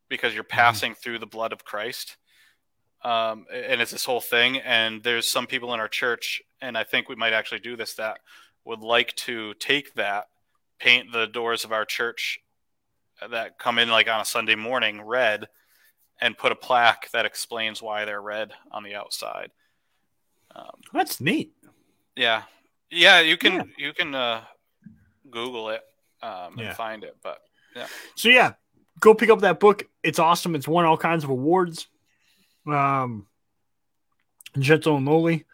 because 0.08 0.34
you're 0.34 0.44
passing 0.44 0.94
through 0.94 1.18
the 1.18 1.26
blood 1.26 1.52
of 1.52 1.64
Christ 1.64 2.16
um, 3.04 3.46
and 3.52 3.80
it's 3.80 3.92
this 3.92 4.04
whole 4.04 4.20
thing. 4.20 4.58
And 4.58 5.02
there's 5.02 5.30
some 5.30 5.46
people 5.46 5.72
in 5.74 5.80
our 5.80 5.88
church, 5.88 6.42
and 6.60 6.76
I 6.76 6.84
think 6.84 7.08
we 7.08 7.14
might 7.16 7.32
actually 7.32 7.60
do 7.60 7.76
this 7.76 7.94
that 7.94 8.18
would 8.64 8.80
like 8.80 9.14
to 9.16 9.54
take 9.54 9.94
that, 9.94 10.26
paint 10.78 11.12
the 11.12 11.26
doors 11.26 11.64
of 11.64 11.72
our 11.72 11.84
church 11.84 12.38
that 13.30 13.58
come 13.58 13.78
in 13.78 13.88
like 13.88 14.08
on 14.08 14.20
a 14.20 14.24
Sunday 14.24 14.54
morning 14.54 15.02
red, 15.02 15.48
and 16.20 16.36
put 16.36 16.52
a 16.52 16.56
plaque 16.56 17.10
that 17.12 17.24
explains 17.26 17.80
why 17.80 18.04
they're 18.04 18.20
red 18.20 18.52
on 18.72 18.82
the 18.82 18.94
outside. 18.94 19.50
Um, 20.54 20.80
That's 20.92 21.20
neat. 21.20 21.52
yeah, 22.16 22.42
yeah, 22.90 23.20
you 23.20 23.36
can 23.36 23.52
Yeah. 23.54 23.62
you 23.76 23.92
can 23.92 24.14
uh, 24.14 24.42
Google 25.30 25.70
it 25.70 25.82
um, 26.22 26.54
Yeah. 26.58 26.68
and 26.68 26.76
find 26.76 27.04
it, 27.04 27.16
but 27.22 27.38
yeah. 27.76 27.86
So 28.16 28.28
yeah, 28.28 28.52
go 29.00 29.14
pick 29.14 29.30
up 29.30 29.40
that 29.40 29.60
book. 29.60 29.84
It's 30.02 30.18
awesome. 30.18 30.54
It's 30.54 30.66
won 30.66 30.84
all 30.84 30.96
kinds 30.96 31.22
of 31.24 31.30
awards. 31.30 31.86
Um, 32.72 33.26
Gentle 34.58 34.96
and 34.96 35.06
Lowly 35.06 35.44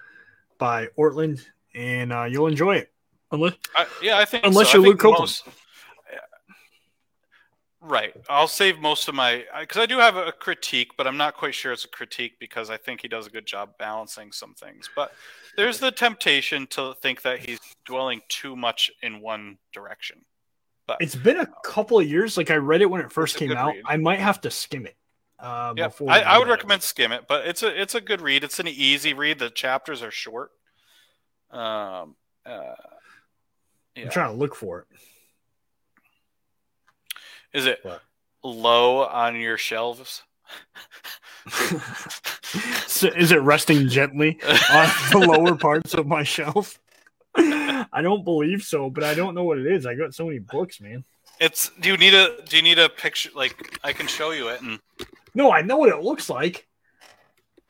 by 0.58 0.88
Ortlund, 0.98 1.44
and 1.74 2.12
uh, 2.12 2.24
you'll 2.24 2.46
enjoy 2.46 2.76
it. 2.76 2.92
Unless 3.32 3.54
I, 3.76 3.86
yeah, 4.02 4.18
I 4.18 4.24
think 4.24 4.46
Unless 4.46 4.70
so. 4.70 4.78
You're 4.78 4.88
Luke 4.88 5.00
Copeland. 5.00 5.20
most- 5.22 5.44
Right. 7.86 8.14
I'll 8.30 8.48
save 8.48 8.78
most 8.78 9.08
of 9.08 9.14
my 9.14 9.44
because 9.60 9.82
I 9.82 9.84
do 9.84 9.98
have 9.98 10.16
a 10.16 10.32
critique, 10.32 10.92
but 10.96 11.06
I'm 11.06 11.18
not 11.18 11.34
quite 11.36 11.54
sure 11.54 11.70
it's 11.70 11.84
a 11.84 11.88
critique 11.88 12.38
because 12.40 12.70
I 12.70 12.78
think 12.78 13.02
he 13.02 13.08
does 13.08 13.26
a 13.26 13.30
good 13.30 13.44
job 13.44 13.76
balancing 13.78 14.32
some 14.32 14.54
things. 14.54 14.88
But 14.96 15.12
there's 15.58 15.80
the 15.80 15.90
temptation 15.90 16.66
to 16.68 16.94
think 17.02 17.20
that 17.22 17.40
he's 17.40 17.58
dwelling 17.84 18.22
too 18.30 18.56
much 18.56 18.90
in 19.02 19.20
one 19.20 19.58
direction. 19.74 20.24
But 20.86 20.96
it's 21.00 21.14
been 21.14 21.40
a 21.40 21.48
couple 21.62 21.98
of 21.98 22.08
years. 22.08 22.38
Like 22.38 22.50
I 22.50 22.56
read 22.56 22.80
it 22.80 22.86
when 22.88 23.02
it 23.02 23.12
first 23.12 23.36
came 23.36 23.52
out. 23.52 23.74
read. 23.74 23.82
I 23.86 23.98
might 23.98 24.18
have 24.18 24.40
to 24.42 24.50
skim 24.50 24.86
it. 24.86 24.96
Uh, 25.44 25.74
Yeah, 25.76 25.90
I, 26.08 26.22
I 26.22 26.38
would 26.38 26.48
recommend 26.48 26.82
skim 26.82 27.12
it, 27.12 27.26
but 27.28 27.46
it's 27.46 27.62
a 27.62 27.80
it's 27.80 27.94
a 27.94 28.00
good 28.00 28.22
read. 28.22 28.42
It's 28.44 28.58
an 28.58 28.66
easy 28.66 29.12
read. 29.12 29.38
The 29.38 29.50
chapters 29.50 30.02
are 30.02 30.10
short. 30.10 30.50
Um, 31.50 32.16
uh, 32.46 32.74
yeah. 33.94 34.04
I'm 34.04 34.10
trying 34.10 34.32
to 34.32 34.38
look 34.38 34.54
for 34.54 34.80
it. 34.80 34.86
Is 37.52 37.66
it 37.66 37.80
What? 37.82 38.00
low 38.42 39.04
on 39.04 39.36
your 39.38 39.58
shelves? 39.58 40.22
so 42.86 43.08
is 43.08 43.30
it 43.30 43.40
resting 43.42 43.88
gently 43.88 44.38
on 44.42 44.88
the 45.10 45.18
lower 45.18 45.56
parts 45.56 45.92
of 45.92 46.06
my 46.06 46.22
shelf? 46.22 46.78
I 47.36 48.00
don't 48.00 48.24
believe 48.24 48.62
so, 48.62 48.88
but 48.88 49.04
I 49.04 49.14
don't 49.14 49.34
know 49.34 49.44
what 49.44 49.58
it 49.58 49.66
is. 49.66 49.84
I 49.84 49.94
got 49.94 50.14
so 50.14 50.26
many 50.26 50.38
books, 50.38 50.80
man. 50.80 51.04
It's. 51.38 51.70
Do 51.80 51.88
you 51.90 51.96
need 51.96 52.14
a 52.14 52.42
Do 52.48 52.56
you 52.56 52.62
need 52.62 52.78
a 52.78 52.88
picture? 52.88 53.30
Like 53.34 53.78
I 53.84 53.92
can 53.92 54.06
show 54.06 54.30
you 54.30 54.48
it, 54.48 54.62
and 54.62 54.78
No, 55.34 55.52
I 55.52 55.62
know 55.62 55.76
what 55.76 55.88
it 55.88 56.00
looks 56.00 56.30
like. 56.30 56.66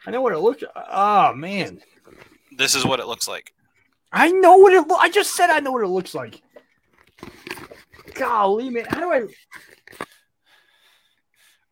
I 0.07 0.11
know 0.11 0.21
what 0.21 0.35
it 0.35 0.39
looks. 0.39 0.63
Oh 0.91 1.35
man, 1.35 1.81
this 2.57 2.75
is 2.75 2.85
what 2.85 3.01
it 3.01 3.07
looks 3.07 3.27
like. 3.27 3.55
I 4.13 4.31
know 4.31 4.59
what 4.59 4.73
it. 4.73 4.87
Lo- 4.87 4.97
I 4.97 5.11
just 5.11 5.35
said 5.35 5.51
I 5.51 5.61
know 5.61 5.73
what 5.73 5.83
it 5.83 5.89
looks 5.89 6.15
like. 6.15 6.43
Golly, 8.15 8.71
man, 8.71 8.85
how 8.89 9.01
do 9.01 9.13
I? 9.13 9.27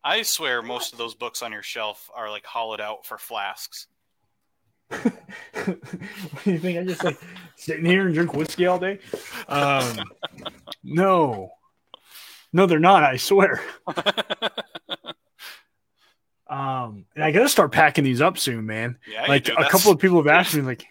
I 0.03 0.21
swear, 0.23 0.61
most 0.61 0.91
of 0.91 0.97
those 0.97 1.15
books 1.15 1.41
on 1.41 1.53
your 1.53 1.63
shelf 1.63 2.09
are 2.13 2.29
like 2.29 2.45
hollowed 2.45 2.81
out 2.81 3.05
for 3.05 3.17
flasks. 3.17 3.87
what 4.89 6.43
do 6.43 6.51
you 6.51 6.59
think? 6.59 6.77
I 6.79 6.83
just 6.83 7.03
like 7.03 7.19
sitting 7.55 7.85
here 7.85 8.05
and 8.05 8.13
drink 8.13 8.33
whiskey 8.33 8.65
all 8.65 8.79
day? 8.79 8.99
Um, 9.47 10.03
no, 10.83 11.51
no, 12.51 12.65
they're 12.65 12.79
not. 12.79 13.03
I 13.03 13.15
swear. 13.17 13.61
Um, 16.53 17.05
and 17.15 17.23
I 17.23 17.31
gotta 17.31 17.49
start 17.49 17.71
packing 17.71 18.03
these 18.03 18.21
up 18.21 18.37
soon, 18.37 18.65
man. 18.65 18.97
Yeah, 19.11 19.25
like 19.27 19.49
a 19.49 19.63
couple 19.69 19.91
of 19.91 19.99
people 19.99 20.17
have 20.17 20.27
asked 20.27 20.53
me, 20.55 20.61
like, 20.61 20.85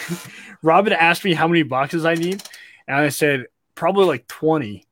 Robin 0.62 0.92
asked 0.92 1.24
me 1.24 1.34
how 1.34 1.46
many 1.46 1.62
boxes 1.62 2.04
I 2.04 2.14
need, 2.14 2.42
and 2.88 2.96
I 2.96 3.08
said 3.10 3.46
probably 3.74 4.06
like 4.06 4.26
twenty. 4.26 4.84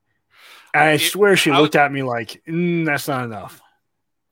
And 0.75 0.85
I 0.85 0.93
You- 0.93 0.99
swear 0.99 1.37
she 1.37 1.51
I 1.51 1.59
looked 1.59 1.77
at 1.77 1.93
me 1.93 2.03
like, 2.03 2.41
mm, 2.47 2.87
"That's 2.87 3.09
not 3.09 3.25
enough." 3.25 3.61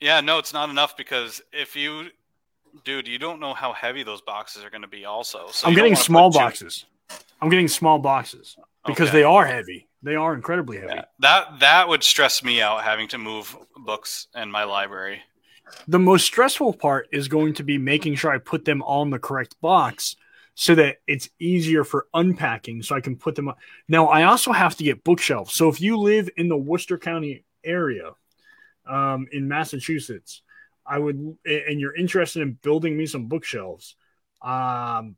Yeah, 0.00 0.20
no, 0.20 0.38
it's 0.38 0.52
not 0.52 0.70
enough 0.70 0.96
because 0.96 1.42
if 1.52 1.74
you, 1.76 2.08
dude, 2.84 3.06
you 3.08 3.18
don't 3.18 3.40
know 3.40 3.52
how 3.52 3.72
heavy 3.72 4.02
those 4.02 4.22
boxes 4.22 4.64
are 4.64 4.70
going 4.70 4.80
to 4.82 4.88
be. 4.88 5.04
Also, 5.04 5.48
so 5.50 5.66
I'm 5.68 5.74
getting 5.74 5.96
small 5.96 6.30
boxes. 6.30 6.86
I'm 7.42 7.48
getting 7.50 7.68
small 7.68 7.98
boxes 7.98 8.56
because 8.86 9.08
Okay. 9.08 9.18
they 9.18 9.24
are 9.24 9.44
heavy. 9.44 9.88
They 10.02 10.14
are 10.14 10.32
incredibly 10.34 10.78
heavy. 10.78 10.94
Yeah, 10.94 11.04
that 11.18 11.58
that 11.60 11.88
would 11.88 12.02
stress 12.02 12.42
me 12.42 12.62
out 12.62 12.82
having 12.84 13.08
to 13.08 13.18
move 13.18 13.54
books 13.76 14.28
in 14.34 14.50
my 14.50 14.64
library. 14.64 15.20
The 15.88 15.98
most 15.98 16.24
stressful 16.24 16.74
part 16.74 17.08
is 17.12 17.28
going 17.28 17.54
to 17.54 17.62
be 17.62 17.78
making 17.78 18.16
sure 18.16 18.30
I 18.30 18.38
put 18.38 18.64
them 18.64 18.82
all 18.82 19.02
in 19.02 19.10
the 19.10 19.18
correct 19.18 19.56
box 19.60 20.16
so 20.54 20.74
that 20.74 20.98
it's 21.06 21.28
easier 21.38 21.84
for 21.84 22.06
unpacking 22.12 22.82
so 22.82 22.94
I 22.94 23.00
can 23.00 23.16
put 23.16 23.34
them 23.34 23.48
on. 23.48 23.54
Now, 23.88 24.06
I 24.06 24.24
also 24.24 24.52
have 24.52 24.76
to 24.76 24.84
get 24.84 25.04
bookshelves. 25.04 25.54
So 25.54 25.68
if 25.68 25.80
you 25.80 25.96
live 25.96 26.28
in 26.36 26.48
the 26.48 26.56
Worcester 26.56 26.98
County 26.98 27.44
area 27.64 28.10
um, 28.86 29.26
in 29.32 29.48
Massachusetts, 29.48 30.42
I 30.86 30.98
would, 30.98 31.36
and 31.44 31.80
you're 31.80 31.94
interested 31.94 32.42
in 32.42 32.58
building 32.62 32.96
me 32.96 33.06
some 33.06 33.26
bookshelves, 33.26 33.94
um, 34.42 35.16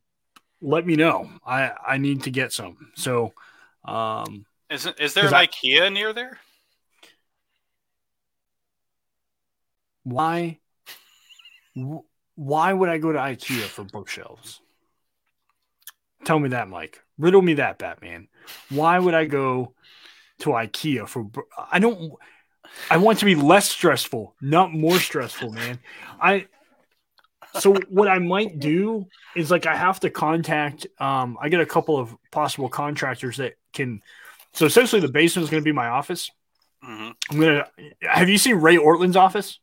let 0.61 0.85
me 0.85 0.95
know. 0.95 1.29
I 1.45 1.71
I 1.85 1.97
need 1.97 2.23
to 2.23 2.31
get 2.31 2.53
some. 2.53 2.91
So, 2.95 3.33
um, 3.85 4.45
is 4.69 4.87
is 4.97 5.13
there 5.13 5.27
an 5.27 5.33
I, 5.33 5.47
IKEA 5.47 5.91
near 5.91 6.13
there? 6.13 6.39
Why? 10.03 10.59
Why 12.35 12.73
would 12.73 12.89
I 12.89 12.97
go 12.97 13.11
to 13.11 13.19
IKEA 13.19 13.63
for 13.63 13.83
bookshelves? 13.83 14.61
Tell 16.25 16.39
me 16.39 16.49
that, 16.49 16.69
Mike. 16.69 17.01
Riddle 17.17 17.41
me 17.41 17.55
that, 17.55 17.77
Batman. 17.77 18.27
Why 18.69 18.97
would 18.99 19.13
I 19.13 19.25
go 19.25 19.73
to 20.39 20.49
IKEA 20.49 21.07
for? 21.07 21.29
I 21.71 21.79
don't. 21.79 22.13
I 22.89 22.97
want 22.97 23.19
to 23.19 23.25
be 23.25 23.35
less 23.35 23.69
stressful, 23.69 24.35
not 24.41 24.73
more 24.73 24.97
stressful, 24.97 25.51
man. 25.51 25.79
I 26.19 26.47
so 27.59 27.75
what 27.89 28.07
I 28.07 28.19
might 28.19 28.59
do 28.59 29.05
is 29.35 29.51
like 29.51 29.65
I 29.65 29.75
have 29.75 29.99
to 30.01 30.09
contact 30.09 30.87
um 30.99 31.37
I 31.39 31.49
get 31.49 31.59
a 31.59 31.65
couple 31.65 31.97
of 31.97 32.15
possible 32.31 32.69
contractors 32.69 33.37
that 33.37 33.53
can 33.73 34.01
so 34.53 34.65
essentially 34.65 35.01
the 35.01 35.11
basement 35.11 35.43
is 35.43 35.49
going 35.49 35.61
to 35.61 35.65
be 35.65 35.71
my 35.71 35.87
office. 35.87 36.31
Mm-hmm. 36.83 37.11
I'm 37.31 37.39
gonna 37.39 37.67
have 38.01 38.29
you 38.29 38.37
seen 38.37 38.55
Ray 38.55 38.77
Ortlund's 38.77 39.15
office? 39.15 39.59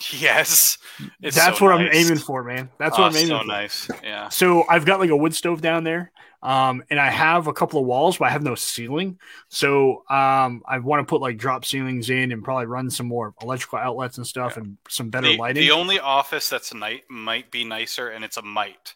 Yes, 0.12 0.78
that's 1.20 1.36
so 1.36 1.64
what 1.64 1.78
nice. 1.78 1.88
I'm 1.88 1.94
aiming 1.94 2.18
for, 2.18 2.42
man. 2.42 2.68
That's 2.78 2.98
oh, 2.98 3.02
what 3.02 3.12
I'm 3.12 3.16
aiming 3.16 3.28
so 3.28 3.38
for. 3.40 3.46
nice. 3.46 3.88
Yeah. 4.02 4.28
So 4.28 4.64
I've 4.68 4.84
got 4.84 5.00
like 5.00 5.10
a 5.10 5.16
wood 5.16 5.34
stove 5.34 5.62
down 5.62 5.84
there, 5.84 6.10
um, 6.42 6.82
and 6.90 7.00
I 7.00 7.10
have 7.10 7.46
a 7.46 7.52
couple 7.52 7.80
of 7.80 7.86
walls, 7.86 8.18
but 8.18 8.26
I 8.26 8.30
have 8.30 8.42
no 8.42 8.54
ceiling. 8.54 9.18
So 9.48 10.04
um, 10.10 10.62
I 10.66 10.78
want 10.78 11.00
to 11.00 11.04
put 11.10 11.20
like 11.20 11.38
drop 11.38 11.64
ceilings 11.64 12.10
in 12.10 12.32
and 12.32 12.44
probably 12.44 12.66
run 12.66 12.90
some 12.90 13.06
more 13.06 13.34
electrical 13.40 13.78
outlets 13.78 14.18
and 14.18 14.26
stuff, 14.26 14.54
yeah. 14.56 14.64
and 14.64 14.76
some 14.88 15.10
better 15.10 15.28
the, 15.28 15.38
lighting. 15.38 15.62
The 15.62 15.70
only 15.70 15.98
office 15.98 16.50
that's 16.50 16.74
night 16.74 17.04
might 17.08 17.50
be 17.50 17.64
nicer, 17.64 18.08
and 18.08 18.24
it's 18.24 18.36
a 18.36 18.42
might, 18.42 18.94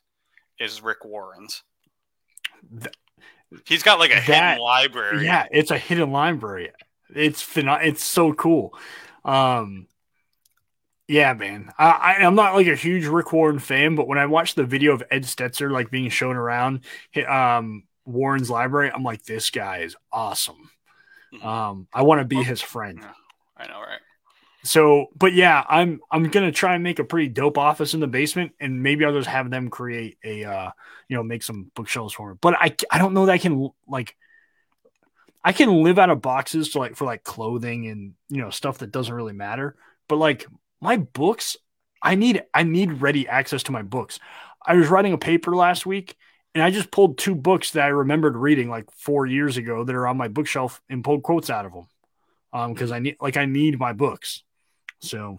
is 0.59 0.83
Rick 0.83 1.05
Warren's. 1.05 1.63
He's 3.65 3.83
got 3.83 3.99
like 3.99 4.11
a 4.11 4.15
that, 4.15 4.25
hidden 4.25 4.59
library. 4.59 5.25
Yeah, 5.25 5.47
it's 5.51 5.71
a 5.71 5.79
hidden 5.79 6.13
library. 6.13 6.73
It's 7.15 7.43
phen- 7.43 7.83
It's 7.83 8.05
so 8.05 8.35
cool. 8.35 8.77
Um, 9.25 9.87
yeah, 11.09 11.33
man. 11.33 11.73
I, 11.79 12.17
I 12.19 12.25
am 12.25 12.35
not 12.35 12.55
like 12.55 12.67
a 12.67 12.77
huge 12.77 13.07
Rick 13.07 13.33
Warren 13.33 13.59
fan, 13.59 13.95
but 13.95 14.07
when 14.07 14.19
I 14.19 14.27
watched 14.27 14.57
the 14.57 14.65
video 14.65 14.93
of 14.93 15.03
Ed 15.11 15.23
Stetzer 15.25 15.71
like 15.71 15.91
being 15.91 16.11
shown 16.11 16.37
around 16.37 16.85
um 17.27 17.85
Warren's 18.05 18.51
library, 18.51 18.91
I'm 18.95 19.03
like, 19.03 19.25
this 19.25 19.51
guy 19.51 19.79
is 19.79 19.97
awesome. 20.13 20.71
Mm-hmm. 21.35 21.47
Um, 21.47 21.89
I 21.93 22.03
want 22.03 22.21
to 22.21 22.25
be 22.25 22.43
his 22.43 22.61
friend. 22.61 23.01
I 23.57 23.67
know, 23.67 23.81
right? 23.81 24.01
So, 24.65 25.07
but 25.17 25.33
yeah, 25.33 25.65
I'm 25.69 26.01
I'm 26.11 26.29
gonna 26.29 26.53
try 26.53 26.75
and 26.75 26.85
make 26.85 26.99
a 26.99 27.05
pretty 27.05 27.29
dope 27.29 27.57
office 27.57 27.95
in 27.95 28.01
the 28.01 28.07
basement, 28.07 28.53
and 28.61 28.83
maybe 28.83 29.05
I'll 29.05 29.15
just 29.15 29.29
have 29.29 29.51
them 29.51 29.71
create 29.71 30.19
a 30.25 30.45
uh, 30.45 30.71
you 31.09 31.17
know, 31.17 31.23
make 31.23 31.43
some 31.43 31.71
bookshelves 31.75 32.13
for 32.13 32.31
me. 32.31 32.39
But 32.41 32.55
I 32.59 32.75
I 32.91 32.99
don't 32.99 33.15
know 33.15 33.27
that 33.27 33.33
I 33.33 33.39
can 33.39 33.71
like 33.87 34.15
I 35.45 35.53
can 35.53 35.83
live 35.83 35.99
out 35.99 36.11
of 36.11 36.21
boxes 36.21 36.69
for 36.69 36.81
like 36.81 36.97
for 36.97 37.05
like 37.05 37.23
clothing 37.25 37.87
and 37.87 38.15
you 38.29 38.43
know 38.43 38.51
stuff 38.51 38.79
that 38.79 38.93
doesn't 38.93 39.15
really 39.15 39.33
matter. 39.33 39.77
But 40.09 40.17
like 40.17 40.47
my 40.81 40.97
books, 40.97 41.57
I 42.03 42.15
need 42.15 42.43
I 42.55 42.63
need 42.63 43.01
ready 43.01 43.29
access 43.29 43.63
to 43.65 43.73
my 43.73 43.83
books. 43.83 44.19
I 44.65 44.75
was 44.75 44.89
writing 44.89 45.13
a 45.13 45.19
paper 45.19 45.55
last 45.55 45.87
week 45.87 46.17
and 46.55 46.63
I 46.63 46.71
just 46.71 46.91
pulled 46.91 47.19
two 47.19 47.35
books 47.35 47.73
that 47.73 47.85
I 47.85 47.89
remembered 47.89 48.37
reading 48.37 48.69
like 48.69 48.91
four 48.93 49.27
years 49.27 49.57
ago 49.57 49.85
that 49.85 49.95
are 49.95 50.07
on 50.07 50.17
my 50.17 50.29
bookshelf 50.29 50.81
and 50.89 51.05
pulled 51.05 51.23
quotes 51.23 51.51
out 51.51 51.67
of 51.67 51.73
them. 51.73 51.87
Um, 52.53 52.73
because 52.73 52.93
I 52.93 52.99
need 52.99 53.17
like 53.21 53.37
I 53.37 53.45
need 53.45 53.79
my 53.79 53.93
books. 53.93 54.43
So 55.01 55.39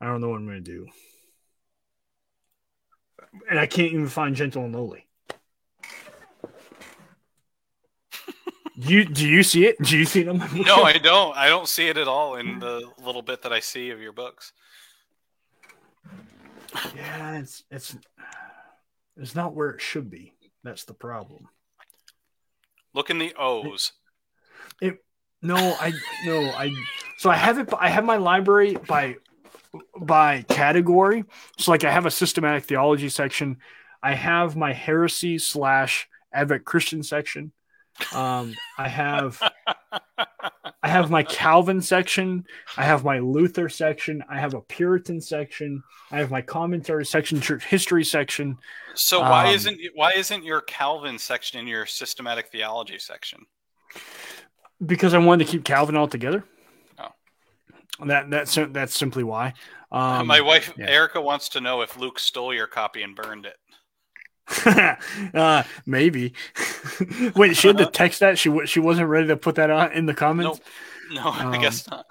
I 0.00 0.06
don't 0.06 0.20
know 0.20 0.30
what 0.30 0.36
I'm 0.36 0.46
gonna 0.46 0.60
do. 0.60 0.86
And 3.50 3.58
I 3.58 3.66
can't 3.66 3.92
even 3.92 4.08
find 4.08 4.34
Gentle 4.34 4.64
and 4.64 4.74
Lowly. 4.74 5.05
You 8.76 9.04
do 9.06 9.26
you 9.26 9.42
see 9.42 9.66
it? 9.66 9.82
Do 9.82 9.96
you 9.96 10.04
see 10.04 10.20
it 10.20 10.28
on 10.28 10.38
my 10.38 10.46
book? 10.46 10.66
No, 10.66 10.82
I 10.82 10.98
don't. 10.98 11.36
I 11.36 11.48
don't 11.48 11.68
see 11.68 11.88
it 11.88 11.96
at 11.96 12.08
all 12.08 12.36
in 12.36 12.58
the 12.58 12.90
little 13.02 13.22
bit 13.22 13.42
that 13.42 13.52
I 13.52 13.60
see 13.60 13.90
of 13.90 14.00
your 14.00 14.12
books. 14.12 14.52
Yeah, 16.94 17.38
it's 17.38 17.64
it's 17.70 17.96
it's 19.16 19.34
not 19.34 19.54
where 19.54 19.70
it 19.70 19.80
should 19.80 20.10
be. 20.10 20.34
That's 20.62 20.84
the 20.84 20.94
problem. 20.94 21.48
Look 22.92 23.08
in 23.08 23.18
the 23.18 23.34
O's. 23.38 23.92
It, 24.80 24.88
it 24.88 25.04
no, 25.40 25.56
I 25.56 25.92
no, 26.26 26.40
I 26.50 26.74
so 27.18 27.30
I 27.30 27.36
have 27.36 27.58
it 27.58 27.72
I 27.78 27.88
have 27.88 28.04
my 28.04 28.16
library 28.16 28.76
by 28.86 29.16
by 29.98 30.42
category. 30.42 31.24
So 31.58 31.70
like 31.70 31.84
I 31.84 31.90
have 31.90 32.04
a 32.06 32.10
systematic 32.10 32.64
theology 32.64 33.08
section. 33.08 33.56
I 34.02 34.14
have 34.14 34.54
my 34.54 34.74
heresy 34.74 35.38
slash 35.38 36.08
Advent 36.32 36.64
Christian 36.64 37.02
section. 37.02 37.52
Um, 38.12 38.54
I 38.78 38.88
have 38.88 39.42
I 40.82 40.88
have 40.88 41.10
my 41.10 41.22
Calvin 41.22 41.80
section. 41.80 42.46
I 42.76 42.84
have 42.84 43.04
my 43.04 43.18
Luther 43.18 43.68
section. 43.68 44.22
I 44.28 44.38
have 44.38 44.54
a 44.54 44.60
Puritan 44.60 45.20
section. 45.20 45.82
I 46.10 46.18
have 46.18 46.30
my 46.30 46.42
commentary 46.42 47.04
section, 47.04 47.40
church 47.40 47.64
history 47.64 48.04
section. 48.04 48.58
So 48.94 49.20
why 49.20 49.48
um, 49.48 49.54
isn't 49.54 49.80
why 49.94 50.12
isn't 50.12 50.44
your 50.44 50.60
Calvin 50.62 51.18
section 51.18 51.58
in 51.60 51.66
your 51.66 51.86
systematic 51.86 52.48
theology 52.48 52.98
section? 52.98 53.46
Because 54.84 55.14
I 55.14 55.18
wanted 55.18 55.46
to 55.46 55.50
keep 55.50 55.64
Calvin 55.64 55.96
all 55.96 56.08
together. 56.08 56.44
Oh, 56.98 58.06
that 58.06 58.30
that's 58.30 58.58
that's 58.70 58.96
simply 58.96 59.24
why. 59.24 59.54
Um, 59.90 60.26
my 60.26 60.40
wife 60.40 60.72
yeah. 60.76 60.88
Erica 60.88 61.20
wants 61.20 61.48
to 61.50 61.60
know 61.60 61.80
if 61.80 61.96
Luke 61.96 62.18
stole 62.18 62.52
your 62.52 62.66
copy 62.66 63.02
and 63.02 63.16
burned 63.16 63.46
it. 63.46 63.56
uh, 65.34 65.62
maybe. 65.84 66.34
Wait, 67.36 67.56
she 67.56 67.68
had 67.68 67.78
to 67.78 67.86
text 67.86 68.20
that. 68.20 68.38
She 68.38 68.54
she 68.66 68.80
wasn't 68.80 69.08
ready 69.08 69.28
to 69.28 69.36
put 69.36 69.56
that 69.56 69.70
on 69.70 69.92
in 69.92 70.06
the 70.06 70.14
comments. 70.14 70.58
Nope. 70.58 71.22
No, 71.24 71.30
I 71.30 71.54
um, 71.56 71.60
guess 71.60 71.88
not. 71.88 72.06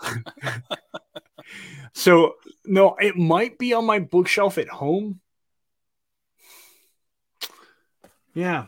so 1.94 2.36
no, 2.66 2.96
it 2.96 3.18
might 3.18 3.58
be 3.58 3.74
on 3.74 3.86
my 3.86 4.00
bookshelf 4.00 4.58
at 4.58 4.68
home. 4.68 5.20
Yeah. 8.34 8.66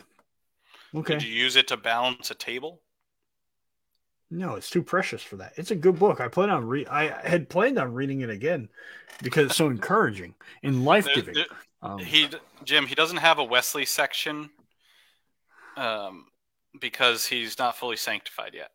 Okay. 0.95 1.15
Did 1.15 1.23
you 1.23 1.33
use 1.33 1.55
it 1.55 1.67
to 1.67 1.77
balance 1.77 2.31
a 2.31 2.35
table? 2.35 2.81
No, 4.29 4.55
it's 4.55 4.69
too 4.69 4.83
precious 4.83 5.21
for 5.21 5.37
that. 5.37 5.53
It's 5.55 5.71
a 5.71 5.75
good 5.75 5.99
book. 5.99 6.19
I 6.19 6.27
plan 6.27 6.49
on 6.49 6.65
re 6.65 6.85
I 6.85 7.27
had 7.27 7.49
planned 7.49 7.79
on 7.79 7.93
reading 7.93 8.21
it 8.21 8.29
again 8.29 8.69
because 9.23 9.47
it's 9.47 9.55
so 9.55 9.67
encouraging 9.67 10.35
and 10.63 10.83
life 10.83 11.07
giving. 11.13 11.35
Um, 11.87 11.99
he 11.99 12.29
Jim, 12.63 12.85
he 12.85 12.95
doesn't 12.95 13.17
have 13.17 13.39
a 13.39 13.43
Wesley 13.43 13.85
section, 13.85 14.49
um, 15.75 16.25
because 16.79 17.25
he's 17.25 17.57
not 17.57 17.77
fully 17.77 17.97
sanctified 17.97 18.53
yet. 18.53 18.71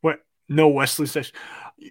What? 0.00 0.20
No 0.48 0.68
Wesley 0.68 1.06
section. 1.06 1.34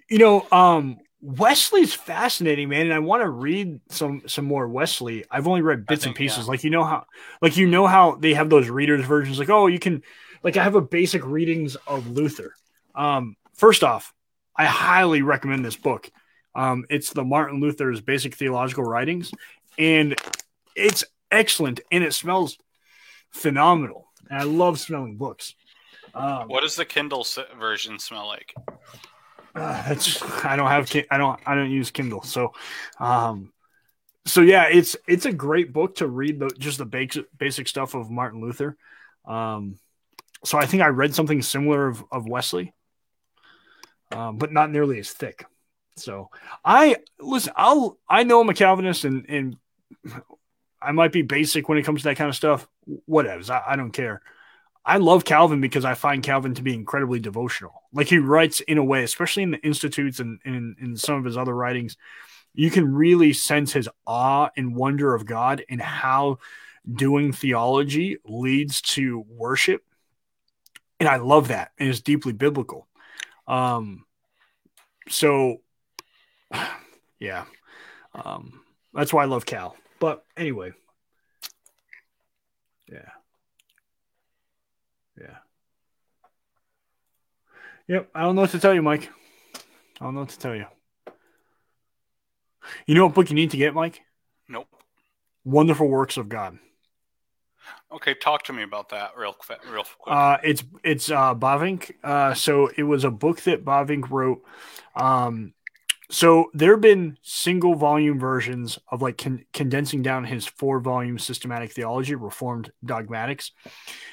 You 0.08 0.18
know, 0.18 0.46
um, 0.50 0.98
Wesley's 1.20 1.94
fascinating, 1.94 2.68
man, 2.68 2.82
and 2.82 2.94
I 2.94 2.98
want 2.98 3.22
to 3.22 3.28
read 3.28 3.80
some 3.88 4.22
some 4.26 4.44
more 4.44 4.68
Wesley. 4.68 5.24
I've 5.30 5.48
only 5.48 5.62
read 5.62 5.86
bits 5.86 6.04
think, 6.04 6.10
and 6.10 6.16
pieces. 6.16 6.44
Yeah. 6.46 6.50
Like 6.50 6.64
you 6.64 6.70
know 6.70 6.84
how, 6.84 7.06
like 7.40 7.56
you 7.56 7.66
know 7.66 7.86
how 7.86 8.16
they 8.16 8.34
have 8.34 8.50
those 8.50 8.68
readers 8.68 9.04
versions. 9.04 9.38
Like 9.38 9.50
oh, 9.50 9.66
you 9.66 9.78
can, 9.78 10.02
like 10.42 10.56
I 10.56 10.62
have 10.62 10.74
a 10.74 10.80
basic 10.80 11.24
readings 11.24 11.76
of 11.86 12.08
Luther. 12.08 12.54
Um, 12.94 13.36
first 13.54 13.82
off, 13.82 14.12
I 14.54 14.66
highly 14.66 15.22
recommend 15.22 15.64
this 15.64 15.76
book. 15.76 16.10
Um, 16.54 16.84
it's 16.88 17.12
the 17.12 17.24
Martin 17.24 17.60
Luther's 17.60 18.00
Basic 18.00 18.34
Theological 18.34 18.84
Writings, 18.84 19.30
and 19.78 20.16
it's 20.74 21.04
excellent 21.30 21.80
and 21.90 22.04
it 22.04 22.14
smells 22.14 22.58
phenomenal. 23.30 24.08
And 24.30 24.40
I 24.40 24.44
love 24.44 24.78
smelling 24.78 25.16
books. 25.16 25.54
Um, 26.14 26.48
what 26.48 26.62
does 26.62 26.76
the 26.76 26.84
Kindle 26.84 27.26
version 27.58 27.98
smell 27.98 28.26
like? 28.26 28.54
Uh, 29.54 29.84
it's 29.88 30.22
I 30.44 30.56
don't 30.56 30.68
have 30.68 30.90
I 31.10 31.18
don't 31.18 31.40
I 31.46 31.54
don't 31.54 31.70
use 31.70 31.90
Kindle, 31.90 32.22
so 32.22 32.52
um, 32.98 33.52
so 34.26 34.42
yeah, 34.42 34.64
it's 34.64 34.96
it's 35.06 35.24
a 35.24 35.32
great 35.32 35.72
book 35.72 35.96
to 35.96 36.06
read 36.06 36.40
the 36.40 36.50
just 36.58 36.78
the 36.78 36.84
basic 36.84 37.26
basic 37.38 37.68
stuff 37.68 37.94
of 37.94 38.10
Martin 38.10 38.40
Luther. 38.40 38.76
Um, 39.24 39.78
so 40.44 40.58
I 40.58 40.66
think 40.66 40.82
I 40.82 40.88
read 40.88 41.14
something 41.14 41.40
similar 41.42 41.86
of, 41.86 42.04
of 42.12 42.28
Wesley, 42.28 42.74
um, 44.12 44.36
but 44.36 44.52
not 44.52 44.70
nearly 44.70 44.98
as 44.98 45.10
thick. 45.10 45.44
So 45.96 46.28
I 46.64 46.96
listen. 47.18 47.52
I'll 47.56 47.98
I 48.08 48.24
know 48.24 48.40
I'm 48.40 48.48
a 48.50 48.54
Calvinist, 48.54 49.04
and 49.04 49.24
and 49.28 49.56
I 50.80 50.92
might 50.92 51.12
be 51.12 51.22
basic 51.22 51.68
when 51.68 51.78
it 51.78 51.82
comes 51.82 52.02
to 52.02 52.08
that 52.08 52.16
kind 52.16 52.28
of 52.28 52.36
stuff. 52.36 52.68
Whatever. 53.06 53.52
I, 53.52 53.72
I 53.72 53.76
don't 53.76 53.92
care. 53.92 54.22
I 54.84 54.98
love 54.98 55.24
Calvin 55.24 55.60
because 55.60 55.84
I 55.84 55.94
find 55.94 56.22
Calvin 56.22 56.54
to 56.54 56.62
be 56.62 56.74
incredibly 56.74 57.18
devotional. 57.18 57.82
Like 57.92 58.06
he 58.06 58.18
writes 58.18 58.60
in 58.60 58.78
a 58.78 58.84
way, 58.84 59.02
especially 59.02 59.42
in 59.42 59.50
the 59.50 59.58
Institutes 59.58 60.20
and 60.20 60.38
in, 60.44 60.76
in 60.80 60.96
some 60.96 61.16
of 61.16 61.24
his 61.24 61.36
other 61.36 61.54
writings, 61.54 61.96
you 62.54 62.70
can 62.70 62.94
really 62.94 63.32
sense 63.32 63.72
his 63.72 63.88
awe 64.06 64.50
and 64.56 64.76
wonder 64.76 65.14
of 65.14 65.26
God 65.26 65.64
and 65.68 65.80
how 65.80 66.38
doing 66.90 67.32
theology 67.32 68.18
leads 68.24 68.80
to 68.80 69.24
worship. 69.28 69.82
And 71.00 71.08
I 71.08 71.16
love 71.16 71.48
that. 71.48 71.72
And 71.78 71.88
it's 71.88 72.00
deeply 72.00 72.32
biblical. 72.32 72.86
Um, 73.48 74.04
so 75.08 75.60
Yeah. 77.18 77.44
Um, 78.14 78.60
that's 78.96 79.12
why 79.12 79.22
I 79.22 79.26
love 79.26 79.46
Cal. 79.46 79.76
But 80.00 80.24
anyway. 80.36 80.72
Yeah. 82.90 83.10
Yeah. 85.20 85.36
Yep. 87.88 88.10
I 88.14 88.22
don't 88.22 88.34
know 88.34 88.42
what 88.42 88.50
to 88.50 88.58
tell 88.58 88.74
you, 88.74 88.82
Mike. 88.82 89.10
I 90.00 90.04
don't 90.04 90.14
know 90.14 90.20
what 90.20 90.30
to 90.30 90.38
tell 90.38 90.54
you. 90.54 90.66
You 92.86 92.94
know 92.94 93.06
what 93.06 93.14
book 93.14 93.30
you 93.30 93.36
need 93.36 93.52
to 93.52 93.56
get, 93.56 93.74
Mike? 93.74 94.02
Nope. 94.48 94.68
Wonderful 95.44 95.88
Works 95.88 96.16
of 96.16 96.28
God. 96.28 96.58
Okay, 97.92 98.14
talk 98.14 98.42
to 98.44 98.52
me 98.52 98.62
about 98.62 98.88
that 98.90 99.12
real 99.16 99.32
quick. 99.32 99.60
Real 99.70 99.84
quick. 99.98 100.14
Uh, 100.14 100.38
it's 100.42 100.64
it's 100.82 101.10
uh, 101.10 101.34
Bavinck. 101.34 101.92
Uh, 102.02 102.34
so 102.34 102.68
it 102.76 102.82
was 102.82 103.04
a 103.04 103.10
book 103.10 103.40
that 103.42 103.64
Bavinck 103.64 104.10
wrote. 104.10 104.42
Um, 104.94 105.54
so 106.10 106.50
there 106.54 106.72
have 106.72 106.80
been 106.80 107.18
single 107.22 107.74
volume 107.74 108.18
versions 108.18 108.78
of 108.88 109.02
like 109.02 109.18
con- 109.18 109.44
condensing 109.52 110.02
down 110.02 110.24
his 110.24 110.46
four 110.46 110.80
volume 110.80 111.18
systematic 111.18 111.72
theology, 111.72 112.14
Reformed 112.14 112.70
dogmatics. 112.84 113.52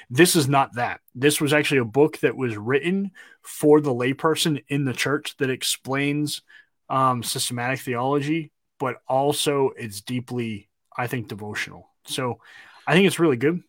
This 0.10 0.36
is 0.36 0.48
not 0.48 0.76
that. 0.76 1.02
This 1.14 1.40
was 1.40 1.54
actually 1.54 1.80
a 1.80 1.86
book 1.86 2.20
that 2.20 2.36
was 2.36 2.58
written 2.58 3.12
for 3.42 3.80
the 3.80 3.94
layperson 3.94 4.64
in 4.68 4.86
the 4.86 4.94
church 4.94 5.36
that 5.38 5.50
explains 5.50 6.42
um, 6.90 7.24
systematic 7.24 7.80
theology, 7.80 8.52
but 8.80 8.98
also 9.08 9.72
it's 9.78 10.02
deeply, 10.02 10.70
I 10.98 11.08
think, 11.08 11.28
devotional. 11.28 11.90
So 12.06 12.40
I 12.88 12.94
think 12.94 13.08
it's 13.08 13.20
really 13.20 13.38
good. 13.38 13.62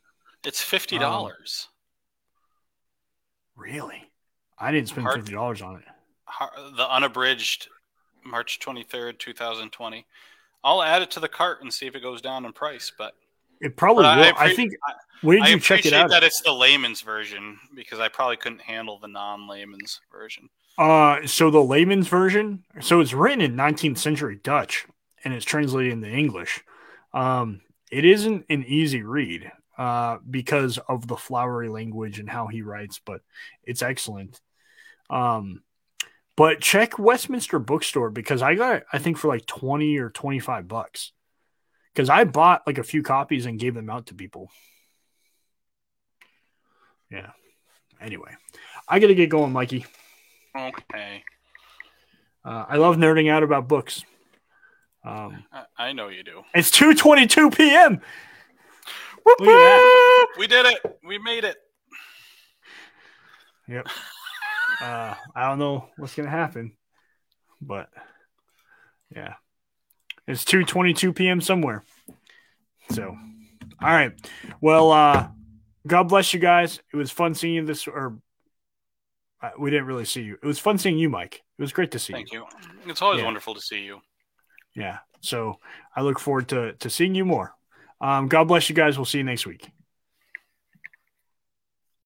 it's 0.45 0.63
fifty 0.63 0.99
dollars. 0.99 1.69
Really, 3.57 4.03
I 4.59 4.73
didn't 4.73 4.89
spend 4.89 5.09
fifty 5.15 5.33
dollars 5.33 5.63
on 5.63 5.77
it. 5.77 6.77
the 6.77 6.93
unabridged, 6.93 7.69
March 8.25 8.59
twenty 8.61 8.83
third, 8.83 9.19
two 9.19 9.33
thousand 9.33 9.71
twenty. 9.71 10.07
I'll 10.63 10.83
add 10.83 11.03
it 11.03 11.11
to 11.13 11.21
the 11.21 11.29
cart 11.29 11.63
and 11.63 11.73
see 11.73 11.87
if 11.87 11.95
it 11.95 12.01
goes 12.01 12.23
down 12.23 12.47
in 12.47 12.53
price. 12.53 12.91
But, 12.97 13.15
It 13.61 13.77
probably 13.77 14.05
but 14.05 14.17
will. 14.17 14.33
I, 14.39 14.47
I, 14.47 14.55
think. 14.55 14.73
Where 15.21 15.37
did 15.37 15.45
I 15.45 15.51
you 15.51 15.61
check 15.61 15.85
it 15.85 15.93
out? 15.93 16.09
that 16.09 16.23
at? 16.23 16.25
it's 16.25 16.41
the 16.41 16.53
layman's 16.53 17.03
version 17.03 17.59
because 17.75 18.01
I 18.01 18.09
probably 18.09 18.39
couldn't 18.39 18.63
handle 18.63 18.99
the 18.99 19.09
non-layman's 19.09 20.01
version. 20.11 20.49
Uh, 20.79 21.27
so 21.27 21.51
the 21.51 21.63
layman's 21.63 22.09
version. 22.09 22.65
So 22.81 23.01
it's 23.01 23.13
written 23.13 23.43
in 23.43 23.55
19th 23.55 23.99
century 23.99 24.41
Dutch 24.43 24.87
and 25.25 25.33
it's 25.33 25.45
translated 25.45 25.93
into 25.93 26.09
English. 26.09 26.63
Um, 27.13 27.61
it 27.91 28.05
isn't 28.05 28.47
an 28.49 28.65
easy 28.65 29.03
read 29.03 29.51
uh, 29.79 30.19
because 30.29 30.79
of 30.89 31.07
the 31.07 31.17
flowery 31.17 31.69
language 31.69 32.19
and 32.19 32.29
how 32.29 32.47
he 32.47 32.63
writes, 32.63 33.01
but 33.05 33.23
it's 33.65 33.83
excellent. 33.83 34.41
Um, 35.11 35.63
but 36.37 36.61
check 36.61 36.99
Westminster 36.99 37.59
Bookstore 37.59 38.11
because 38.11 38.43
I 38.43 38.55
got 38.55 38.77
it, 38.77 38.87
I 38.93 38.99
think, 38.99 39.19
for 39.19 39.29
like 39.29 39.47
20 39.47 39.97
or 39.99 40.11
25 40.11 40.67
bucks. 40.69 41.13
Because 41.95 42.11
I 42.11 42.25
bought 42.25 42.63
like 42.67 42.79
a 42.79 42.83
few 42.83 43.03
copies 43.03 43.47
and 43.47 43.59
gave 43.59 43.75
them 43.75 43.89
out 43.89 44.07
to 44.07 44.15
people. 44.15 44.51
Yeah. 47.11 47.31
Anyway, 48.01 48.33
I 48.89 48.99
got 48.99 49.07
to 49.07 49.15
get 49.15 49.31
going, 49.31 49.53
Mikey. 49.53 49.87
Okay, 50.57 51.23
Uh, 52.45 52.65
I 52.69 52.77
love 52.77 52.97
nerding 52.97 53.31
out 53.31 53.43
about 53.43 53.67
books. 53.69 54.05
Um, 55.05 55.45
I, 55.53 55.65
I 55.77 55.93
know 55.93 56.09
you 56.09 56.23
do. 56.23 56.43
it's 56.55 56.71
2:22 56.71 57.57
p.m. 57.57 58.01
Look 59.27 59.41
at 59.41 59.45
that. 59.47 60.27
We 60.39 60.47
did 60.47 60.67
it. 60.67 60.99
We 61.07 61.19
made 61.19 61.45
it. 61.45 61.57
Yep. 63.69 63.87
Uh, 64.81 65.15
I 65.35 65.49
don't 65.49 65.59
know 65.59 65.89
what's 65.97 66.15
gonna 66.15 66.31
happen, 66.31 66.77
but 67.61 67.89
yeah, 69.15 69.35
it's 70.27 70.45
2:22 70.45 71.15
p.m. 71.15 71.41
somewhere. 71.41 71.83
So, 72.91 73.17
all 73.83 73.91
right. 73.91 74.13
Well, 74.61 74.91
uh, 74.91 75.29
God 75.87 76.05
bless 76.05 76.35
you 76.35 76.41
guys. 76.41 76.81
It 76.93 76.97
was 76.97 77.11
fun 77.11 77.35
seeing 77.35 77.55
you 77.55 77.65
this, 77.65 77.87
or 77.87 78.19
uh, 79.43 79.51
we 79.59 79.71
didn't 79.71 79.87
really 79.87 80.05
see 80.05 80.23
you. 80.23 80.35
It 80.43 80.47
was 80.47 80.59
fun 80.59 80.79
seeing 80.79 80.99
you, 80.99 81.09
Mike. 81.09 81.43
It 81.59 81.63
was 81.63 81.73
great 81.73 81.93
to 81.93 81.99
see 81.99 82.13
Thank 82.13 82.33
you. 82.33 82.47
Thank 82.61 82.85
you. 82.85 82.91
It's 82.91 83.03
always 83.03 83.21
Yeah. 83.21 83.25
wonderful 83.27 83.55
to 83.55 83.61
see 83.61 83.81
you. 83.81 84.01
Yeah. 84.75 84.99
So 85.21 85.61
I 85.97 86.03
look 86.03 86.19
forward 86.19 86.49
to 86.49 86.73
to 86.75 86.91
seeing 86.91 87.15
you 87.15 87.25
more. 87.25 87.55
Um, 88.01 88.29
God 88.29 88.49
bless 88.49 88.69
you 88.69 88.75
guys. 88.75 88.99
We'll 88.99 89.05
see 89.07 89.19
you 89.19 89.25
next 89.25 89.47
week. 89.47 89.71